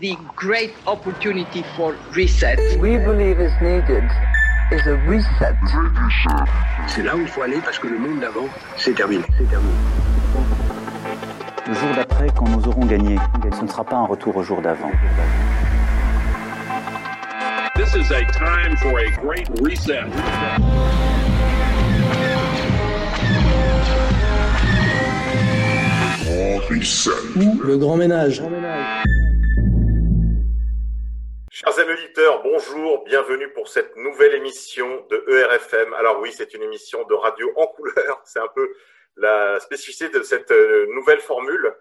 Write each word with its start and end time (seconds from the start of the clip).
the 0.00 0.16
great 0.34 0.74
opportunity 0.86 1.64
for 1.76 1.96
reset. 2.12 2.58
We 2.78 2.98
believe 2.98 3.40
is 3.40 3.52
needed 3.60 4.04
is 4.70 4.86
a 4.86 4.96
reset. 5.08 5.56
C'est 6.88 7.02
là 7.02 7.16
où 7.16 7.20
il 7.20 7.28
faut 7.28 7.42
aller 7.42 7.60
parce 7.64 7.78
que 7.78 7.88
le 7.88 7.98
monde 7.98 8.20
d'avant, 8.20 8.48
c'est 8.76 8.94
terminé. 8.94 9.24
C'est 9.38 9.48
terminé. 9.48 9.72
Le 11.66 11.74
jour 11.74 11.88
d'après, 11.96 12.28
quand 12.36 12.48
nous 12.48 12.68
aurons 12.68 12.84
gagné, 12.84 13.16
ce 13.56 13.62
ne 13.62 13.68
sera 13.68 13.84
pas 13.84 13.96
un 13.96 14.06
retour 14.06 14.36
au 14.36 14.42
jour 14.42 14.60
d'avant. 14.60 14.90
This 17.74 17.94
is 17.94 18.10
a 18.12 18.24
time 18.32 18.76
for 18.76 18.98
a 18.98 19.10
great 19.20 19.48
reset. 19.62 20.04
Le 27.64 27.76
grand 27.76 27.96
ménage. 27.96 28.42
Chers 31.66 31.80
amis 31.80 31.94
auditeurs, 31.94 32.42
bonjour, 32.44 33.02
bienvenue 33.04 33.52
pour 33.52 33.66
cette 33.66 33.96
nouvelle 33.96 34.34
émission 34.34 35.04
de 35.10 35.24
ERFM. 35.28 35.94
Alors 35.94 36.20
oui, 36.20 36.30
c'est 36.32 36.54
une 36.54 36.62
émission 36.62 37.04
de 37.08 37.14
radio 37.14 37.50
en 37.56 37.66
couleur, 37.66 38.22
c'est 38.24 38.38
un 38.38 38.48
peu 38.54 38.72
la 39.16 39.58
spécificité 39.58 40.08
de 40.16 40.22
cette 40.22 40.52
euh, 40.52 40.86
nouvelle 40.94 41.18
formule 41.18 41.74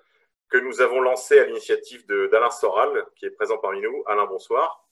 que 0.49 0.57
nous 0.57 0.81
avons 0.81 1.01
lancée 1.01 1.37
à 1.37 1.45
l'initiative 1.45 2.03
d'Alain 2.07 2.49
Soral, 2.49 3.05
qui 3.15 3.27
est 3.27 3.29
présent 3.29 3.59
parmi 3.59 3.79
nous. 3.79 4.03
Alain, 4.07 4.25
bonsoir. 4.25 4.89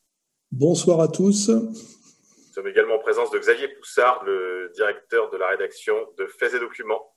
Bonsoir 0.52 1.02
à 1.02 1.08
tous. 1.08 1.50
Nous 1.50 2.54
sommes 2.54 2.68
également 2.68 2.96
en 2.96 3.00
présence 3.00 3.32
de 3.32 3.40
Xavier 3.40 3.70
Poussard, 3.70 4.24
le 4.26 4.72
directeur 4.76 5.32
de 5.32 5.38
la 5.38 5.48
rédaction 5.48 5.96
de 6.20 6.28
Faits 6.28 6.54
et 6.54 6.60
Documents. 6.60 7.16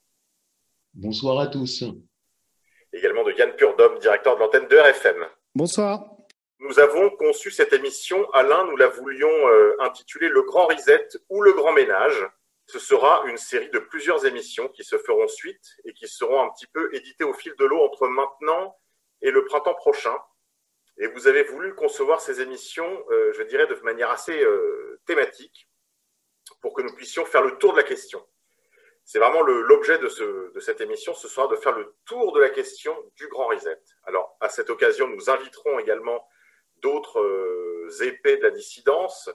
Bonsoir 0.95 1.39
à 1.39 1.45
tous. 1.45 1.83
Également 2.91 3.23
de 3.23 3.33
Yann 3.33 3.55
Purdom, 3.55 3.99
directeur 3.99 4.33
de 4.33 4.39
l'antenne 4.39 4.67
de 4.67 4.77
RFM. 4.77 5.27
Bonsoir. 5.53 6.16
Nous 6.59 6.79
avons 6.79 7.11
conçu 7.11 7.51
cette 7.51 7.71
émission, 7.73 8.27
Alain, 8.31 8.65
nous 8.65 8.77
la 8.77 8.87
voulions 8.87 9.47
euh, 9.47 9.75
intituler 9.79 10.27
Le 10.27 10.41
Grand 10.41 10.65
Reset 10.65 11.07
ou 11.29 11.43
Le 11.43 11.53
Grand 11.53 11.71
Ménage. 11.71 12.27
Ce 12.65 12.79
sera 12.79 13.23
une 13.27 13.37
série 13.37 13.69
de 13.69 13.77
plusieurs 13.77 14.25
émissions 14.25 14.67
qui 14.69 14.83
se 14.83 14.97
feront 14.97 15.27
suite 15.27 15.75
et 15.85 15.93
qui 15.93 16.07
seront 16.07 16.41
un 16.41 16.49
petit 16.49 16.65
peu 16.65 16.89
éditées 16.95 17.25
au 17.25 17.33
fil 17.33 17.53
de 17.59 17.65
l'eau 17.65 17.79
entre 17.81 18.07
maintenant 18.07 18.75
et 19.21 19.29
le 19.29 19.45
printemps 19.45 19.75
prochain. 19.75 20.17
Et 20.97 21.05
vous 21.05 21.27
avez 21.27 21.43
voulu 21.43 21.75
concevoir 21.75 22.21
ces 22.21 22.41
émissions, 22.41 23.05
euh, 23.11 23.31
je 23.33 23.43
dirais, 23.43 23.67
de 23.67 23.75
manière 23.81 24.09
assez 24.09 24.43
euh, 24.43 24.99
thématique 25.05 25.69
pour 26.59 26.73
que 26.73 26.81
nous 26.81 26.95
puissions 26.95 27.25
faire 27.25 27.43
le 27.43 27.59
tour 27.59 27.73
de 27.73 27.77
la 27.77 27.83
question. 27.83 28.25
C'est 29.05 29.19
vraiment 29.19 29.43
l'objet 29.43 29.99
de, 29.99 30.51
de 30.53 30.59
cette 30.59 30.81
émission, 30.81 31.13
ce 31.13 31.27
sera 31.27 31.47
de 31.47 31.55
faire 31.55 31.77
le 31.77 31.95
tour 32.05 32.33
de 32.33 32.41
la 32.41 32.49
question 32.49 32.97
du 33.15 33.27
Grand 33.27 33.47
Reset. 33.47 33.79
Alors, 34.03 34.35
à 34.41 34.49
cette 34.49 34.71
occasion, 34.71 35.07
nous 35.07 35.29
inviterons 35.29 35.77
également 35.79 36.27
d'autres 36.81 37.19
euh, 37.19 37.89
épées 38.03 38.37
de 38.37 38.43
la 38.43 38.51
dissidence. 38.51 39.29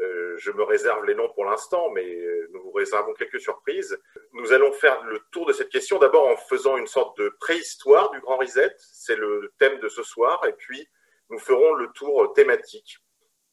Euh, 0.00 0.36
je 0.38 0.52
me 0.52 0.62
réserve 0.62 1.04
les 1.06 1.14
noms 1.14 1.28
pour 1.30 1.44
l'instant, 1.44 1.90
mais 1.90 2.04
euh, 2.04 2.48
nous 2.52 2.62
vous 2.62 2.70
réservons 2.70 3.12
quelques 3.14 3.40
surprises. 3.40 3.98
Nous 4.32 4.52
allons 4.52 4.72
faire 4.72 5.02
le 5.04 5.20
tour 5.32 5.46
de 5.46 5.52
cette 5.52 5.70
question 5.70 5.98
d'abord 5.98 6.28
en 6.28 6.36
faisant 6.36 6.76
une 6.76 6.86
sorte 6.86 7.18
de 7.18 7.30
préhistoire 7.40 8.10
du 8.10 8.20
Grand 8.20 8.36
Reset. 8.36 8.74
C'est 8.78 9.16
le 9.16 9.52
thème 9.58 9.80
de 9.80 9.88
ce 9.88 10.02
soir. 10.02 10.44
Et 10.46 10.52
puis, 10.52 10.88
nous 11.30 11.38
ferons 11.38 11.74
le 11.74 11.88
tour 11.92 12.32
thématique 12.32 12.98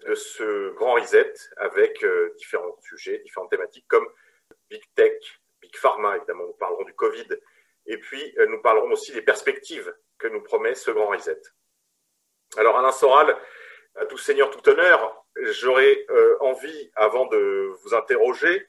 de 0.06 0.14
ce 0.14 0.72
Grand 0.76 0.94
Reset 0.94 1.34
avec 1.58 2.06
différents 2.38 2.78
sujets, 2.82 3.20
différentes 3.20 3.50
thématiques 3.50 3.88
comme 3.88 4.08
Big 4.70 4.84
Tech, 4.94 5.20
Big 5.62 5.76
Pharma, 5.76 6.18
évidemment, 6.18 6.46
nous 6.46 6.54
parlerons 6.54 6.84
du 6.84 6.94
Covid. 6.94 7.28
Et 7.88 7.98
puis, 7.98 8.36
nous 8.50 8.62
parlerons 8.62 8.92
aussi 8.92 9.14
des 9.14 9.24
perspectives 9.24 9.92
que 10.20 10.28
nous 10.28 10.42
promet 10.42 10.76
ce 10.76 10.92
Grand 10.92 11.08
Reset. 11.08 11.42
Alors, 12.58 12.78
Alain 12.78 12.92
Soral, 12.92 13.38
à 13.96 14.06
tout 14.06 14.18
seigneur, 14.18 14.50
tout 14.50 14.70
honneur, 14.70 15.26
j'aurais 15.36 16.06
euh, 16.10 16.38
envie, 16.40 16.92
avant 16.96 17.26
de 17.26 17.74
vous 17.84 17.94
interroger, 17.94 18.66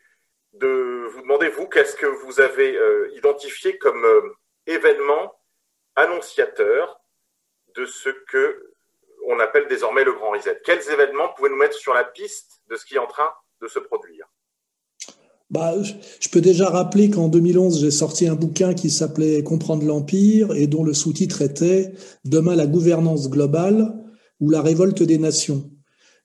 de 0.54 1.06
vous 1.10 1.22
demander, 1.22 1.48
vous, 1.48 1.68
qu'est-ce 1.68 1.96
que 1.96 2.06
vous 2.06 2.40
avez 2.40 2.76
euh, 2.76 3.10
identifié 3.14 3.78
comme 3.78 4.04
euh, 4.04 4.34
événement 4.66 5.40
annonciateur 5.94 7.00
de 7.74 7.84
ce 7.86 8.08
que 8.08 8.72
on 9.28 9.38
appelle 9.40 9.66
désormais 9.68 10.04
le 10.04 10.12
Grand 10.12 10.30
Reset? 10.30 10.60
Quels 10.64 10.90
événements 10.90 11.28
pouvez 11.30 11.50
nous 11.50 11.56
mettre 11.56 11.76
sur 11.76 11.94
la 11.94 12.04
piste 12.04 12.60
de 12.66 12.76
ce 12.76 12.84
qui 12.84 12.96
est 12.96 12.98
en 12.98 13.06
train 13.06 13.32
de 13.60 13.68
se 13.68 13.78
produire? 13.78 14.26
Bah, 15.50 15.76
je 15.80 16.28
peux 16.28 16.40
déjà 16.40 16.68
rappeler 16.68 17.08
qu'en 17.08 17.28
2011, 17.28 17.80
j'ai 17.80 17.90
sorti 17.92 18.26
un 18.26 18.34
bouquin 18.34 18.74
qui 18.74 18.90
s'appelait 18.90 19.44
Comprendre 19.44 19.84
l'Empire 19.84 20.52
et 20.54 20.66
dont 20.66 20.82
le 20.82 20.92
sous-titre 20.92 21.42
était 21.42 21.92
Demain 22.24 22.56
la 22.56 22.66
gouvernance 22.66 23.30
globale 23.30 23.94
ou 24.40 24.50
la 24.50 24.60
révolte 24.60 25.02
des 25.02 25.18
nations. 25.18 25.70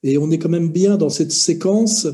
Et 0.04 0.18
on 0.18 0.32
est 0.32 0.40
quand 0.40 0.50
même 0.50 0.72
bien 0.72 0.98
dans 0.98 1.10
cette 1.10 1.32
séquence 1.32 2.08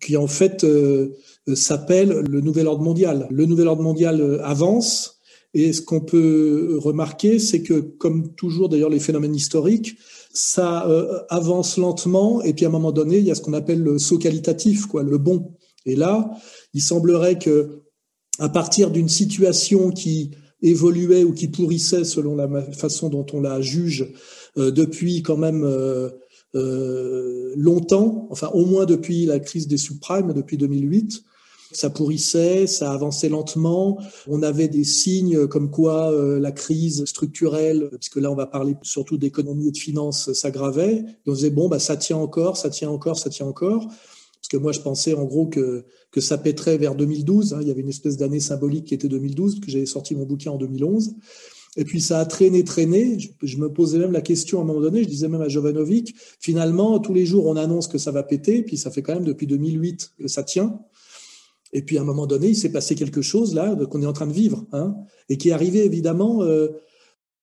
qui 0.00 0.16
en 0.16 0.26
fait 0.26 0.64
euh, 0.64 1.14
s'appelle 1.54 2.24
le 2.28 2.40
nouvel 2.40 2.66
ordre 2.66 2.82
mondial. 2.82 3.28
Le 3.30 3.46
nouvel 3.46 3.68
ordre 3.68 3.82
mondial 3.82 4.20
euh, 4.20 4.44
avance 4.44 5.20
et 5.54 5.72
ce 5.72 5.82
qu'on 5.82 6.00
peut 6.00 6.78
remarquer, 6.80 7.38
c'est 7.38 7.62
que 7.62 7.74
comme 7.74 8.34
toujours 8.34 8.68
d'ailleurs 8.68 8.90
les 8.90 9.00
phénomènes 9.00 9.34
historiques, 9.34 9.96
ça 10.32 10.88
euh, 10.88 11.20
avance 11.28 11.76
lentement 11.76 12.42
et 12.42 12.54
puis 12.54 12.64
à 12.64 12.68
un 12.68 12.72
moment 12.72 12.92
donné, 12.92 13.18
il 13.18 13.24
y 13.24 13.30
a 13.30 13.34
ce 13.34 13.40
qu'on 13.40 13.52
appelle 13.52 13.82
le 13.82 13.98
saut 13.98 14.18
qualitatif, 14.18 14.86
quoi, 14.86 15.02
le 15.02 15.18
bon. 15.18 15.54
Et 15.86 15.96
là, 15.96 16.30
il 16.74 16.82
semblerait 16.82 17.38
que, 17.38 17.82
à 18.38 18.48
partir 18.48 18.90
d'une 18.90 19.08
situation 19.08 19.90
qui 19.90 20.32
évoluait 20.62 21.24
ou 21.24 21.32
qui 21.32 21.48
pourrissait 21.48 22.04
selon 22.04 22.36
la 22.36 22.48
façon 22.72 23.08
dont 23.08 23.26
on 23.32 23.40
la 23.40 23.60
juge 23.60 24.12
euh, 24.58 24.70
depuis 24.70 25.22
quand 25.22 25.36
même 25.36 25.64
euh, 25.64 26.10
euh, 26.54 27.52
longtemps, 27.56 28.26
enfin 28.30 28.48
au 28.52 28.66
moins 28.66 28.84
depuis 28.84 29.26
la 29.26 29.38
crise 29.40 29.68
des 29.68 29.78
subprimes, 29.78 30.32
depuis 30.32 30.56
2008, 30.56 31.22
ça 31.72 31.88
pourrissait, 31.88 32.66
ça 32.66 32.92
avançait 32.92 33.28
lentement. 33.28 33.96
On 34.26 34.42
avait 34.42 34.66
des 34.66 34.82
signes 34.82 35.46
comme 35.46 35.70
quoi 35.70 36.12
la 36.40 36.50
crise 36.50 37.04
structurelle, 37.04 37.90
puisque 37.92 38.16
là 38.16 38.28
on 38.28 38.34
va 38.34 38.46
parler 38.46 38.74
surtout 38.82 39.18
d'économie 39.18 39.68
et 39.68 39.70
de 39.70 39.78
finances, 39.78 40.32
s'aggravait. 40.32 41.04
On 41.28 41.32
disait 41.32 41.50
bon 41.50 41.68
bah 41.68 41.78
ça 41.78 41.96
tient 41.96 42.16
encore, 42.16 42.56
ça 42.56 42.70
tient 42.70 42.90
encore, 42.90 43.20
ça 43.20 43.30
tient 43.30 43.46
encore. 43.46 43.86
Parce 44.40 44.48
que 44.48 44.56
moi, 44.56 44.72
je 44.72 44.80
pensais 44.80 45.14
en 45.14 45.24
gros 45.24 45.46
que, 45.46 45.84
ça 46.18 46.38
pèterait 46.38 46.78
vers 46.78 46.94
2012. 46.94 47.54
Hein. 47.54 47.58
Il 47.62 47.68
y 47.68 47.70
avait 47.70 47.82
une 47.82 47.88
espèce 47.88 48.16
d'année 48.16 48.40
symbolique 48.40 48.86
qui 48.86 48.94
était 48.94 49.08
2012, 49.08 49.60
que 49.60 49.70
j'avais 49.70 49.86
sorti 49.86 50.14
mon 50.14 50.24
bouquin 50.24 50.52
en 50.52 50.56
2011. 50.56 51.14
Et 51.76 51.84
puis 51.84 52.00
ça 52.00 52.18
a 52.18 52.24
traîné, 52.24 52.64
traîné. 52.64 53.18
Je, 53.42 53.56
me 53.58 53.72
posais 53.72 53.98
même 53.98 54.12
la 54.12 54.22
question 54.22 54.58
à 54.58 54.62
un 54.62 54.64
moment 54.64 54.80
donné, 54.80 55.04
je 55.04 55.08
disais 55.08 55.28
même 55.28 55.42
à 55.42 55.48
Jovanovic, 55.48 56.14
finalement, 56.40 56.98
tous 56.98 57.14
les 57.14 57.26
jours, 57.26 57.46
on 57.46 57.56
annonce 57.56 57.86
que 57.86 57.98
ça 57.98 58.10
va 58.10 58.22
péter, 58.22 58.62
puis 58.62 58.76
ça 58.76 58.90
fait 58.90 59.02
quand 59.02 59.14
même 59.14 59.24
depuis 59.24 59.46
2008 59.46 60.14
que 60.18 60.28
ça 60.28 60.42
tient. 60.42 60.80
Et 61.72 61.82
puis 61.82 61.98
à 61.98 62.00
un 62.00 62.04
moment 62.04 62.26
donné, 62.26 62.48
il 62.48 62.56
s'est 62.56 62.72
passé 62.72 62.96
quelque 62.96 63.22
chose 63.22 63.54
là 63.54 63.76
qu'on 63.88 64.02
est 64.02 64.06
en 64.06 64.12
train 64.12 64.26
de 64.26 64.32
vivre, 64.32 64.66
hein, 64.72 64.96
et 65.28 65.36
qui 65.36 65.50
est 65.50 65.52
arrivé 65.52 65.84
évidemment 65.84 66.42
euh, 66.42 66.68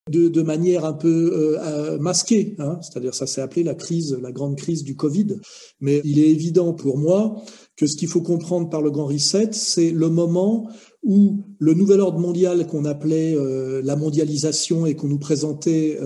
de, 0.10 0.28
de, 0.28 0.42
manière 0.42 0.86
un 0.86 0.94
peu 0.94 1.32
euh, 1.34 1.58
euh, 1.60 1.98
masquée, 2.00 2.56
hein, 2.60 2.80
c'est-à-dire 2.82 3.14
ça 3.14 3.28
s'est 3.28 3.42
appelé 3.42 3.64
la 3.64 3.76
crise, 3.76 4.18
la 4.22 4.32
grande 4.32 4.56
crise 4.56 4.84
du 4.84 4.96
Covid. 4.96 5.38
Mais 5.80 6.02
il 6.04 6.20
est 6.20 6.30
évident 6.30 6.74
pour 6.74 6.98
moi 6.98 7.42
que 7.76 7.88
ce 7.88 7.96
qu'il 7.96 8.08
faut 8.08 8.22
comprendre 8.22 8.70
par 8.70 8.82
le 8.82 8.92
grand 8.92 9.06
reset, 9.06 9.50
c'est 9.52 9.92
le 9.92 10.10
moment 10.10 10.70
où 11.04 11.44
le 11.60 11.74
nouvel 11.74 12.02
ordre 12.02 12.20
mondial 12.20 12.66
qu'on 12.68 12.86
appelait 12.86 13.36
euh, 13.36 13.82
la 13.84 13.96
mondialisation 13.96 14.86
et 14.86 14.96
qu'on 14.96 15.08
nous 15.08 15.20
présentait 15.20 16.00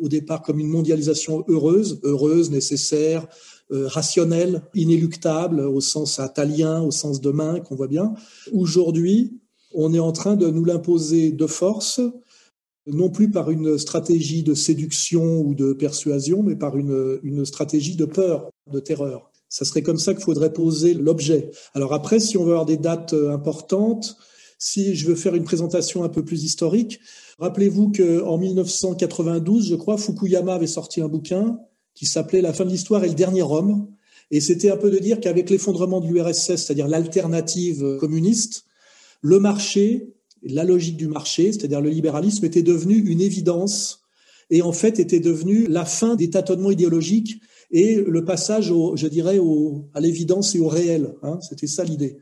au 0.00 0.08
départ 0.08 0.42
comme 0.42 0.60
une 0.60 0.68
mondialisation 0.68 1.44
heureuse, 1.48 2.00
heureuse, 2.02 2.50
nécessaire, 2.50 3.26
rationnelle, 3.70 4.62
inéluctable 4.74 5.60
au 5.60 5.80
sens 5.80 6.18
italien, 6.18 6.82
au 6.82 6.90
sens 6.90 7.20
de 7.20 7.30
main 7.30 7.60
qu'on 7.60 7.76
voit 7.76 7.86
bien. 7.86 8.14
Aujourd'hui, 8.52 9.40
on 9.72 9.94
est 9.94 10.00
en 10.00 10.12
train 10.12 10.36
de 10.36 10.48
nous 10.48 10.64
l'imposer 10.64 11.30
de 11.30 11.46
force 11.46 12.00
non 12.86 13.10
plus 13.10 13.30
par 13.30 13.50
une 13.50 13.78
stratégie 13.78 14.42
de 14.42 14.54
séduction 14.54 15.40
ou 15.40 15.54
de 15.54 15.72
persuasion, 15.72 16.42
mais 16.42 16.56
par 16.56 16.76
une, 16.76 17.44
stratégie 17.44 17.96
de 17.96 18.04
peur, 18.04 18.50
de 18.70 18.80
terreur. 18.80 19.30
Ça 19.48 19.64
serait 19.64 19.82
comme 19.82 19.98
ça 19.98 20.14
qu'il 20.14 20.22
faudrait 20.22 20.52
poser 20.52 20.94
l'objet. 20.94 21.50
Alors 21.74 21.92
après, 21.92 22.20
si 22.20 22.36
on 22.36 22.44
veut 22.44 22.52
avoir 22.52 22.66
des 22.66 22.76
dates 22.76 23.14
euh, 23.14 23.32
importantes, 23.32 24.16
si 24.58 24.94
je 24.94 25.08
veux 25.08 25.16
faire 25.16 25.34
une 25.34 25.44
présentation 25.44 26.04
un 26.04 26.08
peu 26.08 26.24
plus 26.24 26.44
historique, 26.44 27.00
rappelez-vous 27.38 27.90
qu'en 27.90 28.38
1992, 28.38 29.68
je 29.70 29.74
crois, 29.74 29.96
Fukuyama 29.96 30.54
avait 30.54 30.66
sorti 30.66 31.00
un 31.00 31.08
bouquin 31.08 31.58
qui 31.94 32.06
s'appelait 32.06 32.42
La 32.42 32.52
fin 32.52 32.64
de 32.64 32.70
l'histoire 32.70 33.02
et 33.02 33.08
le 33.08 33.14
dernier 33.14 33.42
homme. 33.42 33.88
Et 34.30 34.40
c'était 34.40 34.70
un 34.70 34.76
peu 34.76 34.90
de 34.90 34.98
dire 34.98 35.18
qu'avec 35.18 35.50
l'effondrement 35.50 36.00
de 36.00 36.06
l'URSS, 36.06 36.56
c'est-à-dire 36.56 36.86
l'alternative 36.86 37.96
communiste, 37.98 38.64
le 39.22 39.40
marché 39.40 40.14
la 40.42 40.64
logique 40.64 40.96
du 40.96 41.08
marché, 41.08 41.52
c'est-à-dire 41.52 41.80
le 41.80 41.90
libéralisme, 41.90 42.44
était 42.44 42.62
devenu 42.62 42.96
une 42.96 43.20
évidence 43.20 44.04
et 44.50 44.62
en 44.62 44.72
fait 44.72 44.98
était 44.98 45.20
devenu 45.20 45.66
la 45.66 45.84
fin 45.84 46.16
des 46.16 46.30
tâtonnements 46.30 46.70
idéologiques 46.70 47.40
et 47.70 47.96
le 47.96 48.24
passage, 48.24 48.70
au, 48.70 48.96
je 48.96 49.06
dirais, 49.06 49.38
au, 49.38 49.88
à 49.94 50.00
l'évidence 50.00 50.54
et 50.54 50.60
au 50.60 50.68
réel. 50.68 51.14
Hein, 51.22 51.38
C'était 51.48 51.68
ça 51.68 51.84
l'idée. 51.84 52.18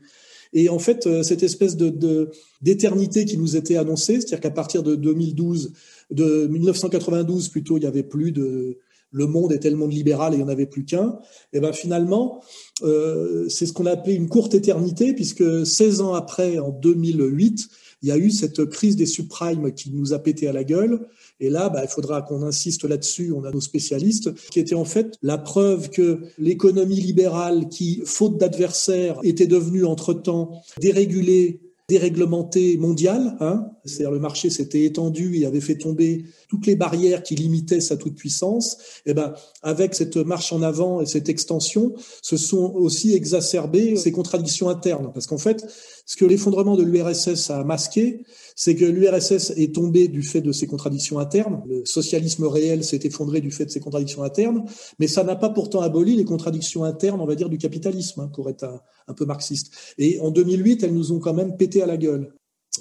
Et 0.53 0.69
en 0.69 0.79
fait, 0.79 1.05
euh, 1.07 1.23
cette 1.23 1.43
espèce 1.43 1.75
de 1.77 2.29
d'éternité 2.61 3.25
qui 3.25 3.37
nous 3.37 3.55
était 3.55 3.77
annoncée, 3.77 4.15
c'est-à-dire 4.15 4.41
qu'à 4.41 4.51
partir 4.51 4.83
de 4.83 4.95
2012, 4.95 5.73
de 6.11 6.47
1992 6.47 7.49
plutôt, 7.49 7.77
il 7.77 7.83
y 7.83 7.87
avait 7.87 8.03
plus 8.03 8.31
de 8.31 8.79
le 9.11 9.25
monde 9.25 9.51
était 9.51 9.69
le 9.69 9.75
monde 9.75 9.93
libéral 9.93 10.33
et 10.33 10.35
il 10.35 10.39
n'y 10.39 10.45
en 10.45 10.49
avait 10.49 10.65
plus 10.65 10.85
qu'un. 10.85 11.17
Et 11.53 11.59
ben 11.59 11.73
finalement, 11.73 12.43
euh, 12.83 13.47
c'est 13.49 13.65
ce 13.65 13.73
qu'on 13.73 13.85
a 13.85 13.91
appelé 13.91 14.13
une 14.13 14.29
courte 14.29 14.53
éternité, 14.53 15.13
puisque 15.13 15.65
16 15.65 16.01
ans 16.01 16.13
après, 16.13 16.59
en 16.59 16.69
2008, 16.69 17.69
il 18.01 18.09
y 18.09 18.11
a 18.11 18.17
eu 18.17 18.31
cette 18.31 18.65
crise 18.65 18.95
des 18.95 19.05
subprimes 19.05 19.73
qui 19.73 19.91
nous 19.91 20.13
a 20.13 20.19
pété 20.19 20.47
à 20.47 20.53
la 20.53 20.63
gueule. 20.63 21.07
Et 21.39 21.49
là, 21.49 21.69
bah, 21.69 21.81
il 21.83 21.89
faudra 21.89 22.21
qu'on 22.21 22.43
insiste 22.43 22.83
là-dessus. 22.83 23.33
On 23.33 23.43
a 23.43 23.51
nos 23.51 23.61
spécialistes 23.61 24.33
qui 24.51 24.59
étaient 24.59 24.75
en 24.75 24.85
fait 24.85 25.17
la 25.21 25.37
preuve 25.37 25.89
que 25.89 26.21
l'économie 26.37 27.01
libérale, 27.01 27.67
qui, 27.69 28.01
faute 28.05 28.37
d'adversaires, 28.37 29.19
était 29.23 29.47
devenue 29.47 29.85
entre-temps 29.85 30.61
dérégulée 30.79 31.61
déréglementé 31.89 32.77
mondial, 32.77 33.35
hein, 33.39 33.71
c'est-à-dire 33.83 34.11
le 34.11 34.19
marché 34.19 34.51
s'était 34.51 34.83
étendu 34.83 35.39
et 35.39 35.47
avait 35.47 35.59
fait 35.59 35.75
tomber 35.75 36.23
toutes 36.47 36.67
les 36.67 36.75
barrières 36.75 37.23
qui 37.23 37.35
limitaient 37.35 37.81
sa 37.81 37.97
toute 37.97 38.15
puissance. 38.15 38.77
Et 39.07 39.15
ben, 39.15 39.33
avec 39.63 39.95
cette 39.95 40.15
marche 40.17 40.53
en 40.53 40.61
avant 40.61 41.01
et 41.01 41.07
cette 41.07 41.29
extension, 41.29 41.93
se 42.21 42.37
sont 42.37 42.73
aussi 42.75 43.15
exacerbées 43.15 43.95
ces 43.95 44.11
contradictions 44.11 44.69
internes, 44.69 45.09
parce 45.13 45.25
qu'en 45.25 45.39
fait, 45.39 45.65
ce 46.09 46.15
que 46.15 46.25
l'effondrement 46.25 46.75
de 46.75 46.81
l'URSS 46.81 47.51
a 47.51 47.63
masqué, 47.63 48.23
c'est 48.55 48.75
que 48.75 48.83
l'URSS 48.83 49.53
est 49.57 49.75
tombé 49.75 50.07
du 50.07 50.23
fait 50.23 50.41
de 50.41 50.51
ses 50.51 50.65
contradictions 50.65 51.19
internes. 51.19 51.61
Le 51.67 51.85
socialisme 51.85 52.45
réel 52.45 52.83
s'est 52.83 53.01
effondré 53.03 53.41
du 53.41 53.51
fait 53.51 53.65
de 53.65 53.69
ses 53.69 53.79
contradictions 53.79 54.23
internes, 54.23 54.65
mais 54.97 55.05
ça 55.05 55.23
n'a 55.23 55.35
pas 55.35 55.49
pourtant 55.49 55.81
aboli 55.81 56.15
les 56.15 56.25
contradictions 56.25 56.83
internes, 56.83 57.21
on 57.21 57.27
va 57.27 57.35
dire, 57.35 57.47
du 57.47 57.59
capitalisme, 57.59 58.21
hein, 58.21 58.31
pour 58.33 58.49
être 58.49 58.63
un, 59.07 59.13
peu 59.13 59.25
marxiste. 59.25 59.71
Et 59.99 60.19
en 60.19 60.31
2008, 60.31 60.81
elles 60.81 60.95
nous 60.95 61.11
ont 61.11 61.19
quand 61.19 61.35
même 61.35 61.57
pété 61.57 61.83
à 61.83 61.85
la 61.85 61.95
gueule. 61.95 62.33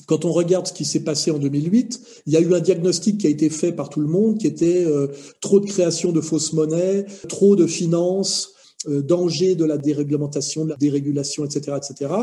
Quand 0.06 0.24
on 0.24 0.32
regarde 0.32 0.66
ce 0.66 0.72
qui 0.72 0.86
s'est 0.86 1.04
passé 1.04 1.30
en 1.30 1.38
2008, 1.38 2.00
il 2.24 2.32
y 2.32 2.36
a 2.38 2.40
eu 2.40 2.54
un 2.54 2.60
diagnostic 2.60 3.18
qui 3.18 3.26
a 3.26 3.30
été 3.30 3.50
fait 3.50 3.72
par 3.72 3.90
tout 3.90 4.00
le 4.00 4.08
monde, 4.08 4.38
qui 4.38 4.46
était 4.46 4.86
euh, 4.86 5.08
trop 5.42 5.60
de 5.60 5.66
création 5.66 6.12
de 6.12 6.22
fausses 6.22 6.54
monnaies, 6.54 7.04
trop 7.28 7.56
de 7.56 7.66
finances, 7.66 8.54
euh, 8.86 9.02
danger 9.02 9.56
de 9.56 9.64
la 9.64 9.76
déréglementation, 9.76 10.64
de 10.64 10.70
la 10.70 10.76
dérégulation, 10.76 11.44
etc., 11.44 11.76
etc. 11.76 12.14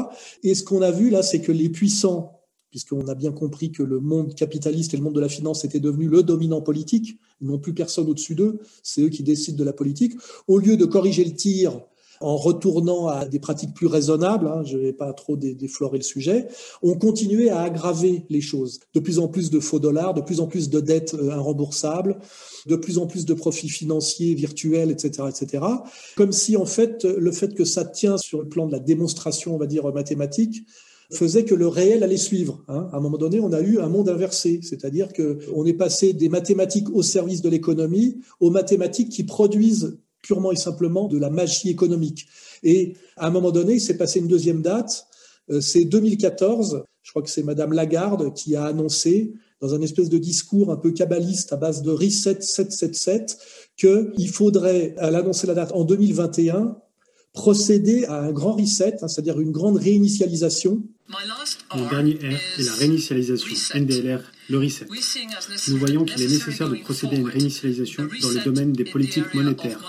Et 0.44 0.56
ce 0.56 0.64
qu'on 0.64 0.82
a 0.82 0.92
vu 0.92 1.10
là, 1.10 1.22
c'est 1.22 1.42
que 1.42 1.52
les 1.52 1.70
puissants, 1.70 2.40
puisqu'on 2.70 3.08
a 3.08 3.16
bien 3.16 3.32
compris 3.32 3.72
que 3.72 3.84
le 3.84 4.00
monde 4.00 4.36
capitaliste 4.36 4.94
et 4.94 4.98
le 4.98 5.04
monde 5.04 5.16
de 5.16 5.22
la 5.22 5.30
finance 5.30 5.66
étaient 5.66 5.80
devenus 5.80 6.10
le 6.10 6.24
dominant 6.24 6.62
politique, 6.62 7.20
ils 7.42 7.48
n'ont 7.48 7.60
plus 7.60 7.74
personne 7.74 8.08
au-dessus 8.08 8.36
d'eux, 8.36 8.60
c'est 8.84 9.02
eux 9.02 9.10
qui 9.10 9.24
décident 9.24 9.58
de 9.58 9.64
la 9.64 9.74
politique, 9.74 10.14
au 10.48 10.58
lieu 10.58 10.78
de 10.78 10.86
corriger 10.86 11.26
le 11.26 11.34
tir 11.34 11.82
en 12.22 12.38
retournant 12.38 13.08
à 13.08 13.26
des 13.26 13.40
pratiques 13.40 13.74
plus 13.74 13.88
raisonnables, 13.88 14.48
hein, 14.48 14.64
je 14.66 14.78
ne 14.78 14.82
vais 14.84 14.94
pas 14.94 15.14
trop 15.14 15.38
déflorer 15.38 15.98
le 15.98 16.04
sujet, 16.04 16.48
ont 16.82 16.96
continué 16.96 17.50
à 17.50 17.62
aggraver 17.62 18.26
les 18.30 18.42
choses. 18.42 18.80
De 18.94 19.00
plus 19.00 19.20
en 19.20 19.28
plus 19.28 19.50
de 19.50 19.60
faux 19.60 19.80
dollars, 19.80 20.14
de 20.14 20.22
plus 20.22 20.40
en 20.40 20.48
plus 20.48 20.70
de 20.70 20.80
dettes 20.80 21.14
euh, 21.14 21.36
irremboursables, 21.36 22.20
de 22.66 22.76
plus 22.76 22.98
en 22.98 23.08
plus 23.08 23.26
de 23.26 23.34
profits 23.34 23.70
financiers 23.70 24.34
virtuels, 24.34 24.92
etc., 24.92 25.24
etc. 25.30 25.64
Comme 26.16 26.32
si 26.32 26.58
en 26.58 26.66
fait 26.66 27.04
le 27.04 27.32
fait 27.32 27.54
que 27.54 27.66
ça 27.66 27.86
tient 27.86 28.18
sur 28.18 28.42
le 28.42 28.48
plan 28.48 28.66
de 28.66 28.72
la 28.72 28.80
démonstration, 28.80 29.56
on 29.56 29.58
va 29.58 29.68
dire 29.68 29.86
mathématique, 29.94 30.66
faisait 31.12 31.46
que 31.46 31.56
le 31.56 31.68
réel 31.68 32.04
allait 32.04 32.18
suivre. 32.18 32.64
Hein. 32.68 32.90
À 32.92 32.98
un 32.98 33.00
moment 33.00 33.18
donné, 33.18 33.40
on 33.40 33.54
a 33.54 33.62
eu 33.62 33.80
un 33.80 33.90
monde 33.90 34.10
inversé, 34.10 34.60
c'est-à-dire 34.64 35.14
que 35.14 35.40
on 35.54 35.66
est 35.66 35.74
passé 35.74 36.14
des 36.14 36.30
mathématiques 36.30 36.90
au 36.94 37.04
service 37.04 37.42
de 37.42 37.50
l'économie 37.50 38.18
aux 38.40 38.50
mathématiques 38.50 39.10
qui 39.10 39.24
produisent 39.24 39.98
purement 40.26 40.52
et 40.52 40.56
simplement 40.56 41.08
de 41.08 41.18
la 41.18 41.30
magie 41.30 41.70
économique. 41.70 42.28
Et 42.64 42.96
à 43.16 43.28
un 43.28 43.30
moment 43.30 43.52
donné, 43.52 43.76
il 43.76 43.82
s'est 43.82 43.98
passé 43.98 44.20
une 44.20 44.28
deuxième 44.28 44.62
date, 44.62 45.08
euh, 45.52 45.62
c'est 45.62 45.86
2014, 45.86 46.84
je 47.04 47.12
crois 47.12 47.22
que 47.22 47.30
c'est 47.30 47.44
Madame 47.44 47.74
Lagarde 47.74 48.34
qui 48.34 48.56
a 48.56 48.66
annoncé 48.66 49.34
dans 49.62 49.74
un 49.74 49.82
espèce 49.82 50.10
de 50.10 50.18
discours 50.18 50.72
un 50.72 50.78
peu 50.78 50.92
kabbaliste 50.92 51.54
à 51.54 51.56
base 51.56 51.82
de 51.82 51.92
reset 51.92 52.42
777 52.42 53.38
qu'il 53.78 54.30
faudrait, 54.30 54.96
à 54.98 55.12
l'annoncer 55.12 55.48
la 55.48 55.54
date 55.54 55.72
en 55.74 55.84
2021, 55.84 56.78
procéder 57.36 58.06
à 58.06 58.22
un 58.22 58.32
grand 58.32 58.54
reset, 58.54 58.96
hein, 59.02 59.08
c'est-à-dire 59.08 59.40
une 59.40 59.52
grande 59.52 59.78
réinitialisation. 59.78 60.82
Mon 61.76 61.90
dernier 61.90 62.14
R 62.16 62.60
est 62.60 62.64
la 62.64 62.74
réinitialisation, 62.74 63.56
NDLR, 63.76 64.22
le 64.50 64.58
reset. 64.58 64.86
Nous 65.68 65.78
voyons 65.78 66.06
qu'il 66.06 66.22
est 66.24 66.28
nécessaire 66.28 66.70
de 66.70 66.78
procéder 66.78 67.18
à 67.18 67.20
une 67.20 67.28
réinitialisation 67.28 68.08
dans 68.22 68.30
le 68.30 68.44
domaine 68.44 68.72
des 68.72 68.86
politiques 68.86 69.32
monétaires. 69.36 69.80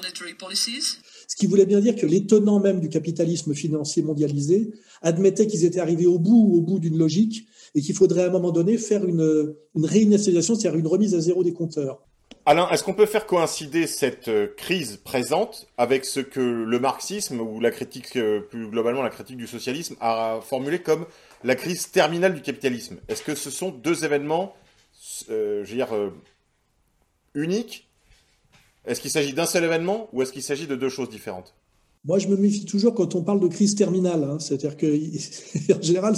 Ce 1.28 1.37
qui 1.37 1.46
voulait 1.46 1.66
bien 1.66 1.81
dire 1.81 1.96
que 1.96 2.06
les 2.06 2.26
tenants 2.26 2.60
même 2.60 2.81
du 2.81 2.88
capitalisme 2.88 3.54
financier 3.54 4.02
mondialisé 4.02 4.72
admettaient 5.02 5.46
qu'ils 5.46 5.64
étaient 5.64 5.81
arrivés 5.81 6.06
au 6.06 6.19
bout, 6.19 6.52
au 6.54 6.60
bout 6.60 6.78
d'une 6.78 6.99
logique 6.99 7.46
et 7.75 7.81
qu'il 7.81 7.94
faudrait 7.94 8.25
à 8.25 8.26
un 8.26 8.31
moment 8.31 8.52
donné 8.52 8.76
faire 8.76 9.04
une, 9.04 9.54
une 9.75 9.84
réinitialisation, 9.84 10.54
c'est-à-dire 10.54 10.78
une 10.78 10.87
remise 10.87 11.14
à 11.14 11.20
zéro 11.20 11.42
des 11.42 11.52
compteurs. 11.52 12.06
Alain, 12.48 12.70
est-ce 12.70 12.84
qu'on 12.84 12.94
peut 12.94 13.06
faire 13.06 13.26
coïncider 13.26 13.88
cette 13.88 14.28
euh, 14.28 14.46
crise 14.56 14.98
présente 14.98 15.66
avec 15.78 16.04
ce 16.04 16.20
que 16.20 16.38
le 16.38 16.78
marxisme 16.78 17.40
ou 17.40 17.58
la 17.58 17.72
critique, 17.72 18.14
euh, 18.14 18.38
plus 18.38 18.69
globalement 18.69 19.02
la 19.02 19.10
critique 19.10 19.37
du 19.37 19.48
socialisme, 19.48 19.96
a 20.00 20.38
formulé 20.43 20.81
comme 20.81 21.06
la 21.43 21.56
crise 21.56 21.90
terminale 21.90 22.34
du 22.34 22.43
capitalisme? 22.43 22.98
Est-ce 23.08 23.25
que 23.25 23.34
ce 23.34 23.50
sont 23.50 23.70
deux 23.70 24.04
événements, 24.04 24.54
euh, 25.28 25.64
je 25.64 25.70
veux 25.70 25.76
dire, 25.76 25.88
uniques? 27.34 27.88
Est-ce 28.87 29.00
qu'il 29.00 29.10
s'agit 29.10 29.32
d'un 29.32 29.46
seul 29.46 29.64
événement 29.64 30.08
ou 30.12 30.22
est-ce 30.22 30.32
qu'il 30.32 30.44
s'agit 30.44 30.69
de 30.69 30.76
deux 30.76 30.88
choses 30.88 31.08
différentes? 31.10 31.55
Moi, 32.06 32.20
je 32.20 32.28
me 32.28 32.36
méfie 32.36 32.64
toujours 32.64 32.94
quand 32.94 33.16
on 33.16 33.22
parle 33.22 33.40
de 33.40 33.48
crise 33.48 33.74
terminale. 33.74 34.22
Hein. 34.22 34.38
C'est-à-dire 34.38 34.76
que, 34.76 34.86
en 35.76 35.82
général, 35.82 36.14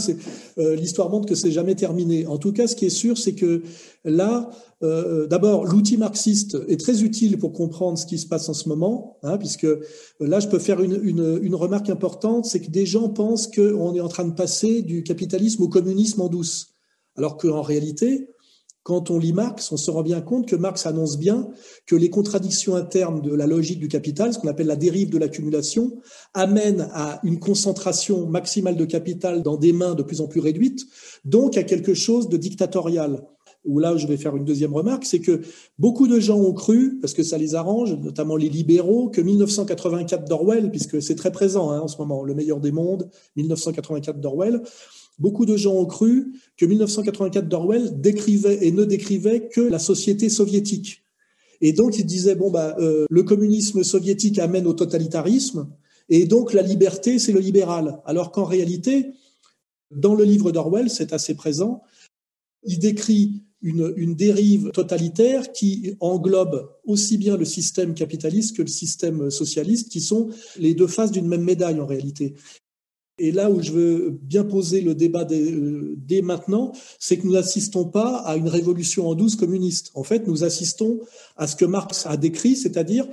euh, 0.58 0.76
l'histoire 0.76 1.08
montre 1.08 1.26
que 1.26 1.34
c'est 1.34 1.50
jamais 1.50 1.74
terminé. 1.74 2.26
En 2.26 2.36
tout 2.36 2.52
cas, 2.52 2.66
ce 2.66 2.76
qui 2.76 2.84
est 2.84 2.90
sûr, 2.90 3.16
c'est 3.16 3.34
que 3.34 3.62
là, 4.04 4.50
euh, 4.82 5.26
d'abord, 5.26 5.64
l'outil 5.64 5.96
marxiste 5.96 6.58
est 6.68 6.78
très 6.78 7.02
utile 7.02 7.38
pour 7.38 7.54
comprendre 7.54 7.96
ce 7.96 8.04
qui 8.04 8.18
se 8.18 8.26
passe 8.26 8.48
en 8.50 8.54
ce 8.54 8.68
moment, 8.68 9.16
hein, 9.22 9.38
puisque 9.38 9.66
là, 10.20 10.40
je 10.40 10.48
peux 10.48 10.58
faire 10.58 10.82
une 10.82 11.54
remarque 11.54 11.88
importante, 11.88 12.44
c'est 12.44 12.60
que 12.60 12.70
des 12.70 12.86
gens 12.86 13.08
pensent 13.08 13.48
qu'on 13.48 13.94
est 13.94 14.00
en 14.00 14.08
train 14.08 14.24
de 14.24 14.34
passer 14.34 14.82
du 14.82 15.02
capitalisme 15.02 15.62
au 15.62 15.68
communisme 15.68 16.20
en 16.20 16.28
douce, 16.28 16.74
alors 17.16 17.38
qu'en 17.38 17.62
réalité, 17.62 18.28
quand 18.88 19.10
on 19.10 19.18
lit 19.18 19.34
Marx, 19.34 19.70
on 19.70 19.76
se 19.76 19.90
rend 19.90 20.02
bien 20.02 20.22
compte 20.22 20.48
que 20.48 20.56
Marx 20.56 20.86
annonce 20.86 21.18
bien 21.18 21.46
que 21.84 21.94
les 21.94 22.08
contradictions 22.08 22.74
internes 22.74 23.20
de 23.20 23.34
la 23.34 23.46
logique 23.46 23.80
du 23.80 23.88
capital, 23.88 24.32
ce 24.32 24.38
qu'on 24.38 24.48
appelle 24.48 24.66
la 24.66 24.76
dérive 24.76 25.10
de 25.10 25.18
l'accumulation, 25.18 26.00
amènent 26.32 26.88
à 26.94 27.20
une 27.22 27.38
concentration 27.38 28.26
maximale 28.26 28.76
de 28.76 28.86
capital 28.86 29.42
dans 29.42 29.58
des 29.58 29.74
mains 29.74 29.94
de 29.94 30.02
plus 30.02 30.22
en 30.22 30.26
plus 30.26 30.40
réduites, 30.40 30.86
donc 31.26 31.58
à 31.58 31.64
quelque 31.64 31.92
chose 31.92 32.30
de 32.30 32.38
dictatorial. 32.38 33.26
Où 33.68 33.78
là, 33.78 33.96
je 33.96 34.08
vais 34.08 34.16
faire 34.16 34.34
une 34.34 34.44
deuxième 34.44 34.74
remarque, 34.74 35.04
c'est 35.04 35.20
que 35.20 35.42
beaucoup 35.78 36.08
de 36.08 36.18
gens 36.18 36.38
ont 36.38 36.52
cru, 36.52 36.98
parce 37.00 37.14
que 37.14 37.22
ça 37.22 37.38
les 37.38 37.54
arrange, 37.54 37.94
notamment 37.94 38.34
les 38.34 38.48
libéraux, 38.48 39.08
que 39.08 39.20
1984 39.20 40.28
d'Orwell, 40.28 40.70
puisque 40.70 41.00
c'est 41.00 41.14
très 41.14 41.30
présent 41.30 41.70
hein, 41.70 41.80
en 41.80 41.88
ce 41.88 41.98
moment, 41.98 42.24
le 42.24 42.34
meilleur 42.34 42.60
des 42.60 42.72
mondes, 42.72 43.08
1984 43.36 44.20
d'Orwell, 44.20 44.62
Beaucoup 45.18 45.46
de 45.46 45.56
gens 45.56 45.74
ont 45.74 45.86
cru 45.86 46.32
que 46.56 46.64
1984 46.64 47.48
d'Orwell 47.48 48.00
décrivait 48.00 48.64
et 48.64 48.70
ne 48.70 48.84
décrivait 48.84 49.48
que 49.48 49.60
la 49.60 49.80
société 49.80 50.28
soviétique. 50.28 51.02
Et 51.60 51.72
donc, 51.72 51.98
ils 51.98 52.06
disaient, 52.06 52.36
bon, 52.36 52.50
bah, 52.50 52.76
euh, 52.78 53.04
le 53.10 53.22
communisme 53.24 53.82
soviétique 53.82 54.38
amène 54.38 54.66
au 54.66 54.74
totalitarisme, 54.74 55.68
et 56.08 56.24
donc 56.26 56.52
la 56.52 56.62
liberté, 56.62 57.18
c'est 57.18 57.32
le 57.32 57.40
libéral. 57.40 58.00
Alors 58.04 58.30
qu'en 58.30 58.44
réalité, 58.44 59.12
dans 59.90 60.14
le 60.14 60.24
livre 60.24 60.52
d'Orwell, 60.52 60.88
c'est 60.88 61.12
assez 61.12 61.34
présent, 61.34 61.82
il 62.62 62.78
décrit 62.78 63.42
une, 63.62 64.14
dérive 64.14 64.70
totalitaire 64.70 65.52
qui 65.52 65.96
englobe 66.00 66.70
aussi 66.84 67.18
bien 67.18 67.36
le 67.36 67.44
système 67.44 67.94
capitaliste 67.94 68.56
que 68.56 68.62
le 68.62 68.68
système 68.68 69.30
socialiste, 69.30 69.90
qui 69.90 70.00
sont 70.00 70.28
les 70.58 70.74
deux 70.74 70.86
faces 70.86 71.10
d'une 71.10 71.26
même 71.26 71.42
médaille 71.42 71.80
en 71.80 71.86
réalité. 71.86 72.34
Et 73.18 73.32
là 73.32 73.50
où 73.50 73.60
je 73.60 73.72
veux 73.72 74.18
bien 74.22 74.44
poser 74.44 74.80
le 74.80 74.94
débat 74.94 75.26
euh, 75.30 75.94
dès, 75.96 76.22
maintenant, 76.22 76.72
c'est 77.00 77.18
que 77.18 77.26
nous 77.26 77.32
n'assistons 77.32 77.84
pas 77.84 78.18
à 78.18 78.36
une 78.36 78.48
révolution 78.48 79.08
en 79.08 79.14
douce 79.16 79.34
communiste. 79.34 79.90
En 79.94 80.04
fait, 80.04 80.28
nous 80.28 80.44
assistons 80.44 81.00
à 81.36 81.48
ce 81.48 81.56
que 81.56 81.64
Marx 81.64 82.06
a 82.06 82.16
décrit, 82.16 82.54
c'est-à-dire 82.54 83.08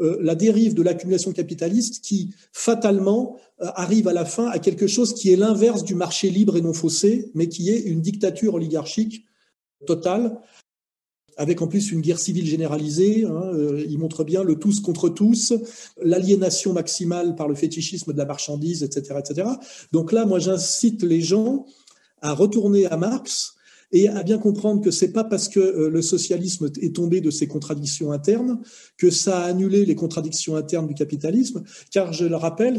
euh, 0.00 0.16
la 0.22 0.34
dérive 0.34 0.72
de 0.72 0.82
l'accumulation 0.82 1.32
capitaliste 1.32 2.02
qui, 2.02 2.30
fatalement, 2.54 3.36
euh, 3.60 3.66
arrive 3.74 4.08
à 4.08 4.14
la 4.14 4.24
fin 4.24 4.46
à 4.46 4.58
quelque 4.58 4.86
chose 4.86 5.12
qui 5.12 5.30
est 5.30 5.36
l'inverse 5.36 5.84
du 5.84 5.94
marché 5.94 6.30
libre 6.30 6.56
et 6.56 6.62
non 6.62 6.72
faussé, 6.72 7.30
mais 7.34 7.48
qui 7.48 7.68
est 7.68 7.80
une 7.80 8.00
dictature 8.00 8.54
oligarchique 8.54 9.26
totale, 9.86 10.40
avec 11.36 11.62
en 11.62 11.68
plus 11.68 11.90
une 11.90 12.00
guerre 12.00 12.18
civile 12.18 12.46
généralisée. 12.46 13.24
Hein, 13.24 13.52
euh, 13.54 13.84
il 13.88 13.98
montre 13.98 14.24
bien 14.24 14.42
le 14.42 14.56
tous 14.56 14.80
contre 14.80 15.08
tous, 15.08 15.54
l'aliénation 16.02 16.72
maximale 16.72 17.34
par 17.34 17.48
le 17.48 17.54
fétichisme 17.54 18.12
de 18.12 18.18
la 18.18 18.26
marchandise, 18.26 18.82
etc., 18.82 19.18
etc. 19.18 19.48
Donc 19.92 20.12
là, 20.12 20.26
moi, 20.26 20.38
j'incite 20.38 21.02
les 21.02 21.20
gens 21.20 21.64
à 22.20 22.32
retourner 22.34 22.86
à 22.86 22.96
Marx 22.98 23.54
et 23.92 24.08
à 24.08 24.22
bien 24.22 24.38
comprendre 24.38 24.82
que 24.82 24.90
c'est 24.90 25.12
pas 25.12 25.24
parce 25.24 25.48
que 25.48 25.58
euh, 25.58 25.88
le 25.88 26.02
socialisme 26.02 26.70
est 26.80 26.94
tombé 26.94 27.20
de 27.20 27.30
ses 27.30 27.48
contradictions 27.48 28.12
internes 28.12 28.60
que 28.98 29.10
ça 29.10 29.40
a 29.40 29.46
annulé 29.46 29.84
les 29.84 29.94
contradictions 29.94 30.56
internes 30.56 30.86
du 30.86 30.94
capitalisme, 30.94 31.64
car 31.90 32.12
je 32.12 32.26
le 32.26 32.36
rappelle, 32.36 32.78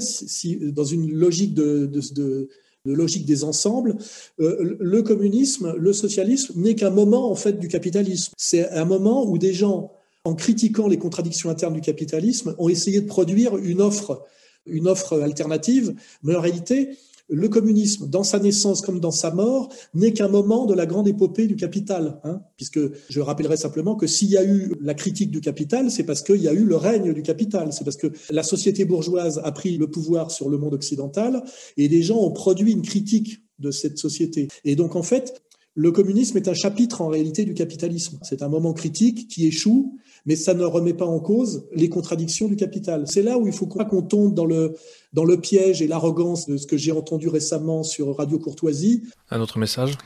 dans 0.72 0.86
une 0.86 1.12
logique 1.12 1.54
de 1.56 2.48
de 2.86 2.94
logique 2.94 3.26
des 3.26 3.44
ensembles, 3.44 3.98
euh, 4.40 4.78
le 4.80 5.04
communisme, 5.04 5.76
le 5.78 5.94
socialisme 5.94 6.60
n'est 6.60 6.76
qu'un 6.76 6.90
moment 6.90 7.32
en 7.32 7.36
fait 7.36 7.60
du 7.60 7.68
capitalisme. 7.68 8.34
C'est 8.38 8.70
un 8.70 8.86
moment 8.86 9.28
où 9.28 9.38
des 9.38 9.54
gens, 9.54 9.92
en 10.24 10.34
critiquant 10.36 10.88
les 10.88 10.98
contradictions 10.98 11.50
internes 11.50 11.74
du 11.74 11.82
capitalisme, 11.82 12.56
ont 12.58 12.70
essayé 12.70 13.02
de 13.02 13.08
produire 13.08 13.58
une 13.58 13.82
offre, 13.82 14.24
une 14.66 14.88
offre 14.88 15.22
alternative, 15.22 15.94
mais 16.24 16.36
en 16.36 16.42
réalité, 16.42 16.98
le 17.32 17.48
communisme, 17.48 18.10
dans 18.10 18.24
sa 18.24 18.40
naissance 18.40 18.82
comme 18.82 19.00
dans 19.00 19.12
sa 19.12 19.32
mort, 19.32 19.70
n'est 19.94 20.12
qu'un 20.12 20.28
moment 20.28 20.66
de 20.66 20.74
la 20.74 20.86
grande 20.86 21.08
épopée 21.08 21.48
du 21.48 21.56
capital. 21.56 22.20
Hein, 22.24 22.42
puisque 22.58 22.80
je 23.10 23.20
rappellerai 23.22 23.56
simplement 23.58 23.96
que 23.96 24.06
s'il 24.06 24.30
y 24.30 24.38
a 24.38 24.44
eu 24.44 24.74
la 24.82 24.94
critique 24.94 25.32
du 25.32 25.40
capital, 25.40 25.90
c'est 25.90 26.04
parce 26.04 26.22
qu'il 26.22 26.42
y 26.42 26.50
a 26.50 26.54
eu 26.54 26.66
le 26.66 26.76
règne 26.76 27.14
du 27.14 27.24
capital. 27.24 27.72
C'est 27.72 27.86
parce 27.86 27.98
que 27.98 28.08
la 28.30 28.44
société 28.44 28.84
bourgeoise 28.84 29.42
a 29.44 29.52
pris 29.54 29.78
le 29.78 29.90
pouvoir 29.90 30.30
sur 30.30 30.50
le 30.50 30.58
monde 30.58 30.74
occidental 30.74 31.44
et 31.78 31.88
des 31.88 32.04
gens 32.04 32.20
ont 32.20 32.32
produit 32.32 32.74
une 32.74 32.82
critique 32.82 33.44
de 33.60 33.72
cette 33.72 33.98
société. 33.98 34.50
Et 34.66 34.76
donc, 34.76 34.96
en 34.96 35.04
fait, 35.04 35.42
le 35.74 35.92
communisme 35.92 36.38
est 36.38 36.50
un 36.50 36.54
chapitre 36.54 37.02
en 37.02 37.08
réalité 37.08 37.46
du 37.46 37.54
capitalisme. 37.54 38.20
C'est 38.24 38.42
un 38.42 38.50
moment 38.50 38.74
critique 38.74 39.30
qui 39.30 39.48
échoue, 39.48 39.98
mais 40.26 40.36
ça 40.36 40.54
ne 40.54 40.64
remet 40.64 40.94
pas 40.94 41.06
en 41.06 41.20
cause 41.20 41.66
les 41.74 41.90
contradictions 41.90 42.48
du 42.48 42.56
capital. 42.56 43.06
C'est 43.08 43.24
là 43.24 43.38
où 43.38 43.48
il 43.48 43.54
faut 43.54 43.68
pas 43.68 43.86
qu'on 43.86 44.02
tombe 44.02 44.34
dans 44.34 44.46
le, 44.46 44.76
dans 45.14 45.26
le 45.26 45.40
piège 45.40 45.82
et 45.82 45.88
l'arrogance 45.88 46.48
de 46.48 46.58
ce 46.58 46.68
que 46.68 46.78
j'ai 46.78 46.92
entendu 46.92 47.28
récemment 47.28 47.84
sur 47.84 48.16
Radio 48.16 48.40
Courtoisie. 48.40 49.04
Un 49.30 49.42
autre 49.42 49.58
message? 49.58 49.98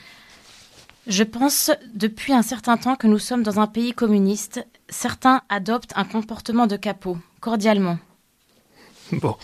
Je 1.07 1.23
pense 1.23 1.69
depuis 1.93 2.33
un 2.33 2.41
certain 2.41 2.77
temps 2.77 2.95
que 2.95 3.05
nous 3.05 3.19
sommes 3.19 3.43
dans 3.43 3.59
un 3.59 3.67
pays 3.67 3.93
communiste. 3.93 4.65
Certains 4.89 5.41
adoptent 5.49 5.93
un 5.95 6.05
comportement 6.05 6.65
de 6.65 6.77
capot, 6.77 7.17
cordialement. 7.39 7.97
Bon, 9.11 9.35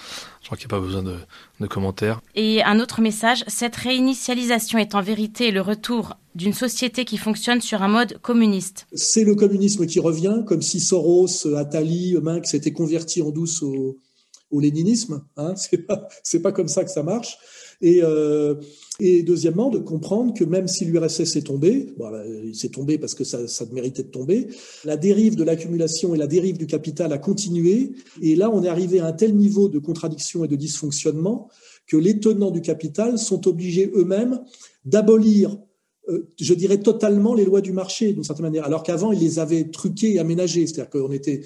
je 0.41 0.47
crois 0.47 0.57
qu'il 0.57 0.67
n'y 0.67 0.73
a 0.73 0.77
pas 0.77 0.83
besoin 0.83 1.03
de, 1.03 1.17
de, 1.59 1.67
commentaires. 1.67 2.19
Et 2.33 2.63
un 2.63 2.79
autre 2.79 2.99
message, 2.99 3.43
cette 3.45 3.75
réinitialisation 3.75 4.79
est 4.79 4.95
en 4.95 5.01
vérité 5.01 5.51
le 5.51 5.61
retour 5.61 6.15
d'une 6.35 6.53
société 6.53 7.05
qui 7.05 7.17
fonctionne 7.17 7.61
sur 7.61 7.81
un 7.81 7.87
mode 7.87 8.17
communiste. 8.19 8.87
C'est 8.93 9.23
le 9.23 9.35
communisme 9.35 9.85
qui 9.85 9.99
revient, 9.99 10.43
comme 10.45 10.61
si 10.61 10.79
Soros, 10.79 11.47
Attali, 11.55 12.15
Minx 12.21 12.51
s'étaient 12.51 12.73
convertis 12.73 13.21
en 13.21 13.31
douce 13.31 13.63
au, 13.63 13.97
léninisme. 14.53 15.23
Hein, 15.37 15.53
c'est 16.23 16.41
pas 16.41 16.51
comme 16.51 16.67
ça 16.67 16.83
que 16.83 16.91
ça 16.91 17.03
marche. 17.03 17.37
Et, 17.81 18.01
euh, 18.03 18.55
deuxièmement, 18.99 19.69
de 19.69 19.79
comprendre 19.79 20.33
que 20.33 20.43
même 20.43 20.67
si 20.67 20.85
l'URSS 20.85 21.35
est 21.35 21.47
tombé, 21.47 21.93
bon, 21.97 22.11
bah, 22.11 22.23
il 22.45 22.55
s'est 22.55 22.69
tombé 22.69 22.97
parce 22.97 23.15
que 23.15 23.23
ça, 23.23 23.47
ça 23.47 23.65
méritait 23.71 24.03
de 24.03 24.09
tomber, 24.09 24.47
la 24.85 24.97
dérive 24.97 25.35
de 25.35 25.43
l'accumulation 25.43 26.13
et 26.13 26.17
la 26.17 26.27
dérive 26.27 26.57
du 26.57 26.67
capital 26.67 27.11
a 27.11 27.17
continué. 27.17 27.93
Et 28.21 28.35
là, 28.35 28.51
on 28.51 28.63
est 28.63 28.67
arrivé 28.67 28.99
à 28.99 29.07
un 29.07 29.13
tel 29.13 29.35
niveau 29.35 29.69
de 29.69 29.79
contradiction 29.79 30.45
et 30.45 30.47
de 30.47 30.55
dysfonctionnement 30.55 31.49
que 31.87 31.97
les 31.97 32.19
tenants 32.19 32.51
du 32.51 32.61
capital 32.61 33.17
sont 33.17 33.47
obligés 33.47 33.91
eux-mêmes 33.95 34.41
d'abolir 34.85 35.57
je 36.39 36.53
dirais 36.53 36.79
totalement 36.79 37.33
les 37.33 37.45
lois 37.45 37.61
du 37.61 37.73
marché 37.73 38.13
d'une 38.13 38.23
certaine 38.23 38.45
manière, 38.45 38.65
alors 38.65 38.83
qu'avant 38.83 39.11
ils 39.11 39.19
les 39.19 39.39
avaient 39.39 39.69
truquées 39.69 40.15
et 40.15 40.19
aménagées, 40.19 40.65
c'est-à-dire 40.67 40.89
qu'on 40.89 41.11
était 41.11 41.43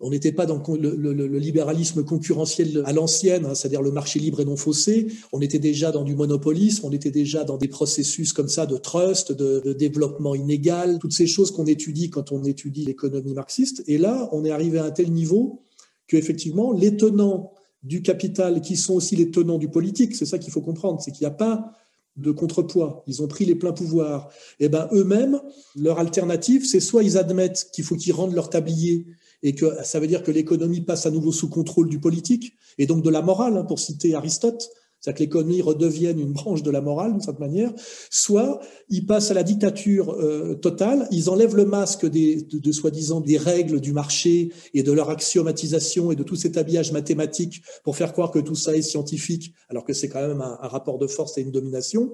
on 0.00 0.10
n'était 0.10 0.32
pas 0.32 0.46
dans 0.46 0.62
le, 0.66 1.38
libéralisme 1.38 2.04
concurrentiel 2.04 2.82
à 2.86 2.92
l'ancienne, 2.92 3.44
hein, 3.44 3.54
c'est-à-dire 3.54 3.82
le 3.82 3.92
marché 3.92 4.18
libre 4.18 4.40
et 4.40 4.46
non 4.46 4.56
faussé. 4.56 5.08
On 5.30 5.42
était 5.42 5.58
déjà 5.58 5.92
dans 5.92 6.04
du 6.04 6.14
monopolisme, 6.14 6.86
on 6.86 6.90
était 6.90 7.10
déjà 7.10 7.44
dans 7.44 7.58
des 7.58 7.68
processus 7.68 8.32
comme 8.32 8.48
ça 8.48 8.64
de 8.64 8.78
trust, 8.78 9.32
de, 9.32 9.60
de 9.60 9.72
développement 9.74 10.34
inégal, 10.34 10.98
toutes 11.00 11.12
ces 11.12 11.26
choses 11.26 11.50
qu'on 11.50 11.66
étudie 11.66 12.08
quand 12.08 12.32
on 12.32 12.44
étudie 12.44 12.84
l'économie 12.84 13.34
marxiste. 13.34 13.84
Et 13.86 13.98
là, 13.98 14.28
on 14.32 14.44
est 14.46 14.50
arrivé 14.50 14.78
à 14.78 14.84
un 14.84 14.90
tel 14.90 15.12
niveau 15.12 15.62
que 16.08 16.16
effectivement, 16.16 16.72
les 16.72 16.96
tenants 16.96 17.52
du 17.82 18.02
capital, 18.02 18.62
qui 18.62 18.76
sont 18.76 18.94
aussi 18.94 19.16
les 19.16 19.30
tenants 19.30 19.58
du 19.58 19.68
politique, 19.68 20.16
c'est 20.16 20.26
ça 20.26 20.38
qu'il 20.38 20.52
faut 20.52 20.60
comprendre, 20.60 21.00
c'est 21.00 21.12
qu'il 21.12 21.26
n'y 21.26 21.32
a 21.32 21.36
pas 21.36 21.72
de 22.16 22.30
contrepoids. 22.30 23.02
Ils 23.06 23.22
ont 23.22 23.28
pris 23.28 23.44
les 23.44 23.54
pleins 23.54 23.72
pouvoirs. 23.72 24.30
Et 24.58 24.66
eh 24.66 24.68
ben 24.68 24.88
eux-mêmes, 24.92 25.40
leur 25.76 25.98
alternative, 25.98 26.66
c'est 26.66 26.80
soit 26.80 27.02
ils 27.02 27.16
admettent 27.16 27.70
qu'il 27.72 27.84
faut 27.84 27.96
qu'ils 27.96 28.12
rendent 28.12 28.34
leur 28.34 28.50
tablier 28.50 29.06
et 29.42 29.54
que 29.54 29.66
ça 29.84 30.00
veut 30.00 30.06
dire 30.06 30.22
que 30.22 30.30
l'économie 30.30 30.82
passe 30.82 31.06
à 31.06 31.10
nouveau 31.10 31.32
sous 31.32 31.48
contrôle 31.48 31.88
du 31.88 31.98
politique 31.98 32.54
et 32.78 32.86
donc 32.86 33.02
de 33.02 33.10
la 33.10 33.22
morale, 33.22 33.56
hein, 33.56 33.64
pour 33.64 33.78
citer 33.78 34.14
Aristote. 34.14 34.70
C'est-à-dire 35.00 35.16
que 35.16 35.22
l'économie 35.22 35.62
redevienne 35.62 36.18
une 36.18 36.32
branche 36.32 36.62
de 36.62 36.70
la 36.70 36.80
morale 36.80 37.12
d'une 37.12 37.22
certaine 37.22 37.46
manière, 37.46 37.72
soit 38.10 38.60
ils 38.90 39.06
passent 39.06 39.30
à 39.30 39.34
la 39.34 39.42
dictature 39.42 40.10
euh, 40.10 40.54
totale, 40.54 41.08
ils 41.10 41.30
enlèvent 41.30 41.56
le 41.56 41.64
masque 41.64 42.06
des, 42.06 42.42
de, 42.42 42.72
soi-disant 42.72 43.20
des 43.20 43.38
règles 43.38 43.80
du 43.80 43.92
marché 43.92 44.52
et 44.74 44.82
de 44.82 44.92
leur 44.92 45.08
axiomatisation 45.08 46.12
et 46.12 46.16
de 46.16 46.22
tout 46.22 46.36
cet 46.36 46.58
habillage 46.58 46.92
mathématique 46.92 47.62
pour 47.82 47.96
faire 47.96 48.12
croire 48.12 48.30
que 48.30 48.38
tout 48.38 48.54
ça 48.54 48.76
est 48.76 48.82
scientifique, 48.82 49.54
alors 49.70 49.84
que 49.84 49.94
c'est 49.94 50.08
quand 50.08 50.26
même 50.26 50.42
un, 50.42 50.68
rapport 50.70 50.98
de 50.98 51.06
force 51.06 51.38
et 51.38 51.40
une 51.40 51.50
domination 51.50 52.12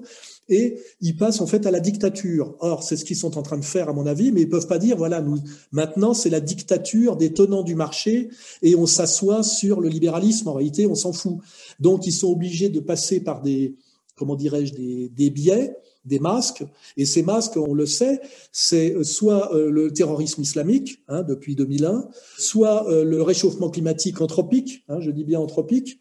et 0.49 0.79
ils 1.01 1.15
passent 1.15 1.41
en 1.41 1.47
fait 1.47 1.65
à 1.65 1.71
la 1.71 1.79
dictature. 1.79 2.55
Or, 2.59 2.83
c'est 2.83 2.95
ce 2.95 3.05
qu'ils 3.05 3.17
sont 3.17 3.37
en 3.37 3.41
train 3.41 3.57
de 3.57 3.65
faire, 3.65 3.89
à 3.89 3.93
mon 3.93 4.05
avis, 4.05 4.31
mais 4.31 4.41
ils 4.41 4.49
peuvent 4.49 4.67
pas 4.67 4.79
dire, 4.79 4.97
voilà, 4.97 5.21
nous, 5.21 5.39
maintenant, 5.71 6.13
c'est 6.13 6.29
la 6.29 6.39
dictature 6.39 7.17
des 7.17 7.33
tenants 7.33 7.63
du 7.63 7.75
marché 7.75 8.29
et 8.61 8.75
on 8.75 8.85
s'assoit 8.85 9.43
sur 9.43 9.81
le 9.81 9.89
libéralisme. 9.89 10.47
En 10.47 10.53
réalité, 10.53 10.87
on 10.87 10.95
s'en 10.95 11.11
fout. 11.11 11.39
Donc, 11.79 12.07
ils 12.07 12.13
sont 12.13 12.31
obligés 12.31 12.69
passer 12.79 13.23
par 13.23 13.41
des, 13.41 13.75
comment 14.15 14.35
dirais-je, 14.35 14.73
des, 14.73 15.09
des 15.09 15.29
biais, 15.29 15.75
des 16.05 16.19
masques. 16.19 16.63
Et 16.95 17.05
ces 17.05 17.21
masques, 17.21 17.57
on 17.57 17.73
le 17.73 17.85
sait, 17.85 18.21
c'est 18.51 19.03
soit 19.03 19.53
euh, 19.53 19.69
le 19.69 19.91
terrorisme 19.91 20.41
islamique, 20.41 21.03
hein, 21.07 21.23
depuis 21.23 21.55
2001, 21.55 22.07
soit 22.37 22.89
euh, 22.89 23.03
le 23.03 23.21
réchauffement 23.21 23.69
climatique 23.69 24.21
anthropique, 24.21 24.83
hein, 24.87 24.99
je 25.01 25.11
dis 25.11 25.25
bien 25.25 25.39
anthropique, 25.39 25.99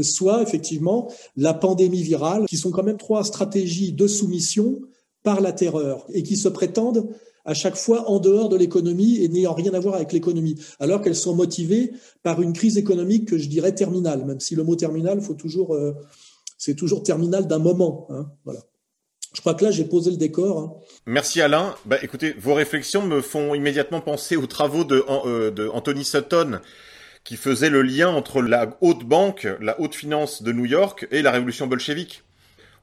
soit 0.00 0.42
effectivement 0.42 1.12
la 1.36 1.52
pandémie 1.52 2.02
virale, 2.02 2.46
qui 2.46 2.56
sont 2.56 2.70
quand 2.70 2.82
même 2.82 2.96
trois 2.96 3.24
stratégies 3.24 3.92
de 3.92 4.06
soumission 4.06 4.80
par 5.22 5.40
la 5.40 5.52
terreur 5.52 6.06
et 6.12 6.22
qui 6.22 6.36
se 6.36 6.48
prétendent 6.48 7.08
à 7.44 7.54
chaque 7.54 7.76
fois 7.76 8.08
en 8.08 8.20
dehors 8.20 8.48
de 8.48 8.56
l'économie 8.56 9.18
et 9.22 9.28
n'ayant 9.28 9.54
rien 9.54 9.74
à 9.74 9.80
voir 9.80 9.96
avec 9.96 10.12
l'économie, 10.12 10.60
alors 10.78 11.00
qu'elles 11.00 11.16
sont 11.16 11.34
motivées 11.34 11.92
par 12.22 12.40
une 12.40 12.52
crise 12.52 12.78
économique 12.78 13.28
que 13.28 13.38
je 13.38 13.48
dirais 13.48 13.74
terminale, 13.74 14.24
même 14.24 14.40
si 14.40 14.54
le 14.54 14.62
mot 14.62 14.76
terminal, 14.76 15.20
faut 15.20 15.34
toujours, 15.34 15.74
euh, 15.74 15.92
c'est 16.56 16.74
toujours 16.74 17.02
terminal 17.02 17.46
d'un 17.46 17.58
moment. 17.58 18.06
Hein, 18.10 18.30
voilà. 18.44 18.60
Je 19.34 19.40
crois 19.40 19.54
que 19.54 19.64
là, 19.64 19.70
j'ai 19.70 19.84
posé 19.84 20.10
le 20.10 20.18
décor. 20.18 20.58
Hein. 20.58 20.72
Merci 21.06 21.40
Alain. 21.40 21.74
Bah, 21.86 21.96
écoutez, 22.02 22.34
vos 22.38 22.54
réflexions 22.54 23.02
me 23.02 23.22
font 23.22 23.54
immédiatement 23.54 24.02
penser 24.02 24.36
aux 24.36 24.46
travaux 24.46 24.84
de, 24.84 25.02
euh, 25.26 25.50
de 25.50 25.68
Anthony 25.68 26.04
Sutton, 26.04 26.60
qui 27.24 27.36
faisait 27.36 27.70
le 27.70 27.82
lien 27.82 28.08
entre 28.08 28.42
la 28.42 28.76
haute 28.82 29.04
banque, 29.04 29.48
la 29.60 29.80
haute 29.80 29.94
finance 29.94 30.42
de 30.42 30.52
New 30.52 30.66
York 30.66 31.08
et 31.10 31.22
la 31.22 31.30
révolution 31.30 31.66
bolchevique. 31.66 32.24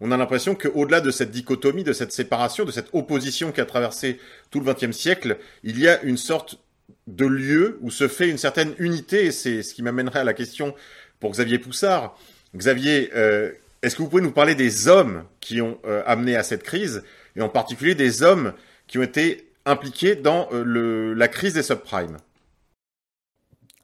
On 0.02 0.12
a 0.12 0.18
l'impression 0.18 0.56
qu'au-delà 0.56 1.02
de 1.02 1.12
cette 1.12 1.32
dichotomie, 1.32 1.84
de 1.84 1.94
cette 1.94 2.12
séparation, 2.12 2.64
de 2.64 2.72
cette 2.72 2.90
opposition 2.94 3.52
qui 3.52 3.62
a 3.62 3.66
traversé 3.66 4.20
tout 4.50 4.62
le 4.62 4.74
XXe 4.74 4.96
siècle, 4.96 5.38
il 5.64 5.80
y 5.80 5.88
a 5.88 6.02
une 6.04 6.18
sorte 6.18 6.60
de 7.08 7.26
lieu 7.26 7.78
où 7.82 7.92
se 7.92 8.08
fait 8.08 8.30
une 8.30 8.38
certaine 8.38 8.74
unité, 8.80 9.32
c'est 9.32 9.62
ce 9.62 9.74
qui 9.74 9.84
m'amènerait 9.84 10.20
à 10.20 10.24
la 10.24 10.34
question 10.34 10.74
pour 11.20 11.32
Xavier 11.32 11.60
Poussard. 11.60 12.18
Xavier, 12.56 13.10
euh, 13.14 13.52
est-ce 13.82 13.96
que 13.96 14.02
vous 14.02 14.10
pouvez 14.10 14.22
nous 14.22 14.32
parler 14.32 14.56
des 14.56 14.88
hommes 14.88 15.24
qui 15.42 15.62
ont 15.62 15.80
euh, 15.86 16.02
amené 16.06 16.36
à 16.36 16.44
cette 16.44 16.64
crise, 16.64 17.04
et 17.36 17.42
en 17.42 17.50
particulier 17.50 17.96
des 17.96 18.24
hommes 18.24 18.54
qui 18.88 18.98
ont 18.98 19.04
été 19.04 19.50
impliqués 19.66 20.16
dans 20.16 20.48
euh, 20.52 21.14
la 21.14 21.28
crise 21.28 21.54
des 21.54 21.64
subprimes? 21.64 22.18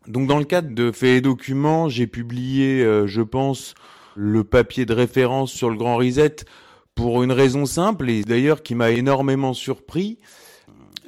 Donc 0.08 0.28
dans 0.28 0.38
le 0.38 0.46
cadre 0.46 0.74
de 0.74 0.92
Faits 0.92 1.18
et 1.18 1.22
Documents, 1.22 1.90
j'ai 1.90 2.08
publié, 2.08 2.84
euh, 2.84 3.08
je 3.08 3.22
pense, 3.22 3.74
le 4.16 4.44
papier 4.44 4.86
de 4.86 4.94
référence 4.94 5.52
sur 5.52 5.70
le 5.70 5.76
Grand 5.78 5.98
Reset 5.98 6.38
pour 6.96 7.24
une 7.24 7.32
raison 7.32 7.66
simple 7.66 8.10
et 8.10 8.24
d'ailleurs 8.24 8.64
qui 8.64 8.74
m'a 8.74 8.92
énormément 8.92 9.54
surpris. 9.54 10.18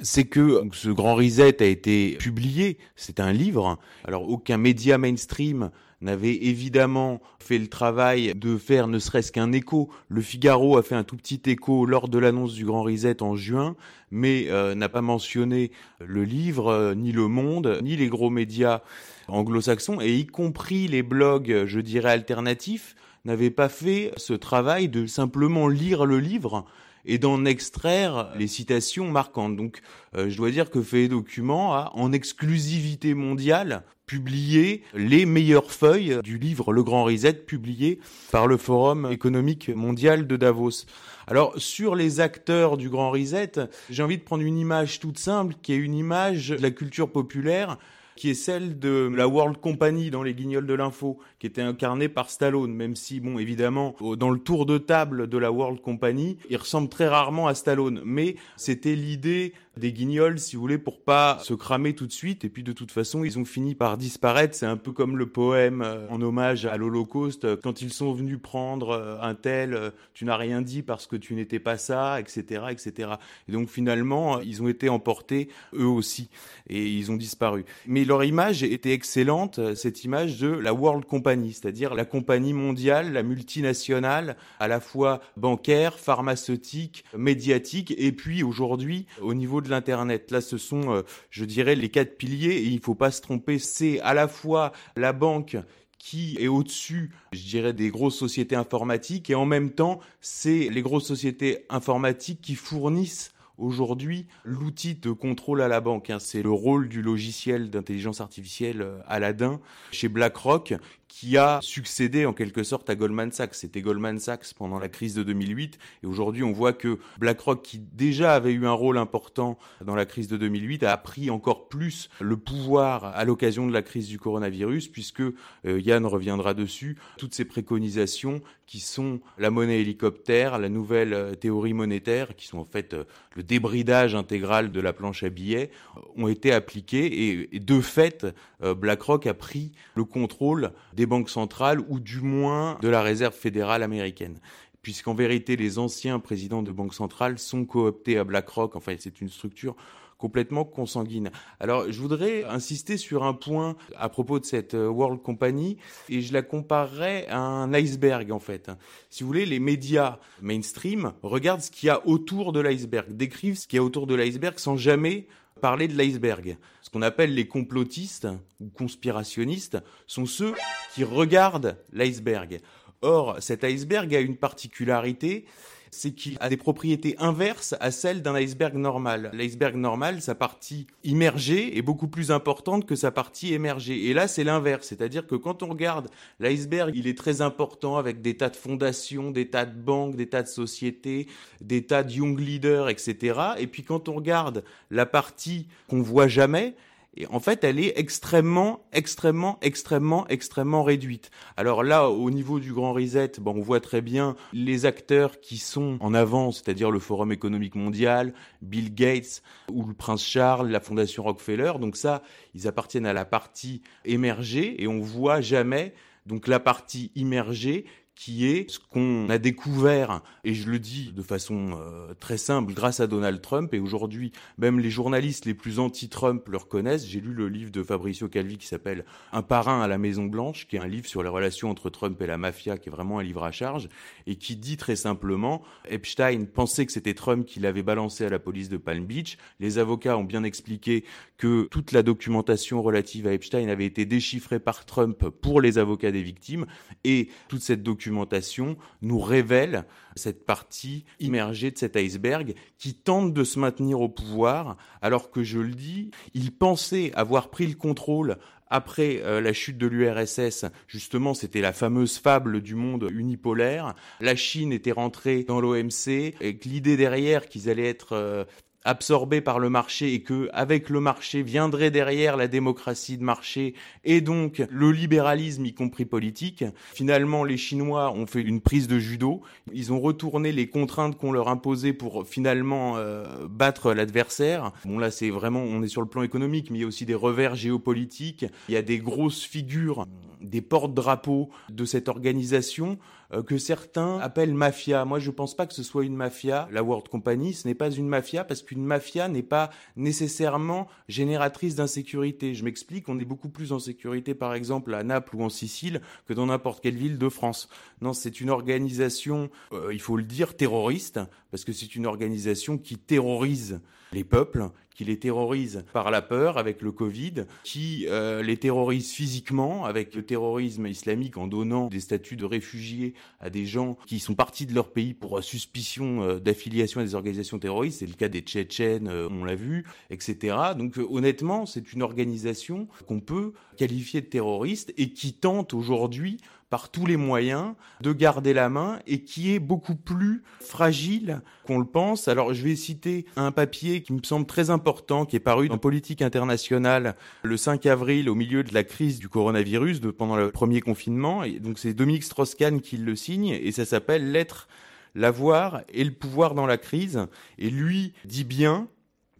C'est 0.00 0.26
que 0.26 0.62
ce 0.72 0.90
Grand 0.90 1.16
Reset 1.16 1.60
a 1.60 1.66
été 1.66 2.16
publié, 2.18 2.78
c'est 2.94 3.18
un 3.18 3.32
livre. 3.32 3.78
Alors 4.04 4.28
aucun 4.28 4.58
média 4.58 4.96
mainstream 4.98 5.70
n'avait 6.00 6.34
évidemment 6.34 7.20
fait 7.38 7.58
le 7.58 7.66
travail 7.66 8.34
de 8.34 8.56
faire 8.56 8.88
ne 8.88 8.98
serait-ce 8.98 9.32
qu'un 9.32 9.52
écho. 9.52 9.90
Le 10.08 10.20
Figaro 10.20 10.76
a 10.76 10.82
fait 10.82 10.94
un 10.94 11.04
tout 11.04 11.16
petit 11.16 11.40
écho 11.46 11.86
lors 11.86 12.08
de 12.08 12.18
l'annonce 12.18 12.54
du 12.54 12.64
Grand 12.64 12.82
Reset 12.82 13.22
en 13.22 13.36
juin, 13.36 13.76
mais 14.10 14.46
euh, 14.48 14.74
n'a 14.74 14.88
pas 14.88 15.02
mentionné 15.02 15.70
le 16.00 16.24
livre, 16.24 16.68
euh, 16.68 16.94
ni 16.94 17.12
le 17.12 17.26
Monde, 17.28 17.80
ni 17.82 17.96
les 17.96 18.08
gros 18.08 18.30
médias 18.30 18.80
anglo-saxons, 19.26 20.00
et 20.00 20.14
y 20.14 20.26
compris 20.26 20.88
les 20.88 21.02
blogs, 21.02 21.64
je 21.66 21.80
dirais, 21.80 22.10
alternatifs, 22.10 22.94
n'avaient 23.24 23.50
pas 23.50 23.68
fait 23.68 24.12
ce 24.16 24.32
travail 24.32 24.88
de 24.88 25.06
simplement 25.06 25.68
lire 25.68 26.06
le 26.06 26.18
livre 26.18 26.64
et 27.08 27.18
d'en 27.18 27.44
extraire 27.44 28.30
les 28.38 28.46
citations 28.46 29.10
marquantes. 29.10 29.56
Donc, 29.56 29.80
euh, 30.16 30.30
je 30.30 30.36
dois 30.36 30.50
dire 30.50 30.70
que 30.70 30.82
Fait 30.82 31.08
Document 31.08 31.74
a, 31.74 31.90
en 31.94 32.12
exclusivité 32.12 33.14
mondiale, 33.14 33.82
publié 34.06 34.82
les 34.94 35.26
meilleures 35.26 35.70
feuilles 35.70 36.18
du 36.22 36.38
livre 36.38 36.72
Le 36.72 36.82
Grand 36.82 37.04
Reset 37.04 37.34
publié 37.34 37.98
par 38.30 38.46
le 38.46 38.56
Forum 38.56 39.08
économique 39.10 39.68
mondial 39.68 40.26
de 40.26 40.36
Davos. 40.36 40.86
Alors 41.26 41.52
sur 41.58 41.94
les 41.94 42.20
acteurs 42.20 42.78
du 42.78 42.88
Grand 42.88 43.10
Reset, 43.10 43.52
j'ai 43.90 44.02
envie 44.02 44.16
de 44.16 44.22
prendre 44.22 44.42
une 44.42 44.56
image 44.56 44.98
toute 44.98 45.18
simple 45.18 45.54
qui 45.60 45.74
est 45.74 45.76
une 45.76 45.94
image 45.94 46.48
de 46.48 46.62
la 46.62 46.70
culture 46.70 47.10
populaire 47.10 47.76
qui 48.18 48.30
est 48.30 48.34
celle 48.34 48.80
de 48.80 49.08
la 49.14 49.28
World 49.28 49.58
Company 49.58 50.10
dans 50.10 50.24
Les 50.24 50.34
Guignols 50.34 50.66
de 50.66 50.74
l'Info, 50.74 51.18
qui 51.38 51.46
était 51.46 51.62
incarnée 51.62 52.08
par 52.08 52.30
Stallone, 52.30 52.74
même 52.74 52.96
si, 52.96 53.20
bon, 53.20 53.38
évidemment, 53.38 53.94
dans 54.16 54.30
le 54.30 54.40
tour 54.40 54.66
de 54.66 54.76
table 54.76 55.28
de 55.28 55.38
la 55.38 55.52
World 55.52 55.80
Company, 55.80 56.36
il 56.50 56.56
ressemble 56.56 56.88
très 56.88 57.06
rarement 57.06 57.46
à 57.46 57.54
Stallone. 57.54 58.02
Mais 58.04 58.34
c'était 58.56 58.96
l'idée 58.96 59.52
des 59.78 59.92
guignols, 59.92 60.38
si 60.38 60.56
vous 60.56 60.62
voulez, 60.62 60.78
pour 60.78 61.00
pas 61.00 61.38
se 61.42 61.54
cramer 61.54 61.94
tout 61.94 62.06
de 62.06 62.12
suite. 62.12 62.44
Et 62.44 62.48
puis 62.48 62.62
de 62.62 62.72
toute 62.72 62.90
façon, 62.90 63.24
ils 63.24 63.38
ont 63.38 63.44
fini 63.44 63.74
par 63.74 63.96
disparaître. 63.96 64.54
C'est 64.54 64.66
un 64.66 64.76
peu 64.76 64.92
comme 64.92 65.16
le 65.16 65.26
poème 65.26 65.82
euh, 65.82 66.06
en 66.10 66.20
hommage 66.20 66.66
à 66.66 66.76
l'Holocauste, 66.76 67.60
quand 67.62 67.80
ils 67.80 67.92
sont 67.92 68.12
venus 68.12 68.38
prendre 68.42 68.90
euh, 68.90 69.20
un 69.20 69.34
tel, 69.34 69.74
euh, 69.74 69.90
tu 70.14 70.24
n'as 70.24 70.36
rien 70.36 70.60
dit 70.60 70.82
parce 70.82 71.06
que 71.06 71.16
tu 71.16 71.34
n'étais 71.34 71.58
pas 71.58 71.78
ça, 71.78 72.20
etc., 72.20 72.64
etc. 72.70 73.12
Et 73.48 73.52
donc 73.52 73.68
finalement, 73.68 74.40
ils 74.40 74.62
ont 74.62 74.68
été 74.68 74.88
emportés 74.88 75.48
eux 75.74 75.86
aussi 75.86 76.28
et 76.68 76.86
ils 76.86 77.10
ont 77.10 77.16
disparu. 77.16 77.64
Mais 77.86 78.04
leur 78.04 78.24
image 78.24 78.62
était 78.62 78.92
excellente, 78.92 79.74
cette 79.74 80.04
image 80.04 80.38
de 80.38 80.48
la 80.48 80.74
World 80.74 81.04
Company, 81.04 81.52
c'est-à-dire 81.52 81.94
la 81.94 82.04
compagnie 82.04 82.52
mondiale, 82.52 83.12
la 83.12 83.22
multinationale, 83.22 84.36
à 84.60 84.68
la 84.68 84.80
fois 84.80 85.20
bancaire, 85.36 85.98
pharmaceutique, 85.98 87.04
médiatique, 87.16 87.94
et 87.96 88.12
puis 88.12 88.42
aujourd'hui 88.42 89.06
au 89.20 89.34
niveau 89.34 89.60
de 89.60 89.67
l'Internet. 89.68 90.30
Là, 90.30 90.40
ce 90.40 90.58
sont, 90.58 90.92
euh, 90.92 91.02
je 91.30 91.44
dirais, 91.44 91.74
les 91.74 91.88
quatre 91.88 92.16
piliers 92.16 92.54
et 92.54 92.64
il 92.64 92.76
ne 92.76 92.80
faut 92.82 92.94
pas 92.94 93.10
se 93.10 93.20
tromper. 93.20 93.58
C'est 93.58 94.00
à 94.00 94.14
la 94.14 94.28
fois 94.28 94.72
la 94.96 95.12
banque 95.12 95.56
qui 95.98 96.36
est 96.38 96.48
au-dessus, 96.48 97.10
je 97.32 97.42
dirais, 97.42 97.72
des 97.72 97.90
grosses 97.90 98.16
sociétés 98.16 98.56
informatiques 98.56 99.30
et 99.30 99.34
en 99.34 99.46
même 99.46 99.70
temps, 99.70 100.00
c'est 100.20 100.68
les 100.68 100.82
grosses 100.82 101.06
sociétés 101.06 101.66
informatiques 101.68 102.40
qui 102.40 102.54
fournissent 102.54 103.32
aujourd'hui 103.58 104.26
l'outil 104.44 104.94
de 104.94 105.10
contrôle 105.10 105.60
à 105.60 105.68
la 105.68 105.80
banque. 105.80 106.10
Hein. 106.10 106.18
C'est 106.20 106.42
le 106.42 106.52
rôle 106.52 106.88
du 106.88 107.02
logiciel 107.02 107.70
d'intelligence 107.70 108.20
artificielle 108.20 108.82
euh, 108.82 109.00
Aladdin 109.06 109.60
chez 109.90 110.08
BlackRock 110.08 110.74
qui 111.08 111.36
a 111.36 111.58
succédé 111.62 112.26
en 112.26 112.32
quelque 112.32 112.62
sorte 112.62 112.88
à 112.90 112.94
Goldman 112.94 113.32
Sachs. 113.32 113.54
C'était 113.54 113.80
Goldman 113.80 114.18
Sachs 114.18 114.54
pendant 114.56 114.78
la 114.78 114.88
crise 114.88 115.14
de 115.14 115.22
2008 115.22 115.78
et 116.02 116.06
aujourd'hui 116.06 116.42
on 116.44 116.52
voit 116.52 116.72
que 116.72 116.98
BlackRock 117.18 117.62
qui 117.62 117.78
déjà 117.78 118.34
avait 118.34 118.52
eu 118.52 118.66
un 118.66 118.72
rôle 118.72 118.98
important 118.98 119.58
dans 119.84 119.94
la 119.94 120.06
crise 120.06 120.28
de 120.28 120.36
2008 120.36 120.84
a 120.84 120.96
pris 120.96 121.30
encore 121.30 121.68
plus 121.68 122.08
le 122.20 122.36
pouvoir 122.36 123.04
à 123.04 123.24
l'occasion 123.24 123.66
de 123.66 123.72
la 123.72 123.82
crise 123.82 124.08
du 124.08 124.18
coronavirus 124.18 124.88
puisque 124.88 125.20
euh, 125.20 125.34
Yann 125.64 126.04
reviendra 126.06 126.54
dessus 126.54 126.98
toutes 127.16 127.34
ces 127.34 127.44
préconisations 127.44 128.40
qui 128.68 128.80
sont 128.80 129.20
la 129.38 129.50
monnaie 129.50 129.80
hélicoptère, 129.80 130.58
la 130.58 130.68
nouvelle 130.68 131.14
euh, 131.14 131.34
théorie 131.34 131.72
monétaire 131.72 132.36
qui 132.36 132.46
sont 132.46 132.58
en 132.58 132.66
fait 132.66 132.92
euh, 132.92 133.04
le 133.34 133.42
débridage 133.42 134.14
intégral 134.14 134.70
de 134.70 134.80
la 134.80 134.92
planche 134.92 135.22
à 135.22 135.30
billets 135.30 135.70
ont 136.16 136.28
été 136.28 136.52
appliquées 136.52 137.48
et, 137.52 137.60
de 137.60 137.80
fait 137.80 138.26
BlackRock 138.60 139.26
a 139.26 139.34
pris 139.34 139.72
le 139.94 140.04
contrôle 140.04 140.72
des 140.94 141.06
banques 141.06 141.30
centrales 141.30 141.80
ou 141.88 142.00
du 142.00 142.20
moins 142.20 142.76
de 142.82 142.88
la 142.88 143.02
réserve 143.02 143.34
fédérale 143.34 143.82
américaine 143.82 144.40
puisqu'en 144.82 145.14
vérité 145.14 145.56
les 145.56 145.78
anciens 145.78 146.18
présidents 146.18 146.62
de 146.62 146.72
banques 146.72 146.94
centrales 146.94 147.38
sont 147.38 147.64
cooptés 147.64 148.18
à 148.18 148.24
BlackRock, 148.24 148.76
enfin 148.76 148.94
c'est 148.98 149.20
une 149.20 149.28
structure 149.28 149.76
complètement 150.18 150.64
consanguine. 150.64 151.30
Alors 151.60 151.90
je 151.90 152.00
voudrais 152.00 152.44
insister 152.44 152.96
sur 152.96 153.22
un 153.22 153.34
point 153.34 153.76
à 153.96 154.08
propos 154.08 154.40
de 154.40 154.44
cette 154.44 154.74
euh, 154.74 154.88
World 154.88 155.22
Company 155.22 155.76
et 156.08 156.22
je 156.22 156.32
la 156.32 156.42
comparerais 156.42 157.26
à 157.28 157.38
un 157.38 157.72
iceberg 157.72 158.32
en 158.32 158.40
fait. 158.40 158.70
Si 159.10 159.22
vous 159.22 159.28
voulez, 159.28 159.46
les 159.46 159.60
médias 159.60 160.18
mainstream 160.42 161.12
regardent 161.22 161.60
ce 161.60 161.70
qu'il 161.70 161.86
y 161.86 161.90
a 161.90 162.04
autour 162.06 162.52
de 162.52 162.60
l'iceberg, 162.60 163.12
décrivent 163.12 163.58
ce 163.58 163.68
qu'il 163.68 163.76
y 163.76 163.80
a 163.80 163.84
autour 163.84 164.06
de 164.06 164.14
l'iceberg 164.14 164.58
sans 164.58 164.76
jamais 164.76 165.28
parler 165.60 165.88
de 165.88 165.96
l'iceberg. 165.96 166.56
Ce 166.88 166.90
qu'on 166.90 167.02
appelle 167.02 167.34
les 167.34 167.46
complotistes 167.46 168.26
ou 168.60 168.70
conspirationnistes 168.70 169.76
sont 170.06 170.24
ceux 170.24 170.54
qui 170.94 171.04
regardent 171.04 171.76
l'iceberg. 171.92 172.60
Or, 173.02 173.36
cet 173.40 173.62
iceberg 173.62 174.14
a 174.14 174.20
une 174.20 174.38
particularité, 174.38 175.44
c'est 175.90 176.12
qu'il 176.12 176.38
a 176.40 176.48
des 176.48 176.56
propriétés 176.56 177.14
inverses 177.18 177.74
à 177.80 177.90
celles 177.90 178.22
d'un 178.22 178.34
iceberg 178.34 178.74
normal. 178.74 179.30
L'iceberg 179.34 179.76
normal, 179.76 180.22
sa 180.22 180.34
partie 180.34 180.86
immergée 181.04 181.76
est 181.76 181.82
beaucoup 181.82 182.08
plus 182.08 182.30
importante 182.30 182.86
que 182.86 182.96
sa 182.96 183.10
partie 183.10 183.52
émergée. 183.52 184.06
Et 184.06 184.14
là, 184.14 184.26
c'est 184.26 184.44
l'inverse. 184.44 184.86
C'est-à-dire 184.86 185.26
que 185.26 185.34
quand 185.34 185.62
on 185.62 185.68
regarde 185.68 186.08
l'iceberg, 186.40 186.94
il 186.96 187.06
est 187.06 187.18
très 187.18 187.42
important 187.42 187.98
avec 187.98 188.22
des 188.22 188.36
tas 188.36 188.48
de 188.48 188.56
fondations, 188.56 189.30
des 189.30 189.50
tas 189.50 189.66
de 189.66 189.78
banques, 189.78 190.16
des 190.16 190.28
tas 190.28 190.42
de 190.42 190.48
sociétés, 190.48 191.26
des 191.60 191.84
tas 191.84 192.02
de 192.02 192.12
young 192.12 192.38
leaders, 192.40 192.88
etc. 192.88 193.40
Et 193.58 193.66
puis 193.66 193.82
quand 193.82 194.08
on 194.08 194.14
regarde 194.14 194.64
la 194.90 195.04
partie 195.04 195.68
qu'on 195.88 196.00
voit 196.00 196.28
jamais, 196.28 196.74
et 197.16 197.26
en 197.30 197.40
fait, 197.40 197.64
elle 197.64 197.80
est 197.80 197.94
extrêmement, 197.96 198.86
extrêmement, 198.92 199.58
extrêmement, 199.60 200.28
extrêmement 200.28 200.84
réduite. 200.84 201.30
Alors 201.56 201.82
là, 201.82 202.10
au 202.10 202.30
niveau 202.30 202.60
du 202.60 202.72
Grand 202.72 202.92
Reset, 202.92 203.32
bon, 203.40 203.54
on 203.56 203.60
voit 203.60 203.80
très 203.80 204.02
bien 204.02 204.36
les 204.52 204.86
acteurs 204.86 205.40
qui 205.40 205.56
sont 205.56 205.96
en 206.00 206.14
avant, 206.14 206.52
c'est-à-dire 206.52 206.90
le 206.90 207.00
Forum 207.00 207.32
économique 207.32 207.74
mondial, 207.74 208.34
Bill 208.62 208.94
Gates 208.94 209.42
ou 209.72 209.84
le 209.84 209.94
Prince 209.94 210.24
Charles, 210.24 210.68
la 210.68 210.80
Fondation 210.80 211.24
Rockefeller. 211.24 211.72
Donc 211.80 211.96
ça, 211.96 212.22
ils 212.54 212.68
appartiennent 212.68 213.06
à 213.06 213.12
la 213.12 213.24
partie 213.24 213.82
émergée 214.04 214.80
et 214.80 214.86
on 214.86 215.00
voit 215.00 215.40
jamais 215.40 215.94
donc 216.26 216.46
la 216.46 216.60
partie 216.60 217.10
immergée 217.16 217.86
qui 218.18 218.46
est 218.46 218.68
ce 218.68 218.80
qu'on 218.80 219.30
a 219.30 219.38
découvert, 219.38 220.22
et 220.42 220.52
je 220.52 220.68
le 220.68 220.80
dis 220.80 221.12
de 221.12 221.22
façon 221.22 221.78
euh, 221.80 222.14
très 222.18 222.36
simple, 222.36 222.74
grâce 222.74 222.98
à 222.98 223.06
Donald 223.06 223.40
Trump, 223.40 223.72
et 223.72 223.78
aujourd'hui 223.78 224.32
même 224.58 224.80
les 224.80 224.90
journalistes 224.90 225.44
les 225.44 225.54
plus 225.54 225.78
anti-Trump 225.78 226.48
le 226.48 226.56
reconnaissent. 226.56 227.06
J'ai 227.06 227.20
lu 227.20 227.32
le 227.32 227.48
livre 227.48 227.70
de 227.70 227.80
Fabricio 227.80 228.28
Calvi 228.28 228.58
qui 228.58 228.66
s'appelle 228.66 229.04
Un 229.30 229.42
parrain 229.42 229.82
à 229.82 229.86
la 229.86 229.98
Maison 229.98 230.24
Blanche, 230.24 230.66
qui 230.66 230.74
est 230.74 230.80
un 230.80 230.88
livre 230.88 231.06
sur 231.06 231.22
les 231.22 231.28
relations 231.28 231.70
entre 231.70 231.90
Trump 231.90 232.20
et 232.20 232.26
la 232.26 232.38
mafia, 232.38 232.76
qui 232.76 232.88
est 232.88 232.92
vraiment 232.92 233.20
un 233.20 233.22
livre 233.22 233.44
à 233.44 233.52
charge, 233.52 233.88
et 234.26 234.34
qui 234.34 234.56
dit 234.56 234.76
très 234.76 234.96
simplement, 234.96 235.62
Epstein 235.88 236.44
pensait 236.52 236.86
que 236.86 236.92
c'était 236.92 237.14
Trump 237.14 237.46
qui 237.46 237.60
l'avait 237.60 237.84
balancé 237.84 238.24
à 238.24 238.30
la 238.30 238.40
police 238.40 238.68
de 238.68 238.78
Palm 238.78 239.06
Beach. 239.06 239.38
Les 239.60 239.78
avocats 239.78 240.18
ont 240.18 240.24
bien 240.24 240.42
expliqué 240.42 241.04
que 241.36 241.68
toute 241.70 241.92
la 241.92 242.02
documentation 242.02 242.82
relative 242.82 243.28
à 243.28 243.32
Epstein 243.32 243.68
avait 243.68 243.86
été 243.86 244.06
déchiffrée 244.06 244.58
par 244.58 244.86
Trump 244.86 245.28
pour 245.40 245.60
les 245.60 245.78
avocats 245.78 246.10
des 246.10 246.22
victimes, 246.22 246.66
et 247.04 247.28
toute 247.46 247.60
cette 247.60 247.84
documentation 247.84 248.07
documentation 248.08 248.76
nous 249.02 249.20
révèle 249.20 249.84
cette 250.16 250.46
partie 250.46 251.04
immergée 251.20 251.70
de 251.70 251.78
cet 251.78 251.96
iceberg 251.96 252.54
qui 252.78 252.94
tente 252.94 253.34
de 253.34 253.44
se 253.44 253.58
maintenir 253.58 254.00
au 254.00 254.08
pouvoir, 254.08 254.76
alors 255.02 255.30
que 255.30 255.42
je 255.42 255.58
le 255.58 255.74
dis, 255.74 256.10
il 256.32 256.52
pensait 256.52 257.12
avoir 257.14 257.50
pris 257.50 257.66
le 257.66 257.74
contrôle 257.74 258.38
après 258.70 259.22
euh, 259.22 259.40
la 259.40 259.52
chute 259.52 259.78
de 259.78 259.86
l'URSS, 259.86 260.66
justement, 260.88 261.34
c'était 261.34 261.60
la 261.60 261.72
fameuse 261.72 262.18
fable 262.18 262.60
du 262.60 262.74
monde 262.74 263.08
unipolaire. 263.10 263.94
La 264.20 264.36
Chine 264.36 264.72
était 264.72 264.92
rentrée 264.92 265.42
dans 265.42 265.60
l'OMC 265.60 266.08
et 266.40 266.58
l'idée 266.64 266.96
derrière 266.96 267.46
qu'ils 267.46 267.70
allaient 267.70 267.88
être 267.88 268.12
euh, 268.12 268.44
absorbé 268.88 269.42
par 269.42 269.58
le 269.58 269.68
marché 269.68 270.14
et 270.14 270.22
que 270.22 270.48
avec 270.54 270.88
le 270.88 270.98
marché 270.98 271.42
viendrait 271.42 271.90
derrière 271.90 272.38
la 272.38 272.48
démocratie 272.48 273.18
de 273.18 273.22
marché 273.22 273.74
et 274.04 274.22
donc 274.22 274.66
le 274.70 274.90
libéralisme 274.92 275.66
y 275.66 275.74
compris 275.74 276.06
politique. 276.06 276.64
Finalement, 276.94 277.44
les 277.44 277.58
Chinois 277.58 278.10
ont 278.12 278.26
fait 278.26 278.40
une 278.40 278.62
prise 278.62 278.88
de 278.88 278.98
judo, 278.98 279.42
ils 279.74 279.92
ont 279.92 280.00
retourné 280.00 280.52
les 280.52 280.68
contraintes 280.68 281.18
qu'on 281.18 281.32
leur 281.32 281.48
imposait 281.48 281.92
pour 281.92 282.26
finalement 282.26 282.96
euh, 282.96 283.46
battre 283.50 283.92
l'adversaire. 283.92 284.72
Bon 284.86 284.98
là, 284.98 285.10
c'est 285.10 285.28
vraiment 285.28 285.60
on 285.60 285.82
est 285.82 285.88
sur 285.88 286.00
le 286.00 286.08
plan 286.08 286.22
économique, 286.22 286.70
mais 286.70 286.78
il 286.78 286.80
y 286.80 286.84
a 286.84 286.88
aussi 286.88 287.04
des 287.04 287.14
revers 287.14 287.56
géopolitiques, 287.56 288.46
il 288.70 288.74
y 288.74 288.78
a 288.78 288.82
des 288.82 288.98
grosses 288.98 289.42
figures, 289.42 290.06
des 290.40 290.62
porte-drapeaux 290.62 291.50
de 291.68 291.84
cette 291.84 292.08
organisation 292.08 292.98
euh, 293.32 293.42
que 293.42 293.58
certains 293.58 294.18
appellent 294.20 294.54
mafia. 294.54 295.04
Moi, 295.04 295.18
je 295.18 295.30
pense 295.30 295.54
pas 295.54 295.66
que 295.66 295.74
ce 295.74 295.82
soit 295.82 296.04
une 296.04 296.16
mafia. 296.16 296.68
La 296.72 296.82
World 296.82 297.08
Company, 297.08 297.52
ce 297.52 297.68
n'est 297.68 297.74
pas 297.74 297.90
une 297.90 298.08
mafia 298.08 298.42
parce 298.42 298.62
qu'une 298.62 298.84
mafia 298.84 299.28
n'est 299.28 299.42
pas 299.42 299.70
nécessairement 299.96 300.88
génératrice 301.08 301.74
d'insécurité. 301.74 302.54
Je 302.54 302.64
m'explique, 302.64 303.08
on 303.08 303.18
est 303.18 303.26
beaucoup 303.26 303.50
plus 303.50 303.72
en 303.72 303.78
sécurité, 303.78 304.34
par 304.34 304.54
exemple, 304.54 304.94
à 304.94 305.02
Naples 305.02 305.36
ou 305.36 305.42
en 305.42 305.50
Sicile 305.50 306.00
que 306.26 306.32
dans 306.32 306.46
n'importe 306.46 306.82
quelle 306.82 306.96
ville 306.96 307.18
de 307.18 307.28
France. 307.28 307.68
Non, 308.00 308.14
c'est 308.14 308.40
une 308.40 308.50
organisation, 308.50 309.50
euh, 309.72 309.92
il 309.92 310.00
faut 310.00 310.16
le 310.16 310.22
dire, 310.22 310.56
terroriste, 310.56 311.20
parce 311.50 311.64
que 311.64 311.72
c'est 311.72 311.94
une 311.94 312.06
organisation 312.06 312.78
qui 312.78 312.96
terrorise 312.96 313.80
les 314.12 314.24
peuples, 314.24 314.70
qui 314.98 315.04
les 315.04 315.16
terrorise 315.20 315.84
par 315.92 316.10
la 316.10 316.20
peur 316.20 316.58
avec 316.58 316.82
le 316.82 316.90
Covid, 316.90 317.44
qui 317.62 318.06
euh, 318.08 318.42
les 318.42 318.56
terrorise 318.56 319.12
physiquement 319.12 319.84
avec 319.84 320.12
le 320.16 320.24
terrorisme 320.24 320.88
islamique 320.88 321.36
en 321.36 321.46
donnant 321.46 321.86
des 321.86 322.00
statuts 322.00 322.34
de 322.34 322.44
réfugiés 322.44 323.14
à 323.38 323.48
des 323.48 323.64
gens 323.64 323.96
qui 324.06 324.18
sont 324.18 324.34
partis 324.34 324.66
de 324.66 324.74
leur 324.74 324.90
pays 324.90 325.14
pour 325.14 325.40
suspicion 325.44 326.24
euh, 326.24 326.40
d'affiliation 326.40 327.00
à 327.00 327.04
des 327.04 327.14
organisations 327.14 327.60
terroristes. 327.60 328.00
C'est 328.00 328.06
le 328.06 328.14
cas 328.14 328.26
des 328.26 328.40
Tchétchènes, 328.40 329.06
euh, 329.06 329.28
on 329.30 329.44
l'a 329.44 329.54
vu, 329.54 329.84
etc. 330.10 330.56
Donc 330.76 330.98
honnêtement, 330.98 331.64
c'est 331.64 331.92
une 331.92 332.02
organisation 332.02 332.88
qu'on 333.06 333.20
peut 333.20 333.52
qualifier 333.76 334.20
de 334.20 334.26
terroriste 334.26 334.92
et 334.96 335.10
qui 335.10 335.32
tente 335.32 335.74
aujourd'hui 335.74 336.38
par 336.70 336.90
tous 336.90 337.06
les 337.06 337.16
moyens 337.16 337.74
de 338.00 338.12
garder 338.12 338.52
la 338.52 338.68
main 338.68 338.98
et 339.06 339.22
qui 339.22 339.54
est 339.54 339.58
beaucoup 339.58 339.94
plus 339.94 340.42
fragile 340.60 341.40
qu'on 341.66 341.78
le 341.78 341.86
pense. 341.86 342.28
Alors 342.28 342.52
je 342.52 342.62
vais 342.62 342.76
citer 342.76 343.24
un 343.36 343.52
papier 343.52 344.02
qui 344.02 344.12
me 344.12 344.22
semble 344.22 344.46
très 344.46 344.70
important 344.70 345.24
qui 345.24 345.36
est 345.36 345.40
paru 345.40 345.68
dans 345.68 345.78
Politique 345.78 346.22
internationale 346.22 347.16
le 347.42 347.56
5 347.56 347.86
avril 347.86 348.28
au 348.28 348.34
milieu 348.34 348.62
de 348.62 348.74
la 348.74 348.84
crise 348.84 349.18
du 349.18 349.28
coronavirus 349.28 350.00
pendant 350.16 350.36
le 350.36 350.50
premier 350.50 350.80
confinement 350.80 351.42
et 351.42 351.58
donc 351.58 351.78
c'est 351.78 351.94
Dominique 351.94 352.24
Strauss-Kahn 352.24 352.80
qui 352.80 352.96
le 352.96 353.16
signe 353.16 353.48
et 353.48 353.72
ça 353.72 353.84
s'appelle 353.84 354.32
L'être, 354.32 354.68
l'avoir 355.14 355.82
et 355.92 356.04
le 356.04 356.12
pouvoir 356.12 356.54
dans 356.54 356.66
la 356.66 356.76
crise 356.76 357.26
et 357.58 357.70
lui 357.70 358.12
dit 358.24 358.44
bien 358.44 358.88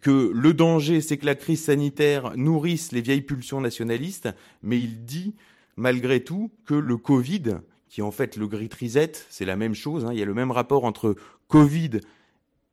que 0.00 0.30
le 0.32 0.54
danger, 0.54 1.00
c'est 1.00 1.16
que 1.16 1.26
la 1.26 1.34
crise 1.34 1.64
sanitaire 1.64 2.32
nourrisse 2.36 2.92
les 2.92 3.00
vieilles 3.00 3.22
pulsions 3.22 3.60
nationalistes, 3.60 4.28
mais 4.62 4.78
il 4.78 5.04
dit 5.04 5.34
malgré 5.78 6.24
tout 6.24 6.50
que 6.66 6.74
le 6.74 6.96
Covid, 6.96 7.60
qui 7.88 8.00
est 8.00 8.04
en 8.04 8.10
fait 8.10 8.36
le 8.36 8.46
Great 8.46 8.74
Reset, 8.74 9.12
c'est 9.30 9.44
la 9.44 9.56
même 9.56 9.74
chose, 9.74 10.04
hein, 10.04 10.10
il 10.12 10.18
y 10.18 10.22
a 10.22 10.26
le 10.26 10.34
même 10.34 10.50
rapport 10.50 10.84
entre 10.84 11.14
Covid 11.46 12.00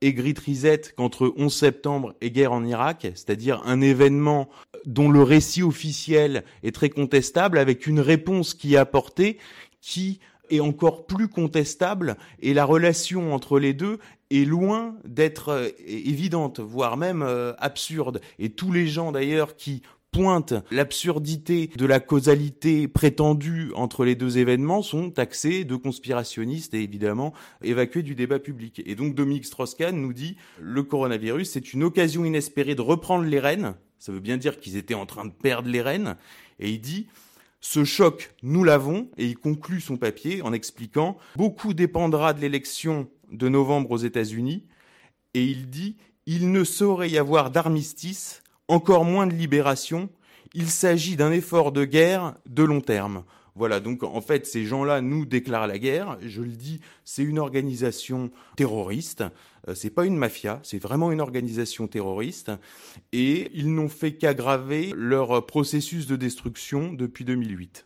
et 0.01 0.13
Great 0.13 0.39
Reset 0.39 0.81
qu'entre 0.97 1.33
11 1.37 1.53
septembre 1.53 2.15
et 2.19 2.31
guerre 2.31 2.51
en 2.51 2.65
Irak, 2.65 3.01
c'est-à-dire 3.01 3.61
un 3.65 3.79
événement 3.79 4.49
dont 4.85 5.09
le 5.09 5.23
récit 5.23 5.63
officiel 5.63 6.43
est 6.63 6.73
très 6.73 6.89
contestable, 6.89 7.59
avec 7.59 7.87
une 7.87 7.99
réponse 7.99 8.53
qui 8.53 8.73
est 8.73 8.77
apportée 8.77 9.37
qui 9.81 10.19
est 10.49 10.59
encore 10.59 11.05
plus 11.05 11.27
contestable, 11.27 12.17
et 12.39 12.53
la 12.55 12.65
relation 12.65 13.33
entre 13.33 13.59
les 13.59 13.73
deux 13.73 13.99
est 14.31 14.45
loin 14.45 14.95
d'être 15.05 15.49
euh, 15.49 15.69
évidente, 15.85 16.59
voire 16.59 16.97
même 16.97 17.21
euh, 17.21 17.53
absurde. 17.59 18.19
Et 18.39 18.49
tous 18.49 18.71
les 18.71 18.87
gens 18.87 19.11
d'ailleurs 19.11 19.55
qui 19.55 19.83
pointe 20.15 20.53
l'absurdité 20.71 21.69
de 21.75 21.85
la 21.85 21.99
causalité 21.99 22.87
prétendue 22.87 23.73
entre 23.75 24.05
les 24.05 24.15
deux 24.15 24.37
événements 24.37 24.81
sont 24.81 25.11
taxés 25.11 25.65
de 25.65 25.75
conspirationnistes 25.75 26.73
et 26.73 26.81
évidemment 26.81 27.33
évacués 27.61 28.01
du 28.01 28.15
débat 28.15 28.39
public. 28.39 28.81
Et 28.85 28.95
donc 28.95 29.13
Dominique 29.13 29.43
Strauss-Kahn 29.43 29.93
nous 29.93 30.13
dit 30.13 30.37
le 30.61 30.83
coronavirus, 30.83 31.49
c'est 31.49 31.73
une 31.73 31.83
occasion 31.83 32.23
inespérée 32.23 32.75
de 32.75 32.81
reprendre 32.81 33.25
les 33.25 33.41
rênes. 33.41 33.75
Ça 33.99 34.13
veut 34.13 34.21
bien 34.21 34.37
dire 34.37 34.61
qu'ils 34.61 34.77
étaient 34.77 34.93
en 34.93 35.05
train 35.05 35.25
de 35.25 35.33
perdre 35.33 35.67
les 35.67 35.81
rênes. 35.81 36.15
Et 36.59 36.69
il 36.69 36.79
dit 36.79 37.07
ce 37.59 37.83
choc, 37.83 38.33
nous 38.41 38.63
l'avons, 38.63 39.09
et 39.17 39.25
il 39.25 39.37
conclut 39.37 39.81
son 39.81 39.97
papier 39.97 40.41
en 40.43 40.53
expliquant 40.53 41.17
beaucoup 41.35 41.73
dépendra 41.73 42.31
de 42.31 42.39
l'élection 42.39 43.09
de 43.33 43.49
novembre 43.49 43.91
aux 43.91 43.97
États-Unis. 43.97 44.63
Et 45.33 45.43
il 45.43 45.69
dit 45.69 45.97
il 46.25 46.53
ne 46.53 46.63
saurait 46.63 47.09
y 47.09 47.17
avoir 47.17 47.51
d'armistice 47.51 48.43
encore 48.67 49.05
moins 49.05 49.27
de 49.27 49.33
libération. 49.33 50.09
Il 50.53 50.69
s'agit 50.69 51.15
d'un 51.15 51.31
effort 51.31 51.71
de 51.71 51.85
guerre 51.85 52.35
de 52.45 52.63
long 52.63 52.81
terme. 52.81 53.23
Voilà, 53.57 53.79
donc 53.79 54.03
en 54.03 54.19
fait, 54.19 54.45
ces 54.45 54.65
gens-là 54.65 54.99
nous 54.99 55.25
déclarent 55.25 55.67
la 55.67 55.79
guerre. 55.79 56.17
Je 56.21 56.41
le 56.41 56.49
dis, 56.49 56.81
c'est 57.05 57.23
une 57.23 57.39
organisation 57.39 58.29
terroriste. 58.57 59.23
Euh, 59.69 59.75
c'est 59.75 59.89
pas 59.89 60.05
une 60.05 60.17
mafia, 60.17 60.59
c'est 60.61 60.77
vraiment 60.77 61.11
une 61.11 61.21
organisation 61.21 61.87
terroriste. 61.87 62.51
Et 63.13 63.49
ils 63.53 63.73
n'ont 63.73 63.87
fait 63.87 64.13
qu'aggraver 64.13 64.91
leur 64.95 65.45
processus 65.45 66.05
de 66.05 66.17
destruction 66.17 66.91
depuis 66.91 67.23
2008. 67.23 67.85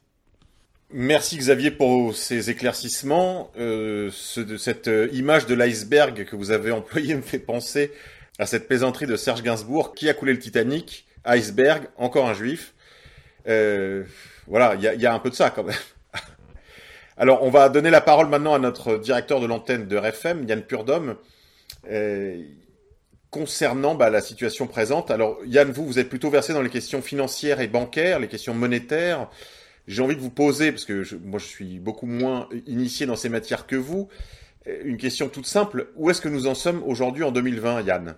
Merci 0.91 1.37
Xavier 1.37 1.69
pour 1.69 2.15
ces 2.15 2.49
éclaircissements. 2.49 3.51
Euh, 3.59 4.09
ce, 4.11 4.57
cette 4.57 4.87
euh, 4.87 5.07
image 5.13 5.45
de 5.45 5.53
l'iceberg 5.53 6.25
que 6.25 6.35
vous 6.35 6.49
avez 6.49 6.71
employée 6.71 7.13
me 7.13 7.21
fait 7.21 7.37
penser 7.37 7.91
à 8.39 8.45
cette 8.45 8.67
plaisanterie 8.67 9.05
de 9.05 9.17
Serge 9.17 9.43
Gainsbourg 9.43 9.93
qui 9.93 10.09
a 10.09 10.13
coulé 10.13 10.31
le 10.31 10.39
Titanic, 10.39 11.05
iceberg, 11.25 11.83
encore 11.97 12.27
un 12.27 12.33
juif. 12.33 12.73
Euh, 13.47 14.05
voilà, 14.47 14.75
il 14.75 15.01
y 15.01 15.05
a, 15.05 15.13
un 15.13 15.19
peu 15.19 15.29
de 15.29 15.35
ça 15.35 15.49
quand 15.49 15.63
même. 15.63 15.75
Alors, 17.17 17.43
on 17.43 17.49
va 17.49 17.67
donner 17.67 17.89
la 17.89 17.99
parole 17.99 18.29
maintenant 18.29 18.53
à 18.53 18.59
notre 18.59 18.97
directeur 18.97 19.41
de 19.41 19.45
l'antenne 19.45 19.87
de 19.87 19.97
RFM, 19.97 20.47
Yann 20.47 20.61
Purdom, 20.61 21.17
euh, 21.91 22.41
concernant 23.29 23.93
bah, 23.93 24.09
la 24.09 24.21
situation 24.21 24.67
présente. 24.67 25.11
Alors, 25.11 25.37
Yann, 25.45 25.69
vous, 25.69 25.85
vous 25.85 25.99
êtes 25.99 26.09
plutôt 26.09 26.29
versé 26.29 26.53
dans 26.53 26.61
les 26.61 26.69
questions 26.69 27.01
financières 27.01 27.59
et 27.59 27.67
bancaires, 27.67 28.19
les 28.19 28.29
questions 28.29 28.53
monétaires. 28.53 29.29
J'ai 29.87 30.01
envie 30.01 30.15
de 30.15 30.21
vous 30.21 30.29
poser, 30.29 30.71
parce 30.71 30.85
que 30.85 31.03
je, 31.03 31.17
moi 31.17 31.39
je 31.39 31.45
suis 31.45 31.79
beaucoup 31.79 32.05
moins 32.05 32.47
initié 32.67 33.05
dans 33.05 33.15
ces 33.15 33.27
matières 33.27 33.67
que 33.67 33.75
vous, 33.75 34.07
une 34.83 34.97
question 34.97 35.29
toute 35.29 35.47
simple. 35.47 35.87
Où 35.95 36.09
est-ce 36.09 36.21
que 36.21 36.29
nous 36.29 36.47
en 36.47 36.53
sommes 36.55 36.83
aujourd'hui 36.83 37.23
en 37.23 37.31
2020, 37.31 37.81
Yann? 37.81 38.15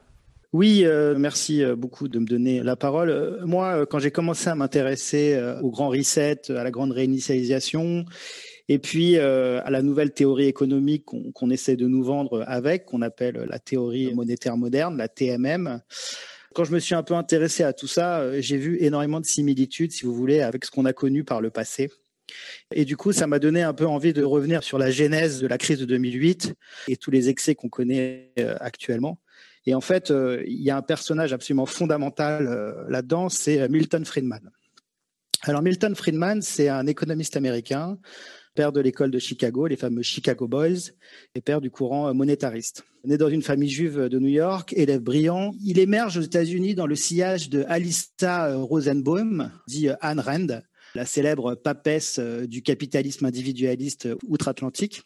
Oui, 0.54 0.82
euh, 0.84 1.16
merci 1.18 1.64
euh, 1.64 1.78
beaucoup 1.78 2.10
de 2.10 2.20
me 2.20 2.26
donner 2.26 2.62
la 2.62 2.76
parole. 2.76 3.10
Euh, 3.10 3.46
moi, 3.46 3.86
quand 3.86 4.00
j'ai 4.00 4.12
commencé 4.12 4.50
à 4.50 4.56
m'intéresser 4.56 5.42
au 5.62 5.72
grand 5.72 5.88
reset, 5.88 6.52
à 6.52 6.64
la 6.64 6.72
grande 6.72 6.92
réinitialisation, 6.92 8.04
et 8.68 8.80
puis 8.80 9.18
à 9.18 9.70
la 9.70 9.82
nouvelle 9.82 10.12
théorie 10.12 10.48
économique 10.48 11.06
qu'on 11.06 11.50
essaie 11.50 11.76
de 11.76 11.88
nous 11.88 12.04
vendre 12.04 12.44
avec, 12.48 12.86
qu'on 12.86 13.02
appelle 13.02 13.46
la 13.50 13.60
théorie 13.60 14.14
monétaire 14.14 14.56
moderne, 14.56 14.98
la 14.98 15.08
TMM. 15.08 15.82
Quand 16.54 16.64
je 16.64 16.74
me 16.74 16.80
suis 16.80 16.96
un 16.96 17.04
peu 17.04 17.16
intéressé 17.16 17.64
à 17.64 17.74
tout 17.74 17.88
ça, 17.88 18.40
j'ai 18.40 18.58
vu 18.58 18.78
énormément 18.82 19.20
de 19.20 19.26
similitudes, 19.26 19.92
si 19.92 20.06
vous 20.06 20.14
voulez, 20.14 20.42
avec 20.42 20.64
ce 20.64 20.72
qu'on 20.72 20.86
a 20.86 20.94
connu 20.94 21.24
par 21.24 21.42
le 21.42 21.50
passé. 21.50 21.90
Et 22.74 22.86
du 22.86 22.96
coup, 22.96 23.12
ça 23.12 23.28
m'a 23.28 23.40
donné 23.40 23.62
un 23.62 23.74
peu 23.74 23.86
envie 23.86 24.14
de 24.14 24.24
revenir 24.24 24.64
sur 24.64 24.78
la 24.78 24.90
genèse 24.90 25.42
de 25.42 25.48
la 25.48 25.58
crise 25.58 25.80
de 25.80 25.86
2008 25.86 26.54
et 26.88 26.96
tous 26.96 27.12
les 27.12 27.28
excès 27.28 27.56
qu'on 27.56 27.70
connaît 27.70 28.32
actuellement. 28.62 29.20
Et 29.66 29.76
en 29.76 29.82
fait, 29.82 30.10
euh, 30.10 30.44
il 30.48 30.62
y 30.62 30.72
a 30.72 30.78
un 30.78 30.82
personnage 30.82 31.34
absolument 31.34 31.66
fondamental 31.66 32.48
euh, 32.48 32.84
là-dedans, 32.90 33.30
c'est 33.30 33.62
euh, 33.62 33.68
Milton 33.70 34.04
Friedman. 34.06 34.52
Alors 35.44 35.62
Milton 35.62 35.96
Friedman, 35.96 36.42
c'est 36.42 36.70
un 36.70 36.88
économiste 36.88 37.36
américain, 37.36 37.98
père 38.56 38.72
de 38.72 38.82
l'école 38.82 39.12
de 39.12 39.20
Chicago, 39.20 39.68
les 39.68 39.76
fameux 39.76 40.02
Chicago 40.02 40.48
Boys, 40.48 40.92
et 41.36 41.42
père 41.42 41.62
du 41.62 41.72
courant 41.72 42.14
monétariste. 42.14 42.84
Né 43.06 43.18
dans 43.18 43.30
une 43.30 43.42
famille 43.42 43.70
juive 43.70 44.08
de 44.08 44.20
New 44.20 44.28
York, 44.28 44.74
élève 44.76 45.02
brillant, 45.02 45.54
il 45.64 45.80
émerge 45.80 46.18
aux 46.18 46.22
États-Unis 46.22 46.76
dans 46.76 46.86
le 46.86 46.96
sillage 46.96 47.50
de 47.50 47.64
Alista 47.68 48.56
Rosenbaum, 48.56 49.52
dit 49.68 49.90
Anne 50.02 50.20
Rand, 50.20 50.62
la 50.94 51.06
célèbre 51.06 51.56
papesse 51.56 52.20
du 52.20 52.62
capitalisme 52.62 53.26
individualiste 53.26 54.10
outre-Atlantique. 54.28 55.02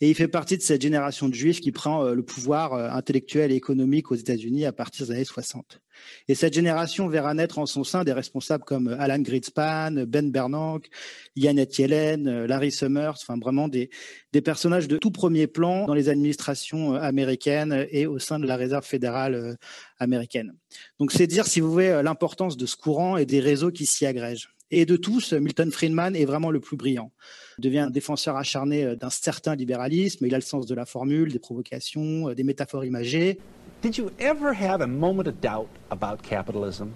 Et 0.00 0.10
il 0.10 0.14
fait 0.14 0.28
partie 0.28 0.56
de 0.56 0.62
cette 0.62 0.82
génération 0.82 1.28
de 1.28 1.34
juifs 1.34 1.60
qui 1.60 1.72
prend 1.72 2.04
euh, 2.04 2.14
le 2.14 2.22
pouvoir 2.22 2.72
euh, 2.72 2.88
intellectuel 2.90 3.52
et 3.52 3.54
économique 3.54 4.10
aux 4.10 4.14
États-Unis 4.14 4.64
à 4.64 4.72
partir 4.72 5.06
des 5.06 5.12
années 5.12 5.24
60. 5.24 5.80
Et 6.28 6.34
cette 6.34 6.54
génération 6.54 7.08
verra 7.08 7.34
naître 7.34 7.58
en 7.58 7.66
son 7.66 7.84
sein 7.84 8.02
des 8.02 8.12
responsables 8.12 8.64
comme 8.64 8.88
euh, 8.88 8.96
Alan 8.98 9.20
Greenspan, 9.20 10.04
Ben 10.06 10.30
Bernanke, 10.30 10.88
Yannette 11.36 11.78
Yellen, 11.78 12.46
Larry 12.46 12.72
Summers, 12.72 13.14
enfin 13.22 13.38
vraiment 13.38 13.68
des, 13.68 13.90
des 14.32 14.40
personnages 14.40 14.88
de 14.88 14.96
tout 14.96 15.10
premier 15.10 15.46
plan 15.46 15.86
dans 15.86 15.94
les 15.94 16.08
administrations 16.08 16.94
américaines 16.94 17.86
et 17.90 18.06
au 18.06 18.18
sein 18.18 18.38
de 18.38 18.46
la 18.46 18.56
réserve 18.56 18.84
fédérale 18.84 19.56
américaine. 19.98 20.54
Donc 20.98 21.12
c'est 21.12 21.26
dire, 21.26 21.46
si 21.46 21.60
vous 21.60 21.70
voulez, 21.70 22.00
l'importance 22.02 22.56
de 22.56 22.66
ce 22.66 22.76
courant 22.76 23.16
et 23.16 23.26
des 23.26 23.40
réseaux 23.40 23.70
qui 23.70 23.86
s'y 23.86 24.06
agrègent. 24.06 24.50
Et 24.70 24.86
de 24.86 24.96
tous, 24.96 25.32
Milton 25.32 25.70
Friedman 25.70 26.16
est 26.16 26.24
vraiment 26.24 26.50
le 26.50 26.60
plus 26.60 26.76
brillant. 26.76 27.12
Devient 27.58 27.80
un 27.80 27.90
défenseur 27.90 28.36
acharné 28.36 28.84
euh, 28.84 28.96
d'un 28.96 29.10
certain 29.10 29.54
libéralisme. 29.54 30.26
Il 30.26 30.34
a 30.34 30.38
le 30.38 30.42
sens 30.42 30.66
de 30.66 30.74
la 30.74 30.84
formule, 30.84 31.32
des 31.32 31.38
provocations, 31.38 32.28
euh, 32.28 32.34
des 32.34 32.44
métaphores 32.44 32.84
imagées. 32.84 33.38
Did 33.82 33.96
you 33.96 34.10
ever 34.18 34.54
have 34.54 34.80
a 34.80 34.86
moment 34.86 35.26
of 35.26 35.40
doubt 35.40 35.68
about 35.90 36.22
capitalism? 36.22 36.90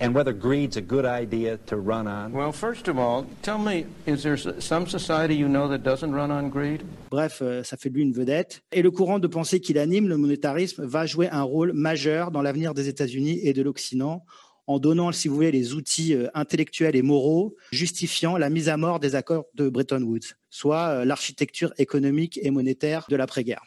and 0.00 0.14
whether 0.14 0.32
greed's 0.32 0.76
a 0.76 0.80
good 0.80 1.04
idea 1.04 1.58
to 1.66 1.76
run 1.76 2.06
on? 2.06 2.32
Well, 2.32 2.52
first 2.52 2.88
of 2.88 2.98
all, 2.98 3.26
tell 3.42 3.58
me, 3.58 3.86
is 4.06 4.22
there 4.22 4.36
some 4.36 4.86
society 4.86 5.34
you 5.34 5.48
know 5.48 5.68
that 5.68 5.78
doesn't 5.78 6.12
run 6.12 6.30
on 6.30 6.48
greed? 6.50 6.82
Bref, 7.10 7.40
euh, 7.42 7.62
ça 7.62 7.76
fait 7.76 7.90
de 7.90 7.94
lui 7.94 8.02
une 8.02 8.12
vedette. 8.12 8.62
Et 8.72 8.82
le 8.82 8.90
courant 8.90 9.18
de 9.18 9.26
pensée 9.26 9.60
qu'il 9.60 9.78
anime, 9.78 10.08
le 10.08 10.16
monétarisme, 10.16 10.84
va 10.84 11.06
jouer 11.06 11.28
un 11.30 11.42
rôle 11.42 11.72
majeur 11.72 12.30
dans 12.30 12.42
l'avenir 12.42 12.74
des 12.74 12.88
États-Unis 12.88 13.40
et 13.42 13.52
de 13.52 13.62
l'Occident 13.62 14.24
en 14.66 14.78
donnant, 14.78 15.12
si 15.12 15.28
vous 15.28 15.34
voulez, 15.34 15.52
les 15.52 15.74
outils 15.74 16.14
euh, 16.14 16.28
intellectuels 16.34 16.96
et 16.96 17.02
moraux 17.02 17.56
justifiant 17.72 18.36
la 18.38 18.50
mise 18.50 18.68
à 18.68 18.76
mort 18.76 19.00
des 19.00 19.14
accords 19.14 19.46
de 19.54 19.68
Bretton 19.68 20.02
Woods, 20.02 20.34
soit 20.50 20.88
euh, 20.88 21.04
l'architecture 21.04 21.72
économique 21.78 22.38
et 22.42 22.50
monétaire 22.50 23.06
de 23.08 23.16
l'après-guerre. 23.16 23.64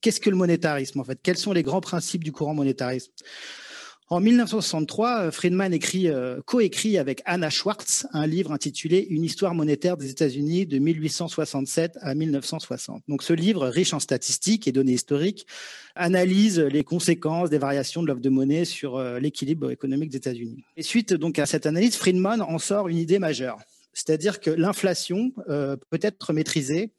Qu'est-ce 0.00 0.20
que 0.20 0.30
le 0.30 0.36
monétarisme 0.36 1.00
en 1.00 1.04
fait? 1.04 1.18
Quels 1.22 1.38
sont 1.38 1.52
les 1.52 1.62
grands 1.62 1.80
principes 1.80 2.24
du 2.24 2.32
courant 2.32 2.54
monétarisme? 2.54 3.12
En 4.10 4.20
1963, 4.20 5.30
Friedman 5.30 5.72
écrit, 5.72 6.08
euh, 6.08 6.42
coécrit 6.44 6.98
avec 6.98 7.22
Anna 7.24 7.48
Schwartz 7.48 8.06
un 8.12 8.26
livre 8.26 8.52
intitulé 8.52 9.06
Une 9.08 9.24
histoire 9.24 9.54
monétaire 9.54 9.96
des 9.96 10.10
États-Unis 10.10 10.66
de 10.66 10.78
1867 10.78 11.96
à 12.02 12.14
1960. 12.14 13.02
Donc 13.08 13.22
ce 13.22 13.32
livre, 13.32 13.66
riche 13.66 13.94
en 13.94 14.00
statistiques 14.00 14.68
et 14.68 14.72
données 14.72 14.92
historiques, 14.92 15.46
analyse 15.94 16.60
les 16.60 16.84
conséquences 16.84 17.48
des 17.48 17.56
variations 17.56 18.02
de 18.02 18.08
l'offre 18.08 18.20
de 18.20 18.28
monnaie 18.28 18.66
sur 18.66 18.98
euh, 18.98 19.18
l'équilibre 19.18 19.70
économique 19.70 20.10
des 20.10 20.18
États-Unis. 20.18 20.62
Et 20.76 20.82
suite 20.82 21.14
donc 21.14 21.38
à 21.38 21.46
cette 21.46 21.64
analyse, 21.64 21.96
Friedman 21.96 22.42
en 22.42 22.58
sort 22.58 22.88
une 22.88 22.98
idée 22.98 23.18
majeure, 23.18 23.58
c'est-à-dire 23.94 24.40
que 24.40 24.50
l'inflation 24.50 25.32
euh, 25.48 25.76
peut 25.88 26.00
être 26.02 26.34
maîtrisée 26.34 26.92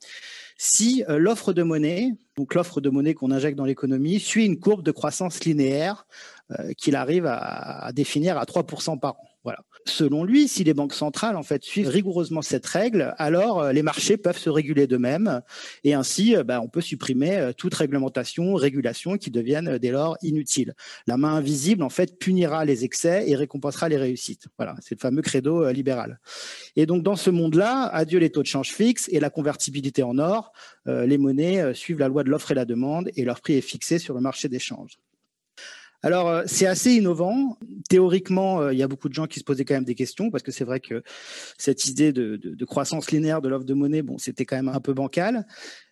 si 0.57 1.03
euh, 1.09 1.17
l'offre 1.17 1.53
de 1.53 1.63
monnaie, 1.63 2.13
donc 2.37 2.53
l'offre 2.53 2.79
de 2.79 2.89
monnaie 2.89 3.13
qu'on 3.13 3.31
injecte 3.31 3.57
dans 3.57 3.65
l'économie, 3.65 4.19
suit 4.19 4.45
une 4.45 4.59
courbe 4.59 4.83
de 4.83 4.91
croissance 4.91 5.43
linéaire 5.43 6.07
euh, 6.07 6.34
qu'il 6.77 6.95
arrive 6.95 7.25
à, 7.25 7.37
à, 7.85 7.91
définir 7.91 8.37
à 8.37 8.43
3% 8.43 8.99
par 8.99 9.13
an. 9.13 9.27
Voilà. 9.45 9.59
Selon 9.85 10.23
lui, 10.23 10.47
si 10.47 10.63
les 10.63 10.73
banques 10.73 10.95
centrales 10.95 11.35
en 11.35 11.43
fait 11.43 11.63
suivent 11.63 11.89
rigoureusement 11.89 12.41
cette 12.41 12.65
règle, 12.65 13.13
alors 13.19 13.61
euh, 13.61 13.71
les 13.71 13.83
marchés 13.83 14.17
peuvent 14.17 14.39
se 14.39 14.49
réguler 14.49 14.87
d'eux-mêmes 14.87 15.41
et 15.83 15.93
ainsi, 15.93 16.35
bah, 16.43 16.61
on 16.61 16.67
peut 16.67 16.81
supprimer 16.81 17.51
toute 17.55 17.75
réglementation, 17.75 18.55
régulation 18.55 19.17
qui 19.17 19.29
deviennent 19.29 19.77
dès 19.77 19.91
lors 19.91 20.17
inutiles. 20.23 20.73
La 21.05 21.17
main 21.17 21.35
invisible 21.35 21.83
en 21.83 21.89
fait 21.89 22.17
punira 22.17 22.65
les 22.65 22.83
excès 22.83 23.29
et 23.29 23.35
récompensera 23.35 23.87
les 23.87 23.97
réussites. 23.97 24.47
Voilà, 24.57 24.75
c'est 24.81 24.95
le 24.95 24.99
fameux 24.99 25.21
credo 25.21 25.69
libéral. 25.69 26.19
Et 26.75 26.87
donc 26.87 27.03
dans 27.03 27.15
ce 27.15 27.29
monde-là, 27.29 27.83
adieu 27.83 28.17
les 28.17 28.31
taux 28.31 28.41
de 28.41 28.47
change 28.47 28.71
fixes 28.71 29.07
et 29.11 29.19
la 29.19 29.29
convertibilité 29.29 30.01
en 30.01 30.17
or. 30.17 30.53
Euh, 30.87 31.05
les 31.05 31.19
monnaies 31.19 31.75
suivent 31.75 31.99
la 31.99 32.07
loi 32.07 32.23
de 32.23 32.29
l'offre 32.29 32.51
et 32.51 32.55
la 32.55 32.65
demande 32.65 33.11
et 33.15 33.23
leur 33.25 33.41
prix 33.41 33.53
est 33.53 33.61
fixé 33.61 33.99
sur 33.99 34.15
le 34.15 34.21
marché 34.21 34.49
d'échange. 34.49 34.97
Alors, 36.05 36.29
euh, 36.29 36.43
c'est 36.45 36.67
assez 36.67 36.91
innovant. 36.91 37.57
Théoriquement, 37.89 38.61
euh, 38.61 38.71
il 38.71 38.77
y 38.77 38.83
a 38.83 38.87
beaucoup 38.87 39.09
de 39.09 39.15
gens 39.15 39.25
qui 39.25 39.39
se 39.39 39.43
posaient 39.43 39.65
quand 39.65 39.73
même 39.73 39.85
des 39.85 39.95
questions 39.95 40.29
parce 40.29 40.43
que 40.43 40.51
c'est 40.51 40.63
vrai 40.63 40.79
que 40.79 41.01
cette 41.57 41.87
idée 41.87 42.13
de, 42.13 42.63
croissance 42.65 43.09
linéaire 43.09 43.41
de 43.41 43.49
l'offre 43.49 43.65
de 43.65 43.73
monnaie, 43.73 44.03
bon, 44.03 44.19
c'était 44.19 44.45
quand 44.45 44.55
même 44.55 44.67
un 44.67 44.79
peu 44.79 44.93
bancal. 44.93 45.47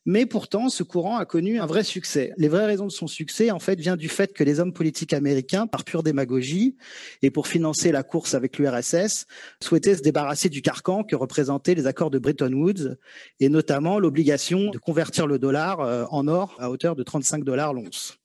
Mais 0.06 0.28
pourtant, 0.28 0.70
ce 0.70 0.84
courant 0.84 1.18
a 1.18 1.26
connu 1.26 1.60
un 1.60 1.66
vrai 1.66 1.84
succès. 1.84 2.32
Les 2.38 2.48
vraies 2.48 2.68
raisons 2.68 2.86
de 2.86 2.92
son 2.92 3.08
succès, 3.08 3.50
en 3.50 3.58
fait, 3.58 3.80
vient 3.80 3.96
du 3.96 4.08
fait 4.08 4.34
que 4.34 4.44
les 4.44 4.60
hommes 4.60 4.74
politiques 4.74 5.14
américains, 5.14 5.66
par 5.66 5.84
pure 5.84 6.04
démagogie 6.04 6.76
et 7.24 7.32
pour 7.32 7.48
financer 7.48 7.92
la 7.92 8.04
course 8.04 8.36
avec 8.36 8.60
l'URSS, 8.60 9.26
souhaitaient 9.64 9.96
se 9.96 10.04
débarrasser 10.04 10.48
du 10.48 10.62
carcan 10.62 11.04
que 11.04 11.16
représentaient 11.16 11.74
les 11.74 11.88
accords 11.88 12.12
de 12.12 12.20
Bretton 12.20 12.54
Woods 12.54 12.98
et 13.40 13.50
notamment 13.50 13.98
l'obligation 13.98 14.70
de 14.70 14.78
convertir 14.78 15.26
le 15.26 15.40
dollar 15.40 15.80
euh, 15.80 16.06
en 16.12 16.28
or 16.28 16.56
à 16.60 16.70
hauteur 16.70 16.96
de 16.96 17.02
35 17.02 17.44
dollars 17.44 17.74
l'once. 17.74 18.20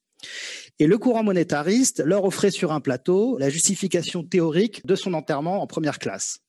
Et 0.79 0.87
le 0.87 0.99
courant 0.99 1.23
monétariste 1.23 2.03
leur 2.05 2.25
offrait 2.25 2.51
sur 2.51 2.73
un 2.73 2.81
plateau 2.81 3.37
la 3.39 3.51
justification 3.51 4.23
théorique 4.23 4.85
de 4.87 4.95
son 4.95 5.15
enterrement 5.15 5.63
en 5.63 5.67
première 5.67 5.99
classe. 5.99 6.41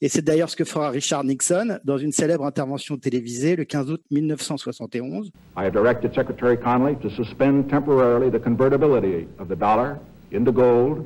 Et 0.00 0.08
c'est 0.08 0.22
d'ailleurs 0.22 0.50
ce 0.50 0.56
que 0.56 0.64
fera 0.64 0.90
Richard 0.90 1.24
Nixon 1.24 1.78
dans 1.84 1.98
une 1.98 2.12
célèbre 2.12 2.44
intervention 2.44 2.96
télévisée 2.96 3.56
le 3.56 3.64
15 3.64 3.90
août 3.90 4.02
1971. 4.10 5.30
I 5.56 5.64
have 5.64 5.72
directed 5.72 6.14
Secretary 6.14 6.56
to 6.56 7.10
suspend 7.10 7.68
temporarily 7.70 8.30
the 8.30 8.42
convertibility 8.42 9.26
of 9.38 9.48
the 9.48 9.58
dollar 9.58 9.98
into 10.32 10.52
gold 10.52 11.04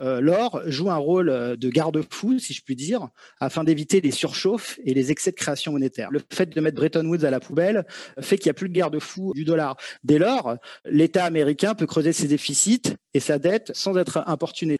Euh, 0.00 0.20
L'or 0.20 0.62
joue 0.66 0.90
un 0.90 0.96
rôle 0.96 1.28
euh, 1.28 1.56
de 1.56 1.68
garde-fou, 1.68 2.38
si 2.38 2.52
je 2.52 2.62
puis 2.62 2.74
dire, 2.74 3.08
afin 3.40 3.64
d'éviter 3.64 4.00
les 4.00 4.10
surchauffes 4.10 4.78
et 4.84 4.92
les 4.92 5.10
excès 5.10 5.30
de 5.30 5.36
création 5.36 5.72
monétaire. 5.72 6.08
Le 6.10 6.20
fait 6.32 6.46
de 6.46 6.60
mettre 6.60 6.76
Bretton 6.76 7.04
Woods 7.06 7.24
à 7.24 7.30
la 7.30 7.40
poubelle 7.40 7.84
fait 8.20 8.36
qu'il 8.36 8.46
n'y 8.46 8.52
a 8.52 8.54
plus 8.54 8.68
de 8.68 8.74
garde-fou 8.74 9.32
du 9.34 9.44
dollar. 9.44 9.76
Dès 10.02 10.18
lors, 10.18 10.56
l'État 10.84 11.24
américain 11.24 11.74
peut 11.74 11.86
creuser 11.86 12.12
ses 12.12 12.26
déficits 12.26 12.94
et 13.14 13.20
sa 13.20 13.38
dette 13.38 13.70
sans 13.74 13.96
être 13.96 14.22
importuné. 14.26 14.78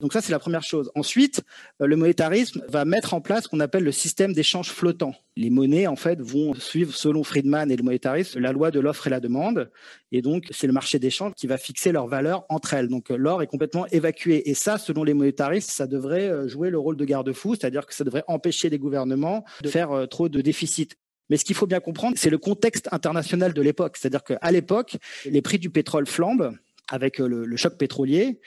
Donc 0.00 0.12
ça, 0.12 0.20
c'est 0.20 0.32
la 0.32 0.38
première 0.38 0.62
chose. 0.62 0.90
Ensuite, 0.94 1.42
euh, 1.80 1.86
le 1.86 1.96
monétarisme 1.96 2.62
va 2.68 2.84
mettre 2.84 3.14
en 3.14 3.20
place 3.20 3.44
ce 3.44 3.48
qu'on 3.48 3.60
appelle 3.60 3.84
le 3.84 3.92
système 3.92 4.32
d'échange 4.32 4.70
flottant. 4.70 5.14
Les 5.36 5.50
monnaies, 5.50 5.86
en 5.86 5.96
fait, 5.96 6.20
vont 6.20 6.54
suivre, 6.54 6.94
selon 6.94 7.22
Friedman 7.22 7.70
et 7.70 7.76
le 7.76 7.82
monétarisme, 7.82 8.40
la 8.40 8.52
loi 8.52 8.70
de 8.70 8.80
l'offre 8.80 9.06
et 9.06 9.10
la 9.10 9.20
demande. 9.20 9.70
Et 10.10 10.22
donc, 10.22 10.46
c'est 10.50 10.66
le 10.66 10.72
marché 10.72 10.98
d'échange 10.98 11.32
qui 11.36 11.46
va 11.46 11.58
fixer 11.58 11.92
leur 11.92 12.06
valeur 12.06 12.44
entre 12.48 12.74
elles. 12.74 12.79
Donc, 12.88 13.10
l'or 13.10 13.42
est 13.42 13.46
complètement 13.46 13.86
évacué. 13.88 14.48
Et 14.48 14.54
ça, 14.54 14.78
selon 14.78 15.04
les 15.04 15.14
monétaristes, 15.14 15.70
ça 15.70 15.86
devrait 15.86 16.28
euh, 16.28 16.48
jouer 16.48 16.70
le 16.70 16.78
rôle 16.78 16.96
de 16.96 17.04
garde-fou, 17.04 17.54
c'est-à-dire 17.54 17.86
que 17.86 17.94
ça 17.94 18.04
devrait 18.04 18.24
empêcher 18.26 18.68
les 18.70 18.78
gouvernements 18.78 19.44
de 19.62 19.68
faire 19.68 19.92
euh, 19.92 20.06
trop 20.06 20.28
de 20.28 20.40
déficit. 20.40 20.96
Mais 21.28 21.36
ce 21.36 21.44
qu'il 21.44 21.54
faut 21.54 21.66
bien 21.66 21.80
comprendre, 21.80 22.16
c'est 22.18 22.30
le 22.30 22.38
contexte 22.38 22.88
international 22.90 23.52
de 23.52 23.62
l'époque. 23.62 23.96
C'est-à-dire 23.96 24.24
qu'à 24.24 24.50
l'époque, 24.50 24.96
les 25.24 25.42
prix 25.42 25.58
du 25.58 25.70
pétrole 25.70 26.06
flambent 26.06 26.52
avec 26.90 27.18
le, 27.18 27.56
choc 27.56 27.78
pétrolier. 27.78 28.40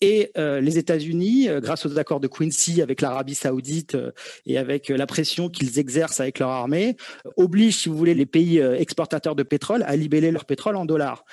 Et 0.00 0.30
euh, 0.38 0.60
les 0.60 0.78
États-Unis, 0.78 1.48
euh, 1.48 1.60
grâce 1.60 1.84
aux 1.84 1.98
accords 1.98 2.20
de 2.20 2.28
Quincy 2.28 2.80
avec 2.82 3.00
l'Arabie 3.00 3.34
saoudite 3.34 3.96
euh, 3.96 4.12
et 4.46 4.56
avec 4.56 4.90
la 4.90 5.06
pression 5.06 5.48
qu'ils 5.48 5.80
exercent 5.80 6.20
avec 6.20 6.38
leur 6.38 6.50
armée, 6.50 6.96
obligent, 7.36 7.76
si 7.76 7.88
vous 7.88 7.96
voulez, 7.96 8.14
les 8.14 8.26
pays 8.26 8.58
exportateurs 8.58 9.34
de 9.34 9.42
pétrole 9.42 9.82
à 9.86 9.96
libeller 9.96 10.30
leur 10.30 10.44
pétrole 10.44 10.76
en 10.76 10.84
dollars. 10.84 11.24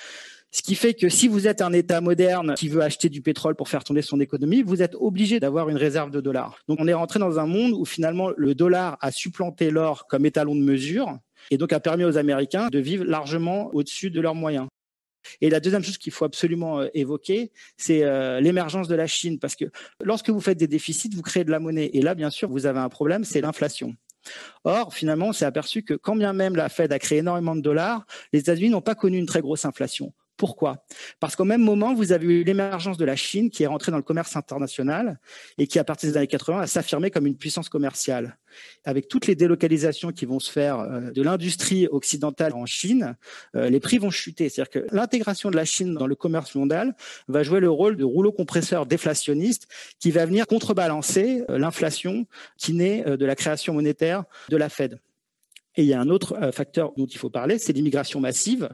Ce 0.56 0.62
qui 0.62 0.74
fait 0.74 0.94
que 0.94 1.10
si 1.10 1.28
vous 1.28 1.46
êtes 1.46 1.60
un 1.60 1.74
État 1.74 2.00
moderne 2.00 2.54
qui 2.56 2.70
veut 2.70 2.80
acheter 2.80 3.10
du 3.10 3.20
pétrole 3.20 3.54
pour 3.54 3.68
faire 3.68 3.84
tourner 3.84 4.00
son 4.00 4.20
économie, 4.20 4.62
vous 4.62 4.80
êtes 4.80 4.94
obligé 4.98 5.38
d'avoir 5.38 5.68
une 5.68 5.76
réserve 5.76 6.10
de 6.10 6.18
dollars. 6.22 6.58
Donc 6.66 6.78
on 6.80 6.88
est 6.88 6.94
rentré 6.94 7.18
dans 7.18 7.38
un 7.38 7.44
monde 7.44 7.74
où 7.74 7.84
finalement 7.84 8.30
le 8.34 8.54
dollar 8.54 8.96
a 9.02 9.12
supplanté 9.12 9.70
l'or 9.70 10.06
comme 10.06 10.24
étalon 10.24 10.54
de 10.54 10.62
mesure 10.62 11.18
et 11.50 11.58
donc 11.58 11.74
a 11.74 11.78
permis 11.78 12.04
aux 12.04 12.16
Américains 12.16 12.68
de 12.68 12.78
vivre 12.78 13.04
largement 13.04 13.68
au-dessus 13.74 14.10
de 14.10 14.18
leurs 14.18 14.34
moyens. 14.34 14.66
Et 15.42 15.50
la 15.50 15.60
deuxième 15.60 15.84
chose 15.84 15.98
qu'il 15.98 16.14
faut 16.14 16.24
absolument 16.24 16.80
euh, 16.80 16.88
évoquer, 16.94 17.52
c'est 17.76 18.04
euh, 18.04 18.40
l'émergence 18.40 18.88
de 18.88 18.94
la 18.94 19.06
Chine, 19.06 19.38
parce 19.38 19.56
que 19.56 19.66
lorsque 20.02 20.30
vous 20.30 20.40
faites 20.40 20.56
des 20.56 20.68
déficits, 20.68 21.10
vous 21.14 21.20
créez 21.20 21.44
de 21.44 21.50
la 21.50 21.60
monnaie. 21.60 21.90
Et 21.92 22.00
là, 22.00 22.14
bien 22.14 22.30
sûr, 22.30 22.48
vous 22.48 22.64
avez 22.64 22.78
un 22.78 22.88
problème, 22.88 23.24
c'est 23.24 23.42
l'inflation. 23.42 23.94
Or, 24.64 24.94
finalement, 24.94 25.28
on 25.28 25.32
s'est 25.34 25.44
aperçu 25.44 25.82
que 25.82 25.92
quand 25.92 26.16
bien 26.16 26.32
même 26.32 26.56
la 26.56 26.70
Fed 26.70 26.94
a 26.94 26.98
créé 26.98 27.18
énormément 27.18 27.54
de 27.54 27.60
dollars, 27.60 28.06
les 28.32 28.40
États-Unis 28.40 28.70
n'ont 28.70 28.80
pas 28.80 28.94
connu 28.94 29.18
une 29.18 29.26
très 29.26 29.42
grosse 29.42 29.66
inflation. 29.66 30.14
Pourquoi? 30.36 30.84
Parce 31.18 31.34
qu'au 31.34 31.44
même 31.44 31.62
moment, 31.62 31.94
vous 31.94 32.12
avez 32.12 32.26
eu 32.26 32.44
l'émergence 32.44 32.98
de 32.98 33.04
la 33.04 33.16
Chine 33.16 33.50
qui 33.50 33.62
est 33.62 33.66
rentrée 33.66 33.90
dans 33.90 33.96
le 33.96 34.02
commerce 34.02 34.36
international 34.36 35.18
et 35.56 35.66
qui, 35.66 35.78
à 35.78 35.84
partir 35.84 36.10
des 36.10 36.16
années 36.16 36.26
80, 36.26 36.60
a 36.60 36.66
s'affirmer 36.66 37.10
comme 37.10 37.26
une 37.26 37.36
puissance 37.36 37.68
commerciale. 37.68 38.38
Avec 38.84 39.08
toutes 39.08 39.26
les 39.26 39.34
délocalisations 39.34 40.12
qui 40.12 40.26
vont 40.26 40.38
se 40.38 40.50
faire 40.50 40.80
euh, 40.80 41.10
de 41.10 41.22
l'industrie 41.22 41.86
occidentale 41.88 42.54
en 42.54 42.66
Chine, 42.66 43.16
euh, 43.54 43.70
les 43.70 43.80
prix 43.80 43.98
vont 43.98 44.10
chuter. 44.10 44.48
C'est-à-dire 44.48 44.70
que 44.70 44.86
l'intégration 44.94 45.50
de 45.50 45.56
la 45.56 45.64
Chine 45.64 45.94
dans 45.94 46.06
le 46.06 46.14
commerce 46.14 46.54
mondial 46.54 46.94
va 47.28 47.42
jouer 47.42 47.60
le 47.60 47.70
rôle 47.70 47.96
de 47.96 48.04
rouleau 48.04 48.32
compresseur 48.32 48.86
déflationniste 48.86 49.68
qui 49.98 50.10
va 50.10 50.26
venir 50.26 50.46
contrebalancer 50.46 51.44
euh, 51.48 51.58
l'inflation 51.58 52.26
qui 52.58 52.74
naît 52.74 53.04
de 53.06 53.26
la 53.26 53.34
création 53.34 53.74
monétaire 53.74 54.24
de 54.48 54.56
la 54.56 54.68
Fed. 54.68 54.98
Et 55.76 55.82
il 55.82 55.88
y 55.88 55.94
a 55.94 56.00
un 56.00 56.08
autre 56.08 56.36
euh, 56.40 56.52
facteur 56.52 56.92
dont 56.96 57.06
il 57.06 57.18
faut 57.18 57.30
parler, 57.30 57.58
c'est 57.58 57.72
l'immigration 57.72 58.20
massive 58.20 58.68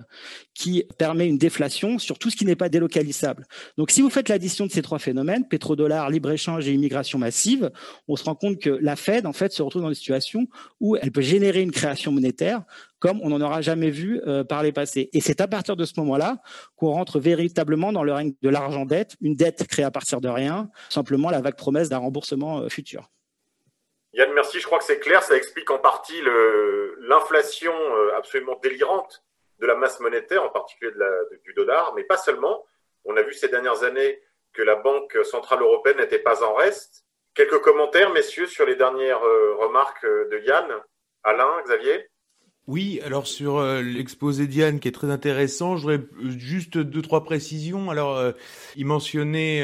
qui 0.54 0.84
permet 0.98 1.28
une 1.28 1.38
déflation 1.38 1.98
sur 1.98 2.18
tout 2.18 2.30
ce 2.30 2.36
qui 2.36 2.44
n'est 2.44 2.56
pas 2.56 2.68
délocalisable. 2.68 3.46
Donc 3.76 3.90
si 3.90 4.02
vous 4.02 4.10
faites 4.10 4.28
l'addition 4.28 4.66
de 4.66 4.70
ces 4.70 4.82
trois 4.82 4.98
phénomènes, 4.98 5.46
pétrodollar, 5.48 6.10
libre-échange 6.10 6.68
et 6.68 6.72
immigration 6.72 7.18
massive, 7.18 7.70
on 8.08 8.16
se 8.16 8.24
rend 8.24 8.34
compte 8.34 8.58
que 8.58 8.70
la 8.70 8.96
Fed, 8.96 9.26
en 9.26 9.32
fait, 9.32 9.52
se 9.52 9.62
retrouve 9.62 9.82
dans 9.82 9.88
une 9.88 9.94
situation 9.94 10.46
où 10.80 10.96
elle 10.96 11.10
peut 11.10 11.22
générer 11.22 11.60
une 11.60 11.72
création 11.72 12.12
monétaire 12.12 12.62
comme 13.02 13.20
on 13.24 13.30
n'en 13.30 13.40
aura 13.40 13.62
jamais 13.62 13.90
vu 13.90 14.20
euh, 14.28 14.44
par 14.44 14.62
les 14.62 14.70
passés. 14.70 15.10
Et 15.12 15.20
c'est 15.20 15.40
à 15.40 15.48
partir 15.48 15.74
de 15.74 15.84
ce 15.84 15.94
moment-là 15.96 16.36
qu'on 16.76 16.90
rentre 16.90 17.18
véritablement 17.18 17.92
dans 17.92 18.04
le 18.04 18.12
règne 18.12 18.32
de 18.40 18.48
l'argent 18.48 18.86
dette, 18.86 19.16
une 19.20 19.34
dette 19.34 19.66
créée 19.66 19.84
à 19.84 19.90
partir 19.90 20.20
de 20.20 20.28
rien, 20.28 20.70
simplement 20.88 21.28
la 21.28 21.40
vague 21.40 21.56
promesse 21.56 21.88
d'un 21.88 21.98
remboursement 21.98 22.60
euh, 22.60 22.68
futur. 22.68 23.10
Yann, 24.14 24.30
merci. 24.34 24.60
Je 24.60 24.66
crois 24.66 24.78
que 24.78 24.84
c'est 24.84 25.00
clair. 25.00 25.22
Ça 25.24 25.36
explique 25.36 25.70
en 25.70 25.78
partie 25.78 26.20
l'inflation 27.02 27.72
euh, 27.72 28.16
absolument 28.16 28.58
délirante 28.62 29.24
de 29.60 29.66
la 29.66 29.74
masse 29.74 30.00
monétaire, 30.00 30.42
en 30.42 30.48
particulier 30.48 30.92
de 30.92 30.98
la, 30.98 31.10
du 31.44 31.52
dollar, 31.54 31.92
mais 31.94 32.04
pas 32.04 32.16
seulement. 32.16 32.64
On 33.04 33.16
a 33.16 33.22
vu 33.22 33.32
ces 33.32 33.48
dernières 33.48 33.82
années 33.82 34.20
que 34.52 34.62
la 34.62 34.76
Banque 34.76 35.16
centrale 35.24 35.62
européenne 35.62 35.98
n'était 35.98 36.18
pas 36.18 36.42
en 36.44 36.54
reste. 36.54 37.04
Quelques 37.34 37.60
commentaires, 37.60 38.12
messieurs, 38.12 38.46
sur 38.46 38.66
les 38.66 38.76
dernières 38.76 39.22
euh, 39.22 39.54
remarques 39.56 40.04
euh, 40.04 40.28
de 40.30 40.38
Yann. 40.40 40.66
Alain, 41.24 41.62
Xavier? 41.64 42.08
Oui, 42.66 43.00
alors 43.04 43.26
sur 43.26 43.60
l'exposé 43.60 44.46
d'Yann 44.46 44.78
qui 44.78 44.86
est 44.86 44.92
très 44.92 45.10
intéressant, 45.10 45.76
je 45.76 45.82
voudrais 45.82 46.06
juste 46.38 46.78
deux 46.78 47.02
trois 47.02 47.24
précisions. 47.24 47.90
Alors, 47.90 48.22
il 48.76 48.86
mentionnait 48.86 49.62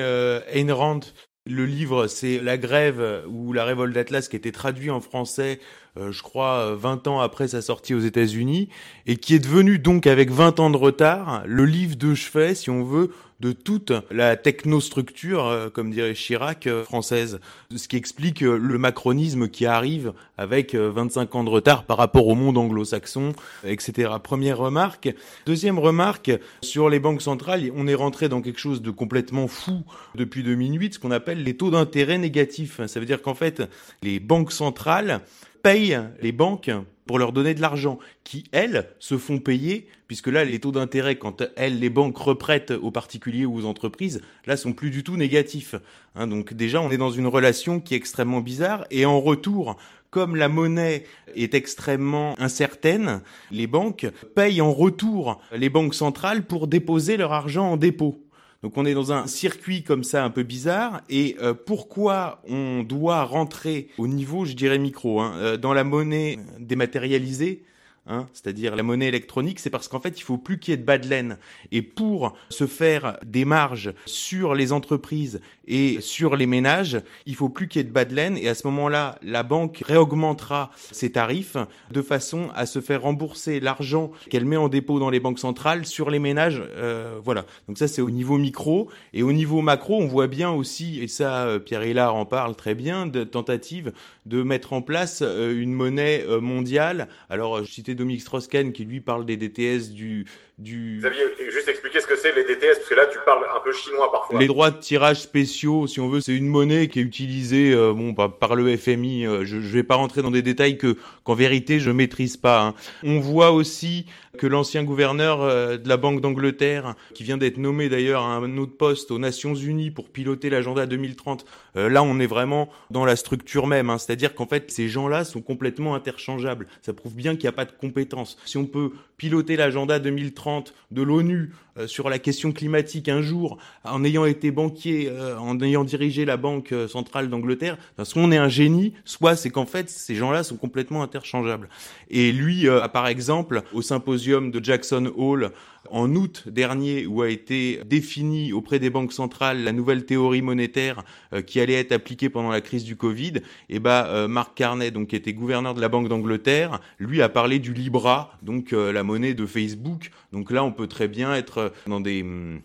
Ayn 0.48 0.72
Rand 0.72 1.00
le 1.48 1.64
livre, 1.64 2.06
c'est 2.06 2.38
La 2.38 2.58
grève 2.58 3.24
ou 3.26 3.52
La 3.52 3.64
révolte 3.64 3.94
d'Atlas 3.94 4.28
qui 4.28 4.36
était 4.36 4.52
traduit 4.52 4.90
en 4.90 5.00
français 5.00 5.60
euh, 5.60 5.62
je 5.96 6.22
crois, 6.22 6.74
20 6.74 7.06
ans 7.08 7.20
après 7.20 7.48
sa 7.48 7.62
sortie 7.62 7.94
aux 7.94 8.00
États-Unis, 8.00 8.68
et 9.06 9.16
qui 9.16 9.34
est 9.34 9.38
devenu 9.38 9.78
donc 9.78 10.06
avec 10.06 10.30
20 10.30 10.60
ans 10.60 10.70
de 10.70 10.76
retard 10.76 11.42
le 11.46 11.64
livre 11.64 11.96
de 11.96 12.14
chevet, 12.14 12.54
si 12.54 12.70
on 12.70 12.84
veut, 12.84 13.10
de 13.40 13.52
toute 13.52 13.92
la 14.10 14.36
technostructure, 14.36 15.46
euh, 15.46 15.70
comme 15.70 15.90
dirait 15.90 16.14
Chirac, 16.14 16.66
euh, 16.66 16.82
française. 16.84 17.38
Ce 17.74 17.86
qui 17.86 17.96
explique 17.96 18.42
euh, 18.42 18.56
le 18.56 18.78
macronisme 18.78 19.48
qui 19.48 19.64
arrive 19.66 20.12
avec 20.36 20.74
25 20.74 21.34
ans 21.34 21.44
de 21.44 21.50
retard 21.50 21.84
par 21.84 21.96
rapport 21.96 22.26
au 22.26 22.34
monde 22.34 22.58
anglo-saxon, 22.58 23.32
etc. 23.64 24.10
Première 24.22 24.58
remarque. 24.58 25.14
Deuxième 25.46 25.78
remarque, 25.78 26.30
sur 26.62 26.88
les 26.88 27.00
banques 27.00 27.22
centrales, 27.22 27.70
on 27.74 27.86
est 27.86 27.94
rentré 27.94 28.28
dans 28.28 28.40
quelque 28.40 28.60
chose 28.60 28.82
de 28.82 28.90
complètement 28.90 29.48
fou 29.48 29.82
depuis 30.14 30.42
2008, 30.42 30.94
ce 30.94 30.98
qu'on 30.98 31.10
appelle 31.10 31.42
les 31.42 31.56
taux 31.56 31.70
d'intérêt 31.70 32.18
négatifs. 32.18 32.80
Ça 32.86 33.00
veut 33.00 33.06
dire 33.06 33.22
qu'en 33.22 33.34
fait, 33.34 33.62
les 34.02 34.20
banques 34.20 34.52
centrales 34.52 35.20
payent 35.62 35.98
les 36.20 36.32
banques 36.32 36.70
pour 37.08 37.18
leur 37.18 37.32
donner 37.32 37.54
de 37.54 37.62
l'argent, 37.62 37.98
qui, 38.22 38.44
elles, 38.52 38.90
se 38.98 39.16
font 39.16 39.38
payer, 39.38 39.88
puisque 40.08 40.26
là, 40.26 40.44
les 40.44 40.60
taux 40.60 40.72
d'intérêt, 40.72 41.16
quand 41.16 41.42
elles, 41.56 41.80
les 41.80 41.88
banques 41.88 42.18
reprêtent 42.18 42.70
aux 42.70 42.90
particuliers 42.90 43.46
ou 43.46 43.56
aux 43.56 43.64
entreprises, 43.64 44.20
là, 44.44 44.58
sont 44.58 44.74
plus 44.74 44.90
du 44.90 45.02
tout 45.02 45.16
négatifs. 45.16 45.74
Hein, 46.14 46.26
donc 46.26 46.52
déjà, 46.52 46.82
on 46.82 46.90
est 46.90 46.98
dans 46.98 47.10
une 47.10 47.26
relation 47.26 47.80
qui 47.80 47.94
est 47.94 47.96
extrêmement 47.96 48.42
bizarre, 48.42 48.84
et 48.90 49.06
en 49.06 49.20
retour, 49.22 49.78
comme 50.10 50.36
la 50.36 50.48
monnaie 50.48 51.04
est 51.34 51.54
extrêmement 51.54 52.38
incertaine, 52.38 53.22
les 53.50 53.66
banques 53.66 54.06
payent 54.34 54.60
en 54.60 54.72
retour 54.72 55.40
les 55.52 55.70
banques 55.70 55.94
centrales 55.94 56.46
pour 56.46 56.66
déposer 56.66 57.16
leur 57.16 57.32
argent 57.32 57.72
en 57.72 57.76
dépôt. 57.78 58.27
Donc 58.62 58.76
on 58.76 58.84
est 58.84 58.94
dans 58.94 59.12
un 59.12 59.26
circuit 59.26 59.84
comme 59.84 60.02
ça 60.02 60.24
un 60.24 60.30
peu 60.30 60.42
bizarre. 60.42 61.02
Et 61.08 61.36
euh, 61.40 61.54
pourquoi 61.54 62.42
on 62.48 62.82
doit 62.82 63.22
rentrer 63.24 63.88
au 63.98 64.08
niveau, 64.08 64.44
je 64.44 64.54
dirais 64.54 64.78
micro, 64.78 65.20
hein, 65.20 65.34
euh, 65.36 65.56
dans 65.56 65.74
la 65.74 65.84
monnaie 65.84 66.38
dématérialisée? 66.58 67.62
Hein, 68.10 68.26
c'est-à-dire 68.32 68.74
la 68.74 68.82
monnaie 68.82 69.08
électronique, 69.08 69.60
c'est 69.60 69.68
parce 69.68 69.86
qu'en 69.86 70.00
fait, 70.00 70.18
il 70.18 70.22
faut 70.22 70.38
plus 70.38 70.58
qu'il 70.58 70.72
y 70.72 70.74
ait 70.74 70.78
de 70.78 70.84
bas 70.84 70.96
de 70.96 71.06
laine. 71.06 71.36
Et 71.72 71.82
pour 71.82 72.34
se 72.48 72.66
faire 72.66 73.18
des 73.22 73.44
marges 73.44 73.92
sur 74.06 74.54
les 74.54 74.72
entreprises 74.72 75.42
et 75.66 76.00
sur 76.00 76.34
les 76.34 76.46
ménages, 76.46 77.02
il 77.26 77.34
faut 77.34 77.50
plus 77.50 77.68
qu'il 77.68 77.80
y 77.80 77.84
ait 77.84 77.88
de 77.88 77.92
bas 77.92 78.06
de 78.06 78.14
laine. 78.14 78.38
Et 78.38 78.48
à 78.48 78.54
ce 78.54 78.66
moment-là, 78.68 79.18
la 79.22 79.42
banque 79.42 79.82
réaugmentera 79.84 80.70
ses 80.90 81.12
tarifs 81.12 81.58
de 81.90 82.00
façon 82.00 82.48
à 82.54 82.64
se 82.64 82.80
faire 82.80 83.02
rembourser 83.02 83.60
l'argent 83.60 84.10
qu'elle 84.30 84.46
met 84.46 84.56
en 84.56 84.70
dépôt 84.70 84.98
dans 84.98 85.10
les 85.10 85.20
banques 85.20 85.38
centrales 85.38 85.84
sur 85.84 86.08
les 86.08 86.18
ménages. 86.18 86.62
Euh, 86.76 87.20
voilà. 87.22 87.44
Donc 87.68 87.76
ça, 87.76 87.88
c'est 87.88 88.00
au 88.00 88.10
niveau 88.10 88.38
micro. 88.38 88.88
Et 89.12 89.22
au 89.22 89.32
niveau 89.32 89.60
macro, 89.60 90.00
on 90.00 90.06
voit 90.06 90.28
bien 90.28 90.50
aussi, 90.50 91.00
et 91.02 91.08
ça, 91.08 91.44
euh, 91.44 91.58
Pierre 91.58 91.84
Hillard 91.84 92.14
en 92.14 92.24
parle 92.24 92.56
très 92.56 92.74
bien, 92.74 93.06
de 93.06 93.24
tentatives 93.24 93.92
de 94.24 94.42
mettre 94.42 94.72
en 94.72 94.80
place 94.80 95.22
euh, 95.22 95.60
une 95.60 95.74
monnaie 95.74 96.24
mondiale. 96.40 97.08
Alors, 97.28 97.64
je 97.64 97.70
citais 97.70 97.94
Dominique 97.98 98.22
Strauss-Kahn 98.22 98.72
qui 98.72 98.84
lui 98.84 99.00
parle 99.00 99.26
des 99.26 99.36
DTS 99.36 99.90
du, 99.92 100.26
du... 100.58 100.98
Xavier, 100.98 101.22
juste 101.50 101.68
expliquer 101.68 102.00
ce 102.00 102.06
que 102.06 102.16
c'est 102.16 102.34
les 102.34 102.42
DTS, 102.42 102.78
parce 102.78 102.88
que 102.88 102.94
là 102.94 103.06
tu 103.06 103.18
parles 103.24 103.44
un 103.54 103.60
peu 103.60 103.72
chinois 103.72 104.10
parfois. 104.10 104.40
Les 104.40 104.48
droits 104.48 104.72
de 104.72 104.78
tirage 104.78 105.20
spéciaux, 105.20 105.86
si 105.86 106.00
on 106.00 106.08
veut, 106.08 106.20
c'est 106.20 106.34
une 106.34 106.48
monnaie 106.48 106.88
qui 106.88 106.98
est 106.98 107.02
utilisée 107.02 107.72
euh, 107.72 107.92
bon, 107.92 108.12
par 108.12 108.56
le 108.56 108.76
FMI. 108.76 109.24
Euh, 109.24 109.44
je 109.44 109.56
ne 109.56 109.60
vais 109.60 109.84
pas 109.84 109.94
rentrer 109.94 110.20
dans 110.20 110.32
des 110.32 110.42
détails 110.42 110.76
que 110.76 110.96
qu'en 111.22 111.34
vérité 111.34 111.78
je 111.78 111.90
maîtrise 111.92 112.36
pas. 112.36 112.60
Hein. 112.60 112.74
On 113.04 113.20
voit 113.20 113.52
aussi 113.52 114.06
que 114.36 114.46
l'ancien 114.46 114.82
gouverneur 114.82 115.42
euh, 115.42 115.76
de 115.76 115.88
la 115.88 115.96
Banque 115.96 116.20
d'Angleterre, 116.20 116.96
qui 117.14 117.22
vient 117.22 117.38
d'être 117.38 117.58
nommé 117.58 117.88
d'ailleurs 117.88 118.22
à 118.22 118.36
un 118.36 118.58
autre 118.58 118.76
poste 118.76 119.12
aux 119.12 119.18
Nations 119.18 119.54
Unies 119.54 119.92
pour 119.92 120.08
piloter 120.10 120.50
l'agenda 120.50 120.86
2030, 120.86 121.44
là 121.76 122.02
on 122.02 122.18
est 122.18 122.26
vraiment 122.26 122.68
dans 122.90 123.04
la 123.04 123.14
structure 123.14 123.68
même. 123.68 123.90
Hein. 123.90 123.98
C'est-à-dire 123.98 124.34
qu'en 124.34 124.46
fait 124.46 124.70
ces 124.72 124.88
gens-là 124.88 125.24
sont 125.24 125.40
complètement 125.40 125.94
interchangeables. 125.94 126.66
Ça 126.82 126.92
prouve 126.92 127.14
bien 127.14 127.34
qu'il 127.34 127.44
n'y 127.44 127.48
a 127.48 127.52
pas 127.52 127.64
de 127.64 127.72
compétences. 127.72 128.38
Si 128.44 128.56
on 128.56 128.66
peut 128.66 128.90
piloter 129.18 129.56
l'agenda 129.56 129.98
2030 129.98 130.72
de 130.90 131.02
l'ONU 131.02 131.52
sur 131.86 132.08
la 132.08 132.18
question 132.18 132.52
climatique 132.52 133.08
un 133.08 133.22
jour, 133.22 133.58
en 133.84 134.04
ayant 134.04 134.24
été 134.24 134.50
banquier, 134.50 135.08
euh, 135.10 135.38
en 135.38 135.60
ayant 135.60 135.84
dirigé 135.84 136.24
la 136.24 136.36
Banque 136.36 136.72
euh, 136.72 136.88
centrale 136.88 137.28
d'Angleterre, 137.28 137.76
soit 138.02 138.22
on 138.22 138.32
est 138.32 138.36
un 138.36 138.48
génie, 138.48 138.94
soit 139.04 139.36
c'est 139.36 139.50
qu'en 139.50 139.66
fait 139.66 139.90
ces 139.90 140.14
gens-là 140.14 140.42
sont 140.42 140.56
complètement 140.56 141.02
interchangeables. 141.02 141.68
Et 142.10 142.32
lui, 142.32 142.66
par 142.92 143.06
exemple, 143.06 143.62
au 143.72 143.82
symposium 143.82 144.50
de 144.50 144.64
Jackson 144.64 145.12
Hall 145.16 145.52
en 145.90 146.14
août 146.14 146.44
dernier 146.46 147.06
où 147.06 147.22
a 147.22 147.28
été 147.28 147.80
définie 147.86 148.52
auprès 148.52 148.78
des 148.78 148.90
banques 148.90 149.12
centrales 149.12 149.62
la 149.62 149.72
nouvelle 149.72 150.04
théorie 150.04 150.42
monétaire 150.42 151.02
euh, 151.32 151.42
qui 151.42 151.60
allait 151.60 151.74
être 151.74 151.92
appliquée 151.92 152.28
pendant 152.28 152.50
la 152.50 152.60
crise 152.60 152.84
du 152.84 152.96
Covid, 152.96 153.36
et 153.36 153.42
eh 153.70 153.78
ben 153.78 154.04
euh, 154.06 154.28
Mark 154.28 154.56
Carney, 154.56 154.90
donc 154.90 155.08
qui 155.08 155.16
était 155.16 155.32
gouverneur 155.32 155.74
de 155.74 155.80
la 155.80 155.88
Banque 155.88 156.08
d'Angleterre, 156.08 156.80
lui 156.98 157.22
a 157.22 157.28
parlé 157.28 157.58
du 157.58 157.72
Libra, 157.72 158.36
donc 158.42 158.72
euh, 158.72 158.92
la 158.92 159.02
monnaie 159.02 159.34
de 159.34 159.46
Facebook. 159.46 160.10
Donc 160.32 160.50
là, 160.50 160.64
on 160.64 160.72
peut 160.72 160.86
très 160.86 161.08
bien 161.08 161.34
être 161.34 161.67
dans 161.86 162.00
des 162.00 162.22
hum, 162.22 162.62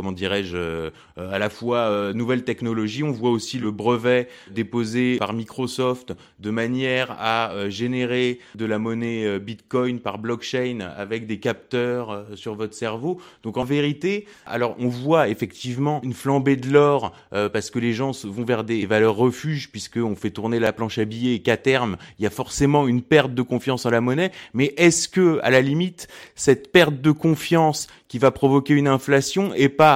comment 0.00 0.12
dirais-je, 0.12 0.56
euh, 0.56 0.90
à 1.18 1.38
la 1.38 1.50
fois 1.50 1.80
euh, 1.80 2.14
nouvelle 2.14 2.42
technologie. 2.42 3.02
On 3.02 3.12
voit 3.12 3.28
aussi 3.28 3.58
le 3.58 3.70
brevet 3.70 4.28
déposé 4.50 5.18
par 5.18 5.34
Microsoft 5.34 6.14
de 6.38 6.50
manière 6.50 7.14
à 7.18 7.50
euh, 7.50 7.68
générer 7.68 8.38
de 8.54 8.64
la 8.64 8.78
monnaie 8.78 9.38
Bitcoin 9.38 10.00
par 10.00 10.16
blockchain 10.16 10.80
avec 10.96 11.26
des 11.26 11.38
capteurs 11.38 12.24
sur 12.34 12.54
votre 12.54 12.72
cerveau. 12.72 13.20
Donc 13.42 13.58
en 13.58 13.64
vérité, 13.64 14.24
alors 14.46 14.74
on 14.78 14.88
voit 14.88 15.28
effectivement 15.28 16.00
une 16.02 16.14
flambée 16.14 16.56
de 16.56 16.70
l'or 16.70 17.12
parce 17.30 17.70
que 17.70 17.78
les 17.78 17.92
gens 17.92 18.12
vont 18.24 18.44
vers 18.44 18.64
des 18.64 18.86
valeurs 18.86 19.16
refuges 19.16 19.70
puisqu'on 19.70 20.16
fait 20.16 20.30
tourner 20.30 20.58
la 20.58 20.72
planche 20.72 20.96
à 20.96 21.04
billets 21.04 21.34
et 21.34 21.42
qu'à 21.42 21.58
terme, 21.58 21.98
il 22.18 22.22
y 22.22 22.26
a 22.26 22.30
forcément 22.30 22.88
une 22.88 23.02
perte 23.02 23.34
de 23.34 23.42
confiance 23.42 23.84
en 23.84 23.90
la 23.90 24.00
monnaie. 24.00 24.32
Mais 24.54 24.72
est-ce 24.78 25.08
que, 25.08 25.40
à 25.42 25.50
la 25.50 25.60
limite, 25.60 26.08
cette 26.34 26.72
perte 26.72 27.00
de 27.00 27.10
confiance 27.10 27.86
qui 28.08 28.18
va 28.18 28.30
provoquer 28.32 28.74
une 28.74 28.88
inflation 28.88 29.54
est 29.54 29.68
pas 29.68 29.89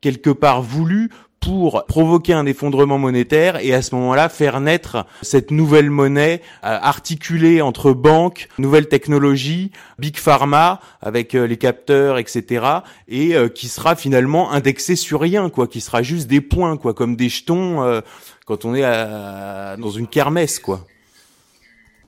quelque 0.00 0.30
part 0.30 0.62
voulu 0.62 1.10
pour 1.46 1.84
provoquer 1.86 2.32
un 2.32 2.44
effondrement 2.44 2.98
monétaire 2.98 3.64
et 3.64 3.72
à 3.72 3.80
ce 3.80 3.94
moment-là 3.94 4.28
faire 4.28 4.60
naître 4.60 5.06
cette 5.22 5.52
nouvelle 5.52 5.90
monnaie 5.90 6.42
euh, 6.64 6.78
articulée 6.82 7.62
entre 7.62 7.92
banques, 7.92 8.48
nouvelles 8.58 8.88
technologies, 8.88 9.70
big 10.00 10.16
pharma 10.16 10.80
avec 11.00 11.36
euh, 11.36 11.46
les 11.46 11.56
capteurs, 11.56 12.18
etc. 12.18 12.66
et 13.06 13.36
euh, 13.36 13.48
qui 13.48 13.68
sera 13.68 13.94
finalement 13.94 14.50
indexée 14.50 14.96
sur 14.96 15.20
rien, 15.20 15.48
quoi, 15.48 15.68
qui 15.68 15.80
sera 15.80 16.02
juste 16.02 16.26
des 16.26 16.40
points, 16.40 16.76
quoi, 16.76 16.94
comme 16.94 17.14
des 17.14 17.28
jetons 17.28 18.02
quand 18.44 18.64
on 18.64 18.74
est 18.74 18.82
dans 18.82 19.90
une 19.90 20.08
kermesse, 20.08 20.58
quoi. 20.58 20.84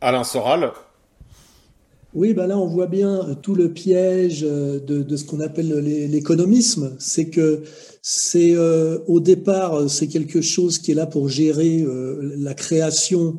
Alain 0.01 0.25
Soral, 0.25 0.73
oui, 2.15 2.33
ben 2.33 2.47
là, 2.47 2.59
on 2.59 2.67
voit 2.67 2.87
bien 2.87 3.37
tout 3.43 3.55
le 3.55 3.73
piège 3.73 4.43
euh, 4.43 4.81
de, 4.81 5.17
ce 5.17 5.25
qu'on 5.25 5.41
appelle 5.41 5.79
l'économisme. 6.11 6.97
C'est 6.99 7.29
que 7.29 7.63
c'est 8.01 8.55
euh, 8.55 8.99
au 9.07 9.21
départ, 9.21 9.91
c'est 9.91 10.09
quelque 10.09 10.41
chose 10.41 10.79
qui 10.79 10.93
est 10.93 10.95
là 10.95 11.07
pour 11.07 11.29
gérer 11.29 11.83
euh, 11.83 12.35
la 12.39 12.55
création 12.55 13.39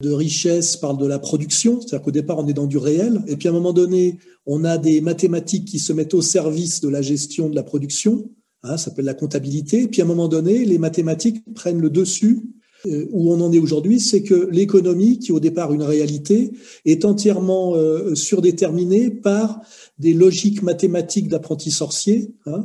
de 0.00 0.10
richesse 0.10 0.76
par 0.76 0.96
de 0.96 1.06
la 1.06 1.18
production. 1.18 1.80
C'est-à-dire 1.80 2.02
qu'au 2.02 2.10
départ, 2.10 2.38
on 2.38 2.48
est 2.48 2.52
dans 2.52 2.66
du 2.66 2.78
réel. 2.78 3.22
Et 3.28 3.36
puis 3.36 3.48
à 3.48 3.52
un 3.52 3.54
moment 3.54 3.72
donné, 3.72 4.18
on 4.46 4.64
a 4.64 4.78
des 4.78 5.00
mathématiques 5.00 5.66
qui 5.66 5.78
se 5.78 5.92
mettent 5.92 6.14
au 6.14 6.22
service 6.22 6.80
de 6.80 6.88
la 6.88 7.02
gestion 7.02 7.48
de 7.48 7.54
la 7.54 7.62
production. 7.62 8.30
Hein, 8.64 8.76
ça 8.76 8.86
s'appelle 8.86 9.04
la 9.04 9.14
comptabilité. 9.14 9.82
Et 9.82 9.88
puis 9.88 10.00
à 10.00 10.04
un 10.04 10.08
moment 10.08 10.28
donné, 10.28 10.64
les 10.64 10.78
mathématiques 10.78 11.44
prennent 11.54 11.80
le 11.80 11.90
dessus 11.90 12.42
euh, 12.42 12.57
où 12.84 13.32
on 13.32 13.40
en 13.40 13.52
est 13.52 13.58
aujourd'hui, 13.58 14.00
c'est 14.00 14.22
que 14.22 14.48
l'économie, 14.50 15.18
qui 15.18 15.32
au 15.32 15.40
départ 15.40 15.72
une 15.72 15.82
réalité, 15.82 16.52
est 16.84 17.04
entièrement 17.04 17.74
euh, 17.74 18.14
surdéterminée 18.14 19.10
par 19.10 19.60
des 19.98 20.12
logiques 20.12 20.62
mathématiques 20.62 21.28
d'apprenti 21.28 21.70
sorcier, 21.70 22.30
hein, 22.46 22.64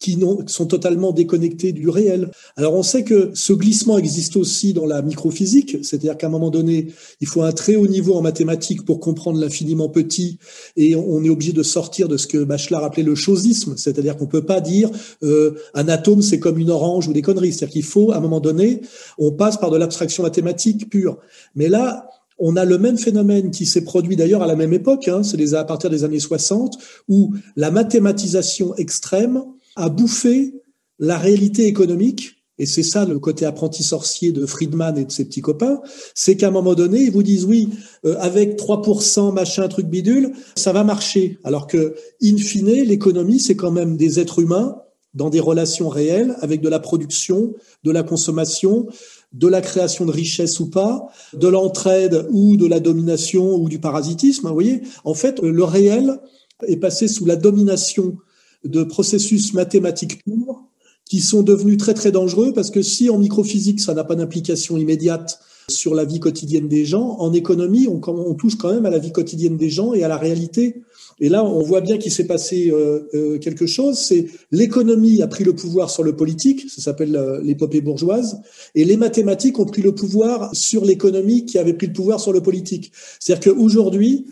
qui 0.00 0.18
sont 0.46 0.66
totalement 0.66 1.12
déconnectés 1.12 1.72
du 1.72 1.90
réel. 1.90 2.30
Alors 2.56 2.74
on 2.74 2.82
sait 2.82 3.04
que 3.04 3.30
ce 3.34 3.52
glissement 3.52 3.98
existe 3.98 4.36
aussi 4.36 4.72
dans 4.72 4.86
la 4.86 5.02
microphysique, 5.02 5.76
c'est-à-dire 5.82 6.16
qu'à 6.16 6.26
un 6.26 6.30
moment 6.30 6.50
donné, 6.50 6.88
il 7.20 7.28
faut 7.28 7.42
un 7.42 7.52
très 7.52 7.76
haut 7.76 7.86
niveau 7.86 8.14
en 8.14 8.22
mathématiques 8.22 8.86
pour 8.86 8.98
comprendre 8.98 9.38
l'infiniment 9.38 9.90
petit, 9.90 10.38
et 10.76 10.96
on 10.96 11.22
est 11.22 11.28
obligé 11.28 11.52
de 11.52 11.62
sortir 11.62 12.08
de 12.08 12.16
ce 12.16 12.26
que 12.26 12.42
Bachelard 12.42 12.82
appelait 12.82 13.02
le 13.02 13.14
chosisme, 13.14 13.74
c'est-à-dire 13.76 14.16
qu'on 14.16 14.26
peut 14.26 14.44
pas 14.44 14.62
dire 14.62 14.90
euh, 15.22 15.54
un 15.74 15.86
atome 15.88 16.22
c'est 16.22 16.40
comme 16.40 16.58
une 16.58 16.70
orange 16.70 17.06
ou 17.06 17.12
des 17.12 17.22
conneries, 17.22 17.52
c'est-à-dire 17.52 17.74
qu'il 17.74 17.84
faut 17.84 18.10
à 18.10 18.16
un 18.16 18.20
moment 18.20 18.40
donné, 18.40 18.80
on 19.18 19.32
passe 19.32 19.58
par 19.58 19.70
de 19.70 19.76
l'abstraction 19.76 20.22
mathématique 20.22 20.88
pure. 20.88 21.18
Mais 21.54 21.68
là, 21.68 22.08
on 22.38 22.56
a 22.56 22.64
le 22.64 22.78
même 22.78 22.96
phénomène 22.96 23.50
qui 23.50 23.66
s'est 23.66 23.84
produit 23.84 24.16
d'ailleurs 24.16 24.42
à 24.42 24.46
la 24.46 24.56
même 24.56 24.72
époque, 24.72 25.08
hein, 25.08 25.22
c'est 25.22 25.54
à 25.54 25.64
partir 25.64 25.90
des 25.90 26.04
années 26.04 26.18
60, 26.18 26.78
où 27.08 27.34
la 27.54 27.70
mathématisation 27.70 28.74
extrême 28.76 29.42
a 29.76 29.88
bouffé 29.88 30.54
la 30.98 31.18
réalité 31.18 31.66
économique. 31.66 32.36
Et 32.58 32.66
c'est 32.66 32.82
ça 32.82 33.06
le 33.06 33.18
côté 33.18 33.46
apprenti 33.46 33.82
sorcier 33.82 34.32
de 34.32 34.44
Friedman 34.44 34.98
et 34.98 35.06
de 35.06 35.10
ses 35.10 35.24
petits 35.24 35.40
copains, 35.40 35.80
c'est 36.14 36.36
qu'à 36.36 36.48
un 36.48 36.50
moment 36.50 36.74
donné, 36.74 37.04
ils 37.04 37.10
vous 37.10 37.22
disent 37.22 37.46
oui, 37.46 37.70
euh, 38.04 38.16
avec 38.18 38.58
3%, 38.58 39.32
machin, 39.32 39.66
truc 39.68 39.86
bidule, 39.86 40.32
ça 40.56 40.74
va 40.74 40.84
marcher. 40.84 41.38
Alors 41.42 41.66
que, 41.66 41.94
in 42.22 42.36
fine, 42.36 42.84
l'économie, 42.84 43.40
c'est 43.40 43.56
quand 43.56 43.70
même 43.70 43.96
des 43.96 44.20
êtres 44.20 44.40
humains 44.40 44.76
dans 45.14 45.30
des 45.30 45.40
relations 45.40 45.88
réelles 45.88 46.36
avec 46.40 46.60
de 46.60 46.68
la 46.68 46.80
production, 46.80 47.54
de 47.82 47.90
la 47.90 48.02
consommation, 48.02 48.86
de 49.32 49.48
la 49.48 49.62
création 49.62 50.04
de 50.04 50.12
richesse 50.12 50.60
ou 50.60 50.68
pas, 50.68 51.06
de 51.32 51.48
l'entraide 51.48 52.26
ou 52.30 52.58
de 52.58 52.66
la 52.66 52.78
domination 52.78 53.54
ou 53.54 53.70
du 53.70 53.78
parasitisme. 53.78 54.48
Vous 54.48 54.54
voyez, 54.54 54.82
en 55.04 55.14
fait, 55.14 55.40
le 55.40 55.64
réel 55.64 56.20
est 56.66 56.76
passé 56.76 57.08
sous 57.08 57.24
la 57.24 57.36
domination 57.36 58.18
de 58.64 58.82
processus 58.84 59.54
mathématiques 59.54 60.22
purs 60.24 60.64
qui 61.10 61.20
sont 61.20 61.42
devenus 61.42 61.76
très 61.76 61.94
très 61.94 62.12
dangereux 62.12 62.52
parce 62.54 62.70
que 62.70 62.82
si 62.82 63.10
en 63.10 63.18
microphysique 63.18 63.80
ça 63.80 63.94
n'a 63.94 64.04
pas 64.04 64.14
d'implication 64.14 64.76
immédiate 64.76 65.40
sur 65.68 65.94
la 65.94 66.04
vie 66.04 66.20
quotidienne 66.20 66.68
des 66.68 66.84
gens, 66.84 67.16
en 67.18 67.32
économie 67.32 67.88
on, 67.88 68.34
touche 68.34 68.56
quand 68.56 68.72
même 68.72 68.86
à 68.86 68.90
la 68.90 68.98
vie 68.98 69.12
quotidienne 69.12 69.56
des 69.56 69.70
gens 69.70 69.92
et 69.92 70.04
à 70.04 70.08
la 70.08 70.16
réalité. 70.16 70.82
Et 71.18 71.28
là 71.28 71.44
on 71.44 71.62
voit 71.62 71.80
bien 71.80 71.98
qu'il 71.98 72.12
s'est 72.12 72.26
passé 72.26 72.70
euh, 72.70 73.08
euh, 73.14 73.38
quelque 73.38 73.66
chose, 73.66 73.98
c'est 73.98 74.26
l'économie 74.52 75.20
a 75.20 75.26
pris 75.26 75.42
le 75.42 75.54
pouvoir 75.54 75.90
sur 75.90 76.02
le 76.02 76.14
politique, 76.14 76.70
ça 76.70 76.80
s'appelle 76.80 77.16
euh, 77.16 77.40
l'épopée 77.42 77.80
bourgeoise, 77.80 78.40
et 78.74 78.84
les 78.84 78.96
mathématiques 78.96 79.58
ont 79.58 79.66
pris 79.66 79.82
le 79.82 79.94
pouvoir 79.94 80.54
sur 80.54 80.84
l'économie 80.84 81.44
qui 81.44 81.58
avait 81.58 81.74
pris 81.74 81.88
le 81.88 81.92
pouvoir 81.92 82.20
sur 82.20 82.32
le 82.32 82.40
politique. 82.40 82.92
C'est-à-dire 83.18 83.52
qu'aujourd'hui 83.52 84.26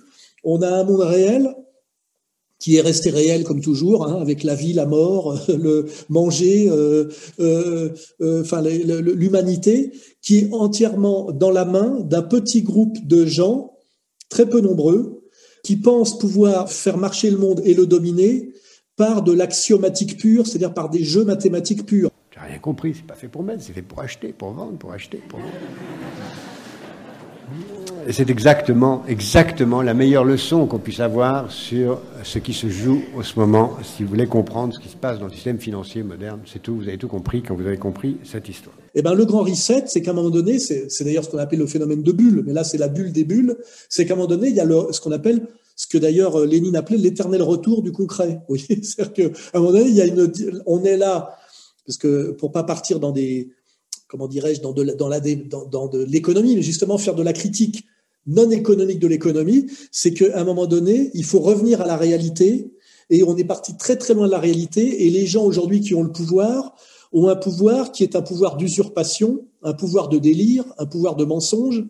on 0.44 0.62
a 0.62 0.68
un 0.68 0.84
monde 0.84 1.00
réel 1.00 1.54
qui 2.58 2.76
est 2.76 2.80
resté 2.80 3.10
réel 3.10 3.44
comme 3.44 3.60
toujours, 3.60 4.06
hein, 4.06 4.18
avec 4.20 4.42
la 4.42 4.54
vie, 4.54 4.72
la 4.72 4.86
mort, 4.86 5.38
le 5.48 5.86
manger, 6.08 6.68
euh, 6.68 7.08
euh, 7.40 7.90
euh, 8.20 9.00
l'humanité, 9.00 9.92
qui 10.22 10.38
est 10.38 10.52
entièrement 10.52 11.30
dans 11.32 11.50
la 11.50 11.64
main 11.64 12.00
d'un 12.00 12.22
petit 12.22 12.62
groupe 12.62 12.96
de 13.06 13.24
gens 13.26 13.74
très 14.28 14.46
peu 14.46 14.60
nombreux 14.60 15.22
qui 15.64 15.76
pensent 15.76 16.18
pouvoir 16.18 16.70
faire 16.70 16.98
marcher 16.98 17.30
le 17.30 17.38
monde 17.38 17.60
et 17.64 17.74
le 17.74 17.86
dominer 17.86 18.52
par 18.96 19.22
de 19.22 19.32
l'axiomatique 19.32 20.18
pure, 20.18 20.46
c'est-à-dire 20.46 20.74
par 20.74 20.90
des 20.90 21.04
jeux 21.04 21.24
mathématiques 21.24 21.86
purs. 21.86 22.10
J'ai 22.32 22.40
rien 22.40 22.58
compris, 22.58 22.94
c'est 22.94 23.06
pas 23.06 23.14
fait 23.14 23.28
pour 23.28 23.42
mettre, 23.42 23.62
c'est 23.62 23.72
fait 23.72 23.82
pour 23.82 24.00
acheter, 24.00 24.32
pour 24.32 24.52
vendre, 24.52 24.78
pour 24.78 24.92
acheter, 24.92 25.20
pour 25.28 25.38
vendre. 25.38 25.52
C'est 28.10 28.30
exactement, 28.30 29.02
exactement 29.06 29.82
la 29.82 29.92
meilleure 29.92 30.24
leçon 30.24 30.66
qu'on 30.66 30.78
puisse 30.78 31.00
avoir 31.00 31.52
sur 31.52 32.00
ce 32.24 32.38
qui 32.38 32.54
se 32.54 32.68
joue 32.68 33.02
en 33.14 33.22
ce 33.22 33.38
moment, 33.38 33.76
si 33.82 34.02
vous 34.02 34.08
voulez 34.08 34.26
comprendre 34.26 34.72
ce 34.72 34.80
qui 34.80 34.88
se 34.88 34.96
passe 34.96 35.18
dans 35.18 35.26
le 35.26 35.32
système 35.32 35.58
financier 35.58 36.02
moderne. 36.02 36.40
C'est 36.46 36.62
tout, 36.62 36.74
vous 36.74 36.88
avez 36.88 36.96
tout 36.96 37.08
compris 37.08 37.42
quand 37.42 37.54
vous 37.54 37.66
avez 37.66 37.76
compris 37.76 38.16
cette 38.24 38.48
histoire. 38.48 38.74
Eh 38.94 39.02
ben, 39.02 39.12
le 39.12 39.26
grand 39.26 39.42
reset, 39.42 39.84
c'est 39.88 40.00
qu'à 40.00 40.12
un 40.12 40.14
moment 40.14 40.30
donné, 40.30 40.58
c'est 40.58 40.88
d'ailleurs 41.04 41.24
ce 41.24 41.28
qu'on 41.28 41.38
appelle 41.38 41.58
le 41.58 41.66
phénomène 41.66 42.02
de 42.02 42.12
bulle, 42.12 42.44
mais 42.46 42.54
là, 42.54 42.64
c'est 42.64 42.78
la 42.78 42.88
bulle 42.88 43.12
des 43.12 43.24
bulles, 43.24 43.58
c'est 43.90 44.06
qu'à 44.06 44.14
un 44.14 44.16
moment 44.16 44.28
donné, 44.28 44.48
il 44.48 44.54
y 44.54 44.60
a 44.60 44.66
ce 44.90 45.00
qu'on 45.00 45.12
appelle 45.12 45.42
ce 45.76 45.86
que 45.86 45.98
d'ailleurs 45.98 46.40
Lénine 46.46 46.76
appelait 46.76 46.96
l'éternel 46.96 47.42
retour 47.42 47.82
du 47.82 47.92
concret. 47.92 48.40
C'est-à-dire 48.48 49.12
qu'à 49.12 49.24
un 49.52 49.60
moment 49.60 49.72
donné, 49.72 50.12
on 50.64 50.82
est 50.82 50.96
là, 50.96 51.36
parce 51.86 51.98
que 51.98 52.30
pour 52.30 52.52
pas 52.52 52.64
partir 52.64 53.00
dans 53.00 53.12
des, 53.12 53.50
comment 54.08 54.26
dirais-je, 54.26 54.60
dans 54.60 54.72
de, 54.72 56.04
l'économie, 56.04 56.56
mais 56.56 56.62
justement 56.62 56.98
faire 56.98 57.14
de 57.14 57.22
la 57.22 57.32
critique 57.32 57.84
non 58.26 58.50
économique 58.50 58.98
de 58.98 59.06
l'économie, 59.06 59.66
c'est 59.90 60.12
qu'à 60.12 60.38
un 60.38 60.44
moment 60.44 60.66
donné, 60.66 61.10
il 61.14 61.24
faut 61.24 61.40
revenir 61.40 61.80
à 61.80 61.86
la 61.86 61.96
réalité. 61.96 62.72
Et 63.10 63.22
on 63.22 63.36
est 63.36 63.44
parti 63.44 63.76
très 63.76 63.96
très 63.96 64.12
loin 64.12 64.26
de 64.26 64.32
la 64.32 64.38
réalité. 64.38 65.06
Et 65.06 65.10
les 65.10 65.26
gens 65.26 65.44
aujourd'hui 65.44 65.80
qui 65.80 65.94
ont 65.94 66.02
le 66.02 66.12
pouvoir 66.12 66.74
ont 67.12 67.28
un 67.28 67.36
pouvoir 67.36 67.90
qui 67.90 68.02
est 68.02 68.16
un 68.16 68.22
pouvoir 68.22 68.56
d'usurpation, 68.56 69.46
un 69.62 69.72
pouvoir 69.72 70.08
de 70.08 70.18
délire, 70.18 70.64
un 70.76 70.84
pouvoir 70.84 71.16
de 71.16 71.24
mensonge. 71.24 71.84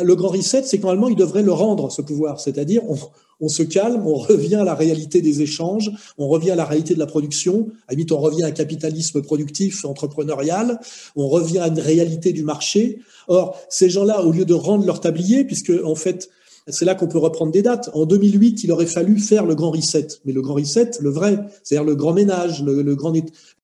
Le 0.00 0.14
grand 0.14 0.28
reset, 0.28 0.62
c'est 0.62 0.78
que 0.78 0.82
normalement, 0.82 1.08
il 1.08 1.16
devrait 1.16 1.42
le 1.42 1.52
rendre, 1.52 1.90
ce 1.90 2.02
pouvoir. 2.02 2.38
C'est-à-dire, 2.38 2.82
on, 2.88 2.96
on 3.40 3.48
se 3.48 3.62
calme, 3.62 4.06
on 4.06 4.14
revient 4.14 4.56
à 4.56 4.64
la 4.64 4.74
réalité 4.74 5.22
des 5.22 5.42
échanges, 5.42 5.90
on 6.18 6.28
revient 6.28 6.50
à 6.50 6.56
la 6.56 6.64
réalité 6.64 6.94
de 6.94 6.98
la 6.98 7.06
production. 7.06 7.68
À 7.88 7.92
limite, 7.92 8.12
on 8.12 8.18
revient 8.18 8.42
à 8.42 8.46
un 8.46 8.52
capitalisme 8.52 9.22
productif, 9.22 9.84
entrepreneurial, 9.84 10.80
on 11.16 11.28
revient 11.28 11.58
à 11.58 11.68
une 11.68 11.80
réalité 11.80 12.32
du 12.32 12.42
marché. 12.42 13.00
Or, 13.28 13.56
ces 13.68 13.90
gens-là, 13.90 14.22
au 14.24 14.32
lieu 14.32 14.44
de 14.44 14.54
rendre 14.54 14.84
leur 14.84 15.00
tablier, 15.00 15.44
puisque 15.44 15.72
en 15.84 15.94
fait, 15.94 16.28
c'est 16.66 16.84
là 16.84 16.94
qu'on 16.94 17.08
peut 17.08 17.18
reprendre 17.18 17.52
des 17.52 17.62
dates. 17.62 17.90
En 17.94 18.06
2008, 18.06 18.64
il 18.64 18.72
aurait 18.72 18.86
fallu 18.86 19.18
faire 19.18 19.46
le 19.46 19.54
grand 19.54 19.70
reset, 19.70 20.08
mais 20.24 20.32
le 20.32 20.42
grand 20.42 20.54
reset, 20.54 20.90
le 21.00 21.10
vrai, 21.10 21.38
c'est-à-dire 21.62 21.88
le 21.88 21.96
grand 21.96 22.12
ménage, 22.12 22.62
le, 22.62 22.94
grand 22.94 23.12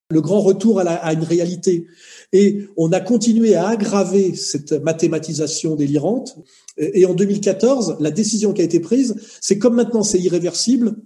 le 0.08 0.20
grand 0.20 0.40
retour 0.40 0.80
à, 0.80 0.84
à, 0.84 1.12
une 1.12 1.24
réalité. 1.24 1.86
Et 2.32 2.66
on 2.76 2.92
a 2.92 3.00
continué 3.00 3.54
à 3.54 3.68
aggraver 3.68 4.34
cette 4.34 4.72
mathématisation 4.72 5.76
délirante. 5.76 6.36
Et 6.78 7.06
en 7.06 7.14
2014, 7.14 7.96
la 8.00 8.10
décision 8.10 8.52
qui 8.52 8.60
a 8.60 8.64
été 8.64 8.80
prise, 8.80 9.16
c'est 9.40 9.58
comme 9.58 9.76
maintenant 9.76 10.02
c'est 10.02 10.20
irréversible, 10.20 10.96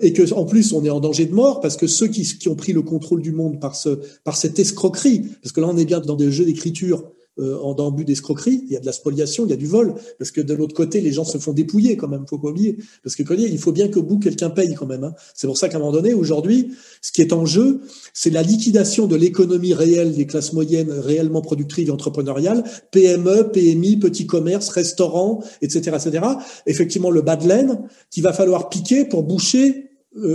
et 0.00 0.12
que 0.12 0.32
en 0.32 0.44
plus 0.44 0.72
on 0.72 0.84
est 0.84 0.90
en 0.90 1.00
danger 1.00 1.26
de 1.26 1.34
mort 1.34 1.60
parce 1.60 1.76
que 1.76 1.86
ceux 1.86 2.06
qui, 2.06 2.48
ont 2.48 2.54
pris 2.54 2.72
le 2.72 2.82
contrôle 2.82 3.22
du 3.22 3.32
monde 3.32 3.60
par 3.60 3.74
ce 3.74 3.98
par 4.22 4.36
cette 4.36 4.58
escroquerie, 4.58 5.24
parce 5.42 5.52
que 5.52 5.60
là 5.60 5.68
on 5.68 5.76
est 5.76 5.84
bien 5.84 6.00
dans 6.00 6.14
des 6.14 6.30
jeux 6.30 6.44
d'écriture 6.44 7.10
en 7.38 7.74
dans 7.74 7.90
but 7.90 8.04
d'escroquerie, 8.04 8.64
il 8.66 8.72
y 8.72 8.76
a 8.76 8.80
de 8.80 8.86
la 8.86 8.92
spoliation, 8.92 9.46
il 9.46 9.50
y 9.50 9.52
a 9.52 9.56
du 9.56 9.66
vol, 9.66 9.94
parce 10.18 10.30
que 10.30 10.40
de 10.40 10.52
l'autre 10.52 10.74
côté, 10.74 11.00
les 11.00 11.12
gens 11.12 11.24
se 11.24 11.38
font 11.38 11.52
dépouiller 11.52 11.96
quand 11.96 12.08
même, 12.08 12.26
faut 12.28 12.38
pas 12.38 12.48
oublier. 12.48 12.76
Parce 13.02 13.16
que 13.16 13.22
il 13.38 13.58
faut 13.58 13.72
bien 13.72 13.88
qu'au 13.88 14.02
bout, 14.02 14.18
quelqu'un 14.18 14.50
paye 14.50 14.74
quand 14.74 14.86
même. 14.86 15.04
Hein. 15.04 15.14
C'est 15.34 15.46
pour 15.46 15.56
ça 15.56 15.68
qu'à 15.68 15.76
un 15.76 15.80
moment 15.80 15.92
donné, 15.92 16.12
aujourd'hui, 16.12 16.72
ce 17.00 17.12
qui 17.12 17.22
est 17.22 17.32
en 17.32 17.46
jeu, 17.46 17.80
c'est 18.12 18.30
la 18.30 18.42
liquidation 18.42 19.06
de 19.06 19.16
l'économie 19.16 19.74
réelle 19.74 20.14
des 20.14 20.26
classes 20.26 20.52
moyennes 20.52 20.90
réellement 20.90 21.40
productives 21.40 21.88
et 21.88 21.92
entrepreneuriales, 21.92 22.64
PME, 22.90 23.50
PMI, 23.52 23.96
petits 23.96 24.26
commerces, 24.26 24.68
restaurants, 24.68 25.42
etc., 25.62 25.96
etc. 25.96 26.24
Effectivement, 26.66 27.10
le 27.10 27.22
bas 27.22 27.36
de 27.36 27.48
laine 27.48 27.80
qu'il 28.10 28.22
va 28.22 28.32
falloir 28.32 28.68
piquer 28.68 29.04
pour 29.04 29.22
boucher 29.22 29.70
euh, 29.70 29.89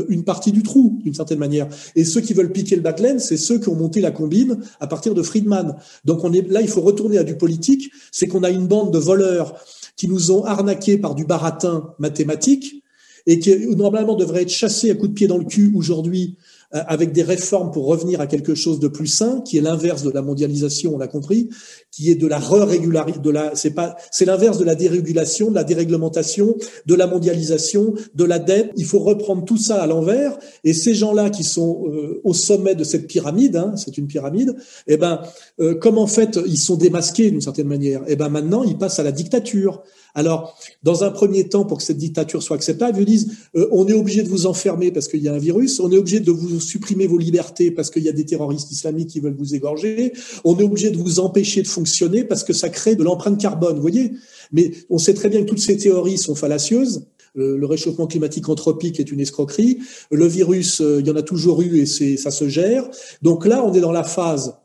une 0.07 0.23
partie 0.23 0.51
du 0.53 0.63
trou, 0.63 0.99
d'une 1.03 1.13
certaine 1.13 1.39
manière. 1.39 1.67
Et 1.95 2.05
ceux 2.05 2.21
qui 2.21 2.33
veulent 2.33 2.51
piquer 2.51 2.75
le 2.77 2.81
backline, 2.81 3.19
c'est 3.19 3.37
ceux 3.37 3.59
qui 3.59 3.67
ont 3.67 3.75
monté 3.75 3.99
la 3.99 4.11
combine 4.11 4.59
à 4.79 4.87
partir 4.87 5.13
de 5.13 5.21
Friedman. 5.21 5.75
Donc 6.05 6.23
on 6.23 6.31
est 6.31 6.49
là, 6.49 6.61
il 6.61 6.67
faut 6.69 6.81
retourner 6.81 7.17
à 7.17 7.23
du 7.23 7.35
politique. 7.35 7.91
C'est 8.11 8.27
qu'on 8.27 8.43
a 8.43 8.49
une 8.49 8.67
bande 8.67 8.93
de 8.93 8.99
voleurs 8.99 9.59
qui 9.97 10.07
nous 10.07 10.31
ont 10.31 10.45
arnaqués 10.45 10.97
par 10.97 11.15
du 11.15 11.25
baratin 11.25 11.93
mathématique 11.99 12.83
et 13.27 13.39
qui 13.39 13.67
normalement 13.75 14.15
devraient 14.15 14.43
être 14.43 14.49
chassés 14.49 14.91
à 14.91 14.95
coups 14.95 15.09
de 15.09 15.13
pied 15.13 15.27
dans 15.27 15.37
le 15.37 15.45
cul 15.45 15.71
aujourd'hui 15.75 16.37
euh, 16.64 16.64
avec 16.81 17.11
des 17.13 17.23
réformes 17.23 17.71
pour 17.71 17.85
revenir 17.85 18.21
à 18.21 18.27
quelque 18.27 18.53
chose 18.53 18.79
de 18.79 18.87
plus 18.87 19.07
sain, 19.07 19.41
qui 19.45 19.57
est 19.57 19.61
l'inverse 19.61 20.03
de 20.03 20.11
la 20.11 20.21
mondialisation, 20.21 20.95
on 20.95 20.97
l'a 20.97 21.07
compris, 21.07 21.49
qui 21.91 22.11
est 22.11 22.15
de 22.15 22.27
la 22.27 22.39
de 22.39 23.29
la, 23.29 23.55
c'est 23.55 23.71
pas, 23.71 23.95
c'est 24.11 24.25
l'inverse 24.25 24.57
de 24.57 24.65
la 24.65 24.75
dérégulation, 24.75 25.49
de 25.49 25.55
la 25.55 25.63
déréglementation, 25.63 26.55
de 26.85 26.95
la 26.95 27.07
mondialisation, 27.07 27.93
de 28.13 28.23
la 28.25 28.39
dette. 28.39 28.71
Il 28.75 28.85
faut 28.85 28.99
reprendre 28.99 29.45
tout 29.45 29.57
ça 29.57 29.81
à 29.81 29.87
l'envers. 29.87 30.37
Et 30.63 30.73
ces 30.73 30.93
gens-là 30.93 31.29
qui 31.29 31.43
sont 31.43 31.85
euh, 31.87 32.21
au 32.23 32.33
sommet 32.33 32.75
de 32.75 32.83
cette 32.83 33.07
pyramide, 33.07 33.55
hein, 33.55 33.73
c'est 33.77 33.97
une 33.97 34.07
pyramide, 34.07 34.55
eh 34.87 34.97
ben, 34.97 35.21
euh, 35.59 35.75
comme 35.75 35.97
en 35.97 36.07
fait 36.07 36.39
ils 36.45 36.57
sont 36.57 36.75
démasqués 36.75 37.31
d'une 37.31 37.41
certaine 37.41 37.67
manière, 37.67 38.01
eh 38.07 38.15
ben 38.15 38.29
maintenant 38.29 38.63
ils 38.63 38.77
passent 38.77 38.99
à 38.99 39.03
la 39.03 39.11
dictature. 39.11 39.83
Alors, 40.15 40.57
dans 40.81 41.03
un 41.03 41.11
premier 41.11 41.49
temps, 41.49 41.65
pour 41.65 41.79
que 41.79 41.83
cette 41.83 41.97
dictature 41.97 42.41
soit 42.41 42.55
acceptable, 42.55 42.99
ils 42.99 43.05
disent 43.05 43.31
euh, 43.55 43.67
on 43.71 43.85
est 43.87 43.93
obligé 43.93 44.23
de 44.23 44.29
vous 44.29 44.47
enfermer 44.47 44.91
parce 44.91 45.07
qu'il 45.09 45.21
y 45.21 45.27
a 45.27 45.33
un 45.33 45.37
virus, 45.37 45.79
on 45.79 45.91
est 45.91 45.97
obligé 45.97 46.21
de 46.21 46.31
vous 46.31 46.55
supprimer 46.65 47.07
vos 47.07 47.17
libertés 47.17 47.71
parce 47.71 47.89
qu'il 47.89 48.03
y 48.03 48.09
a 48.09 48.11
des 48.11 48.25
terroristes 48.25 48.71
islamiques 48.71 49.09
qui 49.09 49.19
veulent 49.19 49.35
vous 49.37 49.55
égorger, 49.55 50.13
on 50.43 50.57
est 50.57 50.63
obligé 50.63 50.89
de 50.91 50.97
vous 50.97 51.19
empêcher 51.19 51.61
de 51.61 51.67
fonctionner 51.67 52.23
parce 52.23 52.43
que 52.43 52.53
ça 52.53 52.69
crée 52.69 52.95
de 52.95 53.03
l'empreinte 53.03 53.39
carbone, 53.39 53.79
voyez 53.79 54.11
Mais 54.51 54.71
on 54.89 54.97
sait 54.97 55.13
très 55.13 55.29
bien 55.29 55.41
que 55.41 55.49
toutes 55.49 55.59
ces 55.59 55.77
théories 55.77 56.17
sont 56.17 56.35
fallacieuses. 56.35 57.07
Le 57.35 57.65
réchauffement 57.65 58.07
climatique 58.07 58.47
anthropique 58.47 58.99
est 58.99 59.11
une 59.11 59.19
escroquerie. 59.19 59.79
Le 60.09 60.25
virus, 60.25 60.79
euh, 60.79 61.01
il 61.01 61.07
y 61.07 61.11
en 61.11 61.17
a 61.17 61.21
toujours 61.21 61.61
eu 61.61 61.79
et 61.79 61.85
ça 62.15 62.31
se 62.31 62.47
gère. 62.47 62.89
Donc 63.21 63.45
là, 63.45 63.65
on 63.65 63.73
est 63.73 63.81
dans 63.81 63.91
la 63.91 64.03
phase 64.03 64.55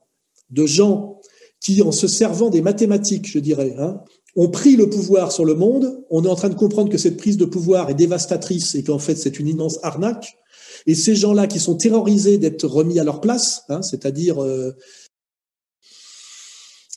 de 0.51 0.67
gens 0.67 1.21
qui, 1.61 1.83
en 1.83 1.91
se 1.91 2.07
servant 2.07 2.49
des 2.49 2.63
mathématiques, 2.63 3.29
je 3.29 3.41
dirais, 3.41 3.75
hein, 3.79 4.01
ont 4.37 4.49
pris 4.49 4.77
le 4.77 4.89
pouvoir 4.89 5.33
sur 5.33 5.45
le 5.45 5.55
monde. 5.55 6.05
On 6.11 6.25
est 6.25 6.29
en 6.29 6.35
train 6.35 6.49
de 6.49 6.55
comprendre 6.55 6.91
que 6.91 6.99
cette 6.99 7.17
prise 7.17 7.37
de 7.37 7.45
pouvoir 7.45 7.91
est 7.91 7.95
dévastatrice 7.95 8.75
et 8.75 8.85
qu'en 8.85 8.99
fait 8.99 9.17
c'est 9.17 9.39
une 9.39 9.49
immense 9.49 9.79
arnaque. 9.83 10.37
Et 10.87 10.95
ces 10.95 11.15
gens-là 11.15 11.47
qui 11.47 11.59
sont 11.59 11.77
terrorisés 11.77 12.39
d'être 12.39 12.67
remis 12.67 12.99
à 12.99 13.05
leur 13.05 13.21
place, 13.21 13.65
hein, 13.69 13.83
c'est-à-dire 13.83 14.43
euh, 14.43 14.73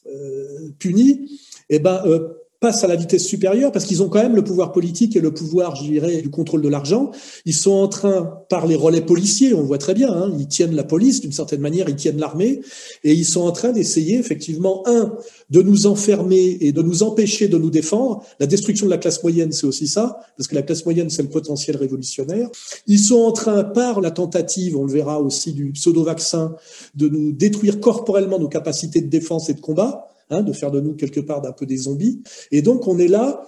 euh, 0.07 0.69
punis, 0.79 1.39
eh 1.69 1.79
ben, 1.79 2.01
euh, 2.05 2.29
passent 2.63 2.85
à 2.85 2.87
la 2.87 2.95
vitesse 2.95 3.25
supérieure 3.25 3.73
parce 3.73 3.83
qu'ils 3.83 4.01
ont 4.03 4.07
quand 4.07 4.23
même 4.23 4.37
le 4.37 4.43
pouvoir 4.43 4.71
politique 4.71 5.17
et 5.17 5.19
le 5.19 5.33
pouvoir, 5.33 5.75
je 5.75 5.83
dirais, 5.83 6.21
du 6.21 6.29
contrôle 6.29 6.61
de 6.61 6.69
l'argent. 6.69 7.11
Ils 7.43 7.53
sont 7.53 7.73
en 7.73 7.89
train, 7.89 8.39
par 8.47 8.67
les 8.67 8.75
relais 8.75 9.01
policiers, 9.01 9.53
on 9.53 9.63
voit 9.63 9.77
très 9.77 9.93
bien, 9.93 10.09
hein, 10.09 10.31
ils 10.39 10.47
tiennent 10.47 10.73
la 10.73 10.85
police 10.85 11.19
d'une 11.19 11.33
certaine 11.33 11.59
manière, 11.59 11.89
ils 11.89 11.97
tiennent 11.97 12.19
l'armée, 12.19 12.61
et 13.03 13.11
ils 13.11 13.25
sont 13.25 13.41
en 13.41 13.51
train 13.51 13.73
d'essayer 13.73 14.17
effectivement, 14.17 14.81
un, 14.85 15.13
de 15.49 15.61
nous 15.61 15.87
enfermer 15.87 16.57
et 16.61 16.71
de 16.71 16.81
nous 16.81 17.03
empêcher 17.03 17.49
de 17.49 17.57
nous 17.57 17.69
défendre. 17.69 18.23
La 18.39 18.47
destruction 18.47 18.85
de 18.85 18.91
la 18.91 18.97
classe 18.97 19.21
moyenne, 19.23 19.51
c'est 19.51 19.67
aussi 19.67 19.89
ça, 19.89 20.21
parce 20.37 20.47
que 20.47 20.55
la 20.55 20.61
classe 20.61 20.85
moyenne, 20.85 21.09
c'est 21.09 21.23
le 21.23 21.29
potentiel 21.29 21.75
révolutionnaire. 21.75 22.47
Ils 22.87 22.99
sont 22.99 23.19
en 23.19 23.33
train, 23.33 23.65
par 23.65 23.99
la 23.99 24.11
tentative, 24.11 24.77
on 24.77 24.85
le 24.85 24.93
verra 24.93 25.19
aussi, 25.19 25.51
du 25.51 25.73
pseudo-vaccin, 25.73 26.55
de 26.95 27.09
nous 27.09 27.33
détruire 27.33 27.81
corporellement 27.81 28.39
nos 28.39 28.47
capacités 28.47 29.01
de 29.01 29.09
défense 29.09 29.49
et 29.49 29.53
de 29.53 29.59
combat. 29.59 30.07
Hein, 30.29 30.41
de 30.41 30.53
faire 30.53 30.71
de 30.71 30.79
nous 30.79 30.93
quelque 30.93 31.19
part 31.19 31.41
d'un 31.41 31.51
peu 31.51 31.65
des 31.65 31.77
zombies. 31.77 32.21
Et 32.51 32.61
donc 32.61 32.87
on 32.87 32.97
est 32.97 33.07
là, 33.07 33.45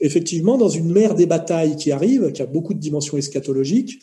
effectivement, 0.00 0.58
dans 0.58 0.68
une 0.68 0.92
mer 0.92 1.14
des 1.14 1.26
batailles 1.26 1.76
qui 1.76 1.90
arrive, 1.90 2.32
qui 2.32 2.42
a 2.42 2.46
beaucoup 2.46 2.74
de 2.74 2.78
dimensions 2.78 3.16
eschatologiques, 3.16 3.98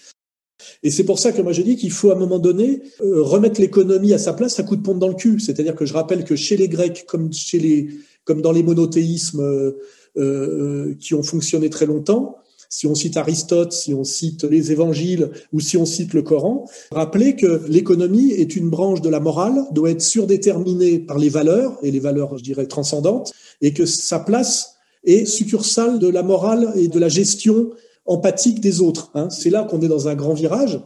Et 0.84 0.90
c'est 0.90 1.04
pour 1.04 1.20
ça 1.20 1.32
que 1.32 1.42
moi 1.42 1.54
je 1.54 1.62
dis 1.62 1.76
qu'il 1.76 1.92
faut 1.92 2.10
à 2.10 2.16
un 2.16 2.20
moment 2.20 2.40
donné 2.40 2.82
euh, 3.02 3.22
remettre 3.22 3.62
l'économie 3.62 4.14
à 4.14 4.18
sa 4.18 4.34
place 4.34 4.60
à 4.60 4.64
coup 4.64 4.76
de 4.76 4.82
pompe 4.82 5.00
dans 5.00 5.08
le 5.08 5.14
cul. 5.16 5.40
C'est-à-dire 5.40 5.76
que 5.76 5.86
je 5.86 5.94
rappelle 5.94 6.24
que 6.24 6.36
chez 6.36 6.58
les 6.58 6.68
Grecs, 6.68 7.06
comme 7.06 7.32
chez 7.32 7.60
les, 7.60 7.90
comme 8.24 8.42
dans 8.42 8.52
les 8.52 8.64
monothéismes 8.64 9.42
euh, 9.42 9.78
euh, 10.18 10.96
qui 11.00 11.14
ont 11.14 11.24
fonctionné 11.24 11.70
très 11.70 11.86
longtemps, 11.86 12.38
si 12.70 12.88
on 12.88 12.96
cite 12.96 13.18
Aristote, 13.18 13.72
si 13.72 13.94
on 13.94 14.04
cite 14.04 14.44
les 14.44 14.72
évangiles 14.72 15.32
ou 15.54 15.60
si 15.60 15.78
on 15.78 15.86
cite 15.86 16.14
le 16.14 16.22
Coran, 16.22 16.66
rappelez 16.92 17.36
que 17.36 17.62
l'économie 17.68 18.32
est 18.32 18.56
une 18.56 18.70
branche 18.70 19.02
de 19.02 19.10
la 19.10 19.20
morale, 19.20 19.64
doit 19.72 19.92
être 19.92 20.02
surdéterminée 20.02 21.00
par 21.00 21.18
les 21.18 21.30
valeurs, 21.30 21.78
et 21.84 21.92
les 21.92 22.00
valeurs, 22.00 22.38
je 22.38 22.44
dirais, 22.44 22.68
transcendantes, 22.68 23.32
et 23.62 23.74
que 23.74 23.86
sa 23.86 24.20
place 24.20 24.76
est 25.04 25.26
succursale 25.26 26.00
de 26.00 26.08
la 26.08 26.24
morale 26.24 26.74
et 26.76 26.88
de 26.88 27.00
la 27.00 27.10
gestion 27.10 27.70
empathique 28.06 28.60
des 28.60 28.82
autres. 28.82 29.12
Hein. 29.14 29.30
C'est 29.30 29.50
là 29.50 29.64
qu'on 29.64 29.82
est 29.82 29.88
dans 29.88 30.08
un 30.08 30.16
grand 30.16 30.34
virage. 30.34 30.80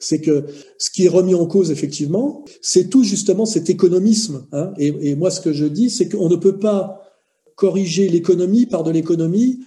C'est 0.00 0.20
que 0.20 0.46
ce 0.78 0.90
qui 0.90 1.06
est 1.06 1.08
remis 1.08 1.34
en 1.34 1.46
cause, 1.46 1.70
effectivement, 1.70 2.44
c'est 2.62 2.88
tout 2.88 3.02
justement 3.02 3.46
cet 3.46 3.68
économisme. 3.68 4.46
Hein. 4.52 4.72
Et, 4.78 4.94
et 5.10 5.16
moi, 5.16 5.30
ce 5.30 5.40
que 5.40 5.52
je 5.52 5.64
dis, 5.64 5.90
c'est 5.90 6.08
qu'on 6.08 6.28
ne 6.28 6.36
peut 6.36 6.58
pas 6.58 7.02
corriger 7.56 8.08
l'économie 8.08 8.66
par 8.66 8.84
de 8.84 8.92
l'économie 8.92 9.60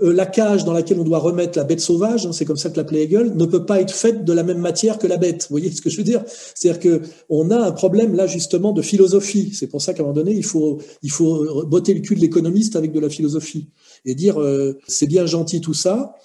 la 0.00 0.24
cage 0.24 0.64
dans 0.64 0.72
laquelle 0.72 0.98
on 0.98 1.04
doit 1.04 1.18
remettre 1.18 1.58
la 1.58 1.64
bête 1.64 1.80
sauvage, 1.80 2.26
hein, 2.26 2.32
c'est 2.32 2.46
comme 2.46 2.56
ça 2.56 2.70
que 2.70 2.76
l'appelait 2.76 3.04
Hegel, 3.04 3.36
ne 3.36 3.44
peut 3.44 3.66
pas 3.66 3.80
être 3.80 3.92
faite 3.92 4.24
de 4.24 4.32
la 4.32 4.42
même 4.42 4.58
matière 4.58 4.98
que 4.98 5.06
la 5.06 5.18
bête. 5.18 5.42
Vous 5.42 5.54
voyez 5.54 5.70
ce 5.70 5.82
que 5.82 5.90
je 5.90 5.98
veux 5.98 6.02
dire? 6.02 6.24
C'est-à-dire 6.54 6.80
que 6.80 7.02
on 7.28 7.50
a 7.50 7.58
un 7.58 7.72
problème 7.72 8.14
là 8.14 8.26
justement 8.26 8.72
de 8.72 8.80
philosophie. 8.80 9.52
C'est 9.54 9.66
pour 9.66 9.82
ça 9.82 9.92
qu'à 9.92 10.02
un 10.02 10.06
moment 10.06 10.14
donné, 10.14 10.32
il 10.32 10.44
faut 10.44 10.80
il 11.02 11.10
faut 11.10 11.64
botter 11.66 11.92
le 11.92 12.00
cul 12.00 12.14
de 12.14 12.20
l'économiste 12.20 12.74
avec 12.74 12.92
de 12.92 13.00
la 13.00 13.10
philosophie 13.10 13.68
et 14.04 14.14
dire 14.14 14.40
euh, 14.40 14.78
c'est 14.88 15.06
bien 15.06 15.26
gentil 15.26 15.60
tout 15.60 15.74
ça, 15.74 16.16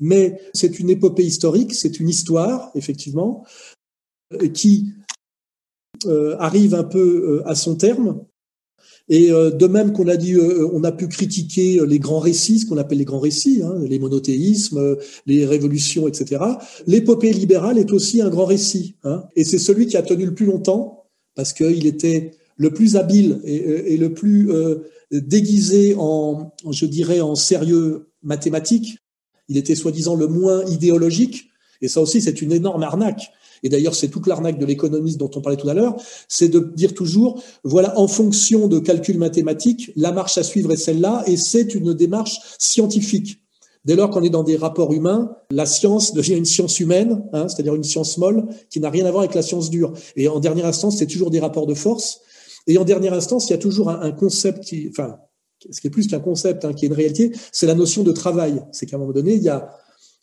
mais 0.00 0.40
c'est 0.52 0.80
une 0.80 0.90
épopée 0.90 1.24
historique, 1.24 1.72
c'est 1.72 2.00
une 2.00 2.08
histoire 2.08 2.70
effectivement 2.74 3.44
euh, 4.32 4.48
qui 4.48 4.92
arrive 6.38 6.74
un 6.74 6.84
peu 6.84 7.40
à 7.46 7.54
son 7.54 7.76
terme 7.76 8.20
et 9.08 9.30
euh, 9.30 9.50
de 9.50 9.66
même 9.66 9.92
qu'on 9.92 10.08
a 10.08 10.16
dit, 10.16 10.34
euh, 10.34 10.68
on 10.72 10.82
a 10.84 10.92
pu 10.92 11.08
critiquer 11.08 11.78
les 11.86 11.98
grands 11.98 12.20
récits, 12.20 12.60
ce 12.60 12.66
qu'on 12.66 12.78
appelle 12.78 12.98
les 12.98 13.04
grands 13.04 13.20
récits, 13.20 13.60
hein, 13.62 13.74
les 13.86 13.98
monothéismes, 13.98 14.96
les 15.26 15.44
révolutions, 15.44 16.08
etc. 16.08 16.42
L'épopée 16.86 17.32
libérale 17.32 17.78
est 17.78 17.92
aussi 17.92 18.22
un 18.22 18.30
grand 18.30 18.46
récit, 18.46 18.96
hein, 19.04 19.24
et 19.36 19.44
c'est 19.44 19.58
celui 19.58 19.86
qui 19.86 19.96
a 19.96 20.02
tenu 20.02 20.24
le 20.24 20.34
plus 20.34 20.46
longtemps 20.46 21.04
parce 21.34 21.52
qu'il 21.52 21.86
était 21.86 22.32
le 22.56 22.70
plus 22.70 22.96
habile 22.96 23.40
et, 23.44 23.96
le 23.96 24.14
plus 24.14 24.50
euh, 24.50 24.76
déguisé 25.10 25.94
en, 25.98 26.52
je 26.70 26.86
dirais, 26.86 27.20
en 27.20 27.34
sérieux 27.34 28.08
mathématique. 28.22 28.98
Il 29.48 29.56
était 29.56 29.74
soi-disant 29.74 30.14
le 30.14 30.28
moins 30.28 30.64
idéologique, 30.66 31.50
et 31.82 31.88
ça 31.88 32.00
aussi 32.00 32.22
c'est 32.22 32.40
une 32.40 32.52
énorme 32.52 32.82
arnaque 32.82 33.32
et 33.64 33.68
d'ailleurs 33.68 33.96
c'est 33.96 34.08
toute 34.08 34.28
l'arnaque 34.28 34.58
de 34.58 34.66
l'économiste 34.66 35.18
dont 35.18 35.30
on 35.34 35.40
parlait 35.40 35.56
tout 35.56 35.68
à 35.68 35.74
l'heure, 35.74 35.96
c'est 36.28 36.48
de 36.48 36.60
dire 36.76 36.94
toujours, 36.94 37.42
voilà, 37.64 37.98
en 37.98 38.06
fonction 38.06 38.68
de 38.68 38.78
calculs 38.78 39.18
mathématiques, 39.18 39.90
la 39.96 40.12
marche 40.12 40.38
à 40.38 40.44
suivre 40.44 40.70
est 40.70 40.76
celle-là, 40.76 41.24
et 41.26 41.36
c'est 41.36 41.74
une 41.74 41.94
démarche 41.94 42.38
scientifique. 42.58 43.40
Dès 43.84 43.96
lors 43.96 44.10
qu'on 44.10 44.22
est 44.22 44.30
dans 44.30 44.44
des 44.44 44.56
rapports 44.56 44.92
humains, 44.92 45.36
la 45.50 45.66
science 45.66 46.14
devient 46.14 46.36
une 46.36 46.46
science 46.46 46.80
humaine, 46.80 47.22
hein, 47.32 47.48
c'est-à-dire 47.48 47.74
une 47.74 47.84
science 47.84 48.16
molle 48.16 48.46
qui 48.70 48.80
n'a 48.80 48.88
rien 48.88 49.04
à 49.04 49.10
voir 49.10 49.22
avec 49.24 49.34
la 49.34 49.42
science 49.42 49.68
dure. 49.68 49.92
Et 50.16 50.26
en 50.28 50.40
dernière 50.40 50.64
instance, 50.64 50.98
c'est 50.98 51.06
toujours 51.06 51.30
des 51.30 51.40
rapports 51.40 51.66
de 51.66 51.74
force. 51.74 52.20
Et 52.66 52.78
en 52.78 52.84
dernière 52.84 53.12
instance, 53.12 53.48
il 53.48 53.50
y 53.50 53.54
a 53.54 53.58
toujours 53.58 53.90
un, 53.90 54.12
concept 54.12 54.64
qui, 54.64 54.88
enfin, 54.88 55.16
ce 55.70 55.82
qui 55.82 55.88
est 55.88 55.90
plus 55.90 56.06
qu'un 56.06 56.20
concept, 56.20 56.64
hein, 56.64 56.72
qui 56.72 56.86
est 56.86 56.88
une 56.88 56.94
réalité, 56.94 57.32
c'est 57.52 57.66
la 57.66 57.74
notion 57.74 58.02
de 58.02 58.12
travail. 58.12 58.62
C'est 58.72 58.86
qu'à 58.86 58.96
un 58.96 59.00
moment 59.00 59.12
donné, 59.12 59.34
il 59.34 59.42
y 59.42 59.50
a 59.50 59.70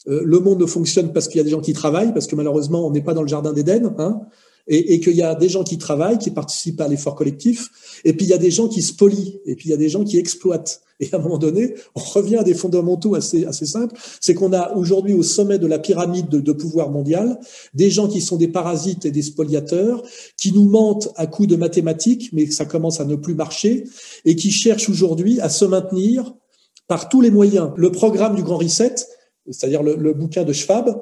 le 0.05 0.39
monde 0.39 0.59
ne 0.59 0.65
fonctionne 0.65 1.13
parce 1.13 1.27
qu'il 1.27 1.37
y 1.37 1.41
a 1.41 1.43
des 1.43 1.51
gens 1.51 1.61
qui 1.61 1.73
travaillent, 1.73 2.13
parce 2.13 2.27
que 2.27 2.35
malheureusement, 2.35 2.87
on 2.87 2.91
n'est 2.91 3.03
pas 3.03 3.13
dans 3.13 3.21
le 3.21 3.27
jardin 3.27 3.53
d'Éden, 3.53 3.93
hein, 3.97 4.21
et, 4.67 4.93
et 4.93 4.99
qu'il 4.99 5.15
y 5.15 5.21
a 5.21 5.35
des 5.35 5.49
gens 5.49 5.63
qui 5.63 5.77
travaillent, 5.77 6.17
qui 6.17 6.31
participent 6.31 6.81
à 6.81 6.87
l'effort 6.87 7.15
collectif, 7.15 7.69
et 8.03 8.13
puis 8.13 8.25
il 8.25 8.29
y 8.29 8.33
a 8.33 8.37
des 8.37 8.51
gens 8.51 8.67
qui 8.67 8.81
spolient, 8.81 9.39
et 9.45 9.55
puis 9.55 9.69
il 9.69 9.71
y 9.71 9.75
a 9.75 9.77
des 9.77 9.89
gens 9.89 10.03
qui 10.03 10.17
exploitent. 10.17 10.81
Et 10.99 11.09
à 11.11 11.17
un 11.17 11.19
moment 11.19 11.39
donné, 11.39 11.73
on 11.95 11.99
revient 11.99 12.37
à 12.37 12.43
des 12.43 12.53
fondamentaux 12.53 13.15
assez, 13.15 13.45
assez 13.45 13.65
simples, 13.65 13.99
c'est 14.19 14.35
qu'on 14.35 14.53
a 14.53 14.73
aujourd'hui 14.75 15.13
au 15.13 15.23
sommet 15.23 15.57
de 15.57 15.65
la 15.65 15.79
pyramide 15.79 16.29
de, 16.29 16.39
de, 16.39 16.51
pouvoir 16.51 16.91
mondial 16.91 17.39
des 17.73 17.89
gens 17.89 18.07
qui 18.07 18.21
sont 18.21 18.37
des 18.37 18.47
parasites 18.47 19.05
et 19.05 19.11
des 19.11 19.23
spoliateurs, 19.23 20.03
qui 20.37 20.51
nous 20.51 20.69
mentent 20.69 21.09
à 21.15 21.25
coups 21.25 21.47
de 21.47 21.55
mathématiques, 21.55 22.29
mais 22.33 22.49
ça 22.51 22.65
commence 22.65 23.01
à 23.01 23.05
ne 23.05 23.15
plus 23.15 23.33
marcher, 23.33 23.85
et 24.25 24.35
qui 24.35 24.51
cherchent 24.51 24.89
aujourd'hui 24.89 25.39
à 25.41 25.49
se 25.49 25.65
maintenir 25.65 26.35
par 26.87 27.09
tous 27.09 27.21
les 27.21 27.31
moyens. 27.31 27.71
Le 27.77 27.91
programme 27.91 28.35
du 28.35 28.43
Grand 28.43 28.57
Reset, 28.57 28.95
c'est-à-dire 29.49 29.83
le, 29.83 30.13
bouquin 30.13 30.43
de 30.43 30.53
Schwab, 30.53 31.01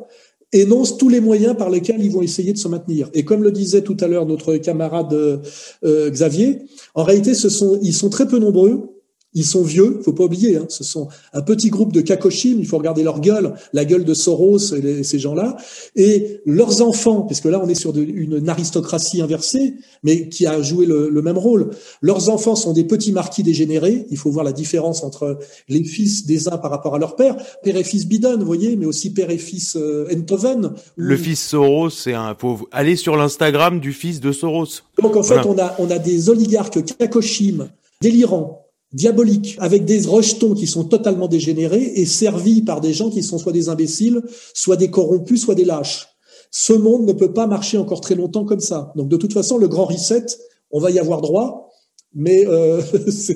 énonce 0.51 0.97
tous 0.97 1.09
les 1.09 1.19
moyens 1.19 1.55
par 1.55 1.69
lesquels 1.69 2.03
ils 2.03 2.11
vont 2.11 2.21
essayer 2.21 2.53
de 2.53 2.57
se 2.57 2.67
maintenir. 2.67 3.09
Et 3.13 3.23
comme 3.23 3.43
le 3.43 3.51
disait 3.51 3.81
tout 3.81 3.97
à 3.99 4.07
l'heure 4.07 4.25
notre 4.25 4.55
camarade 4.57 5.13
euh, 5.13 6.09
Xavier, 6.09 6.59
en 6.95 7.03
réalité, 7.03 7.33
ce 7.33 7.49
sont, 7.49 7.79
ils 7.81 7.93
sont 7.93 8.09
très 8.09 8.27
peu 8.27 8.39
nombreux 8.39 8.98
ils 9.34 9.45
sont 9.45 9.61
vieux, 9.61 9.99
faut 10.03 10.13
pas 10.13 10.23
oublier. 10.23 10.57
Hein, 10.57 10.65
ce 10.69 10.84
sont 10.84 11.07
un 11.34 11.41
petit 11.41 11.69
groupe 11.69 11.93
de 11.93 12.01
kakoshim. 12.01 12.57
Il 12.59 12.65
faut 12.65 12.77
regarder 12.77 13.03
leur 13.03 13.19
gueule, 13.19 13.53
la 13.73 13.86
gueule 13.86 14.03
de 14.03 14.13
Soros 14.13 14.73
et 14.73 15.03
ces 15.03 15.19
gens-là, 15.19 15.57
et 15.95 16.41
leurs 16.45 16.82
enfants, 16.82 17.21
puisque 17.21 17.45
là 17.45 17.61
on 17.63 17.69
est 17.69 17.75
sur 17.75 17.95
une 17.95 18.49
aristocratie 18.49 19.21
inversée, 19.21 19.75
mais 20.03 20.30
qui 20.30 20.47
a 20.47 20.61
joué 20.61 20.86
le, 20.86 21.21
même 21.21 21.38
rôle. 21.38 21.71
Leurs 22.01 22.30
enfants 22.30 22.55
sont 22.55 22.73
des 22.73 22.86
petits 22.86 23.11
marquis 23.11 23.43
dégénérés. 23.43 24.05
Il 24.09 24.17
faut 24.17 24.32
voir 24.32 24.45
la 24.45 24.53
différence 24.53 25.03
entre 25.03 25.38
les 25.67 25.84
fils 25.84 26.25
des 26.25 26.47
uns 26.47 26.57
par 26.57 26.71
rapport 26.71 26.95
à 26.95 26.99
leur 26.99 27.15
père, 27.15 27.36
père 27.61 27.75
et 27.75 27.84
fils 27.84 28.07
Biden, 28.07 28.39
vous 28.39 28.45
voyez, 28.45 28.75
mais 28.77 28.86
aussi 28.86 29.13
père 29.13 29.30
et 29.30 29.38
fils 29.38 29.75
euh, 29.75 30.07
Enthoven. 30.11 30.71
Le 30.95 31.17
fils 31.17 31.41
Soros, 31.41 31.89
c'est 31.89 32.13
un. 32.13 32.36
Faut 32.36 32.67
aller 32.71 32.95
sur 32.95 33.15
l'Instagram 33.15 33.80
du 33.80 33.91
fils 33.93 34.21
de 34.21 34.32
Soros. 34.32 34.82
Donc 35.01 35.15
en 35.15 35.23
fait, 35.23 35.45
on 35.45 35.57
a 35.59 35.75
on 35.77 35.91
a 35.91 35.99
des 35.99 36.30
oligarques 36.30 36.84
kakoshim 36.97 37.69
délirants 38.01 38.59
diabolique, 38.93 39.55
avec 39.59 39.85
des 39.85 40.01
rejetons 40.01 40.53
qui 40.53 40.67
sont 40.67 40.83
totalement 40.83 41.27
dégénérés 41.27 41.93
et 41.95 42.05
servis 42.05 42.61
par 42.61 42.81
des 42.81 42.93
gens 42.93 43.09
qui 43.09 43.21
sont 43.21 43.37
soit 43.37 43.51
des 43.51 43.69
imbéciles, 43.69 44.21
soit 44.53 44.77
des 44.77 44.89
corrompus, 44.89 45.41
soit 45.41 45.55
des 45.55 45.65
lâches. 45.65 46.07
Ce 46.51 46.73
monde 46.73 47.05
ne 47.05 47.13
peut 47.13 47.33
pas 47.33 47.45
marcher 47.45 47.77
encore 47.77 48.01
très 48.01 48.15
longtemps 48.15 48.45
comme 48.45 48.59
ça. 48.59 48.91
Donc 48.95 49.07
de 49.07 49.17
toute 49.17 49.33
façon, 49.33 49.57
le 49.57 49.67
grand 49.67 49.85
reset, 49.85 50.25
on 50.71 50.79
va 50.79 50.89
y 50.89 50.97
avoir 50.97 51.21
droit, 51.21 51.69
mais 52.15 52.47
euh, 52.47 52.81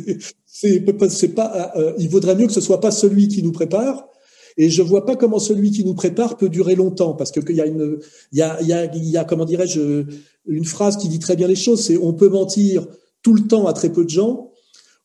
c'est 0.46 1.36
pas. 1.36 1.72
Euh, 1.76 1.94
il 2.00 2.10
vaudrait 2.10 2.36
mieux 2.36 2.48
que 2.48 2.54
ce 2.54 2.62
soit 2.62 2.82
pas 2.82 2.92
celui 2.92 3.28
qui 3.28 3.44
nous 3.44 3.52
prépare. 3.52 4.08
Et 4.56 4.70
je 4.70 4.84
vois 4.84 5.06
pas 5.06 5.16
comment 5.16 5.40
celui 5.40 5.72
qui 5.72 5.84
nous 5.84 5.96
prépare 5.96 6.38
peut 6.38 6.50
durer 6.50 6.76
longtemps, 6.76 7.14
parce 7.14 7.32
que 7.32 7.40
il 7.50 7.56
y 7.56 7.62
a 7.62 7.66
une, 7.66 8.00
il 8.32 8.38
y 8.38 8.42
a, 8.44 8.62
il 8.62 8.68
y 8.68 8.74
a, 8.74 8.86
il 8.86 9.10
y 9.10 9.18
a 9.18 9.24
comment 9.24 9.46
dirais-je, 9.46 10.06
une 10.46 10.66
phrase 10.66 10.98
qui 10.98 11.08
dit 11.08 11.20
très 11.20 11.36
bien 11.36 11.48
les 11.48 11.56
choses. 11.56 11.84
C'est 11.84 11.98
on 11.98 12.14
peut 12.14 12.30
mentir 12.30 12.86
tout 13.24 13.34
le 13.34 13.48
temps 13.48 13.68
à 13.68 13.74
très 13.74 13.92
peu 13.92 14.04
de 14.04 14.10
gens, 14.10 14.52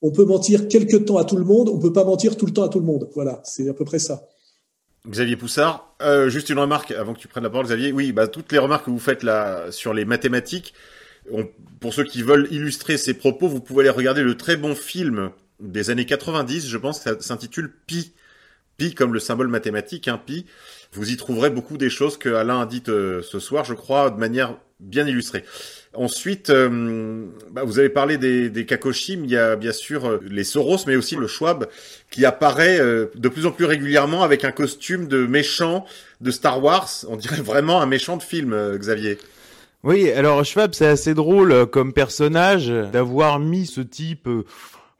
on 0.03 0.11
peut 0.11 0.24
mentir 0.24 0.68
quelque 0.68 0.96
temps 0.96 1.16
à 1.16 1.24
tout 1.24 1.36
le 1.36 1.44
monde, 1.44 1.68
on 1.68 1.78
peut 1.78 1.92
pas 1.92 2.05
mentir 2.05 2.36
tout 2.36 2.46
le 2.46 2.53
temps 2.53 2.64
à 2.64 2.68
tout 2.68 2.78
le 2.78 2.86
monde. 2.86 3.09
Voilà, 3.14 3.40
c'est 3.44 3.68
à 3.68 3.74
peu 3.74 3.84
près 3.84 3.99
ça. 3.99 4.28
Xavier 5.09 5.36
Poussard, 5.36 5.94
euh, 6.03 6.28
juste 6.28 6.51
une 6.51 6.59
remarque 6.59 6.90
avant 6.90 7.14
que 7.14 7.18
tu 7.18 7.28
prennes 7.28 7.44
la 7.44 7.51
parole, 7.51 7.66
Xavier. 7.66 7.92
Oui, 7.92 8.12
bah, 8.12 8.28
toutes 8.28 8.53
les 8.53 8.59
remarques 8.59 8.84
que 8.86 8.90
vous 8.90 8.99
faites 8.99 9.22
là 9.22 9.70
sur 9.70 9.94
les 9.94 10.05
mathématiques, 10.05 10.74
pour 11.80 11.94
ceux 11.94 12.05
qui 12.05 12.22
veulent 12.22 12.49
illustrer 12.51 12.96
ces 12.96 13.14
propos, 13.14 13.49
vous 13.49 13.61
pouvez 13.61 13.80
aller 13.80 13.90
regarder 13.90 14.22
le 14.22 14.36
très 14.36 14.57
bon 14.57 14.74
film 14.74 15.30
des 15.61 15.90
années 15.90 16.07
90, 16.07 16.68
je 16.68 16.78
pense, 16.78 17.01
ça 17.01 17.18
s'intitule 17.20 17.72
Pi. 17.86 18.12
Pi 18.76 18.94
comme 18.94 19.12
le 19.12 19.20
symbole 19.20 19.49
mathématique, 19.49 20.09
hein, 20.09 20.20
Pi. 20.24 20.46
Vous 20.92 21.11
y 21.11 21.16
trouverez 21.16 21.51
beaucoup 21.51 21.76
des 21.76 21.90
choses 21.90 22.16
que 22.16 22.28
Alain 22.28 22.61
a 22.61 22.66
dites 22.66 22.88
euh, 22.88 23.22
ce 23.22 23.40
soir, 23.40 23.64
je 23.64 23.74
crois, 23.74 24.11
de 24.11 24.18
manière 24.18 24.57
bien 24.80 25.07
illustrée. 25.07 25.44
Ensuite, 25.95 26.51
euh, 26.51 27.24
bah, 27.51 27.62
vous 27.64 27.78
avez 27.78 27.89
parlé 27.89 28.18
des, 28.18 28.51
des 28.51 28.66
Kakoshim, 28.66 29.22
il 29.24 29.30
y 29.30 29.36
a 29.39 29.57
bien 29.57 29.72
sûr 29.72 30.07
euh, 30.07 30.20
les 30.30 30.45
Soros, 30.45 30.84
mais 30.86 30.97
aussi 30.97 31.16
le 31.16 31.26
Schwab, 31.26 31.66
qui 32.11 32.26
apparaît 32.26 32.78
euh, 32.78 33.07
de 33.14 33.28
plus 33.28 33.47
en 33.47 33.53
plus 33.53 33.64
régulièrement 33.64 34.22
avec 34.22 34.45
un 34.45 34.51
costume 34.51 35.09
de 35.09 35.26
méchant 35.26 35.86
de 36.20 36.30
Star 36.30 36.62
Wars. 36.62 36.91
On 37.09 37.16
dirait 37.16 37.41
vraiment 37.41 37.80
un 37.80 37.86
méchant 37.86 38.18
de 38.18 38.22
film, 38.22 38.55
Xavier. 38.76 39.18
Oui, 39.82 40.11
alors 40.11 40.45
Schwab, 40.45 40.74
c'est 40.74 40.86
assez 40.86 41.14
drôle 41.14 41.66
comme 41.66 41.93
personnage 41.93 42.68
d'avoir 42.68 43.39
mis 43.39 43.64
ce 43.66 43.80
type 43.80 44.28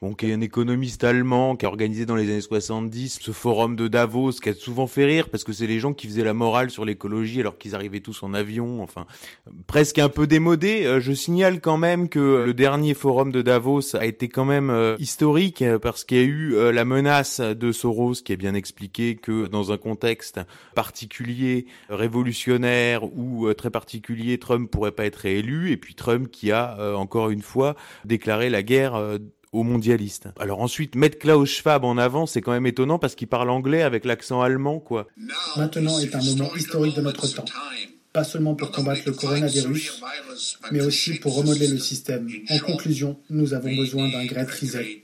bon, 0.01 0.14
qui 0.14 0.30
est 0.30 0.32
un 0.32 0.40
économiste 0.40 1.03
allemand, 1.03 1.57
qui 1.57 1.66
a 1.66 1.68
organisé 1.68 2.07
dans 2.07 2.14
les 2.14 2.30
années 2.30 2.40
70 2.40 3.18
ce 3.20 3.32
forum 3.32 3.74
de 3.74 3.88
Davos, 3.88 4.32
qui 4.32 4.49
a 4.51 4.55
souvent 4.55 4.86
fait 4.86 5.05
rire 5.05 5.28
parce 5.28 5.44
que 5.44 5.53
c'est 5.53 5.66
les 5.66 5.80
gens 5.80 5.92
qui 5.92 6.07
faisaient 6.07 6.24
la 6.24 6.34
morale 6.34 6.70
sur 6.70 6.84
l'écologie 6.84 7.40
alors 7.40 7.59
qu'ils 7.59 7.74
arrivaient 7.74 8.01
tous 8.01 8.22
en 8.22 8.32
avion, 8.34 8.82
enfin, 8.82 9.07
presque 9.66 9.99
un 9.99 10.09
peu 10.09 10.26
démodé. 10.26 10.84
Euh, 10.84 11.01
je 11.01 11.12
signale 11.12 11.61
quand 11.61 11.78
même 11.78 12.09
que 12.09 12.44
le 12.46 12.55
dernier 12.55 12.94
forum 12.94 13.32
de 13.32 13.42
Davos 13.42 13.96
a 13.96 14.07
été 14.07 14.28
quand 14.28 14.44
même 14.44 14.70
euh, 14.70 14.96
historique 14.99 15.62
euh, 15.62 15.78
parce 15.78 16.05
qu'il 16.05 16.18
y 16.18 16.20
a 16.20 16.24
eu 16.24 16.72
la 16.72 16.84
menace 16.84 17.40
de 17.40 17.72
Soros 17.72 18.14
qui 18.24 18.32
est 18.32 18.36
bien 18.36 18.55
expliqué 18.55 19.16
que 19.16 19.46
dans 19.46 19.72
un 19.72 19.76
contexte 19.76 20.40
particulier, 20.74 21.66
révolutionnaire 21.88 23.05
ou 23.05 23.53
très 23.55 23.70
particulier, 23.70 24.38
Trump 24.38 24.70
pourrait 24.70 24.92
pas 24.92 25.07
être 25.07 25.16
réélu 25.16 25.70
et 25.70 25.76
puis 25.76 25.94
Trump 25.94 26.30
qui 26.30 26.53
a 26.53 26.96
encore 26.96 27.30
une 27.30 27.42
fois 27.42 27.74
déclaré 28.05 28.51
la 28.51 28.62
guerre 28.62 29.18
aux 29.53 29.62
mondialistes. 29.62 30.28
Alors 30.38 30.61
ensuite, 30.61 30.94
mettre 30.94 31.18
Klaus 31.18 31.49
Schwab 31.49 31.84
en 31.84 31.96
avant, 31.99 32.26
c'est 32.26 32.40
quand 32.40 32.53
même 32.53 32.66
étonnant 32.66 32.99
parce 32.99 33.14
qu'il 33.14 33.28
parle 33.28 33.51
anglais 33.51 33.82
avec 33.82 34.05
l'accent 34.05 34.40
allemand, 34.40 34.78
quoi. 34.78 35.09
Maintenant 35.57 35.99
est 35.99 36.14
un 36.14 36.22
moment 36.22 36.55
historique 36.55 36.96
de 36.96 37.03
notre 37.03 37.26
temps. 37.28 37.44
Pas 38.12 38.24
seulement 38.24 38.55
pour 38.55 38.70
combattre 38.72 39.03
le 39.07 39.12
coronavirus, 39.12 40.03
mais 40.72 40.80
aussi 40.80 41.14
pour 41.14 41.36
remodeler 41.36 41.68
le 41.68 41.78
système. 41.78 42.28
En 42.51 42.59
conclusion, 42.59 43.18
nous 43.30 43.55
avons 43.55 43.74
besoin 43.74 44.09
d'un 44.09 44.24
Great 44.24 44.51
Reset. 44.51 45.03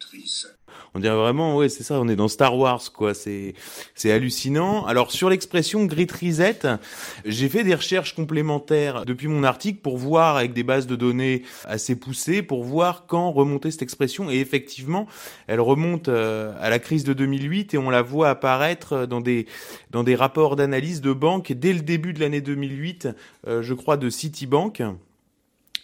On 0.94 1.00
dirait 1.00 1.16
vraiment, 1.16 1.56
ouais, 1.56 1.68
c'est 1.68 1.82
ça, 1.82 2.00
on 2.00 2.08
est 2.08 2.16
dans 2.16 2.28
Star 2.28 2.56
Wars, 2.56 2.92
quoi. 2.92 3.14
C'est, 3.14 3.54
c'est 3.94 4.12
hallucinant. 4.12 4.84
Alors, 4.86 5.10
sur 5.10 5.28
l'expression 5.28 5.84
Grit 5.86 6.06
Reset, 6.10 6.60
j'ai 7.24 7.48
fait 7.48 7.64
des 7.64 7.74
recherches 7.74 8.14
complémentaires 8.14 9.04
depuis 9.04 9.28
mon 9.28 9.44
article 9.44 9.80
pour 9.80 9.98
voir 9.98 10.36
avec 10.36 10.52
des 10.52 10.62
bases 10.62 10.86
de 10.86 10.96
données 10.96 11.42
assez 11.64 11.96
poussées, 11.96 12.42
pour 12.42 12.64
voir 12.64 13.06
quand 13.06 13.32
remontait 13.32 13.70
cette 13.70 13.82
expression. 13.82 14.30
Et 14.30 14.36
effectivement, 14.36 15.06
elle 15.46 15.60
remonte 15.60 16.08
euh, 16.08 16.52
à 16.60 16.70
la 16.70 16.78
crise 16.78 17.04
de 17.04 17.12
2008 17.12 17.74
et 17.74 17.78
on 17.78 17.90
la 17.90 18.02
voit 18.02 18.28
apparaître 18.28 19.06
dans 19.06 19.20
des, 19.20 19.46
dans 19.90 20.04
des 20.04 20.14
rapports 20.14 20.56
d'analyse 20.56 21.00
de 21.00 21.12
banques 21.12 21.52
dès 21.52 21.72
le 21.72 21.80
début 21.80 22.12
de 22.12 22.20
l'année 22.20 22.40
2008, 22.40 23.08
euh, 23.46 23.62
je 23.62 23.74
crois, 23.74 23.96
de 23.96 24.10
Citibank. 24.10 24.82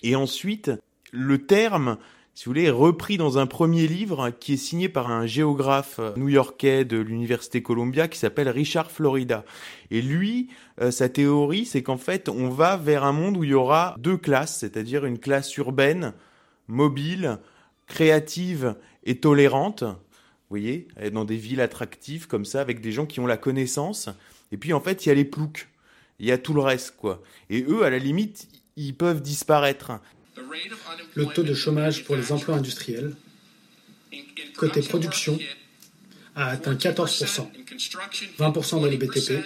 Et 0.02 0.16
ensuite, 0.16 0.70
le 1.12 1.38
terme 1.38 1.98
si 2.40 2.46
vous 2.46 2.52
voulez, 2.52 2.70
repris 2.70 3.18
dans 3.18 3.36
un 3.36 3.46
premier 3.46 3.86
livre 3.86 4.30
qui 4.30 4.54
est 4.54 4.56
signé 4.56 4.88
par 4.88 5.10
un 5.10 5.26
géographe 5.26 6.00
new-yorkais 6.16 6.86
de 6.86 6.96
l'université 6.96 7.62
Columbia 7.62 8.08
qui 8.08 8.18
s'appelle 8.18 8.48
Richard 8.48 8.90
Florida. 8.90 9.44
Et 9.90 10.00
lui, 10.00 10.48
euh, 10.80 10.90
sa 10.90 11.10
théorie, 11.10 11.66
c'est 11.66 11.82
qu'en 11.82 11.98
fait, 11.98 12.30
on 12.30 12.48
va 12.48 12.78
vers 12.78 13.04
un 13.04 13.12
monde 13.12 13.36
où 13.36 13.44
il 13.44 13.50
y 13.50 13.54
aura 13.54 13.94
deux 13.98 14.16
classes, 14.16 14.56
c'est-à-dire 14.60 15.04
une 15.04 15.18
classe 15.18 15.54
urbaine, 15.58 16.14
mobile, 16.66 17.36
créative 17.86 18.74
et 19.04 19.18
tolérante. 19.18 19.82
Vous 19.82 20.48
voyez, 20.48 20.88
dans 21.12 21.26
des 21.26 21.36
villes 21.36 21.60
attractives 21.60 22.26
comme 22.26 22.46
ça, 22.46 22.62
avec 22.62 22.80
des 22.80 22.90
gens 22.90 23.04
qui 23.04 23.20
ont 23.20 23.26
la 23.26 23.36
connaissance. 23.36 24.08
Et 24.50 24.56
puis 24.56 24.72
en 24.72 24.80
fait, 24.80 25.04
il 25.04 25.10
y 25.10 25.12
a 25.12 25.14
les 25.14 25.26
ploucs, 25.26 25.68
il 26.18 26.24
y 26.24 26.32
a 26.32 26.38
tout 26.38 26.54
le 26.54 26.62
reste, 26.62 26.94
quoi. 26.96 27.20
Et 27.50 27.66
eux, 27.68 27.84
à 27.84 27.90
la 27.90 27.98
limite, 27.98 28.48
ils 28.76 28.96
peuvent 28.96 29.20
disparaître. 29.20 30.00
Le 31.14 31.26
taux 31.26 31.42
de 31.42 31.54
chômage 31.54 32.04
pour 32.04 32.16
les 32.16 32.32
emplois 32.32 32.56
industriels, 32.56 33.14
côté 34.56 34.80
production, 34.82 35.38
a 36.34 36.46
atteint 36.48 36.74
14%, 36.74 37.48
20% 38.38 38.80
dans 38.80 38.86
les 38.86 38.96
BTP 38.96 39.44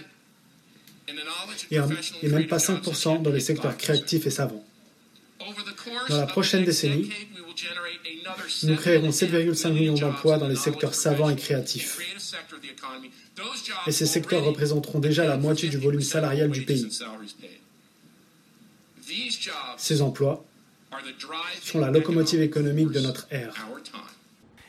et, 1.71 2.29
même 2.29 2.47
pas 2.47 2.59
5% 2.59 3.23
dans 3.23 3.31
les 3.31 3.41
secteurs 3.41 3.77
créatifs 3.77 4.27
et 4.27 4.31
savants. 4.31 4.65
Dans 6.09 6.19
la 6.19 6.27
prochaine 6.27 6.65
décennie, 6.65 7.11
nous 8.65 8.77
créerons 8.77 9.11
7,5 9.11 9.73
millions 9.73 9.95
d'emplois 9.95 10.39
dans 10.39 10.49
les 10.49 10.57
secteurs 10.57 10.95
savants 10.95 11.31
et 11.31 11.37
créatifs. 11.37 12.01
Et 13.87 13.93
ces 13.93 14.07
secteurs 14.07 14.45
représenteront 14.45 14.99
déjà 14.99 15.27
la 15.27 15.37
moitié 15.37 15.69
du 15.69 15.79
volume 15.79 16.01
salarial 16.01 16.51
du 16.51 16.63
pays. 16.63 16.89
Ces 19.77 20.03
emplois 20.03 20.45
sont 21.63 21.81
la 21.81 21.91
locomotive 21.91 22.43
économique 22.43 22.91
de 22.91 23.01
notre 23.01 23.27
ère. 23.31 23.55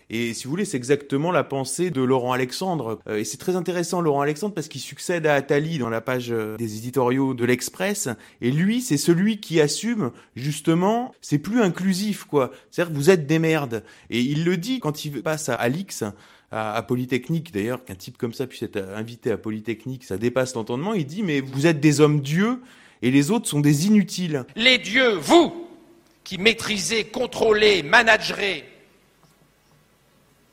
Et 0.09 0.34
si 0.34 0.43
vous 0.43 0.51
voulez, 0.51 0.65
c'est 0.65 0.78
exactement 0.78 1.32
la 1.32 1.43
pensée 1.43 1.89
de 1.89 2.01
Laurent 2.01 2.32
Alexandre. 2.32 2.99
Euh, 3.07 3.17
et 3.17 3.23
c'est 3.23 3.38
très 3.38 3.55
intéressant, 3.55 4.01
Laurent 4.01 4.21
Alexandre, 4.21 4.53
parce 4.53 4.67
qu'il 4.67 4.82
succède 4.82 5.26
à 5.26 5.34
Attali 5.34 5.80
dans 5.80 5.89
la 5.89 5.99
page 5.99 6.32
euh, 6.32 6.57
des 6.57 6.78
éditoriaux 6.78 7.34
de 7.34 7.43
l'Express. 7.43 8.09
Et 8.39 8.51
lui, 8.51 8.82
c'est 8.82 8.97
celui 8.97 9.39
qui 9.39 9.59
assume, 9.59 10.11
justement, 10.36 11.15
c'est 11.21 11.39
plus 11.39 11.61
inclusif, 11.61 12.26
quoi. 12.26 12.51
C'est-à-dire 12.69 12.93
que 12.93 12.97
vous 12.97 13.09
êtes 13.09 13.26
des 13.26 13.39
merdes. 13.39 13.84
Et 14.11 14.19
il 14.19 14.45
le 14.45 14.57
dit 14.57 14.80
quand 14.80 15.05
il 15.05 15.23
passe 15.23 15.49
à 15.49 15.55
Alix, 15.55 16.03
à, 16.51 16.82
Polytechnique, 16.84 17.51
d'ailleurs, 17.51 17.84
qu'un 17.84 17.95
type 17.95 18.17
comme 18.17 18.34
ça 18.34 18.45
puisse 18.45 18.61
être 18.61 18.78
invité 18.95 19.32
à 19.32 19.38
Polytechnique, 19.38 20.03
ça 20.03 20.17
dépasse 20.17 20.53
l'entendement. 20.53 20.93
Il 20.93 21.05
dit, 21.05 21.23
mais 21.23 21.41
vous 21.41 21.65
êtes 21.65 21.80
des 21.80 21.99
hommes 21.99 22.21
dieux 22.21 22.61
et 23.01 23.09
les 23.11 23.32
autres 23.32 23.47
sont 23.47 23.59
des 23.59 23.88
inutiles. 23.88 24.45
Les 24.55 24.78
dieux, 24.78 25.15
vous 25.15 25.64
qui 26.26 26.38
maîtrisez, 26.39 27.05
contrôlez, 27.05 27.84
managerez 27.84 28.65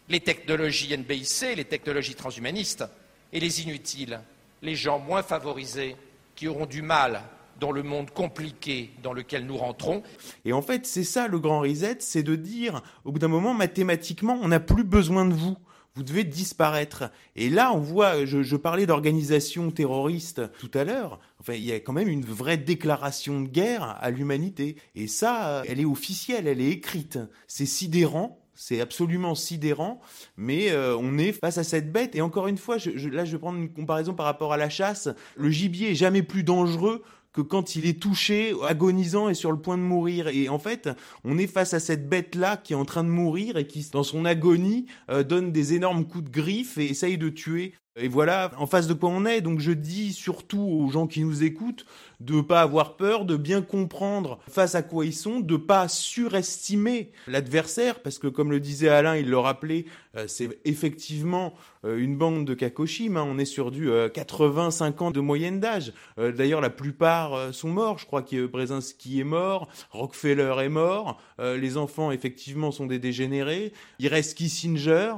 les 0.09 0.21
technologies 0.21 0.97
NBIC, 0.97 1.57
les 1.57 1.65
technologies 1.65 2.15
transhumanistes, 2.15 2.85
et 3.33 3.41
les 3.41 3.63
inutiles, 3.63 4.21
les 4.61 4.77
gens 4.77 5.01
moins 5.01 5.23
favorisés, 5.23 5.97
qui 6.37 6.47
auront 6.47 6.67
du 6.67 6.83
mal 6.83 7.23
dans 7.59 7.73
le 7.73 7.83
monde 7.83 8.11
compliqué 8.11 8.91
dans 9.03 9.13
lequel 9.13 9.47
nous 9.47 9.57
rentrons. 9.57 10.03
Et 10.45 10.53
en 10.53 10.63
fait, 10.63 10.87
c'est 10.87 11.05
ça 11.05 11.29
le 11.29 11.39
grand 11.39 11.61
reset, 11.61 11.97
c'est 12.01 12.23
de 12.23 12.37
dire, 12.37 12.83
au 13.05 13.13
bout 13.13 13.19
d'un 13.19 13.29
moment, 13.29 13.55
mathématiquement, 13.55 14.39
on 14.43 14.49
n'a 14.49 14.61
plus 14.61 14.85
besoin 14.85 15.25
de 15.25 15.33
vous 15.33 15.57
vous 15.95 16.03
devez 16.03 16.25
disparaître. 16.25 17.11
Et 17.37 17.51
là, 17.51 17.73
on 17.73 17.81
voit, 17.81 18.25
je, 18.25 18.57
parlais 18.57 18.87
d'organisation 18.87 19.71
terroriste 19.71 20.43
tout 20.59 20.71
à 20.75 20.85
l'heure, 20.85 21.21
enfin, 21.41 21.55
il 21.55 21.65
y 21.65 21.73
a 21.73 21.81
quand 21.81 21.93
même 21.93 22.09
une 22.09 22.25
vraie 22.25 22.57
déclaration 22.57 23.41
de 23.41 23.49
guerre 23.49 23.97
à 24.01 24.11
l'humanité. 24.11 24.77
Et 24.95 25.07
ça, 25.07 25.63
elle 25.69 25.81
est 25.81 25.85
officielle, 25.85 26.47
elle 26.47 26.61
est 26.61 26.71
écrite. 26.71 27.19
C'est 27.47 27.67
sidérant. 27.67 28.39
C'est 28.55 28.83
absolument 28.83 29.35
sidérant, 29.35 30.01
mais 30.37 30.71
euh, 30.71 30.95
on 30.97 31.17
est 31.17 31.33
face 31.33 31.57
à 31.57 31.65
cette 31.65 31.91
bête. 31.91 32.15
Et 32.15 32.21
encore 32.21 32.49
une 32.49 32.59
fois, 32.59 32.77
là, 32.77 33.25
je 33.25 33.33
vais 33.33 33.39
prendre 33.39 33.59
une 33.59 33.73
comparaison 33.73 34.13
par 34.13 34.27
rapport 34.27 34.53
à 34.53 34.59
la 34.59 34.69
chasse. 34.69 35.09
Le 35.37 35.49
gibier 35.49 35.93
est 35.93 35.95
jamais 35.95 36.23
plus 36.23 36.45
dangereux 36.45 37.03
que 37.33 37.41
quand 37.41 37.77
il 37.77 37.87
est 37.87 38.01
touché, 38.01 38.55
agonisant 38.67 39.29
et 39.29 39.35
sur 39.35 39.53
le 39.53 39.59
point 39.59 39.79
de 39.79 39.83
mourir. 39.83 40.29
Et 40.29 40.49
en 40.49 40.59
fait, 40.59 40.91
on 41.25 41.39
est 41.39 41.47
face 41.47 41.75
à 41.75 41.81
cette 41.81 42.09
bête-là 42.09 42.57
qui 42.57 42.73
est 42.73 42.77
en 42.77 42.85
train 42.85 43.05
de 43.05 43.09
mourir 43.09 43.57
et 43.57 43.67
qui, 43.67 43.89
dans 43.93 44.03
son 44.03 44.25
agonie, 44.25 44.87
euh, 45.11 45.23
donne 45.23 45.53
des 45.53 45.75
énormes 45.75 46.07
coups 46.07 46.25
de 46.25 46.31
griffe 46.31 46.79
et 46.79 46.87
essaye 46.91 47.19
de 47.19 47.29
tuer. 47.29 47.75
Et 47.97 48.09
voilà 48.09 48.51
en 48.57 48.67
face 48.67 48.87
de 48.87 48.95
quoi 48.95 49.11
on 49.11 49.27
est. 49.27 49.41
Donc 49.41 49.61
je 49.61 49.73
dis 49.73 50.13
surtout 50.13 50.63
aux 50.63 50.89
gens 50.91 51.07
qui 51.07 51.23
nous 51.23 51.43
écoutent 51.43 51.85
de 52.23 52.41
pas 52.41 52.61
avoir 52.61 52.97
peur, 52.97 53.25
de 53.25 53.37
bien 53.37 53.63
comprendre 53.63 54.39
face 54.49 54.75
à 54.75 54.83
quoi 54.83 55.05
ils 55.05 55.13
sont, 55.13 55.41
de 55.41 55.57
pas 55.57 55.89
surestimer 55.89 57.11
l'adversaire, 57.27 58.01
parce 58.01 58.19
que 58.19 58.29
comme 58.29 58.51
le 58.51 58.61
disait 58.61 58.89
Alain, 58.89 59.17
il 59.17 59.29
le 59.29 59.39
rappelait, 59.39 59.87
euh, 60.17 60.27
c'est 60.29 60.49
effectivement 60.65 61.55
euh, 61.85 61.99
une 61.99 62.17
bande 62.17 62.45
de 62.45 62.55
Kakoshim, 62.55 63.17
on 63.17 63.39
est 63.39 63.45
sur 63.45 63.71
du 63.71 63.89
80-50 63.89 65.09
euh, 65.09 65.11
de 65.11 65.21
moyenne 65.21 65.61
d'âge. 65.61 65.93
D'ailleurs, 66.17 66.61
la 66.61 66.71
plupart 66.71 67.53
sont 67.53 67.69
morts, 67.69 67.99
je 67.99 68.07
crois 68.07 68.23
que 68.23 68.47
Brzezinski 68.47 69.21
est 69.21 69.25
mort, 69.25 69.69
Rockefeller 69.91 70.55
est 70.61 70.69
mort, 70.69 71.21
les 71.39 71.77
enfants 71.77 72.13
effectivement 72.13 72.71
sont 72.71 72.87
des 72.87 72.99
dégénérés, 72.99 73.73
il 73.99 74.09
reste 74.09 74.37
Kissinger, 74.37 75.15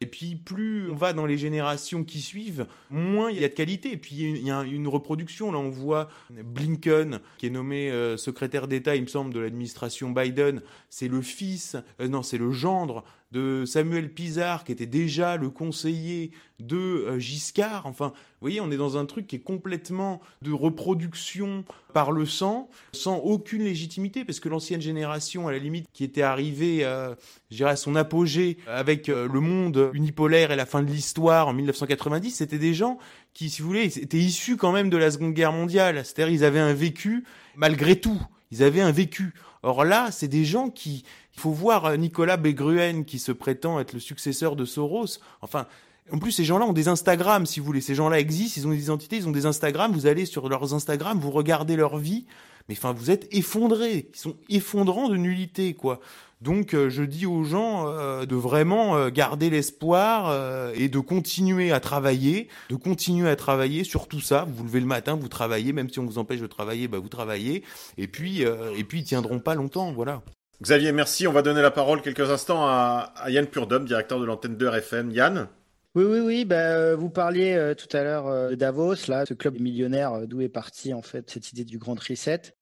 et 0.00 0.06
puis 0.06 0.36
plus 0.36 0.90
on 0.90 0.94
va 0.94 1.12
dans 1.12 1.26
les 1.26 1.38
générations 1.38 2.04
qui 2.04 2.20
suivent, 2.20 2.66
moins 2.90 3.30
il 3.30 3.40
y 3.40 3.44
a 3.44 3.48
de 3.48 3.54
qualité. 3.54 3.92
Et 3.92 3.96
puis 3.96 4.16
il 4.16 4.46
y 4.46 4.50
a 4.50 4.62
une 4.62 4.88
reproduction. 4.88 5.50
Là, 5.52 5.58
on 5.58 5.70
voit 5.70 6.08
Blinken, 6.30 7.20
qui 7.38 7.46
est 7.46 7.50
nommé 7.50 7.90
euh, 7.90 8.16
secrétaire 8.16 8.68
d'État, 8.68 8.96
il 8.96 9.02
me 9.02 9.06
semble, 9.06 9.32
de 9.34 9.40
l'administration 9.40 10.10
Biden. 10.10 10.62
C'est 10.88 11.08
le 11.08 11.22
fils, 11.22 11.76
euh, 12.00 12.08
non, 12.08 12.22
c'est 12.22 12.38
le 12.38 12.52
gendre 12.52 13.04
de 13.32 13.64
Samuel 13.66 14.12
Pizarre, 14.12 14.64
qui 14.64 14.72
était 14.72 14.86
déjà 14.86 15.36
le 15.36 15.50
conseiller 15.50 16.30
de 16.60 16.76
euh, 16.76 17.18
Giscard. 17.18 17.86
Enfin, 17.86 18.08
vous 18.08 18.40
voyez, 18.40 18.60
on 18.60 18.70
est 18.70 18.76
dans 18.76 18.96
un 18.96 19.04
truc 19.04 19.26
qui 19.26 19.36
est 19.36 19.40
complètement 19.40 20.20
de 20.42 20.50
reproduction 20.50 21.64
par 21.92 22.10
le 22.10 22.24
sang, 22.24 22.68
sans 22.92 23.16
aucune 23.18 23.62
légitimité, 23.62 24.24
parce 24.24 24.40
que 24.40 24.48
l'ancienne 24.48 24.80
génération, 24.80 25.46
à 25.46 25.52
la 25.52 25.58
limite, 25.58 25.86
qui 25.92 26.04
était 26.04 26.22
arrivée, 26.22 26.84
euh, 26.84 27.14
je 27.50 27.56
dirais, 27.56 27.72
à 27.72 27.76
son 27.76 27.96
apogée 27.96 28.56
avec 28.66 29.08
euh, 29.08 29.28
le 29.30 29.40
monde 29.40 29.90
unipolaire 29.92 30.50
et 30.50 30.56
la 30.56 30.66
fin 30.66 30.82
de 30.82 30.90
l'histoire 30.90 31.48
en 31.48 31.52
1990, 31.52 32.30
c'était 32.30 32.58
des 32.58 32.74
gens 32.74 32.98
qui, 33.34 33.50
si 33.50 33.60
vous 33.62 33.68
voulez, 33.68 33.98
étaient 33.98 34.16
issus 34.16 34.56
quand 34.56 34.72
même 34.72 34.90
de 34.90 34.96
la 34.96 35.10
Seconde 35.10 35.34
Guerre 35.34 35.52
mondiale. 35.52 36.04
C'est-à-dire, 36.04 36.34
ils 36.34 36.44
avaient 36.44 36.58
un 36.58 36.74
vécu, 36.74 37.24
malgré 37.56 37.96
tout, 38.00 38.20
ils 38.50 38.62
avaient 38.62 38.80
un 38.80 38.92
vécu. 38.92 39.34
Or 39.62 39.84
là, 39.84 40.10
c'est 40.10 40.28
des 40.28 40.44
gens 40.44 40.70
qui, 40.70 41.04
il 41.34 41.40
faut 41.40 41.50
voir 41.50 41.86
euh, 41.86 41.96
Nicolas 41.96 42.36
Begruen 42.36 43.04
qui 43.04 43.18
se 43.18 43.32
prétend 43.32 43.80
être 43.80 43.92
le 43.92 44.00
successeur 44.00 44.56
de 44.56 44.64
Soros. 44.64 45.18
Enfin, 45.40 45.66
en 46.10 46.18
plus, 46.18 46.32
ces 46.32 46.44
gens-là 46.44 46.64
ont 46.64 46.72
des 46.72 46.88
Instagram, 46.88 47.44
si 47.44 47.60
vous 47.60 47.66
voulez. 47.66 47.80
Ces 47.80 47.94
gens-là 47.94 48.18
existent, 48.18 48.60
ils 48.60 48.66
ont 48.66 48.70
des 48.70 48.82
identités, 48.82 49.16
ils 49.16 49.28
ont 49.28 49.32
des 49.32 49.46
Instagram. 49.46 49.92
Vous 49.92 50.06
allez 50.06 50.26
sur 50.26 50.48
leurs 50.48 50.74
Instagram, 50.74 51.18
vous 51.18 51.30
regardez 51.30 51.76
leur 51.76 51.98
vie. 51.98 52.24
Mais 52.68 52.74
enfin, 52.76 52.92
vous 52.92 53.10
êtes 53.10 53.32
effondrés. 53.34 54.10
Ils 54.14 54.18
sont 54.18 54.36
effondrant 54.48 55.08
de 55.08 55.16
nullité, 55.16 55.74
quoi. 55.74 56.00
Donc, 56.40 56.72
euh, 56.72 56.88
je 56.88 57.02
dis 57.02 57.26
aux 57.26 57.42
gens 57.42 57.88
euh, 57.88 58.24
de 58.24 58.36
vraiment 58.36 59.08
garder 59.08 59.50
l'espoir 59.50 60.72
et 60.74 60.88
de 60.88 60.98
continuer 60.98 61.72
à 61.72 61.80
travailler, 61.80 62.48
de 62.70 62.76
continuer 62.76 63.28
à 63.28 63.36
travailler 63.36 63.84
sur 63.84 64.06
tout 64.06 64.20
ça. 64.20 64.44
Vous 64.48 64.54
vous 64.54 64.64
levez 64.64 64.80
le 64.80 64.86
matin, 64.86 65.16
vous 65.16 65.28
travaillez, 65.28 65.72
même 65.72 65.90
si 65.90 65.98
on 65.98 66.06
vous 66.06 66.18
empêche 66.18 66.40
de 66.40 66.46
travailler, 66.46 66.88
bah, 66.88 66.98
vous 66.98 67.08
travaillez. 67.08 67.64
Et 67.96 68.06
puis, 68.06 68.42
et 68.42 68.84
puis, 68.84 69.00
ils 69.00 69.04
tiendront 69.04 69.40
pas 69.40 69.54
longtemps, 69.54 69.92
voilà. 69.92 70.22
Xavier, 70.60 70.90
merci. 70.90 71.26
On 71.26 71.32
va 71.32 71.42
donner 71.42 71.62
la 71.62 71.70
parole 71.70 72.02
quelques 72.02 72.30
instants 72.30 72.66
à, 72.66 73.12
Yann 73.28 73.46
Purdom, 73.46 73.84
directeur 73.84 74.18
de 74.18 74.24
l'antenne 74.24 74.56
de 74.56 74.66
RFM. 74.66 75.10
Yann 75.12 75.48
oui, 75.94 76.04
oui, 76.04 76.20
oui. 76.20 76.44
Bah, 76.44 76.94
vous 76.94 77.10
parliez 77.10 77.54
euh, 77.54 77.74
tout 77.74 77.96
à 77.96 78.02
l'heure 78.02 78.26
euh, 78.26 78.50
de 78.50 78.54
Davos, 78.54 79.08
là, 79.08 79.24
ce 79.26 79.34
club 79.34 79.58
millionnaire 79.58 80.12
euh, 80.12 80.26
d'où 80.26 80.40
est 80.40 80.48
partie 80.48 80.92
en 80.92 81.02
fait 81.02 81.28
cette 81.30 81.50
idée 81.52 81.64
du 81.64 81.78
grand 81.78 81.98
reset. 81.98 82.54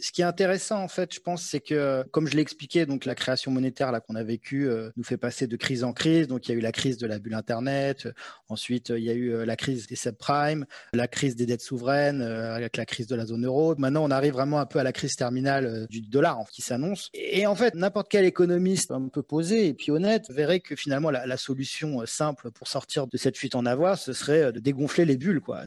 Ce 0.00 0.10
qui 0.10 0.22
est 0.22 0.24
intéressant, 0.24 0.82
en 0.82 0.88
fait, 0.88 1.14
je 1.14 1.20
pense, 1.20 1.42
c'est 1.42 1.60
que, 1.60 2.02
comme 2.10 2.26
je 2.26 2.34
l'ai 2.34 2.42
expliqué, 2.42 2.84
donc 2.84 3.04
la 3.04 3.14
création 3.14 3.52
monétaire 3.52 3.92
là 3.92 4.00
qu'on 4.00 4.16
a 4.16 4.24
vécue 4.24 4.68
euh, 4.68 4.90
nous 4.96 5.04
fait 5.04 5.16
passer 5.16 5.46
de 5.46 5.56
crise 5.56 5.84
en 5.84 5.92
crise. 5.92 6.26
Donc, 6.26 6.48
il 6.48 6.52
y 6.52 6.54
a 6.54 6.58
eu 6.58 6.60
la 6.60 6.72
crise 6.72 6.98
de 6.98 7.06
la 7.06 7.20
bulle 7.20 7.34
Internet. 7.34 8.08
ensuite, 8.48 8.88
il 8.88 9.04
y 9.04 9.10
a 9.10 9.12
eu 9.12 9.32
euh, 9.32 9.46
la 9.46 9.54
crise 9.54 9.86
des 9.86 9.94
subprimes, 9.94 10.66
la 10.92 11.06
crise 11.06 11.36
des 11.36 11.46
dettes 11.46 11.62
souveraines, 11.62 12.22
euh, 12.22 12.54
avec 12.54 12.76
la 12.76 12.86
crise 12.86 13.06
de 13.06 13.14
la 13.14 13.26
zone 13.26 13.46
euro. 13.46 13.76
Maintenant, 13.78 14.04
on 14.04 14.10
arrive 14.10 14.32
vraiment 14.32 14.58
un 14.58 14.66
peu 14.66 14.80
à 14.80 14.82
la 14.82 14.92
crise 14.92 15.14
terminale 15.14 15.86
du 15.88 16.00
dollar 16.00 16.38
qui 16.50 16.62
s'annonce. 16.62 17.10
Et 17.14 17.46
en 17.46 17.54
fait, 17.54 17.74
n'importe 17.74 18.08
quel 18.10 18.24
économiste 18.24 18.90
un 18.90 19.08
peu 19.08 19.22
posé 19.22 19.68
et 19.68 19.74
puis 19.74 19.92
honnête 19.92 20.28
verrait 20.30 20.60
que 20.60 20.74
finalement, 20.74 21.10
la, 21.10 21.26
la 21.26 21.36
solution 21.36 22.04
simple 22.04 22.50
pour 22.50 22.66
sortir 22.66 23.06
de 23.06 23.16
cette 23.16 23.38
fuite 23.38 23.54
en 23.54 23.64
avoir, 23.64 23.96
ce 23.96 24.12
serait 24.12 24.52
de 24.52 24.58
dégonfler 24.58 25.04
les 25.04 25.16
bulles, 25.16 25.40
quoi 25.40 25.64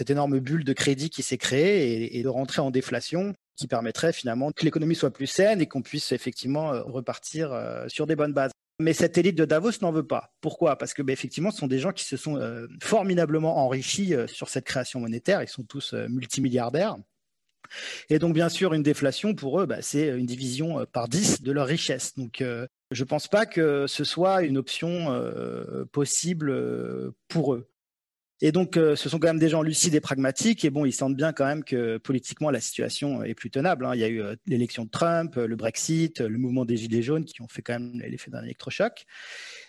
cette 0.00 0.10
énorme 0.10 0.38
bulle 0.38 0.64
de 0.64 0.72
crédit 0.72 1.10
qui 1.10 1.22
s'est 1.22 1.38
créée 1.38 2.18
et, 2.18 2.22
de 2.22 2.28
rentrer 2.28 2.62
en 2.62 2.70
déflation 2.70 3.34
qui 3.56 3.66
permettrait 3.66 4.12
finalement 4.12 4.52
que 4.52 4.64
l'économie 4.64 4.94
soit 4.94 5.12
plus 5.12 5.26
saine 5.26 5.60
et 5.60 5.66
qu'on 5.66 5.82
puisse 5.82 6.12
effectivement 6.12 6.72
euh, 6.72 6.82
repartir 6.82 7.52
euh, 7.52 7.86
sur 7.88 8.06
des 8.06 8.16
bonnes 8.16 8.32
bases. 8.32 8.52
Mais 8.78 8.94
cette 8.94 9.18
élite 9.18 9.36
de 9.36 9.44
Davos 9.44 9.72
n'en 9.82 9.92
veut 9.92 10.06
pas. 10.06 10.32
Pourquoi? 10.40 10.76
Parce 10.76 10.94
que 10.94 11.02
bah, 11.02 11.12
effectivement, 11.12 11.50
ce 11.50 11.58
sont 11.58 11.66
des 11.66 11.78
gens 11.78 11.92
qui 11.92 12.04
se 12.04 12.16
sont 12.16 12.36
euh, 12.38 12.66
formidablement 12.82 13.58
enrichis 13.58 14.14
sur 14.26 14.48
cette 14.48 14.64
création 14.64 15.00
monétaire. 15.00 15.42
Ils 15.42 15.48
sont 15.48 15.64
tous 15.64 15.92
multimilliardaires. 15.92 16.96
Et 18.08 18.18
donc, 18.18 18.34
bien 18.34 18.48
sûr, 18.48 18.72
une 18.72 18.82
déflation 18.82 19.34
pour 19.34 19.60
eux, 19.60 19.66
bah, 19.66 19.82
c'est 19.82 20.08
une 20.08 20.26
division 20.26 20.86
par 20.92 21.08
10 21.08 21.42
de 21.42 21.52
leur 21.52 21.66
richesse. 21.66 22.14
Donc, 22.16 22.42
je 22.42 23.02
ne 23.02 23.06
pense 23.06 23.28
pas 23.28 23.44
que 23.44 23.86
ce 23.86 24.02
soit 24.02 24.42
une 24.42 24.56
option 24.56 25.06
possible 25.92 27.12
pour 27.28 27.54
eux. 27.54 27.69
Et 28.42 28.52
donc, 28.52 28.76
euh, 28.76 28.96
ce 28.96 29.08
sont 29.08 29.18
quand 29.18 29.28
même 29.28 29.38
des 29.38 29.50
gens 29.50 29.62
lucides 29.62 29.94
et 29.94 30.00
pragmatiques. 30.00 30.64
Et 30.64 30.70
bon, 30.70 30.86
ils 30.86 30.92
sentent 30.92 31.16
bien 31.16 31.32
quand 31.32 31.44
même 31.44 31.62
que 31.62 31.98
politiquement, 31.98 32.50
la 32.50 32.60
situation 32.60 33.22
est 33.22 33.34
plus 33.34 33.50
tenable. 33.50 33.84
Hein. 33.84 33.94
Il 33.94 34.00
y 34.00 34.04
a 34.04 34.08
eu 34.08 34.22
euh, 34.22 34.34
l'élection 34.46 34.84
de 34.84 34.90
Trump, 34.90 35.36
le 35.36 35.56
Brexit, 35.56 36.20
le 36.20 36.38
mouvement 36.38 36.64
des 36.64 36.76
Gilets 36.76 37.02
jaunes 37.02 37.24
qui 37.24 37.42
ont 37.42 37.48
fait 37.48 37.60
quand 37.60 37.74
même 37.74 38.00
l'effet 38.00 38.30
d'un 38.30 38.42
électrochoc. 38.42 39.04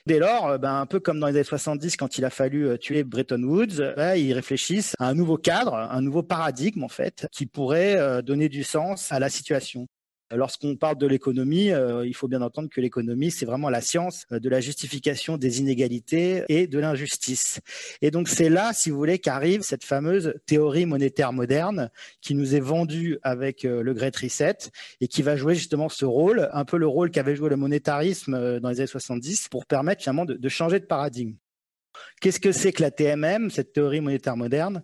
Dès 0.06 0.20
lors, 0.20 0.48
euh, 0.48 0.58
ben, 0.58 0.80
un 0.80 0.86
peu 0.86 1.00
comme 1.02 1.20
dans 1.20 1.28
les 1.28 1.36
années 1.36 1.44
70, 1.44 1.98
quand 1.98 2.18
il 2.18 2.24
a 2.24 2.30
fallu 2.30 2.78
tuer 2.80 3.04
Bretton 3.04 3.44
Woods, 3.44 3.94
ben, 3.98 4.16
ils 4.16 4.34
réfléchissent 4.34 4.96
à 5.00 5.08
un 5.08 5.14
nouveau 5.14 5.38
cadre, 5.38 5.76
un 5.76 6.02
nouveau 6.02 6.24
paradigme, 6.24 6.84
en 6.84 6.90
fait, 6.90 7.28
qui 7.32 7.46
pourrait 7.46 8.22
donner 8.24 8.48
du 8.48 8.64
sens 8.64 9.12
à 9.12 9.20
la 9.20 9.30
situation. 9.30 9.88
Lorsqu'on 10.34 10.76
parle 10.76 10.98
de 10.98 11.08
l'économie, 11.08 11.72
euh, 11.72 12.06
il 12.06 12.16
faut 12.16 12.28
bien 12.28 12.42
entendre 12.42 12.70
que 12.70 12.80
l'économie, 12.80 13.32
c'est 13.32 13.46
vraiment 13.46 13.70
la 13.70 13.82
science 13.82 14.26
euh, 14.32 14.40
de 14.40 14.50
la 14.50 14.62
justification 14.62 15.38
des 15.38 15.60
inégalités 15.60 16.44
et 16.48 16.68
de 16.68 16.80
l'injustice. 16.80 17.60
Et 18.02 18.12
donc 18.12 18.30
c'est 18.30 18.50
là, 18.50 18.72
si 18.74 18.90
vous 18.90 18.98
voulez, 18.98 19.20
qu'arrive 19.20 19.62
cette 19.62 19.84
fameuse 19.84 20.34
théorie 20.46 20.86
monétaire 20.86 21.34
moderne 21.34 21.90
qui 22.22 22.34
nous 22.34 22.56
est 22.56 22.62
vendue 22.62 23.20
avec 23.24 23.66
euh, 23.66 23.84
le 23.84 23.94
Great 23.94 24.16
Reset 24.16 24.58
et 25.02 25.08
qui 25.08 25.22
va 25.22 25.36
jouer 25.36 25.56
justement 25.56 25.90
ce 25.90 26.06
rôle, 26.06 26.50
un 26.54 26.66
peu 26.66 26.78
le 26.78 26.88
rôle 26.88 27.12
qu'avait 27.12 27.36
joué 27.36 27.50
le 27.50 27.58
monétarisme 27.58 28.60
dans 28.60 28.70
les 28.70 28.80
années 28.80 28.88
70 28.88 29.50
pour 29.50 29.66
permettre 29.66 30.02
finalement 30.02 30.26
de 30.26 30.50
changer 30.50 30.80
de 30.80 30.86
paradigme. 30.86 31.34
Qu'est-ce 32.20 32.40
que 32.40 32.52
c'est 32.52 32.72
que 32.72 32.82
la 32.82 32.92
TMM, 32.92 33.50
cette 33.50 33.74
théorie 33.74 34.02
monétaire 34.02 34.38
moderne? 34.38 34.84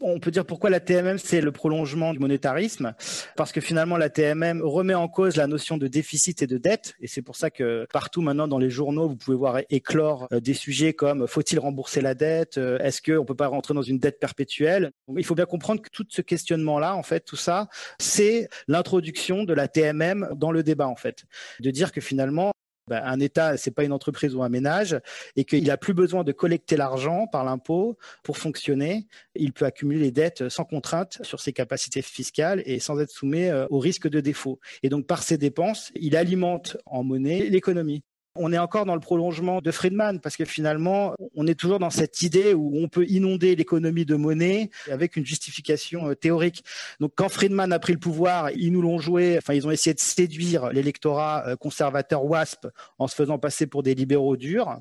On 0.00 0.20
peut 0.20 0.30
dire 0.30 0.44
pourquoi 0.44 0.70
la 0.70 0.80
TMM, 0.80 1.18
c'est 1.18 1.40
le 1.40 1.52
prolongement 1.52 2.12
du 2.12 2.18
monétarisme, 2.18 2.94
parce 3.36 3.52
que 3.52 3.60
finalement, 3.60 3.96
la 3.96 4.10
TMM 4.10 4.62
remet 4.62 4.94
en 4.94 5.08
cause 5.08 5.36
la 5.36 5.46
notion 5.46 5.78
de 5.78 5.88
déficit 5.88 6.42
et 6.42 6.46
de 6.46 6.58
dette, 6.58 6.94
et 7.00 7.06
c'est 7.06 7.22
pour 7.22 7.36
ça 7.36 7.50
que 7.50 7.86
partout 7.92 8.20
maintenant 8.20 8.48
dans 8.48 8.58
les 8.58 8.70
journaux, 8.70 9.08
vous 9.08 9.16
pouvez 9.16 9.36
voir 9.36 9.60
éclore 9.70 10.28
euh, 10.32 10.40
des 10.40 10.54
sujets 10.54 10.92
comme 10.92 11.26
faut-il 11.26 11.58
rembourser 11.58 12.00
la 12.00 12.14
dette, 12.14 12.58
euh, 12.58 12.78
est-ce 12.78 13.00
qu'on 13.00 13.24
peut 13.24 13.34
pas 13.34 13.48
rentrer 13.48 13.74
dans 13.74 13.82
une 13.82 13.98
dette 13.98 14.20
perpétuelle? 14.20 14.92
il 15.16 15.24
faut 15.24 15.34
bien 15.34 15.46
comprendre 15.46 15.80
que 15.80 15.90
tout 15.90 16.04
ce 16.08 16.22
questionnement-là, 16.22 16.94
en 16.94 17.02
fait, 17.02 17.20
tout 17.20 17.36
ça, 17.36 17.68
c'est 17.98 18.48
l'introduction 18.68 19.44
de 19.44 19.54
la 19.54 19.68
TMM 19.68 20.30
dans 20.36 20.52
le 20.52 20.62
débat, 20.62 20.88
en 20.88 20.96
fait, 20.96 21.24
de 21.60 21.70
dire 21.70 21.92
que 21.92 22.00
finalement, 22.00 22.52
bah, 22.88 23.02
un 23.04 23.20
État, 23.20 23.56
c'est 23.56 23.70
pas 23.70 23.84
une 23.84 23.92
entreprise 23.92 24.34
ou 24.34 24.42
un 24.42 24.48
ménage, 24.48 24.98
et 25.34 25.44
qu'il 25.44 25.70
a 25.70 25.76
plus 25.76 25.94
besoin 25.94 26.24
de 26.24 26.32
collecter 26.32 26.76
l'argent 26.76 27.26
par 27.26 27.44
l'impôt 27.44 27.98
pour 28.22 28.38
fonctionner. 28.38 29.06
Il 29.34 29.52
peut 29.52 29.64
accumuler 29.64 30.00
les 30.00 30.10
dettes 30.10 30.48
sans 30.48 30.64
contrainte 30.64 31.18
sur 31.22 31.40
ses 31.40 31.52
capacités 31.52 32.02
fiscales 32.02 32.62
et 32.64 32.78
sans 32.78 33.00
être 33.00 33.10
soumis 33.10 33.46
euh, 33.46 33.66
au 33.70 33.78
risque 33.78 34.08
de 34.08 34.20
défaut. 34.20 34.60
Et 34.82 34.88
donc, 34.88 35.06
par 35.06 35.22
ses 35.22 35.38
dépenses, 35.38 35.90
il 35.94 36.16
alimente 36.16 36.76
en 36.86 37.02
monnaie 37.02 37.48
l'économie 37.48 38.04
on 38.38 38.52
est 38.52 38.58
encore 38.58 38.86
dans 38.86 38.94
le 38.94 39.00
prolongement 39.00 39.60
de 39.60 39.70
Friedman 39.70 40.20
parce 40.20 40.36
que 40.36 40.44
finalement, 40.44 41.14
on 41.34 41.46
est 41.46 41.54
toujours 41.54 41.78
dans 41.78 41.90
cette 41.90 42.22
idée 42.22 42.54
où 42.54 42.72
on 42.74 42.88
peut 42.88 43.06
inonder 43.08 43.56
l'économie 43.56 44.04
de 44.04 44.16
monnaie 44.16 44.70
avec 44.90 45.16
une 45.16 45.26
justification 45.26 46.10
euh, 46.10 46.14
théorique. 46.14 46.64
Donc, 47.00 47.12
quand 47.14 47.28
Friedman 47.28 47.72
a 47.72 47.78
pris 47.78 47.92
le 47.92 47.98
pouvoir, 47.98 48.50
ils 48.50 48.72
nous 48.72 48.82
l'ont 48.82 48.98
joué. 48.98 49.36
Enfin, 49.38 49.54
ils 49.54 49.66
ont 49.66 49.70
essayé 49.70 49.94
de 49.94 50.00
séduire 50.00 50.70
l'électorat 50.70 51.44
euh, 51.46 51.56
conservateur 51.56 52.24
WASP 52.24 52.66
en 52.98 53.06
se 53.06 53.14
faisant 53.14 53.38
passer 53.38 53.66
pour 53.66 53.82
des 53.82 53.94
libéraux 53.94 54.36
durs. 54.36 54.78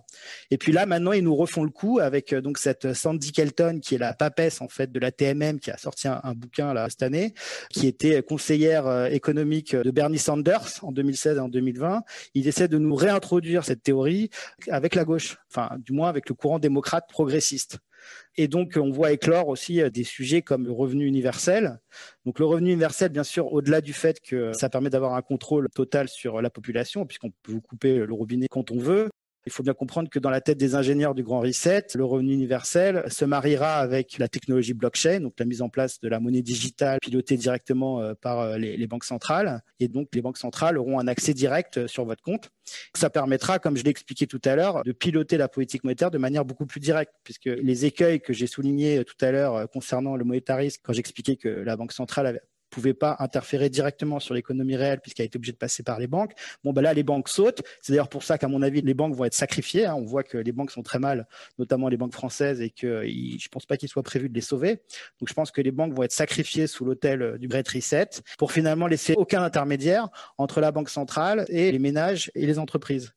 Et 0.51 0.57
puis 0.57 0.71
là, 0.71 0.85
maintenant, 0.85 1.11
ils 1.11 1.23
nous 1.23 1.35
refont 1.35 1.63
le 1.63 1.69
coup 1.69 1.99
avec 1.99 2.33
euh, 2.33 2.41
donc 2.41 2.57
cette 2.57 2.93
Sandy 2.93 3.31
Kelton 3.31 3.79
qui 3.81 3.95
est 3.95 3.99
la 3.99 4.13
papesse 4.13 4.61
en 4.61 4.67
fait 4.67 4.91
de 4.91 4.99
la 4.99 5.11
TMM 5.11 5.59
qui 5.59 5.71
a 5.71 5.77
sorti 5.77 6.07
un, 6.07 6.21
bouquin 6.35 6.73
là 6.73 6.89
cette 6.89 7.03
année, 7.03 7.33
qui 7.69 7.87
était 7.87 8.21
conseillère 8.21 9.05
économique 9.05 9.75
de 9.75 9.91
Bernie 9.91 10.17
Sanders 10.17 10.79
en 10.81 10.91
2016 10.91 11.37
et 11.37 11.39
en 11.39 11.49
2020. 11.49 12.03
Ils 12.33 12.47
essaient 12.47 12.67
de 12.67 12.77
nous 12.77 12.95
réintroduire 12.95 13.44
cette 13.63 13.83
théorie 13.83 14.29
avec 14.69 14.95
la 14.95 15.05
gauche, 15.05 15.37
enfin 15.49 15.75
du 15.79 15.93
moins 15.93 16.09
avec 16.09 16.29
le 16.29 16.35
courant 16.35 16.59
démocrate 16.59 17.05
progressiste. 17.09 17.79
Et 18.35 18.47
donc, 18.47 18.73
on 18.79 18.91
voit 18.91 19.11
éclore 19.11 19.47
aussi 19.47 19.81
euh, 19.81 19.89
des 19.89 20.03
sujets 20.03 20.43
comme 20.43 20.65
le 20.65 20.71
revenu 20.71 21.05
universel. 21.05 21.79
Donc, 22.25 22.37
le 22.37 22.45
revenu 22.45 22.69
universel, 22.71 23.09
bien 23.09 23.23
sûr, 23.23 23.51
au-delà 23.51 23.81
du 23.81 23.93
fait 23.93 24.19
que 24.19 24.53
ça 24.53 24.69
permet 24.69 24.91
d'avoir 24.91 25.15
un 25.15 25.21
contrôle 25.21 25.69
total 25.73 26.07
sur 26.07 26.41
la 26.41 26.51
population, 26.51 27.05
puisqu'on 27.05 27.31
peut 27.41 27.53
vous 27.53 27.61
couper 27.61 27.97
le 27.97 28.13
robinet 28.13 28.47
quand 28.47 28.69
on 28.69 28.77
veut, 28.77 29.09
il 29.45 29.51
faut 29.51 29.63
bien 29.63 29.73
comprendre 29.73 30.09
que 30.09 30.17
dans 30.19 30.29
la 30.29 30.41
tête 30.41 30.57
des 30.57 30.75
ingénieurs 30.75 31.13
du 31.13 31.23
Grand 31.23 31.39
Reset, 31.39 31.87
le 31.93 32.03
revenu 32.03 32.33
universel 32.33 33.03
se 33.07 33.25
mariera 33.25 33.75
avec 33.75 34.17
la 34.17 34.27
technologie 34.27 34.73
blockchain, 34.73 35.19
donc 35.19 35.33
la 35.37 35.45
mise 35.45 35.61
en 35.61 35.69
place 35.69 35.99
de 35.99 36.07
la 36.07 36.19
monnaie 36.19 36.41
digitale 36.41 36.99
pilotée 37.01 37.37
directement 37.37 38.01
euh, 38.01 38.13
par 38.15 38.39
euh, 38.39 38.57
les, 38.57 38.87
banques 38.87 39.03
centrales. 39.03 39.61
Et 39.79 39.87
donc, 39.87 40.09
les 40.13 40.21
banques 40.21 40.37
centrales 40.37 40.77
auront 40.77 40.99
un 40.99 41.07
accès 41.07 41.33
direct 41.33 41.77
euh, 41.77 41.87
sur 41.87 42.05
votre 42.05 42.23
compte. 42.23 42.49
Ça 42.95 43.09
permettra, 43.09 43.59
comme 43.59 43.77
je 43.77 43.83
l'ai 43.83 43.91
expliqué 43.91 44.25
tout 44.25 44.41
à 44.45 44.55
l'heure, 44.55 44.83
de 44.83 44.91
piloter 44.91 45.37
la 45.37 45.47
politique 45.47 45.83
monétaire 45.83 46.09
de 46.09 46.17
manière 46.17 46.45
beaucoup 46.45 46.65
plus 46.65 46.79
directe, 46.79 47.13
puisque 47.23 47.45
les 47.45 47.85
écueils 47.85 48.21
que 48.21 48.33
j'ai 48.33 48.47
soulignés 48.47 49.03
tout 49.05 49.23
à 49.23 49.31
l'heure 49.31 49.69
concernant 49.69 50.15
le 50.15 50.23
monétarisme, 50.23 50.81
quand 50.83 50.93
j'expliquais 50.93 51.35
que 51.35 51.49
la 51.49 51.77
banque 51.77 51.91
centrale 51.91 52.25
avait 52.25 52.41
pouvait 52.75 52.93
pas 52.93 53.15
interférer 53.19 53.69
directement 53.69 54.19
sur 54.19 54.33
l'économie 54.33 54.75
réelle 54.75 54.99
puisqu'elle 54.99 55.27
été 55.27 55.37
obligée 55.37 55.53
de 55.53 55.57
passer 55.57 55.81
par 55.81 55.97
les 55.97 56.07
banques. 56.07 56.33
Bon, 56.63 56.73
ben 56.73 56.81
là, 56.81 56.93
les 56.93 57.03
banques 57.03 57.29
sautent. 57.29 57.61
C'est 57.81 57.93
d'ailleurs 57.93 58.09
pour 58.09 58.23
ça 58.23 58.37
qu'à 58.37 58.49
mon 58.49 58.61
avis, 58.61 58.81
les 58.81 58.93
banques 58.93 59.15
vont 59.15 59.23
être 59.23 59.33
sacrifiées. 59.33 59.85
Hein. 59.85 59.95
On 59.95 60.03
voit 60.03 60.23
que 60.23 60.37
les 60.37 60.51
banques 60.51 60.71
sont 60.71 60.83
très 60.83 60.99
mal, 60.99 61.25
notamment 61.57 61.87
les 61.87 61.95
banques 61.95 62.13
françaises, 62.13 62.59
et 62.59 62.69
que 62.69 63.03
je 63.05 63.47
pense 63.47 63.65
pas 63.65 63.77
qu'il 63.77 63.87
soit 63.87 64.03
prévu 64.03 64.27
de 64.27 64.33
les 64.33 64.41
sauver. 64.41 64.81
Donc, 65.19 65.29
je 65.29 65.33
pense 65.33 65.51
que 65.51 65.61
les 65.61 65.71
banques 65.71 65.93
vont 65.93 66.03
être 66.03 66.11
sacrifiées 66.11 66.67
sous 66.67 66.83
l'autel 66.83 67.21
euh, 67.21 67.37
du 67.37 67.47
Great 67.47 67.67
Reset 67.69 68.09
pour 68.37 68.51
finalement 68.51 68.87
laisser 68.87 69.13
aucun 69.15 69.41
intermédiaire 69.41 70.09
entre 70.37 70.59
la 70.59 70.71
banque 70.71 70.89
centrale 70.89 71.45
et 71.47 71.71
les 71.71 71.79
ménages 71.79 72.29
et 72.35 72.45
les 72.45 72.59
entreprises. 72.59 73.13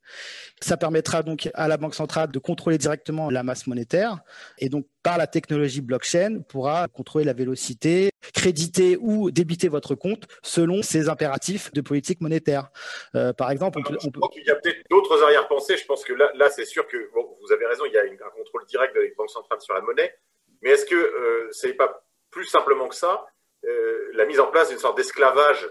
Ça 0.61 0.77
permettra 0.77 1.25
donc 1.25 1.51
à 1.55 1.67
la 1.67 1.77
banque 1.77 1.95
centrale 1.97 2.31
de 2.31 2.39
contrôler 2.39 2.79
directement 2.79 3.29
la 3.31 3.43
masse 3.43 3.67
monétaire 3.67 4.21
et 4.59 4.69
donc 4.69 4.87
par 5.03 5.19
la 5.19 5.27
technologie 5.27 5.81
blockchain 5.81 6.41
pourra 6.49 6.87
contrôler 6.89 7.25
la 7.25 7.33
vélocité, 7.33 8.11
créditer 8.33 8.97
ou 9.01 9.31
débiter 9.31 9.69
votre 9.69 9.95
compte 9.95 10.25
selon 10.43 10.83
ses 10.83 11.09
impératifs 11.09 11.73
de 11.73 11.81
politique 11.81 12.21
monétaire. 12.21 12.71
Euh, 13.15 13.33
par 13.33 13.51
exemple, 13.51 13.79
on 13.79 13.83
peut, 13.83 13.99
on 14.05 14.11
peut... 14.11 14.21
Il 14.37 14.45
y 14.45 14.51
a 14.51 14.57
peut-être 14.57 14.79
d'autres 14.91 15.23
arrière-pensées. 15.23 15.77
Je 15.77 15.87
pense 15.87 16.05
que 16.05 16.13
là, 16.13 16.31
là 16.35 16.51
c'est 16.51 16.65
sûr 16.65 16.87
que 16.87 16.97
vous 16.97 17.53
avez 17.53 17.67
raison, 17.67 17.85
il 17.87 17.93
y 17.93 17.99
a 17.99 18.03
un 18.03 18.31
contrôle 18.37 18.67
direct 18.67 18.95
de 18.95 19.01
la 19.01 19.07
banque 19.17 19.31
centrale 19.31 19.61
sur 19.61 19.75
la 19.75 19.81
monnaie. 19.81 20.15
Mais 20.63 20.71
est-ce 20.71 20.87
que 20.87 20.95
euh, 20.95 21.49
ce 21.53 21.67
n'est 21.67 21.75
pas 21.75 22.05
plus 22.31 22.47
simplement 22.47 22.89
que 22.89 22.95
ça 22.95 23.27
euh, 23.65 24.11
la 24.13 24.25
mise 24.25 24.41
en 24.41 24.47
place 24.47 24.69
d'une 24.69 24.79
sorte 24.79 24.97
d'esclavage 24.97 25.69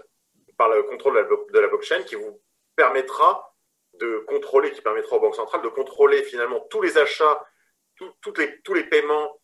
par 0.56 0.68
le 0.68 0.82
contrôle 0.82 1.14
de 1.14 1.20
la, 1.20 1.26
de 1.26 1.58
la 1.58 1.68
blockchain 1.68 2.02
qui 2.02 2.16
vous 2.16 2.40
permettra 2.76 3.54
de 3.94 4.24
contrôler, 4.26 4.70
qui 4.72 4.82
permettra 4.82 5.16
aux 5.16 5.20
banques 5.20 5.36
centrales 5.36 5.62
de 5.62 5.68
contrôler 5.68 6.22
finalement 6.22 6.60
tous 6.70 6.82
les 6.82 6.98
achats, 6.98 7.44
toutes 8.20 8.38
les, 8.38 8.60
tous 8.62 8.74
les 8.74 8.84
paiements, 8.84 9.40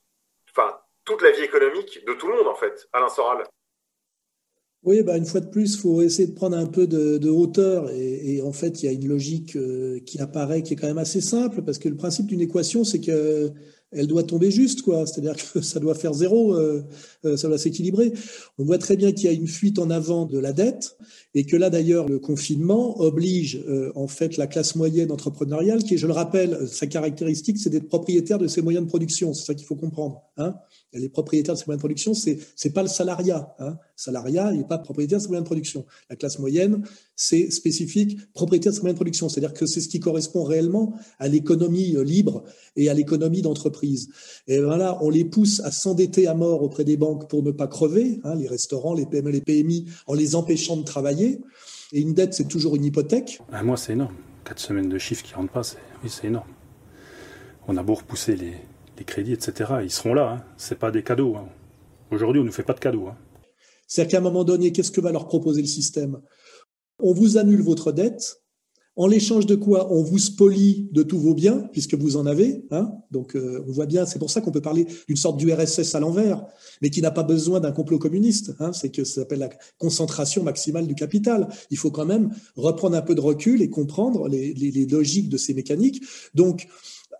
enfin 0.50 0.78
toute 1.05 1.22
la 1.22 1.30
vie 1.32 1.42
économique 1.42 2.05
de 2.07 2.14
tout 2.14 2.28
le 2.28 2.36
monde 2.36 2.46
en 2.46 2.55
fait, 2.55 2.88
Alain 2.92 3.09
Soral. 3.09 3.44
Oui, 4.82 5.02
bah 5.02 5.16
une 5.16 5.24
fois 5.24 5.40
de 5.40 5.48
plus, 5.48 5.76
il 5.76 5.80
faut 5.80 6.02
essayer 6.02 6.28
de 6.28 6.34
prendre 6.34 6.59
un 6.59 6.66
peu 6.66 6.86
de, 6.86 7.30
hauteur. 7.30 7.90
Et, 7.90 8.42
en 8.42 8.52
fait, 8.52 8.82
il 8.82 8.86
y 8.86 8.88
a 8.90 8.92
une 8.92 9.09
logique 9.09 9.57
euh, 9.57 9.98
qui 10.05 10.20
apparaît, 10.20 10.62
qui 10.62 10.74
est 10.74 10.76
quand 10.76 10.86
même 10.86 10.98
assez 10.98 11.22
simple, 11.22 11.62
parce 11.62 11.78
que 11.78 11.88
le 11.88 11.96
principe 11.96 12.26
d'une 12.26 12.42
équation, 12.42 12.84
c'est 12.84 13.00
qu'elle 13.00 13.55
elle 13.94 14.07
doit 14.07 14.24
tomber 14.24 14.50
juste, 14.50 14.82
quoi. 14.82 15.07
C'est-à-dire 15.07 15.36
que 15.36 15.61
ça 15.62 15.80
doit 15.80 15.94
faire 15.94 16.12
zéro, 16.12 16.55
euh, 16.55 16.82
euh, 17.24 17.36
ça 17.36 17.48
doit 17.48 17.59
s'équilibrer. 17.59 18.12
On 18.59 18.64
voit 18.64 18.78
très 18.78 18.96
bien 18.96 19.12
qu'il 19.12 19.24
y 19.24 19.28
a 19.28 19.32
une 19.32 19.46
fuite 19.46 19.78
en 19.78 19.90
avant 19.90 20.26
de 20.26 20.38
la 20.38 20.52
dette 20.52 20.96
et 21.34 21.46
que 21.46 21.57
là, 21.57 21.70
d'ailleurs, 21.70 22.09
le 22.09 22.18
confinement 22.18 23.00
oblige 23.00 23.62
euh, 23.68 23.92
en 23.94 24.09
fait 24.09 24.36
la 24.36 24.46
classe 24.46 24.74
moyenne 24.74 25.11
entrepreneuriale, 25.11 25.82
qui, 25.82 25.96
je 25.96 26.07
le 26.07 26.12
rappelle, 26.12 26.68
sa 26.68 26.86
caractéristique, 26.86 27.59
c'est 27.59 27.70
d'être 27.70 27.88
propriétaire 27.88 28.38
de 28.38 28.48
ses 28.48 28.62
moyens 28.62 28.84
de 28.84 28.88
production. 28.88 29.32
C'est 29.32 29.46
ça 29.46 29.55
qu'il 29.55 29.66
faut 29.66 29.76
comprendre. 29.76 30.22
Hein 30.36 30.55
les 30.95 31.09
propriétaires 31.09 31.55
de 31.55 31.59
ces 31.59 31.66
moyens 31.66 31.78
de 31.78 31.82
production, 31.82 32.14
c'est 32.14 32.38
c'est 32.57 32.70
pas 32.70 32.82
le 32.82 32.88
salariat. 32.88 33.55
Hein. 33.59 33.76
Salariat, 33.97 34.53
il 34.53 34.59
n'est 34.59 34.66
pas 34.66 34.78
propriétaire 34.78 35.18
de 35.18 35.22
ses 35.22 35.28
moyens 35.28 35.45
de 35.45 35.49
production. 35.49 35.84
La 36.11 36.16
classe 36.16 36.38
moyenne, 36.38 36.82
c'est 37.16 37.51
spécifique 37.51 38.18
propriétaire 38.32 38.72
de 38.72 38.76
ses 38.76 38.82
moyens 38.82 38.97
de 38.97 38.99
production. 38.99 39.28
C'est-à-dire 39.28 39.55
que 39.55 39.66
c'est 39.66 39.80
ce 39.80 39.88
qui 39.88 40.01
correspond 40.01 40.45
réellement 40.45 40.95
à 41.18 41.28
l'économie 41.28 41.97
euh, 41.97 42.05
libre 42.05 42.45
et 42.76 42.88
à 42.88 42.95
l'économie 42.95 43.42
d'entreprise. 43.42 44.09
Et 44.47 44.61
voilà, 44.61 44.99
on 45.03 45.11
les 45.11 45.24
pousse 45.24 45.61
à 45.61 45.70
s'endetter 45.70 46.26
à 46.26 46.34
mort 46.34 46.62
auprès 46.62 46.84
des 46.84 46.97
banques 46.97 47.28
pour 47.28 47.42
ne 47.42 47.51
pas 47.51 47.66
crever, 47.66 48.20
hein, 48.24 48.34
les 48.34 48.49
restaurants, 48.49 48.95
les 48.95 49.07
PME, 49.07 49.30
les 49.30 49.40
PMI, 49.40 49.86
en 50.07 50.14
les 50.14 50.34
empêchant 50.34 50.76
de 50.76 50.84
travailler. 50.84 51.40
Et 51.92 52.01
une 52.01 52.14
dette, 52.14 52.34
c'est 52.34 52.49
toujours 52.49 52.76
une 52.76 52.84
hypothèque. 52.84 53.40
Ah, 53.53 53.62
moi, 53.62 53.76
c'est 53.76 53.92
énorme. 53.92 54.14
Quatre 54.45 54.61
semaines 54.61 54.88
de 54.88 54.99
chiffres 54.99 55.22
qui 55.22 55.34
rentrent 55.34 55.53
pas, 55.53 55.62
c'est 55.62 55.78
oui, 56.03 56.11
c'est 56.11 56.26
énorme. 56.26 56.49
On 57.66 57.76
a 57.78 57.82
beau 57.82 57.95
repousser 57.95 58.36
les, 58.36 58.53
les 58.99 59.05
crédits, 59.05 59.32
etc. 59.32 59.74
Ils 59.82 59.90
seront 59.90 60.14
là. 60.14 60.30
Hein. 60.30 60.45
C'est 60.57 60.78
pas 60.78 60.90
des 60.90 61.03
cadeaux. 61.03 61.36
Hein. 61.36 61.49
Aujourd'hui, 62.11 62.40
on 62.40 62.45
ne 62.45 62.51
fait 62.51 62.62
pas 62.62 62.74
de 62.74 62.80
cadeaux. 62.80 63.07
Hein. 63.09 63.16
C'est-à-dire 63.86 64.12
qu'à 64.12 64.18
un 64.18 64.22
moment 64.22 64.45
donné, 64.45 64.72
qu'est-ce 64.72 64.92
que 64.92 65.01
va 65.01 65.12
leur 65.12 65.28
proposer 65.28 65.61
le 65.61 65.68
système? 65.68 66.20
On 66.99 67.12
vous 67.12 67.38
annule 67.38 67.62
votre 67.62 67.92
dette. 67.92 68.40
En 68.97 69.09
l'échange 69.09 69.47
de 69.47 69.57
quoi? 69.57 69.92
On 69.92 70.05
vous 70.05 70.18
spolie 70.18 70.88
de 70.92 71.03
tous 71.03 71.18
vos 71.18 71.34
biens, 71.34 71.68
puisque 71.72 71.95
vous 71.95 72.16
en 72.16 72.26
avez. 72.26 72.64
Hein 72.70 72.92
Donc, 73.11 73.34
euh, 73.34 73.64
on 73.66 73.72
voit 73.72 73.86
bien, 73.86 74.07
c'est 74.07 74.20
pour 74.20 74.30
ça 74.30 74.40
qu'on 74.40 74.53
peut 74.53 74.61
parler 74.61 74.86
d'une 75.09 75.16
sorte 75.16 75.36
d'URSS 75.36 75.97
à 75.97 76.01
l'envers, 76.01 76.45
mais 76.80 76.90
qui 76.90 77.03
n'a 77.03 77.11
pas 77.11 77.24
besoin 77.24 77.59
d'un 77.59 77.72
complot 77.72 77.99
communiste. 77.99 78.53
C'est 78.72 78.90
que 78.90 79.03
ça 79.03 79.22
s'appelle 79.22 79.40
la 79.40 79.51
concentration 79.78 80.45
maximale 80.45 80.86
du 80.86 80.95
capital. 80.95 81.49
Il 81.70 81.76
faut 81.76 81.90
quand 81.90 82.07
même 82.07 82.30
reprendre 82.55 82.97
un 82.97 83.03
peu 83.03 83.16
de 83.16 83.20
recul 83.20 83.62
et 83.62 83.68
comprendre 83.68 84.28
les, 84.28 84.55
les, 84.55 84.70
les 84.70 84.86
logiques 84.86 85.28
de 85.28 85.38
ces 85.38 85.55
mécaniques. 85.55 86.01
Donc, 86.34 86.68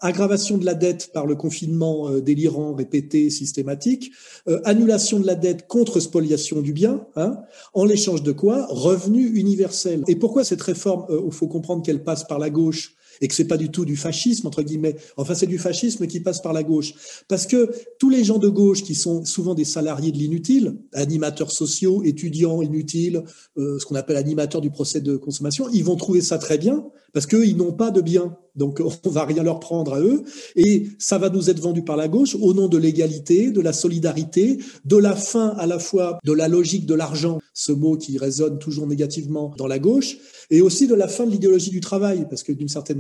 aggravation 0.01 0.59
de 0.59 0.65
la 0.65 0.75
dette 0.75 1.11
par 1.13 1.27
le 1.27 1.35
confinement 1.35 2.09
euh, 2.09 2.21
délirant, 2.21 2.75
répété, 2.75 3.31
systématique, 3.31 4.13
euh, 4.49 4.61
annulation 4.65 5.21
de 5.21 5.27
la 5.27 5.35
dette 5.35 5.67
contre 5.67 6.01
spoliation 6.01 6.61
du 6.61 6.73
bien, 6.73 7.07
hein, 7.17 7.39
en 7.73 7.85
l'échange 7.85 8.23
de 8.23 8.33
quoi 8.33 8.67
Revenu 8.69 9.27
universel. 9.27 10.03
Et 10.09 10.17
pourquoi 10.17 10.45
cette 10.45 10.63
réforme, 10.63 11.07
il 11.09 11.15
euh, 11.15 11.31
faut 11.31 11.49
comprendre 11.49 11.83
qu'elle 11.83 12.05
passe 12.05 12.25
par 12.25 12.39
la 12.39 12.51
gauche 12.51 12.95
et 13.21 13.29
que 13.29 13.35
c'est 13.35 13.47
pas 13.47 13.57
du 13.57 13.71
tout 13.71 13.85
du 13.85 13.97
fascisme 13.97 14.47
entre 14.47 14.63
guillemets. 14.63 14.97
Enfin, 15.17 15.35
c'est 15.35 15.47
du 15.47 15.59
fascisme 15.59 16.07
qui 16.07 16.21
passe 16.21 16.41
par 16.43 16.53
la 16.53 16.63
gauche, 16.63 16.95
parce 17.29 17.47
que 17.47 17.71
tous 17.99 18.11
les 18.11 18.25
gens 18.25 18.39
de 18.39 18.49
gauche 18.49 18.83
qui 18.83 18.95
sont 18.95 19.25
souvent 19.25 19.55
des 19.55 19.65
salariés 19.65 20.13
de 20.13 20.19
l'inutile, 20.19 20.77
animateurs 20.93 21.51
sociaux, 21.51 22.03
étudiants 22.05 22.63
inutiles, 22.63 23.25
ce 23.57 23.85
qu'on 23.85 23.95
appelle 23.95 24.17
animateurs 24.17 24.61
du 24.61 24.71
procès 24.71 25.01
de 25.01 25.17
consommation, 25.17 25.69
ils 25.73 25.85
vont 25.85 25.97
trouver 25.97 26.21
ça 26.21 26.39
très 26.39 26.59
bien 26.59 26.85
parce 27.15 27.27
qu'ils 27.27 27.57
n'ont 27.57 27.73
pas 27.73 27.91
de 27.91 28.03
biens. 28.03 28.37
Donc 28.57 28.81
on 29.05 29.11
va 29.11 29.25
rien 29.25 29.43
leur 29.43 29.61
prendre 29.61 29.95
à 29.95 30.01
eux 30.01 30.25
et 30.57 30.89
ça 30.99 31.19
va 31.19 31.31
nous 31.31 31.51
être 31.51 31.61
vendu 31.61 31.83
par 31.83 31.97
la 31.97 32.09
gauche 32.09 32.37
au 32.41 32.53
nom 32.55 32.69
de 32.69 32.77
l'égalité, 32.77 33.51
de 33.51 33.61
la 33.61 33.73
solidarité, 33.73 34.59
de 34.85 34.97
la 34.97 35.17
fin 35.17 35.49
à 35.57 35.67
la 35.67 35.79
fois 35.79 36.19
de 36.25 36.33
la 36.33 36.49
logique 36.49 36.87
de 36.87 36.95
l'argent, 36.95 37.41
ce 37.53 37.73
mot 37.73 37.97
qui 37.97 38.19
résonne 38.19 38.59
toujours 38.59 38.87
négativement 38.87 39.53
dans 39.57 39.67
la 39.67 39.79
gauche, 39.79 40.19
et 40.51 40.61
aussi 40.61 40.87
de 40.87 40.95
la 40.95 41.09
fin 41.09 41.25
de 41.25 41.31
l'idéologie 41.31 41.71
du 41.71 41.81
travail 41.81 42.27
parce 42.29 42.43
que 42.43 42.53
d'une 42.53 42.69
certaine 42.69 42.99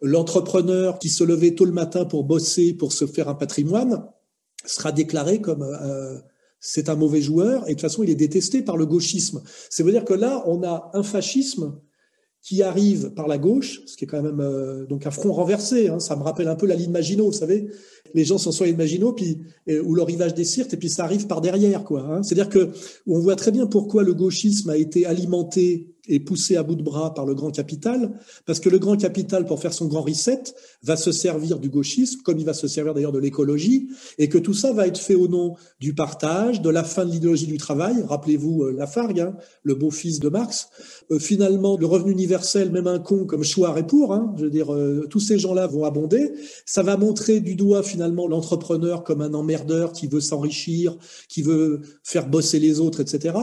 l'entrepreneur 0.00 0.98
qui 0.98 1.08
se 1.08 1.24
levait 1.24 1.54
tôt 1.54 1.64
le 1.64 1.72
matin 1.72 2.04
pour 2.04 2.24
bosser, 2.24 2.74
pour 2.74 2.92
se 2.92 3.06
faire 3.06 3.28
un 3.28 3.34
patrimoine, 3.34 4.04
sera 4.64 4.92
déclaré 4.92 5.40
comme 5.40 5.62
euh, 5.62 6.18
c'est 6.60 6.88
un 6.88 6.94
mauvais 6.94 7.20
joueur 7.20 7.64
et 7.64 7.70
de 7.70 7.74
toute 7.74 7.80
façon 7.80 8.02
il 8.02 8.10
est 8.10 8.14
détesté 8.14 8.62
par 8.62 8.76
le 8.76 8.86
gauchisme. 8.86 9.42
Ça 9.70 9.82
veut 9.82 9.92
dire 9.92 10.04
que 10.04 10.14
là 10.14 10.42
on 10.46 10.62
a 10.62 10.90
un 10.94 11.02
fascisme 11.02 11.78
qui 12.40 12.62
arrive 12.62 13.10
par 13.10 13.28
la 13.28 13.38
gauche, 13.38 13.82
ce 13.86 13.96
qui 13.96 14.04
est 14.04 14.08
quand 14.08 14.22
même 14.22 14.40
euh, 14.40 14.84
donc 14.86 15.06
un 15.06 15.12
front 15.12 15.32
renversé. 15.32 15.88
Hein, 15.88 16.00
ça 16.00 16.16
me 16.16 16.22
rappelle 16.22 16.48
un 16.48 16.56
peu 16.56 16.66
la 16.66 16.74
ligne 16.74 16.90
Maginot, 16.90 17.26
vous 17.26 17.32
savez. 17.32 17.68
Les 18.14 18.24
gens 18.24 18.36
sont 18.36 18.50
sur 18.52 18.64
ligne 18.64 18.76
Maginot, 18.76 19.12
puis 19.12 19.38
ou 19.84 19.94
le 19.94 20.02
rivage 20.02 20.34
des 20.34 20.44
Sirtes, 20.44 20.74
et 20.74 20.76
puis 20.76 20.90
ça 20.90 21.04
arrive 21.04 21.28
par 21.28 21.40
derrière, 21.40 21.84
quoi. 21.84 22.02
Hein. 22.02 22.22
C'est-à-dire 22.22 22.48
que 22.48 22.70
on 23.06 23.20
voit 23.20 23.36
très 23.36 23.52
bien 23.52 23.66
pourquoi 23.66 24.02
le 24.02 24.12
gauchisme 24.12 24.70
a 24.70 24.76
été 24.76 25.06
alimenté 25.06 25.91
est 26.08 26.20
poussé 26.20 26.56
à 26.56 26.62
bout 26.62 26.74
de 26.74 26.82
bras 26.82 27.14
par 27.14 27.26
le 27.26 27.34
grand 27.34 27.50
capital, 27.50 28.12
parce 28.46 28.60
que 28.60 28.68
le 28.68 28.78
grand 28.78 28.96
capital, 28.96 29.46
pour 29.46 29.60
faire 29.60 29.72
son 29.72 29.86
grand 29.86 30.02
reset, 30.02 30.42
va 30.82 30.96
se 30.96 31.12
servir 31.12 31.58
du 31.58 31.68
gauchisme, 31.68 32.22
comme 32.22 32.38
il 32.38 32.44
va 32.44 32.54
se 32.54 32.66
servir 32.66 32.94
d'ailleurs 32.94 33.12
de 33.12 33.18
l'écologie, 33.18 33.88
et 34.18 34.28
que 34.28 34.38
tout 34.38 34.54
ça 34.54 34.72
va 34.72 34.86
être 34.86 34.98
fait 34.98 35.14
au 35.14 35.28
nom 35.28 35.54
du 35.80 35.94
partage, 35.94 36.60
de 36.60 36.70
la 36.70 36.84
fin 36.84 37.04
de 37.04 37.10
l'idéologie 37.12 37.46
du 37.46 37.58
travail. 37.58 38.02
Rappelez-vous 38.08 38.64
euh, 38.64 38.72
Lafargue, 38.72 39.20
hein, 39.20 39.36
le 39.62 39.74
beau-fils 39.74 40.18
de 40.18 40.28
Marx. 40.28 40.68
Euh, 41.10 41.18
finalement, 41.18 41.76
le 41.78 41.86
revenu 41.86 42.12
universel, 42.12 42.70
même 42.72 42.86
un 42.86 42.98
con 42.98 43.24
comme 43.24 43.44
Chouard 43.44 43.78
est 43.78 43.86
pour, 43.86 44.12
hein, 44.12 44.34
je 44.36 44.44
veux 44.44 44.50
dire, 44.50 44.72
euh, 44.74 45.06
tous 45.08 45.20
ces 45.20 45.38
gens-là 45.38 45.66
vont 45.66 45.84
abonder. 45.84 46.32
Ça 46.66 46.82
va 46.82 46.96
montrer 46.96 47.40
du 47.40 47.54
doigt 47.54 47.82
finalement 47.82 48.26
l'entrepreneur 48.26 49.04
comme 49.04 49.20
un 49.20 49.34
emmerdeur 49.34 49.92
qui 49.92 50.06
veut 50.06 50.20
s'enrichir, 50.20 50.96
qui 51.28 51.42
veut 51.42 51.80
faire 52.02 52.28
bosser 52.28 52.58
les 52.58 52.80
autres, 52.80 53.00
etc. 53.00 53.34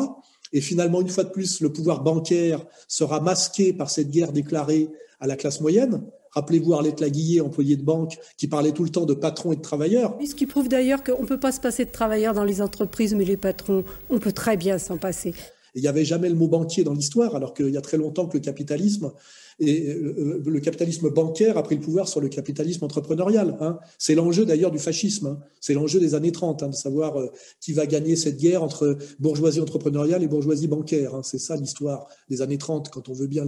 Et 0.52 0.62
finalement, 0.62 1.02
une 1.02 1.10
fois 1.10 1.24
de 1.24 1.30
plus, 1.30 1.62
le 1.62 1.72
pouvoir 1.72 2.02
bancaire 2.04 2.66
sera 2.88 3.20
masqué 3.20 3.74
par 3.74 3.90
cette 3.90 4.10
guerre 4.10 4.32
déclarée 4.32 4.90
à 5.20 5.28
la 5.28 5.36
classe 5.36 5.62
moyenne. 5.62 6.02
Rappelez-vous 6.32 6.74
Arlette 6.74 7.00
Laguillet, 7.00 7.42
employée 7.42 7.76
de 7.76 7.84
banque, 7.84 8.18
qui 8.38 8.48
parlait 8.48 8.72
tout 8.72 8.84
le 8.84 8.90
temps 8.90 9.06
de 9.06 9.14
patrons 9.14 9.52
et 9.52 9.56
de 9.56 9.62
travailleurs. 9.62 10.16
Ce 10.26 10.36
qui 10.36 10.46
prouve 10.46 10.70
d'ailleurs 10.70 11.04
qu'on 11.04 11.24
ne 11.24 11.28
peut 11.28 11.40
pas 11.40 11.52
se 11.52 11.60
passer 11.60 11.86
de 11.86 11.92
travailleurs 11.92 12.34
dans 12.34 12.44
les 12.44 12.62
entreprises, 12.62 13.16
mais 13.16 13.26
les 13.26 13.38
patrons, 13.38 13.84
on 14.10 14.20
peut 14.20 14.32
très 14.32 14.56
bien 14.56 14.78
s'en 14.78 14.98
passer. 14.98 15.34
Il 15.76 15.82
n'y 15.82 15.88
avait 15.88 16.06
jamais 16.06 16.30
le 16.30 16.36
mot 16.36 16.48
banquier 16.48 16.84
dans 16.84 16.94
l'histoire, 16.94 17.36
alors 17.36 17.54
qu'il 17.54 17.70
y 17.70 17.78
a 17.78 17.82
très 17.82 17.98
longtemps 17.98 18.28
que 18.28 18.38
le 18.38 18.44
capitalisme 18.44 19.12
et 19.60 19.90
euh, 19.90 20.42
le 20.46 20.60
capitalisme 20.60 21.10
bancaire 21.10 21.58
a 21.58 21.64
pris 21.64 21.76
le 21.76 21.82
pouvoir 21.82 22.08
sur 22.08 22.22
le 22.22 22.30
capitalisme 22.30 22.86
entrepreneurial. 22.86 23.58
Hein. 23.60 23.80
C'est 23.98 24.16
l'enjeu 24.16 24.46
d'ailleurs 24.46 24.72
du 24.72 24.80
fascisme. 24.80 25.28
Hein. 25.28 25.40
C'est 25.60 25.74
l'enjeu 25.74 26.00
des 26.00 26.16
années 26.16 26.32
30, 26.32 26.64
hein, 26.64 26.70
de 26.70 26.76
savoir 26.76 27.20
euh, 27.20 27.28
qui 27.60 27.74
va 27.74 27.86
gagner 27.86 28.16
cette 28.16 28.38
guerre 28.38 28.64
entre 28.64 28.98
bourgeoisie 29.20 29.60
entrepreneuriale 29.60 30.24
et 30.24 30.28
bourgeoisie 30.28 30.68
bancaire. 30.68 31.20
C'est 31.24 31.40
ça 31.40 31.56
l'histoire 31.56 32.08
des 32.30 32.42
années 32.42 32.58
30, 32.58 32.90
quand 32.90 33.10
on 33.10 33.14
veut 33.14 33.28
bien 33.28 33.46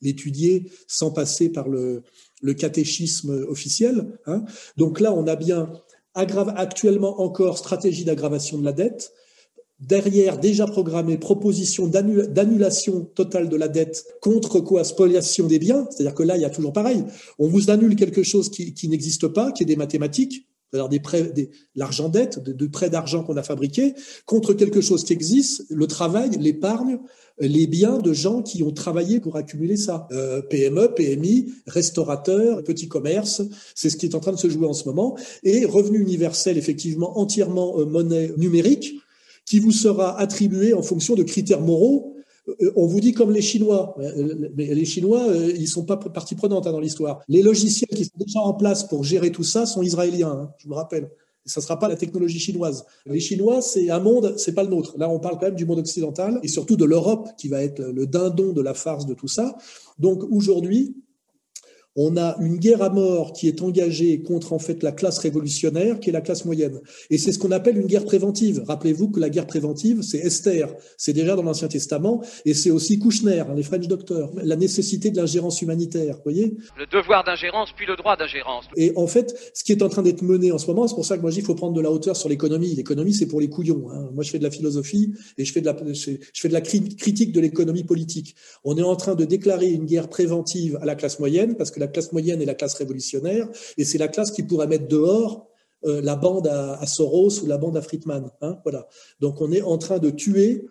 l'étudier 0.00 0.70
sans 0.88 1.10
passer 1.10 1.48
par 1.48 1.68
le, 1.68 2.02
catéchisme 2.58 3.46
officiel. 3.48 4.18
Donc 4.76 4.98
là, 4.98 5.12
on 5.12 5.28
a 5.28 5.36
bien 5.36 5.72
actuellement 6.14 7.20
encore 7.20 7.56
stratégie 7.56 8.04
d'aggravation 8.04 8.58
de 8.58 8.64
la 8.64 8.72
dette, 8.72 9.12
derrière 9.86 10.38
déjà 10.38 10.66
programmé 10.66 11.18
proposition 11.18 11.86
d'annulation 11.86 13.02
totale 13.14 13.48
de 13.48 13.56
la 13.56 13.68
dette 13.68 14.04
contre 14.20 14.60
quoi 14.60 14.84
spoliation 14.84 15.46
des 15.46 15.58
biens, 15.58 15.86
c'est-à-dire 15.90 16.14
que 16.14 16.22
là 16.22 16.36
il 16.36 16.42
y 16.42 16.44
a 16.44 16.50
toujours 16.50 16.72
pareil, 16.72 17.04
on 17.38 17.48
vous 17.48 17.70
annule 17.70 17.96
quelque 17.96 18.22
chose 18.22 18.48
qui, 18.48 18.88
n'existe 18.88 19.28
pas, 19.28 19.52
qui 19.52 19.64
est 19.64 19.66
des 19.66 19.76
mathématiques, 19.76 20.46
c'est-à-dire 20.72 21.46
l'argent 21.74 22.08
dette, 22.08 22.42
de, 22.42 22.66
prêts 22.66 22.88
d'argent 22.88 23.24
qu'on 23.24 23.36
a 23.36 23.42
fabriqués, 23.42 23.94
contre 24.24 24.54
quelque 24.54 24.80
chose 24.80 25.04
qui 25.04 25.12
existe, 25.12 25.64
le 25.68 25.86
travail, 25.86 26.30
l'épargne, 26.40 26.98
les 27.38 27.66
biens 27.66 27.98
de 27.98 28.12
gens 28.12 28.42
qui 28.42 28.62
ont 28.62 28.72
travaillé 28.72 29.20
pour 29.20 29.36
accumuler 29.36 29.76
ça. 29.76 30.06
Euh, 30.12 30.40
PME, 30.42 30.94
PMI, 30.94 31.52
restaurateurs, 31.66 32.62
petits 32.62 32.88
commerces, 32.88 33.42
c'est 33.74 33.90
ce 33.90 33.96
qui 33.96 34.06
est 34.06 34.14
en 34.14 34.20
train 34.20 34.32
de 34.32 34.38
se 34.38 34.48
jouer 34.48 34.66
en 34.66 34.72
ce 34.72 34.84
moment. 34.84 35.16
Et 35.42 35.64
revenu 35.64 35.98
universel, 35.98 36.56
effectivement, 36.56 37.18
entièrement 37.18 37.78
euh, 37.78 37.84
monnaie 37.84 38.32
numérique, 38.38 39.01
qui 39.52 39.58
vous 39.58 39.70
sera 39.70 40.18
attribué 40.18 40.72
en 40.72 40.80
fonction 40.80 41.14
de 41.14 41.22
critères 41.22 41.60
moraux. 41.60 42.16
Euh, 42.48 42.72
on 42.74 42.86
vous 42.86 43.00
dit 43.00 43.12
comme 43.12 43.30
les 43.30 43.42
Chinois, 43.42 43.94
euh, 43.98 44.48
mais 44.56 44.74
les 44.74 44.86
Chinois, 44.86 45.28
euh, 45.28 45.52
ils 45.54 45.68
sont 45.68 45.84
pas 45.84 45.98
partie 45.98 46.34
prenante 46.34 46.66
hein, 46.66 46.72
dans 46.72 46.80
l'histoire. 46.80 47.20
Les 47.28 47.42
logiciels 47.42 47.90
qui 47.90 48.06
sont 48.06 48.16
déjà 48.16 48.40
en 48.40 48.54
place 48.54 48.82
pour 48.82 49.04
gérer 49.04 49.30
tout 49.30 49.42
ça 49.44 49.66
sont 49.66 49.82
israéliens, 49.82 50.30
hein, 50.30 50.54
je 50.56 50.68
me 50.68 50.74
rappelle. 50.74 51.10
Et 51.44 51.50
ça 51.50 51.60
sera 51.60 51.78
pas 51.78 51.86
la 51.86 51.96
technologie 51.96 52.38
chinoise. 52.38 52.86
Les 53.04 53.20
Chinois, 53.20 53.60
c'est 53.60 53.90
un 53.90 54.00
monde, 54.00 54.36
c'est 54.38 54.54
pas 54.54 54.62
le 54.62 54.70
nôtre. 54.70 54.96
Là, 54.96 55.10
on 55.10 55.20
parle 55.20 55.34
quand 55.34 55.48
même 55.48 55.54
du 55.54 55.66
monde 55.66 55.80
occidental 55.80 56.40
et 56.42 56.48
surtout 56.48 56.76
de 56.76 56.86
l'Europe 56.86 57.28
qui 57.36 57.48
va 57.48 57.62
être 57.62 57.82
le 57.82 58.06
dindon 58.06 58.54
de 58.54 58.62
la 58.62 58.72
farce 58.72 59.04
de 59.04 59.12
tout 59.12 59.28
ça. 59.28 59.58
Donc 59.98 60.24
aujourd'hui, 60.30 60.96
on 61.96 62.16
a 62.16 62.36
une 62.40 62.56
guerre 62.56 62.82
à 62.82 62.90
mort 62.90 63.32
qui 63.32 63.48
est 63.48 63.62
engagée 63.62 64.22
contre 64.22 64.52
en 64.52 64.58
fait 64.58 64.82
la 64.82 64.92
classe 64.92 65.18
révolutionnaire, 65.18 66.00
qui 66.00 66.10
est 66.10 66.12
la 66.12 66.20
classe 66.20 66.44
moyenne. 66.44 66.80
Et 67.10 67.18
c'est 67.18 67.32
ce 67.32 67.38
qu'on 67.38 67.50
appelle 67.50 67.76
une 67.78 67.86
guerre 67.86 68.04
préventive. 68.04 68.62
Rappelez-vous 68.66 69.10
que 69.10 69.20
la 69.20 69.28
guerre 69.28 69.46
préventive, 69.46 70.02
c'est 70.02 70.18
Esther, 70.18 70.74
c'est 70.96 71.12
déjà 71.12 71.36
dans 71.36 71.42
l'Ancien 71.42 71.68
Testament, 71.68 72.22
et 72.44 72.54
c'est 72.54 72.70
aussi 72.70 72.98
Kouchner, 72.98 73.40
hein, 73.40 73.54
les 73.54 73.62
French 73.62 73.86
doctors, 73.88 74.32
la 74.42 74.56
nécessité 74.56 75.10
de 75.10 75.16
l'ingérence 75.16 75.60
humanitaire, 75.62 76.18
voyez? 76.24 76.56
Le 76.78 76.86
devoir 76.86 77.24
d'ingérence, 77.24 77.70
puis 77.76 77.86
le 77.86 77.96
droit 77.96 78.16
d'ingérence. 78.16 78.64
Et 78.76 78.92
en 78.96 79.06
fait, 79.06 79.34
ce 79.54 79.64
qui 79.64 79.72
est 79.72 79.82
en 79.82 79.88
train 79.88 80.02
d'être 80.02 80.22
mené 80.22 80.52
en 80.52 80.58
ce 80.58 80.66
moment, 80.66 80.88
c'est 80.88 80.94
pour 80.94 81.04
ça 81.04 81.16
que 81.16 81.22
moi 81.22 81.30
je 81.30 81.36
dis 81.36 81.40
qu'il 81.40 81.46
faut 81.46 81.54
prendre 81.54 81.74
de 81.74 81.80
la 81.80 81.90
hauteur 81.90 82.16
sur 82.16 82.28
l'économie. 82.28 82.74
L'économie, 82.74 83.12
c'est 83.12 83.26
pour 83.26 83.40
les 83.40 83.48
couillons. 83.48 83.90
Hein. 83.90 84.10
Moi, 84.14 84.24
je 84.24 84.30
fais 84.30 84.38
de 84.38 84.44
la 84.44 84.50
philosophie 84.50 85.12
et 85.38 85.44
je 85.44 85.52
fais 85.52 85.60
de 85.60 85.66
la, 85.66 85.76
je 85.92 86.16
fais 86.34 86.48
de 86.48 86.52
la 86.52 86.60
critique 86.60 87.32
de 87.32 87.40
l'économie 87.40 87.84
politique. 87.84 88.34
On 88.64 88.76
est 88.76 88.82
en 88.82 88.96
train 88.96 89.14
de 89.14 89.24
déclarer 89.24 89.70
une 89.70 89.84
guerre 89.84 90.08
préventive 90.08 90.78
à 90.80 90.86
la 90.86 90.94
classe 90.94 91.18
moyenne, 91.18 91.56
parce 91.56 91.70
que 91.70 91.80
la 91.82 91.88
classe 91.88 92.12
moyenne 92.12 92.40
et 92.40 92.46
la 92.46 92.54
classe 92.54 92.74
révolutionnaire, 92.74 93.48
et 93.76 93.84
c'est 93.84 93.98
la 93.98 94.08
classe 94.08 94.30
qui 94.30 94.42
pourrait 94.42 94.66
mettre 94.66 94.88
dehors 94.88 95.48
euh, 95.84 96.00
la 96.00 96.16
bande 96.16 96.46
à, 96.46 96.86
Soros 96.86 97.42
ou 97.42 97.46
la 97.46 97.58
bande 97.58 97.76
à 97.76 97.82
Friedman. 97.82 98.30
Hein. 98.40 98.58
Donc 99.20 99.40
on 99.40 99.50
est 99.52 99.62
en 99.62 99.78
train 99.78 99.98
de 99.98 100.10
tuer 100.10 100.66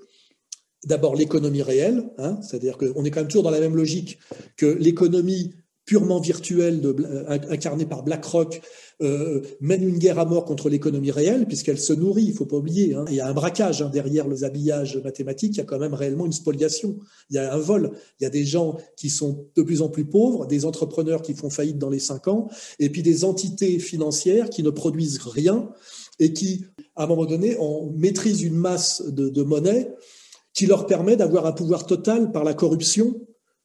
d'abord 0.85 1.15
l'économie 1.15 1.61
réelle, 1.61 2.09
hein, 2.17 2.39
c'est-à-dire 2.41 2.77
qu'on 2.77 3.03
est 3.03 3.11
quand 3.11 3.19
même 3.19 3.27
toujours 3.27 3.43
dans 3.43 3.51
la 3.51 3.59
même 3.59 3.75
logique 3.75 4.19
que 4.57 4.65
l'économie 4.65 5.53
purement 5.85 6.19
virtuelle 6.19 6.81
euh, 6.85 7.25
incarnée 7.49 7.85
par 7.85 8.03
BlackRock 8.03 8.61
euh, 9.01 9.41
mène 9.59 9.87
une 9.87 9.97
guerre 9.97 10.19
à 10.19 10.25
mort 10.25 10.45
contre 10.45 10.69
l'économie 10.69 11.11
réelle, 11.11 11.47
puisqu'elle 11.47 11.79
se 11.79 11.93
nourrit, 11.93 12.23
il 12.23 12.33
faut 12.33 12.45
pas 12.45 12.57
oublier. 12.57 12.93
Hein. 12.93 13.05
Il 13.09 13.15
y 13.15 13.19
a 13.19 13.27
un 13.27 13.33
braquage 13.33 13.81
hein, 13.81 13.89
derrière 13.91 14.27
les 14.27 14.43
habillages 14.43 14.97
mathématiques, 15.03 15.55
il 15.55 15.57
y 15.57 15.61
a 15.61 15.65
quand 15.65 15.79
même 15.79 15.93
réellement 15.93 16.25
une 16.25 16.31
spoliation. 16.31 16.97
Il 17.29 17.35
y 17.35 17.39
a 17.39 17.53
un 17.53 17.57
vol, 17.57 17.91
il 18.19 18.23
y 18.23 18.25
a 18.27 18.29
des 18.29 18.45
gens 18.45 18.77
qui 18.97 19.09
sont 19.09 19.47
de 19.55 19.61
plus 19.63 19.81
en 19.81 19.89
plus 19.89 20.05
pauvres, 20.05 20.45
des 20.45 20.65
entrepreneurs 20.65 21.21
qui 21.21 21.33
font 21.33 21.49
faillite 21.49 21.77
dans 21.77 21.89
les 21.89 21.99
cinq 21.99 22.27
ans, 22.27 22.47
et 22.79 22.89
puis 22.89 23.01
des 23.01 23.23
entités 23.23 23.79
financières 23.79 24.49
qui 24.49 24.63
ne 24.63 24.69
produisent 24.69 25.19
rien 25.19 25.69
et 26.19 26.33
qui, 26.33 26.65
à 26.95 27.05
un 27.05 27.07
moment 27.07 27.25
donné, 27.25 27.57
on 27.59 27.91
maîtrise 27.97 28.43
une 28.43 28.55
masse 28.55 29.03
de, 29.07 29.41
monnaie 29.41 29.91
qui 30.53 30.67
leur 30.67 30.85
permet 30.85 31.15
d'avoir 31.15 31.47
un 31.47 31.53
pouvoir 31.53 31.87
total 31.87 32.31
par 32.31 32.43
la 32.43 32.53
corruption 32.53 33.19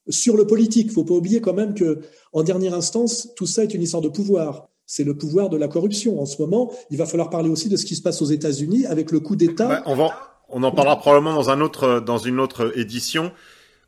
sur 0.09 0.37
le 0.37 0.47
politique. 0.47 0.87
Il 0.87 0.93
faut 0.93 1.05
pas 1.05 1.15
oublier 1.15 1.43
quand 1.43 1.53
même 1.53 1.75
que, 1.75 2.01
en 2.33 2.43
dernière 2.43 2.75
instance, 2.75 3.29
tout 3.37 3.47
ça 3.47 3.65
est 3.65 3.75
une 3.75 3.83
histoire 3.83 4.03
de 4.03 4.09
pouvoir 4.09 4.71
c'est 4.87 5.05
le 5.05 5.17
pouvoir 5.17 5.49
de 5.49 5.57
la 5.57 5.69
corruption. 5.69 6.21
En 6.21 6.27
ce 6.27 6.41
moment, 6.41 6.73
il 6.91 6.99
va 6.99 7.07
falloir 7.07 7.31
parler 7.31 7.49
aussi 7.49 7.69
de 7.69 7.77
ce 7.77 7.85
qui 7.85 7.97
se 7.97 8.03
passe 8.03 8.23
aux 8.23 8.27
États-Unis 8.27 8.87
avec 8.87 9.11
le 9.11 9.21
coup 9.21 9.37
d'État. 9.37 9.83
on, 9.87 9.97
on 10.49 10.63
en 10.63 10.73
parlera 10.73 10.99
probablement 10.99 11.35
dans, 11.35 11.51
un 11.51 11.61
autre, 11.61 12.01
dans 12.01 12.19
une 12.19 12.41
autre 12.41 12.73
édition 12.79 13.33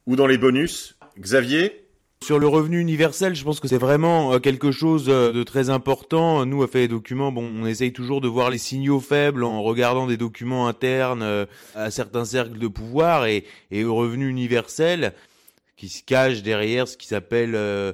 ou 0.06 0.16
dans 0.16 0.26
les 0.26 0.38
bonus. 0.38 0.96
Xavier? 1.18 1.84
Sur 2.22 2.40
le 2.40 2.48
revenu 2.48 2.80
universel, 2.80 3.36
je 3.36 3.44
pense 3.44 3.60
que 3.60 3.68
c'est 3.68 3.78
vraiment 3.78 4.32
euh, 4.32 4.38
quelque 4.40 4.72
chose 4.72 5.04
euh, 5.08 5.32
de 5.32 5.44
très 5.44 5.70
important. 5.70 6.44
Nous, 6.44 6.64
à 6.64 6.66
fait 6.66 6.80
des 6.80 6.88
documents, 6.88 7.30
bon, 7.30 7.48
on 7.56 7.64
essaye 7.64 7.92
toujours 7.92 8.20
de 8.20 8.26
voir 8.26 8.50
les 8.50 8.58
signaux 8.58 8.98
faibles 8.98 9.44
en 9.44 9.62
regardant 9.62 10.08
des 10.08 10.16
documents 10.16 10.66
internes 10.66 11.22
euh, 11.22 11.46
à 11.76 11.92
certains 11.92 12.24
cercles 12.24 12.58
de 12.58 12.66
pouvoir 12.66 13.26
et, 13.26 13.44
et 13.70 13.84
au 13.84 13.94
revenu 13.94 14.28
universel 14.28 15.12
qui 15.78 15.88
se 15.88 16.02
cache 16.02 16.42
derrière 16.42 16.88
ce 16.88 16.96
qui 16.96 17.06
s'appelle 17.06 17.54
euh, 17.54 17.92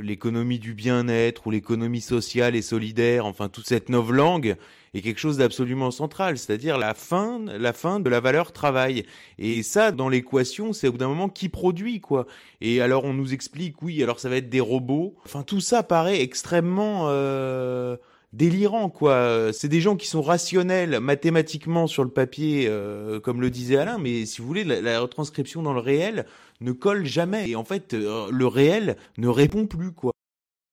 l'économie 0.00 0.58
du 0.58 0.74
bien-être 0.74 1.46
ou 1.46 1.50
l'économie 1.50 2.00
sociale 2.00 2.56
et 2.56 2.62
solidaire, 2.62 3.26
enfin 3.26 3.48
toute 3.48 3.66
cette 3.66 3.88
langue 3.88 4.56
est 4.94 5.02
quelque 5.02 5.20
chose 5.20 5.38
d'absolument 5.38 5.90
central, 5.90 6.38
c'est-à-dire 6.38 6.78
la 6.78 6.94
fin, 6.94 7.40
la 7.44 7.72
fin 7.72 8.00
de 8.00 8.08
la 8.08 8.20
valeur 8.20 8.52
travail. 8.52 9.04
Et 9.38 9.62
ça, 9.62 9.92
dans 9.92 10.08
l'équation, 10.08 10.72
c'est 10.72 10.88
au 10.88 10.92
bout 10.92 10.98
d'un 10.98 11.08
moment 11.08 11.28
qui 11.28 11.48
produit 11.48 12.00
quoi. 12.00 12.26
Et 12.60 12.80
alors 12.80 13.04
on 13.04 13.12
nous 13.12 13.32
explique, 13.32 13.82
oui, 13.82 14.02
alors 14.02 14.20
ça 14.20 14.28
va 14.28 14.36
être 14.36 14.48
des 14.48 14.60
robots. 14.60 15.14
Enfin 15.24 15.42
tout 15.42 15.60
ça 15.60 15.82
paraît 15.82 16.20
extrêmement 16.20 17.06
euh, 17.08 17.96
délirant 18.32 18.90
quoi. 18.90 19.52
C'est 19.52 19.68
des 19.68 19.80
gens 19.80 19.96
qui 19.96 20.06
sont 20.06 20.22
rationnels 20.22 21.00
mathématiquement 21.00 21.86
sur 21.86 22.04
le 22.04 22.10
papier, 22.10 22.66
euh, 22.68 23.20
comme 23.20 23.40
le 23.40 23.50
disait 23.50 23.76
Alain, 23.76 23.98
mais 23.98 24.26
si 24.26 24.40
vous 24.40 24.46
voulez, 24.46 24.64
la, 24.64 25.00
retranscription 25.00 25.62
dans 25.62 25.74
le 25.74 25.80
réel 25.80 26.26
ne 26.60 26.72
colle 26.72 27.04
jamais. 27.04 27.48
Et 27.48 27.56
en 27.56 27.64
fait, 27.64 27.94
euh, 27.94 28.28
le 28.30 28.46
réel 28.46 28.96
ne 29.18 29.28
répond 29.28 29.66
plus 29.66 29.92
quoi. 29.92 30.12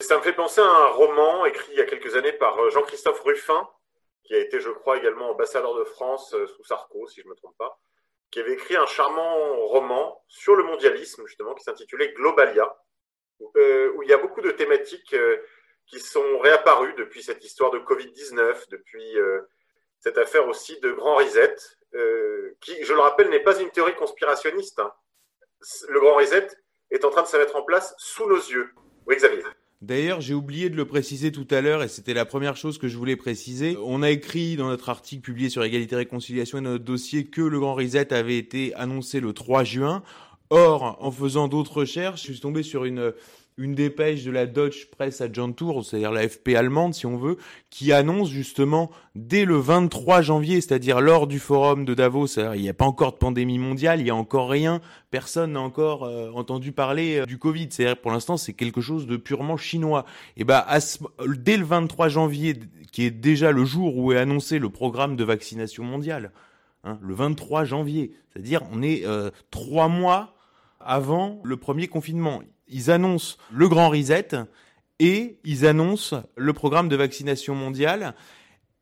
Ça 0.02 0.18
me 0.18 0.24
fait 0.24 0.34
penser 0.34 0.62
à 0.62 0.66
un 0.66 0.88
roman 0.88 1.46
écrit 1.46 1.72
il 1.74 1.78
y 1.78 1.82
a 1.82 1.86
quelques 1.86 2.16
années 2.16 2.34
par 2.34 2.60
euh, 2.60 2.70
Jean-Christophe 2.70 3.22
Ruffin, 3.22 3.68
qui 4.24 4.36
a 4.36 4.40
été, 4.40 4.60
je 4.60 4.70
crois, 4.70 4.98
également 4.98 5.32
ambassadeur 5.32 5.78
de 5.78 5.84
France 5.84 6.36
sous 6.56 6.64
Sarko, 6.64 7.08
si 7.08 7.22
je 7.22 7.26
ne 7.26 7.32
me 7.32 7.36
trompe 7.36 7.58
pas, 7.58 7.80
qui 8.32 8.40
avait 8.40 8.54
écrit 8.54 8.76
un 8.76 8.86
charmant 8.86 9.56
roman 9.68 10.24
sur 10.28 10.56
le 10.56 10.64
mondialisme, 10.64 11.26
justement, 11.26 11.54
qui 11.54 11.64
s'intitulait 11.64 12.14
Globalia, 12.14 12.74
où, 13.40 13.52
il 13.58 14.10
y 14.10 14.14
a 14.14 14.18
beaucoup 14.18 14.42
de 14.42 14.52
thématiques 14.52 15.14
qui 15.88 16.00
sont 16.00 16.40
réapparus 16.40 16.96
depuis 16.96 17.24
cette 17.24 17.44
histoire 17.44 17.72
de 17.72 17.80
Covid-19, 17.80 18.70
depuis 18.70 19.18
euh, 19.18 19.42
cette 20.00 20.18
affaire 20.18 20.48
aussi 20.48 20.80
de 20.80 20.92
Grand 20.92 21.16
Reset, 21.16 21.56
euh, 21.96 22.56
qui, 22.62 22.84
je 22.84 22.94
le 22.94 23.00
rappelle, 23.00 23.30
n'est 23.30 23.42
pas 23.42 23.60
une 23.60 23.70
théorie 23.70 23.96
conspirationniste. 23.96 24.80
Hein. 24.80 24.94
Le 25.90 26.00
Grand 26.00 26.16
Reset 26.16 26.48
est 26.92 27.06
en 27.06 27.10
train 27.10 27.24
de 27.24 27.28
se 27.28 27.38
mettre 27.38 27.56
en 27.56 27.64
place 27.64 27.96
sous 27.98 28.28
nos 28.28 28.36
yeux. 28.36 28.70
Oui, 29.08 29.16
Xavier. 29.16 29.44
D'ailleurs, 29.82 30.22
j'ai 30.22 30.34
oublié 30.34 30.70
de 30.70 30.78
le 30.78 30.86
préciser 30.86 31.32
tout 31.32 31.48
à 31.52 31.60
l'heure, 31.60 31.84
et 31.84 31.90
c'était 31.90 32.14
la 32.14 32.24
première 32.24 32.56
chose 32.56 32.78
que 32.78 32.88
je 32.88 32.98
voulais 32.98 33.18
préciser. 33.18 33.78
On 33.84 34.02
a 34.02 34.12
écrit 34.12 34.56
dans 34.56 34.68
notre 34.68 34.88
article 34.90 35.22
publié 35.22 35.50
sur 35.50 35.62
égalité 35.64 35.96
et 35.96 35.98
réconciliation 35.98 36.60
et 36.60 36.62
dans 36.62 36.70
notre 36.70 36.86
dossier 36.86 37.26
que 37.26 37.42
le 37.42 37.60
Grand 37.60 37.76
Reset 37.76 38.14
avait 38.14 38.38
été 38.38 38.74
annoncé 38.76 39.20
le 39.20 39.34
3 39.34 39.66
juin. 39.66 40.02
Or, 40.50 40.98
en 41.02 41.12
faisant 41.12 41.48
d'autres 41.48 41.78
recherches, 41.78 42.22
je 42.22 42.32
suis 42.32 42.40
tombé 42.40 42.64
sur 42.64 42.86
une 42.86 43.14
une 43.58 43.76
dépêche 43.76 44.24
de 44.24 44.32
la 44.32 44.46
Deutsche 44.46 44.90
Presse 44.90 45.22
à 45.22 45.30
Tour, 45.30 45.86
c'est-à-dire 45.86 46.12
la 46.12 46.28
FP 46.28 46.50
allemande 46.50 46.94
si 46.94 47.06
on 47.06 47.18
veut, 47.18 47.38
qui 47.70 47.92
annonce 47.92 48.30
justement 48.30 48.90
dès 49.16 49.46
le 49.46 49.58
23 49.58 50.22
janvier, 50.22 50.62
c'est-à-dire 50.62 51.02
lors 51.02 51.28
du 51.28 51.40
forum 51.40 51.86
de 51.86 51.94
Davos, 51.94 52.28
il 52.56 52.62
n'y 52.62 52.70
a 52.70 52.74
pas 52.74 52.86
encore 52.86 53.14
de 53.14 53.18
pandémie 53.18 53.60
mondiale, 53.60 54.00
il 54.00 54.06
n'y 54.06 54.10
a 54.10 54.16
encore 54.16 54.50
rien, 54.50 54.82
personne 55.12 55.54
n'a 55.54 55.62
encore 55.62 56.04
euh, 56.04 56.32
entendu 56.32 56.72
parler 56.72 57.20
euh, 57.20 57.26
du 57.26 57.38
Covid, 57.38 57.68
c'est-à-dire 57.70 57.98
pour 57.98 58.12
l'instant 58.12 58.38
c'est 58.38 58.54
quelque 58.54 58.82
chose 58.82 59.06
de 59.06 59.18
purement 59.18 59.58
chinois. 59.58 60.06
Et 60.38 60.44
bah 60.44 60.66
dès 61.38 61.58
le 61.58 61.66
23 61.66 62.10
janvier, 62.10 62.60
qui 62.92 63.04
est 63.04 63.12
déjà 63.12 63.52
le 63.52 63.66
jour 63.66 63.98
où 63.98 64.12
est 64.12 64.18
annoncé 64.18 64.60
le 64.60 64.70
programme 64.70 65.16
de 65.16 65.24
vaccination 65.24 65.84
mondiale, 65.84 66.32
hein, 66.84 66.98
le 67.02 67.14
23 67.14 67.66
janvier, 67.66 68.14
c'est-à-dire 68.32 68.62
on 68.72 68.82
est 68.82 69.06
euh, 69.06 69.30
trois 69.52 69.88
mois 69.88 70.36
avant 70.80 71.40
le 71.44 71.58
premier 71.58 71.88
confinement 71.88 72.42
ils 72.68 72.92
annoncent 72.92 73.38
le 73.52 73.68
grand 73.68 73.90
reset 73.90 74.30
et 75.00 75.38
ils 75.44 75.66
annoncent 75.66 76.24
le 76.36 76.54
programme 76.54 76.90
de 76.90 76.96
vaccination 76.96 77.56
mondiale 77.56 78.16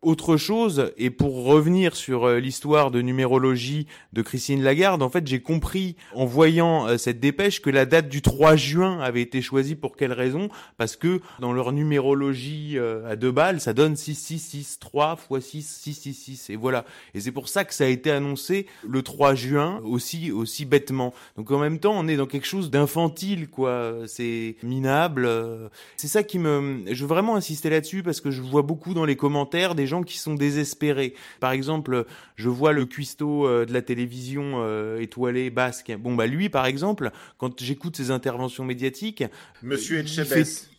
autre 0.02 0.36
chose, 0.36 0.92
et 0.98 1.12
pour 1.12 1.46
revenir 1.46 1.96
sur 1.96 2.26
euh, 2.26 2.40
l'histoire 2.40 2.90
de 2.90 3.02
numérologie 3.02 3.86
de 4.14 4.24
Christine 4.24 4.64
Lagarde, 4.64 5.04
en 5.04 5.10
fait, 5.10 5.28
j'ai 5.28 5.42
compris 5.42 5.96
en 6.16 6.26
voyant 6.26 6.88
euh, 6.88 6.98
cette 6.98 7.20
dépêche 7.20 7.62
que 7.62 7.70
la 7.70 7.86
date 7.86 8.10
du 8.10 8.24
3 8.24 8.56
juin 8.56 9.00
avait 9.00 9.22
été 9.22 9.44
choisie 9.44 9.76
pour 9.76 9.96
quelle 9.96 10.14
raison 10.14 10.50
Parce 10.78 10.96
que 10.96 11.22
dans 11.40 11.54
leur 11.54 11.72
numérologie 11.72 12.80
euh, 12.80 13.08
à 13.12 13.16
deux 13.16 13.32
balles, 13.32 13.62
ça 13.62 13.74
donne 13.74 13.96
6663 13.96 15.18
3 15.28 15.38
x 15.38 15.48
6, 15.48 15.62
666. 15.62 16.50
Et 16.50 16.56
voilà. 16.56 16.86
Et 17.14 17.22
c'est 17.22 17.32
pour 17.32 17.48
ça 17.48 17.64
que 17.64 17.74
ça 17.74 17.84
a 17.84 17.88
été 17.88 18.10
annoncé 18.10 18.66
le 18.88 19.04
3 19.04 19.36
juin, 19.36 19.82
aussi, 19.84 20.32
aussi 20.32 20.66
bêtement. 20.66 21.14
Donc 21.38 21.52
en 21.52 21.60
même 21.60 21.78
temps, 21.78 21.94
on 21.96 22.08
est 22.08 22.18
dans 22.18 22.26
quelque 22.26 22.48
chose 22.48 22.72
d'infantile, 22.72 23.50
quoi. 23.50 23.94
C'est 24.08 24.56
minable. 24.64 25.30
C'est 25.96 26.08
ça 26.08 26.24
qui 26.24 26.40
me... 26.40 26.84
Je 26.88 27.02
veux 27.04 27.08
vraiment 27.08 27.36
insister 27.36 27.70
là-dessus 27.70 28.02
parce 28.02 28.20
que 28.20 28.32
je 28.32 28.42
vois 28.42 28.64
beaucoup 28.64 28.96
dans 28.96 29.06
les 29.06 29.16
commentaires 29.16 29.76
des 29.76 29.91
gens 29.92 30.04
qui 30.04 30.18
sont 30.18 30.34
désespérés. 30.34 31.14
Par 31.40 31.52
exemple, 31.52 32.06
je 32.36 32.50
vois 32.50 32.74
le 32.74 32.86
cuistot 32.86 33.46
euh, 33.46 33.66
de 33.66 33.74
la 33.74 33.82
télévision 33.82 34.56
euh, 34.56 35.00
étoilée 35.00 35.50
basque. 35.52 35.92
Bon, 36.00 36.16
bah 36.16 36.28
lui, 36.28 36.50
par 36.50 36.66
exemple, 36.66 37.12
quand 37.38 37.62
j'écoute 37.62 37.96
ses 37.96 38.10
interventions 38.10 38.66
médiatiques... 38.66 39.24
Monsieur 39.62 40.00
Etchebest. 40.00 40.70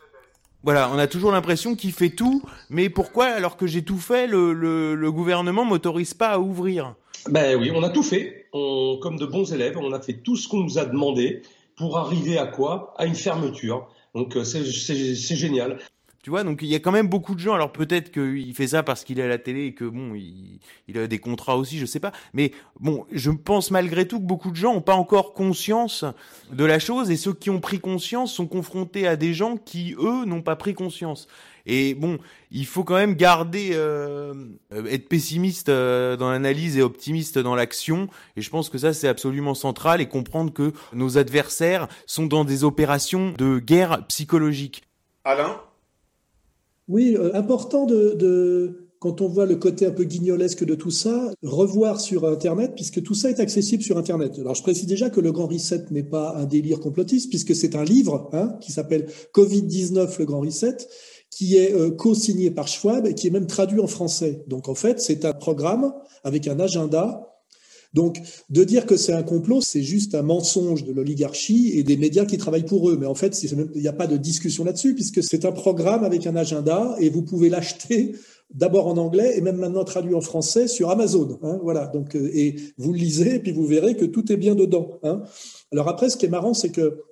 Voilà, 0.64 0.90
on 0.94 0.98
a 0.98 1.08
toujours 1.08 1.32
l'impression 1.32 1.74
qu'il 1.74 1.92
fait 1.92 2.10
tout, 2.10 2.42
mais 2.70 2.88
pourquoi, 2.88 3.26
alors 3.26 3.56
que 3.56 3.66
j'ai 3.66 3.82
tout 3.82 3.98
fait, 3.98 4.28
le, 4.28 4.52
le, 4.52 4.94
le 4.94 5.10
gouvernement 5.10 5.64
m'autorise 5.64 6.14
pas 6.14 6.30
à 6.30 6.38
ouvrir? 6.38 6.94
Ben 7.28 7.58
oui, 7.58 7.72
on 7.74 7.82
a 7.82 7.90
tout 7.90 8.04
fait. 8.04 8.46
On, 8.52 8.98
comme 9.02 9.16
de 9.16 9.26
bons 9.26 9.52
élèves, 9.52 9.76
on 9.76 9.92
a 9.92 10.00
fait 10.00 10.22
tout 10.24 10.36
ce 10.36 10.46
qu'on 10.48 10.62
nous 10.62 10.78
a 10.78 10.84
demandé 10.84 11.42
pour 11.76 11.98
arriver 11.98 12.38
à 12.38 12.46
quoi? 12.46 12.94
À 12.96 13.06
une 13.06 13.16
fermeture. 13.16 13.88
Donc 14.14 14.36
euh, 14.36 14.44
c'est 14.44 15.36
génial. 15.36 15.78
Tu 16.22 16.30
vois, 16.30 16.44
donc 16.44 16.60
il 16.62 16.68
y 16.68 16.76
a 16.76 16.78
quand 16.78 16.92
même 16.92 17.08
beaucoup 17.08 17.34
de 17.34 17.40
gens. 17.40 17.54
Alors 17.54 17.72
peut-être 17.72 18.12
qu'il 18.12 18.54
fait 18.54 18.68
ça 18.68 18.84
parce 18.84 19.02
qu'il 19.02 19.18
est 19.18 19.24
à 19.24 19.28
la 19.28 19.38
télé 19.38 19.66
et 19.66 19.74
que 19.74 19.84
bon, 19.84 20.14
il, 20.14 20.96
a 20.96 21.08
des 21.08 21.18
contrats 21.18 21.56
aussi, 21.56 21.78
je 21.78 21.86
sais 21.86 21.98
pas. 21.98 22.12
Mais 22.32 22.52
bon, 22.78 23.04
je 23.10 23.32
pense 23.32 23.72
malgré 23.72 24.06
tout 24.06 24.20
que 24.20 24.24
beaucoup 24.24 24.52
de 24.52 24.56
gens 24.56 24.72
n'ont 24.72 24.82
pas 24.82 24.94
encore 24.94 25.34
conscience 25.34 26.04
de 26.52 26.64
la 26.64 26.78
chose 26.78 27.10
et 27.10 27.16
ceux 27.16 27.32
qui 27.32 27.50
ont 27.50 27.58
pris 27.58 27.80
conscience 27.80 28.32
sont 28.32 28.46
confrontés 28.46 29.08
à 29.08 29.16
des 29.16 29.34
gens 29.34 29.56
qui 29.56 29.96
eux 29.98 30.24
n'ont 30.24 30.42
pas 30.42 30.54
pris 30.54 30.74
conscience. 30.74 31.26
Et 31.66 31.94
bon, 31.94 32.18
il 32.52 32.66
faut 32.66 32.84
quand 32.84 32.94
même 32.94 33.14
garder, 33.14 33.70
euh, 33.72 34.32
être 34.70 35.08
pessimiste 35.08 35.70
euh, 35.70 36.16
dans 36.16 36.30
l'analyse 36.30 36.76
et 36.78 36.82
optimiste 36.82 37.38
dans 37.38 37.56
l'action. 37.56 38.08
Et 38.36 38.42
je 38.42 38.50
pense 38.50 38.68
que 38.68 38.78
ça, 38.78 38.92
c'est 38.92 39.08
absolument 39.08 39.54
central 39.54 40.00
et 40.00 40.06
comprendre 40.06 40.52
que 40.52 40.72
nos 40.92 41.18
adversaires 41.18 41.88
sont 42.06 42.26
dans 42.26 42.44
des 42.44 42.62
opérations 42.62 43.34
de 43.36 43.58
guerre 43.58 44.06
psychologique. 44.06 44.84
Alain? 45.24 45.60
Oui, 46.88 47.16
euh, 47.16 47.34
important 47.34 47.86
de, 47.86 48.88
quand 48.98 49.20
on 49.20 49.28
voit 49.28 49.46
le 49.46 49.56
côté 49.56 49.86
un 49.86 49.90
peu 49.90 50.04
guignolesque 50.04 50.64
de 50.64 50.74
tout 50.74 50.90
ça, 50.90 51.32
revoir 51.42 52.00
sur 52.00 52.26
Internet, 52.26 52.72
puisque 52.74 53.02
tout 53.02 53.14
ça 53.14 53.30
est 53.30 53.40
accessible 53.40 53.82
sur 53.82 53.98
Internet. 53.98 54.38
Alors 54.38 54.54
je 54.54 54.62
précise 54.62 54.86
déjà 54.86 55.10
que 55.10 55.20
le 55.20 55.32
Grand 55.32 55.46
Reset 55.46 55.86
n'est 55.90 56.02
pas 56.02 56.36
un 56.36 56.44
délire 56.44 56.80
complotiste, 56.80 57.30
puisque 57.30 57.54
c'est 57.54 57.76
un 57.76 57.84
livre 57.84 58.28
hein, 58.32 58.56
qui 58.60 58.72
s'appelle 58.72 59.06
Covid-19, 59.34 60.18
le 60.18 60.24
Grand 60.24 60.40
Reset, 60.40 60.76
qui 61.30 61.56
est 61.56 61.72
euh, 61.72 61.90
co-signé 61.90 62.50
par 62.50 62.68
Schwab 62.68 63.06
et 63.06 63.14
qui 63.14 63.26
est 63.26 63.30
même 63.30 63.46
traduit 63.46 63.80
en 63.80 63.86
français. 63.86 64.44
Donc 64.48 64.68
en 64.68 64.74
fait, 64.74 65.00
c'est 65.00 65.24
un 65.24 65.32
programme 65.32 65.92
avec 66.24 66.46
un 66.46 66.60
agenda 66.60 67.31
Donc, 67.92 68.20
de 68.48 68.64
dire 68.64 68.86
que 68.86 68.96
c'est 68.96 69.12
un 69.12 69.22
complot, 69.22 69.60
c'est 69.60 69.82
juste 69.82 70.14
un 70.14 70.22
mensonge 70.22 70.84
de 70.84 70.92
l'oligarchie 70.92 71.72
et 71.74 71.82
des 71.82 71.96
médias 71.96 72.24
qui 72.24 72.38
travaillent 72.38 72.64
pour 72.64 72.88
eux. 72.88 72.96
Mais 72.98 73.06
en 73.06 73.14
fait, 73.14 73.42
il 73.42 73.80
n'y 73.80 73.88
a 73.88 73.92
pas 73.92 74.06
de 74.06 74.16
discussion 74.16 74.64
là-dessus, 74.64 74.94
puisque 74.94 75.22
c'est 75.22 75.44
un 75.44 75.52
programme 75.52 76.04
avec 76.04 76.26
un 76.26 76.36
agenda 76.36 76.96
et 77.00 77.10
vous 77.10 77.22
pouvez 77.22 77.48
l'acheter 77.48 78.14
d'abord 78.54 78.86
en 78.86 78.96
anglais 78.96 79.36
et 79.36 79.40
même 79.40 79.56
maintenant 79.56 79.84
traduit 79.84 80.14
en 80.14 80.20
français 80.20 80.68
sur 80.68 80.90
Amazon. 80.90 81.38
Hein, 81.42 81.58
voilà. 81.62 81.86
Donc, 81.86 82.16
euh, 82.16 82.30
et 82.32 82.56
vous 82.78 82.92
le 82.92 82.98
lisez 82.98 83.36
et 83.36 83.38
puis 83.38 83.52
vous 83.52 83.66
verrez 83.66 83.96
que 83.96 84.04
tout 84.04 84.30
est 84.32 84.36
bien 84.36 84.54
dedans. 84.54 84.98
Hein. 85.02 85.22
Alors 85.72 85.88
après, 85.88 86.10
ce 86.10 86.16
qui 86.16 86.26
est 86.26 86.30
marrant, 86.30 86.54
c'est 86.54 86.70
que 86.70 87.02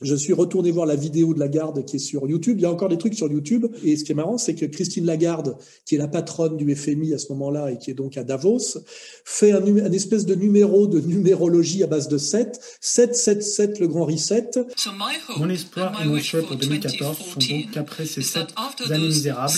je 0.00 0.14
suis 0.14 0.32
retourné 0.32 0.70
voir 0.70 0.86
la 0.86 0.96
vidéo 0.96 1.34
de 1.34 1.38
Lagarde 1.38 1.84
qui 1.84 1.96
est 1.96 2.00
sur 2.00 2.26
YouTube. 2.26 2.56
Il 2.58 2.62
y 2.62 2.66
a 2.66 2.70
encore 2.70 2.88
des 2.88 2.98
trucs 2.98 3.14
sur 3.14 3.30
YouTube. 3.30 3.66
Et 3.84 3.96
ce 3.96 4.04
qui 4.04 4.12
est 4.12 4.14
marrant, 4.14 4.38
c'est 4.38 4.54
que 4.54 4.64
Christine 4.66 5.04
Lagarde, 5.06 5.56
qui 5.84 5.94
est 5.94 5.98
la 5.98 6.08
patronne 6.08 6.56
du 6.56 6.74
FMI 6.74 7.14
à 7.14 7.18
ce 7.18 7.28
moment-là 7.32 7.70
et 7.70 7.78
qui 7.78 7.90
est 7.90 7.94
donc 7.94 8.16
à 8.16 8.24
Davos, 8.24 8.78
fait 9.24 9.52
un, 9.52 9.92
espèce 9.92 10.26
de 10.26 10.34
numéro 10.34 10.86
de 10.86 11.00
numérologie 11.00 11.82
à 11.82 11.86
base 11.86 12.08
de 12.08 12.18
7. 12.18 12.58
7, 12.80 13.14
7, 13.14 13.42
7, 13.42 13.78
le 13.80 13.88
grand 13.88 14.06
reset. 14.06 14.50
Mon 15.36 15.48
espoir 15.48 16.00
et 16.02 16.06
mon 16.06 16.18
souhait 16.18 16.42
pour 16.42 16.56
2014 16.56 17.18
sont 17.18 17.38
donc 17.38 17.70
qu'après 17.72 18.06
ces 18.06 18.22
sept 18.22 18.48
années 18.90 19.06
misérables, 19.06 19.52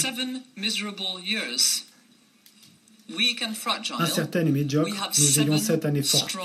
incertaines 3.99 4.49
et 4.49 4.53
médiocres, 4.53 5.11
nous 5.19 5.41
ayons 5.41 5.59
sept 5.59 5.85
années 5.85 6.03
fortes. 6.03 6.37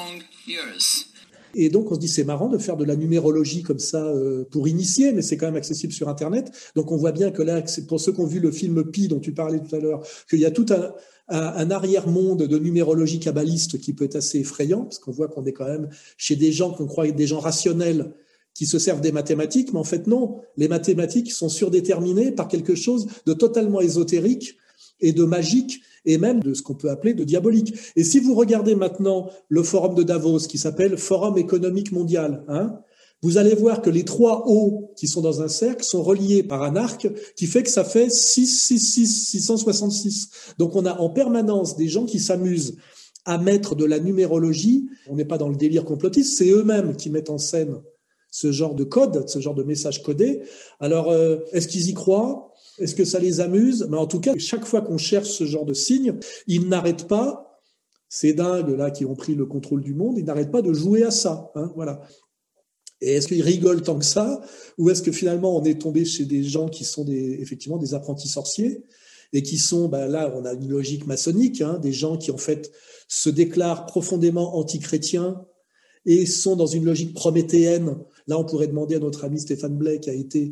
Et 1.56 1.70
donc 1.70 1.92
on 1.92 1.96
se 1.96 2.00
dit 2.00 2.08
c'est 2.08 2.24
marrant 2.24 2.48
de 2.48 2.58
faire 2.58 2.78
de 2.78 2.86
la 2.86 2.96
numérologie 2.96 3.64
comme 3.64 3.80
ça 3.80 4.04
euh, 4.06 4.46
pour 4.50 4.68
initier, 4.68 5.12
mais 5.12 5.22
c'est 5.22 5.38
quand 5.38 5.48
même 5.48 5.56
accessible 5.56 5.94
sur 5.94 6.10
Internet. 6.10 6.52
Donc 6.76 6.92
on 6.92 6.98
voit 6.98 7.12
bien 7.12 7.32
que 7.32 7.42
là, 7.42 7.64
pour 7.88 8.00
ceux 8.00 8.12
qui 8.12 8.20
ont 8.20 8.26
vu 8.26 8.40
le 8.40 8.52
film 8.52 8.84
Pi 8.84 9.08
dont 9.08 9.20
tu 9.20 9.34
parlais 9.34 9.60
tout 9.60 9.76
à 9.76 9.80
l'heure, 9.80 10.06
qu'il 10.30 10.40
y 10.40 10.46
a 10.46 10.52
tout 10.52 10.66
un, 10.70 10.94
un, 11.30 11.72
arrière-monde 11.72 12.44
de 12.44 12.58
numérologie 12.60 13.20
kabbaliste 13.20 13.80
qui 13.80 13.94
peut 13.94 14.06
être 14.06 14.16
assez 14.16 14.40
effrayant, 14.40 14.84
parce 14.84 15.00
qu'on 15.00 15.12
voit 15.12 15.28
qu'on 15.28 15.46
est 15.46 15.54
quand 15.54 15.68
même 15.68 15.90
chez 16.18 16.36
des 16.36 16.52
gens 16.52 16.72
qu'on 16.72 16.88
croit 16.88 17.08
être 17.08 17.16
des 17.16 17.28
gens 17.28 17.40
rationnels 17.40 18.14
qui 18.54 18.66
se 18.66 18.80
servent 18.80 19.02
des 19.02 19.12
mathématiques, 19.12 19.72
mais 19.74 19.80
en 19.80 19.84
fait 19.84 20.08
non, 20.08 20.42
les 20.58 20.68
mathématiques 20.68 21.32
sont 21.32 21.50
surdéterminées 21.50 22.32
par 22.32 22.48
quelque 22.48 22.76
chose 22.76 23.08
de 23.26 23.34
totalement 23.34 23.80
ésotérique 23.80 24.58
et 25.00 25.14
de 25.14 25.24
magique 25.24 25.82
et 26.06 26.18
même 26.18 26.42
de 26.42 26.54
ce 26.54 26.62
qu'on 26.62 26.76
peut 26.76 26.90
appeler 26.90 27.14
de 27.14 27.24
diabolique. 27.24 27.74
Et 27.96 28.04
si 28.04 28.20
vous 28.20 28.36
regardez 28.36 28.76
maintenant 28.76 29.30
le 29.48 29.64
forum 29.64 29.96
de 29.96 30.04
Davos 30.04 30.40
qui 30.40 30.58
s'appelle 30.58 30.98
Forum 30.98 31.38
économique 31.38 31.92
mondial, 31.92 32.44
hein, 32.48 32.80
vous 33.22 33.38
allez 33.38 33.54
voir 33.54 33.82
que 33.82 33.90
les 33.90 34.06
trois 34.06 34.44
hauts 34.48 34.94
qui 34.96 35.08
sont 35.08 35.22
dans 35.22 35.42
un 35.42 35.50
cercle 35.50 35.84
sont 35.84 36.02
reliés 36.02 36.42
par 36.42 36.64
un 36.64 36.76
arc 36.78 37.10
qui 37.36 37.48
fait 37.48 37.64
que 37.64 37.70
ça 37.70 37.84
fait 37.84 38.10
666, 38.10 39.28
666. 39.28 40.30
Donc 40.58 40.76
on 40.76 40.86
a 40.86 40.98
en 41.00 41.10
permanence 41.10 41.76
des 41.76 41.90
gens 41.90 42.06
qui 42.06 42.20
s'amusent 42.20 42.78
à 43.26 43.38
mettre 43.38 43.76
de 43.76 43.84
la 43.84 44.00
numérologie. 44.00 44.88
On 45.10 45.16
n'est 45.16 45.26
pas 45.26 45.38
dans 45.38 45.50
le 45.50 45.58
délire 45.58 45.84
complotiste, 45.84 46.38
c'est 46.38 46.50
eux-mêmes 46.50 46.96
qui 46.96 47.10
mettent 47.10 47.30
en 47.30 47.38
scène 47.38 47.82
ce 48.32 48.52
genre 48.52 48.76
de 48.76 48.84
code, 48.84 49.28
ce 49.28 49.40
genre 49.40 49.56
de 49.56 49.64
message 49.64 50.04
codé. 50.04 50.42
Alors, 50.80 51.10
euh, 51.10 51.38
est-ce 51.52 51.68
qu'ils 51.68 51.90
y 51.90 51.94
croient? 51.94 52.49
Est-ce 52.80 52.96
que 52.96 53.06
ça 53.06 53.20
les 53.20 53.40
amuse? 53.40 53.88
Mais 53.90 53.98
en 53.98 54.08
tout 54.08 54.20
cas, 54.20 54.34
chaque 54.38 54.66
fois 54.66 54.82
qu'on 54.82 54.98
cherche 54.98 55.30
ce 55.30 55.46
genre 55.46 55.66
de 55.66 55.74
signe, 55.74 56.18
ils 56.48 56.68
n'arrêtent 56.68 57.08
pas. 57.08 57.62
Ces 58.12 58.34
dingues 58.34 58.76
là 58.76 58.90
qui 58.90 59.06
ont 59.06 59.16
pris 59.16 59.36
le 59.36 59.46
contrôle 59.46 59.82
du 59.82 59.94
monde, 59.94 60.18
ils 60.18 60.26
n'arrêtent 60.26 60.52
pas 60.52 60.64
de 60.64 60.74
jouer 60.74 61.04
à 61.04 61.12
ça. 61.12 61.52
Hein, 61.56 61.72
voilà. 61.76 62.02
Et 63.02 63.14
est-ce 63.14 63.28
qu'ils 63.28 63.44
rigolent 63.44 63.82
tant 63.82 63.98
que 63.98 64.06
ça, 64.06 64.42
ou 64.78 64.90
est-ce 64.90 65.02
que 65.02 65.12
finalement 65.12 65.56
on 65.56 65.64
est 65.64 65.80
tombé 65.80 66.04
chez 66.04 66.26
des 66.26 66.44
gens 66.44 66.68
qui 66.68 66.84
sont 66.84 67.06
effectivement 67.08 67.78
des 67.78 67.94
apprentis 67.94 68.28
sorciers 68.28 68.84
et 69.32 69.44
qui 69.44 69.58
sont, 69.58 69.88
ben 69.88 70.08
là, 70.08 70.34
on 70.36 70.44
a 70.44 70.54
une 70.54 70.68
logique 70.68 71.06
maçonnique, 71.08 71.62
hein, 71.62 71.78
des 71.80 71.94
gens 71.94 72.18
qui 72.18 72.32
en 72.32 72.38
fait 72.38 72.72
se 73.08 73.30
déclarent 73.30 73.86
profondément 73.86 74.58
anti-chrétiens 74.58 75.46
et 76.06 76.26
sont 76.26 76.56
dans 76.56 76.66
une 76.66 76.86
logique 76.86 77.14
prométhéenne. 77.14 77.96
Là, 78.28 78.40
on 78.40 78.44
pourrait 78.44 78.68
demander 78.68 78.96
à 78.96 79.00
notre 79.00 79.24
ami 79.24 79.40
Stéphane 79.40 79.78
Blais, 79.78 80.00
qui 80.00 80.10
a 80.10 80.14
été 80.14 80.52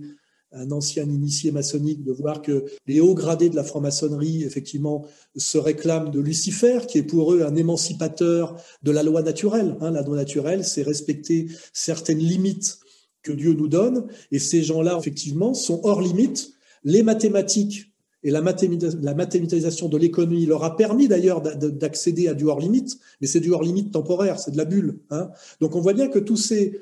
un 0.52 0.72
ancien 0.72 1.04
initié 1.04 1.52
maçonnique, 1.52 2.04
de 2.04 2.12
voir 2.12 2.42
que 2.42 2.66
les 2.86 3.00
hauts 3.00 3.14
gradés 3.14 3.50
de 3.50 3.56
la 3.56 3.64
franc-maçonnerie, 3.64 4.44
effectivement, 4.44 5.06
se 5.36 5.58
réclament 5.58 6.12
de 6.12 6.20
Lucifer, 6.20 6.80
qui 6.88 7.00
est 7.00 7.04
pour 7.04 7.34
eux 7.34 7.44
un 7.44 7.56
émancipateur 7.56 8.62
de 8.84 8.92
la 8.92 9.04
loi 9.04 9.22
naturelle. 9.22 9.78
Hein, 9.82 9.92
la 9.92 10.02
loi 10.02 10.16
naturelle, 10.16 10.64
c'est 10.64 10.84
respecter 10.84 11.48
certaines 11.74 12.20
limites 12.20 12.80
que 13.24 13.34
Dieu 13.34 13.54
nous 13.54 13.68
donne, 13.68 14.08
et 14.32 14.40
ces 14.40 14.64
gens-là, 14.64 14.98
effectivement, 14.98 15.54
sont 15.54 15.82
hors 15.84 16.02
limite. 16.02 16.54
Les 16.84 17.04
mathématiques 17.04 17.92
et 18.24 18.32
la, 18.32 18.42
mathématisation 18.42 19.90
de 19.90 19.98
l'économie 19.98 20.46
leur 20.46 20.64
a 20.64 20.76
permis 20.76 21.08
d'ailleurs 21.08 21.42
d'accéder 21.42 22.28
à 22.28 22.34
du 22.34 22.46
hors 22.46 22.60
limite, 22.60 22.98
mais 23.22 23.28
c'est 23.28 23.40
du 23.40 23.52
hors 23.52 23.64
limite 23.64 23.94
temporaire, 23.94 24.40
c'est 24.40 24.52
de 24.52 24.58
la 24.58 24.66
bulle. 24.66 25.00
Hein. 25.12 25.30
Donc 25.62 25.76
on 25.76 25.82
voit 25.82 25.94
bien 25.94 26.08
que 26.08 26.20
tous 26.20 26.38
ces, 26.38 26.82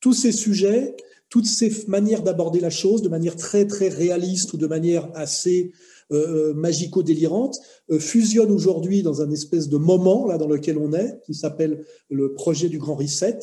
tous 0.00 0.12
ces 0.12 0.30
sujets 0.30 0.94
toutes 1.30 1.46
ces 1.46 1.84
manières 1.88 2.22
d'aborder 2.22 2.60
la 2.60 2.70
chose 2.70 3.02
de 3.02 3.08
manière 3.08 3.36
très 3.36 3.66
très 3.66 3.88
réaliste 3.88 4.52
ou 4.52 4.56
de 4.56 4.66
manière 4.66 5.08
assez 5.14 5.72
euh, 6.10 6.48
euh 6.50 6.54
magico-délirante 6.54 7.60
euh, 7.90 7.98
fusionnent 7.98 8.50
aujourd'hui 8.50 9.02
dans 9.02 9.20
un 9.20 9.30
espèce 9.30 9.68
de 9.68 9.76
moment 9.76 10.26
là 10.26 10.38
dans 10.38 10.48
lequel 10.48 10.78
on 10.78 10.94
est, 10.94 11.20
qui 11.26 11.34
s'appelle 11.34 11.84
le 12.10 12.32
projet 12.32 12.70
du 12.70 12.78
Grand 12.78 12.94
Reset, 12.94 13.40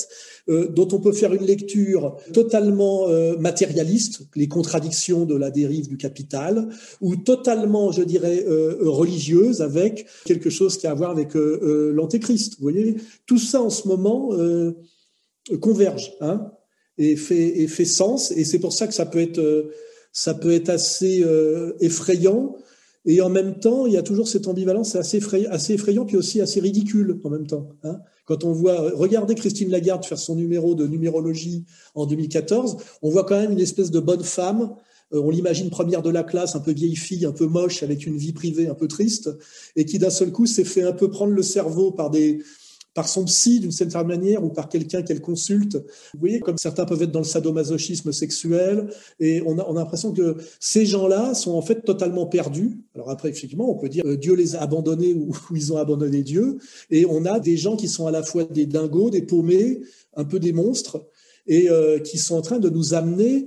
dont 0.48 0.88
on 0.92 1.00
peut 1.00 1.12
faire 1.12 1.34
une 1.34 1.46
lecture 1.46 2.16
totalement 2.34 3.08
matérialiste, 3.40 4.22
les 4.36 4.48
contradictions 4.48 5.26
de 5.26 5.36
la 5.36 5.52
dérive 5.52 5.88
du 5.88 5.98
capital, 5.98 6.70
ou 7.02 7.16
totalement, 7.16 7.92
je 7.92 8.04
dirais, 8.04 8.46
religieuse, 8.82 9.62
avec 9.62 10.06
quelque 10.26 10.50
chose 10.50 10.78
qui 10.78 10.88
a 10.88 10.92
à 10.92 10.94
voir 10.94 11.12
avec 11.12 11.34
l'antéchrist. 11.34 12.56
Vous 12.60 12.64
voyez, 12.64 12.96
tout 13.26 13.40
ça 13.40 13.62
en 13.62 13.72
ce 13.72 13.88
moment 13.88 14.30
converge. 15.60 16.14
Hein 16.22 16.52
et 16.98 17.16
fait, 17.16 17.60
et 17.60 17.68
fait 17.68 17.86
sens. 17.86 18.32
Et 18.32 18.44
c'est 18.44 18.60
pour 18.60 18.74
ça 18.74 18.88
que 18.88 18.94
ça 18.94 19.06
peut 19.06 19.20
être, 19.20 19.40
euh, 19.40 19.72
ça 20.12 20.34
peut 20.34 20.54
être 20.54 20.70
assez 20.70 21.22
euh, 21.24 21.74
effrayant. 21.80 22.56
Et 23.06 23.22
en 23.22 23.30
même 23.30 23.60
temps, 23.60 23.86
il 23.86 23.94
y 23.94 23.98
a 23.98 24.02
toujours 24.02 24.28
cette 24.28 24.48
ambivalence, 24.48 24.96
assez 24.96 25.18
effrayant, 25.18 25.50
assez 25.52 25.74
effrayant, 25.74 26.06
puis 26.06 26.18
aussi 26.18 26.42
assez 26.42 26.60
ridicule 26.60 27.20
en 27.24 27.30
même 27.30 27.46
temps. 27.46 27.70
Hein. 27.84 28.00
Quand 28.26 28.44
on 28.44 28.52
voit, 28.52 28.92
regardez 28.96 29.36
Christine 29.36 29.70
Lagarde 29.70 30.04
faire 30.04 30.18
son 30.18 30.36
numéro 30.36 30.74
de 30.74 30.88
numérologie 30.88 31.66
en 31.94 32.08
2014, 32.08 32.78
on 33.04 33.10
voit 33.10 33.24
quand 33.24 33.40
même 33.40 33.52
une 33.52 33.60
espèce 33.60 33.92
de 33.92 34.00
bonne 34.00 34.24
femme. 34.24 34.76
Euh, 35.14 35.22
on 35.22 35.30
l'imagine 35.30 35.70
première 35.70 36.02
de 36.02 36.10
la 36.10 36.24
classe, 36.24 36.56
un 36.56 36.60
peu 36.60 36.72
vieille 36.72 36.96
fille, 36.96 37.26
un 37.28 37.32
peu 37.32 37.46
moche, 37.46 37.84
avec 37.84 38.08
une 38.08 38.18
vie 38.18 38.34
privée 38.34 38.68
un 38.68 38.74
peu 38.74 38.88
triste, 38.88 39.30
et 39.76 39.86
qui 39.86 40.00
d'un 40.00 40.10
seul 40.10 40.32
coup 40.32 40.48
s'est 40.48 40.64
fait 40.64 40.82
un 40.82 40.94
peu 40.94 41.12
prendre 41.12 41.34
le 41.34 41.44
cerveau 41.44 41.92
par 41.92 42.10
des, 42.10 42.40
par 42.96 43.10
son 43.10 43.26
psy 43.26 43.60
d'une 43.60 43.74
certaine 43.74 44.08
manière 44.08 44.44
ou 44.44 44.50
par 44.50 44.70
quelqu'un 44.70 45.04
qu'elle 45.04 45.22
consulte. 45.22 45.76
Vous 45.76 46.20
voyez, 46.20 46.40
comme 46.40 46.58
certains 46.58 46.86
peuvent 46.86 47.04
être 47.04 47.12
dans 47.12 47.20
le 47.20 47.26
sadomasochisme 47.26 48.14
sexuel, 48.14 48.88
et 49.20 49.44
on 49.46 49.60
a, 49.60 49.66
on 49.68 49.76
a 49.76 49.82
l'impression 49.82 50.14
que 50.14 50.38
ces 50.62 50.86
gens-là 50.86 51.34
sont 51.34 51.52
en 51.52 51.62
fait 51.62 51.82
totalement 51.82 52.26
perdus. 52.26 52.80
Alors 52.96 53.10
après, 53.10 53.30
effectivement, 53.30 53.70
on 53.70 53.76
peut 53.76 53.90
dire 53.90 54.06
euh, 54.08 54.16
Dieu 54.16 54.34
les 54.34 54.56
a 54.56 54.62
abandonnés 54.62 55.14
ou, 55.14 55.36
ils 55.54 55.74
ont 55.74 55.78
abandonné 55.78 56.24
Dieu, 56.24 56.58
et 56.90 57.06
on 57.06 57.26
a 57.26 57.40
des 57.40 57.58
gens 57.58 57.76
qui 57.76 57.90
sont 57.90 58.08
à 58.08 58.12
la 58.12 58.24
fois 58.24 58.46
des 58.46 58.66
dingos, 58.66 59.10
des 59.10 59.22
paumés, 59.22 59.82
un 60.16 60.24
peu 60.24 60.40
des 60.40 60.54
monstres, 60.54 61.06
et 61.48 61.70
euh, 61.70 62.00
qui 62.00 62.18
sont 62.18 62.36
en 62.36 62.42
train 62.42 62.60
de 62.60 62.70
nous 62.70 62.94
amener 62.94 63.46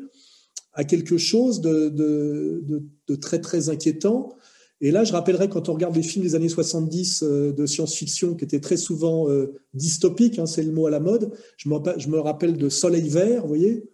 à 0.74 0.84
quelque 0.84 1.16
chose 1.16 1.62
de 1.62 3.16
très 3.20 3.40
très 3.40 3.70
inquiétant 3.70 4.37
et 4.80 4.90
là, 4.90 5.04
je 5.04 5.12
rappellerai 5.12 5.48
quand 5.48 5.68
on 5.68 5.74
regarde 5.74 5.96
les 5.96 6.02
films 6.02 6.24
des 6.24 6.34
années 6.34 6.48
70 6.48 7.22
euh, 7.22 7.52
de 7.52 7.66
science-fiction 7.66 8.34
qui 8.34 8.44
étaient 8.44 8.60
très 8.60 8.76
souvent 8.76 9.28
euh, 9.28 9.54
dystopiques, 9.74 10.38
hein, 10.38 10.46
c'est 10.46 10.62
le 10.62 10.70
mot 10.70 10.86
à 10.86 10.90
la 10.90 11.00
mode, 11.00 11.32
je, 11.56 11.68
me 11.68 12.18
rappelle 12.18 12.56
de 12.56 12.68
Soleil 12.68 13.08
Vert, 13.08 13.42
vous 13.42 13.48
voyez 13.48 13.84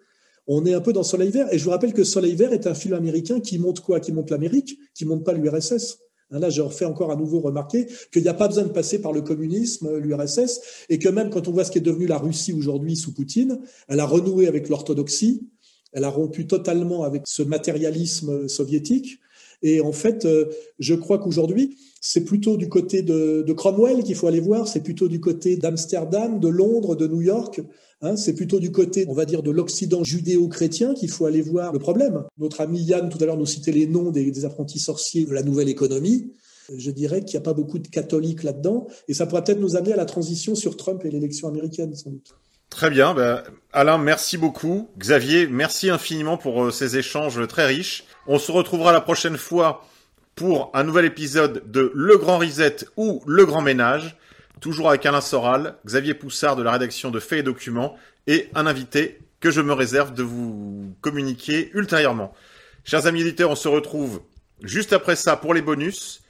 on 0.47 0.67
est 0.67 0.75
un 0.75 0.83
peu 0.83 0.93
dans 0.93 1.03
Soleil 1.03 1.31
Vert. 1.31 1.49
Et 1.53 1.59
je 1.59 1.65
vous 1.65 1.71
rappelle 1.71 1.95
que 1.95 2.05
Soleil 2.05 2.35
Vert 2.35 2.53
est 2.53 2.67
un 2.67 2.75
film 2.75 2.93
américain 2.93 3.41
qui 3.41 3.59
montre 3.59 3.83
quoi? 3.83 3.99
Qui 3.99 4.13
montre 4.13 4.31
l'Amérique, 4.31 4.79
qui 4.95 5.07
montre 5.07 5.25
pas 5.25 5.33
l'URSS. 5.33 6.01
Hein, 6.31 6.39
là, 6.39 6.51
je 6.51 6.61
refais 6.61 6.85
encore 6.85 7.11
à 7.11 7.17
nouveau 7.17 7.41
remarquer 7.41 7.87
qu'il 8.13 8.23
n'y 8.23 8.29
a 8.29 8.35
pas 8.35 8.49
besoin 8.49 8.65
de 8.65 8.69
passer 8.69 9.01
par 9.01 9.13
le 9.13 9.23
communisme, 9.23 9.97
l'URSS, 9.97 10.61
et 10.91 10.99
que 10.99 11.09
même 11.09 11.31
quand 11.31 11.49
on 11.49 11.53
voit 11.53 11.65
ce 11.65 11.71
qui 11.71 11.79
est 11.79 11.81
devenu 11.81 12.07
la 12.07 12.19
Russie 12.19 12.53
aujourd'hui 12.53 12.95
sous 12.97 13.15
Poutine, 13.15 13.61
elle 13.89 14.01
a 14.01 14.07
renoué 14.07 14.47
avec 14.47 14.69
l'orthodoxie, 14.69 15.49
elle 15.93 16.05
a 16.05 16.11
rompu 16.11 16.47
totalement 16.47 17.05
avec 17.05 17.23
ce 17.27 17.43
matérialisme 17.43 18.49
soviétique, 18.49 19.21
et 19.65 19.81
en 19.81 19.93
fait, 19.93 20.27
euh, 20.27 20.45
je 20.79 20.95
crois 20.95 21.19
qu'aujourd'hui, 21.19 21.79
c'est 22.03 22.23
plutôt 22.23 22.59
du 22.59 22.69
côté 22.69 23.01
de, 23.01 23.51
Cromwell 23.55 24.05
qu'il 24.05 24.15
faut 24.15 24.27
aller 24.27 24.39
voir, 24.39 24.69
c'est 24.69 24.83
plutôt 24.83 25.09
du 25.09 25.21
côté 25.21 25.57
d'Amsterdam, 25.57 26.39
de 26.39 26.49
Londres, 26.49 26.95
de 26.95 27.09
New 27.09 27.23
York. 27.23 27.63
Hein, 28.03 28.17
c'est 28.17 28.35
plutôt 28.35 28.61
du 28.61 28.71
côté, 28.71 29.07
on 29.09 29.15
va 29.15 29.25
dire, 29.25 29.43
de 29.43 29.51
l'Occident 29.51 30.05
judéo-chrétien 30.05 30.93
qu'il 30.93 31.09
faut 31.09 31.25
aller 31.25 31.41
voir 31.41 31.73
le 31.73 31.79
problème. 31.79 32.25
Notre 32.37 32.61
ami 32.61 32.83
Yann, 32.83 33.09
tout 33.09 33.17
à 33.23 33.25
l'heure, 33.25 33.39
nous 33.39 33.47
citait 33.47 33.73
les 33.73 33.87
noms 33.87 34.11
des, 34.11 34.45
apprentis 34.45 34.79
sorciers 34.79 35.25
de 35.25 35.33
la 35.33 35.43
nouvelle 35.43 35.71
économie. 35.71 36.31
Je 36.77 36.91
dirais 36.91 37.25
qu'il 37.25 37.39
n'y 37.39 37.43
a 37.43 37.45
pas 37.45 37.55
beaucoup 37.55 37.79
de 37.79 37.89
catholiques 37.89 38.43
là-dedans. 38.43 38.87
Et 39.09 39.15
ça 39.15 39.25
pourrait 39.25 39.45
peut-être 39.45 39.61
nous 39.61 39.77
amener 39.77 39.95
à 39.95 39.97
la 39.97 40.05
transition 40.05 40.55
sur 40.55 40.77
Trump 40.77 41.03
et 41.07 41.11
l'élection 41.11 41.49
américaine, 41.49 41.95
sans 41.95 42.11
doute. 42.11 42.35
Très 42.75 42.91
bien. 42.91 43.15
Ben, 43.15 43.45
Alain, 43.73 43.99
merci 43.99 44.37
beaucoup. 44.37 44.91
Xavier, 44.99 45.47
merci 45.47 45.91
infiniment 45.91 46.37
pour 46.37 46.65
euh, 46.65 46.71
ces 46.73 46.97
échanges 46.97 47.47
très 47.47 47.67
riches. 47.67 48.03
On 48.27 48.41
se 48.41 48.51
retrouvera 48.51 48.93
la 48.93 49.01
prochaine 49.01 49.37
fois 49.37 49.87
pour 50.35 50.73
un 50.75 50.83
nouvel 50.83 51.05
épisode 51.05 51.71
de 51.71 51.93
Le 51.95 52.19
Grand 52.19 52.39
Reset 52.39 52.79
ou 52.97 53.23
Le 53.29 53.47
Grand 53.47 53.63
Ménage. 53.63 54.17
toujours 54.61 54.89
avec 54.89 55.07
Alain 55.07 55.21
Soral, 55.21 55.77
Xavier 55.87 56.15
Poussard 56.15 56.57
de 56.57 56.65
la 56.65 56.73
rédaction 56.73 57.13
de 57.13 57.21
Faits 57.21 57.39
et 57.39 57.43
Documents 57.45 57.97
et 58.27 58.51
un 58.57 58.67
invité 58.67 59.21
que 59.39 59.53
je 59.53 59.61
me 59.61 59.73
réserve 59.73 60.13
de 60.13 60.25
vous 60.25 60.97
communiquer 61.01 61.71
ultérieurement. 61.75 62.35
Chers 62.83 63.07
amis 63.07 63.21
éditeurs, 63.21 63.51
on 63.51 63.57
se 63.57 63.69
retrouve 63.69 64.21
juste 64.63 64.93
après 64.93 65.15
ça 65.15 65.37
pour 65.37 65.55
les 65.55 65.63
bonus. 65.63 66.25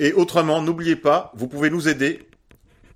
Et 0.00 0.12
autrement, 0.12 0.60
n'oubliez 0.60 0.96
pas, 0.96 1.30
vous 1.36 1.46
pouvez 1.46 1.70
nous 1.70 1.88
aider. 1.88 2.28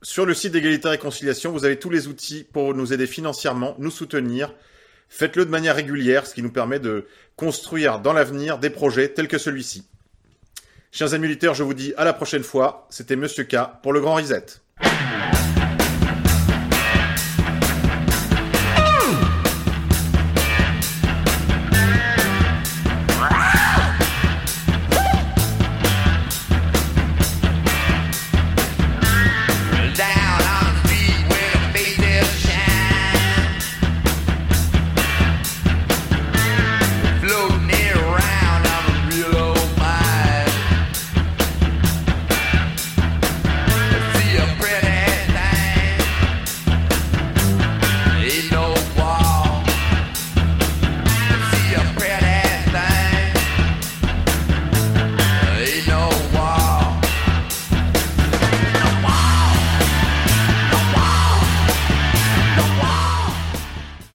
Sur 0.09 0.25
le 0.25 0.35
site 0.35 0.53
d'égalité 0.53 0.87
et 0.87 0.93
réconciliation, 0.93 1.51
vous 1.51 1.65
avez 1.65 1.81
tous 1.81 1.91
les 1.91 2.07
outils 2.07 2.47
pour 2.53 2.73
nous 2.75 2.93
aider 2.93 3.09
financièrement, 3.09 3.75
nous 3.81 3.91
soutenir. 3.91 4.55
Faites-le 5.09 5.45
de 5.45 5.51
manière 5.51 5.75
régulière, 5.75 6.29
ce 6.29 6.35
qui 6.35 6.45
nous 6.45 6.53
permet 6.53 6.79
de 6.79 7.09
construire 7.35 7.99
dans 7.99 8.13
l'avenir 8.13 8.59
des 8.59 8.71
projets 8.71 9.09
tels 9.09 9.27
que 9.27 9.37
celui-ci. 9.37 9.85
Chers 10.93 11.13
amis 11.15 11.27
auditeurs, 11.27 11.55
je 11.55 11.65
vous 11.65 11.75
dis 11.75 11.93
à 11.97 12.05
la 12.05 12.13
prochaine 12.13 12.45
fois. 12.45 12.87
C'était 12.89 13.17
Monsieur 13.17 13.43
K 13.43 13.57
pour 13.83 13.93
le 13.93 14.01
Grand 14.01 14.15
Reset. 14.15 14.61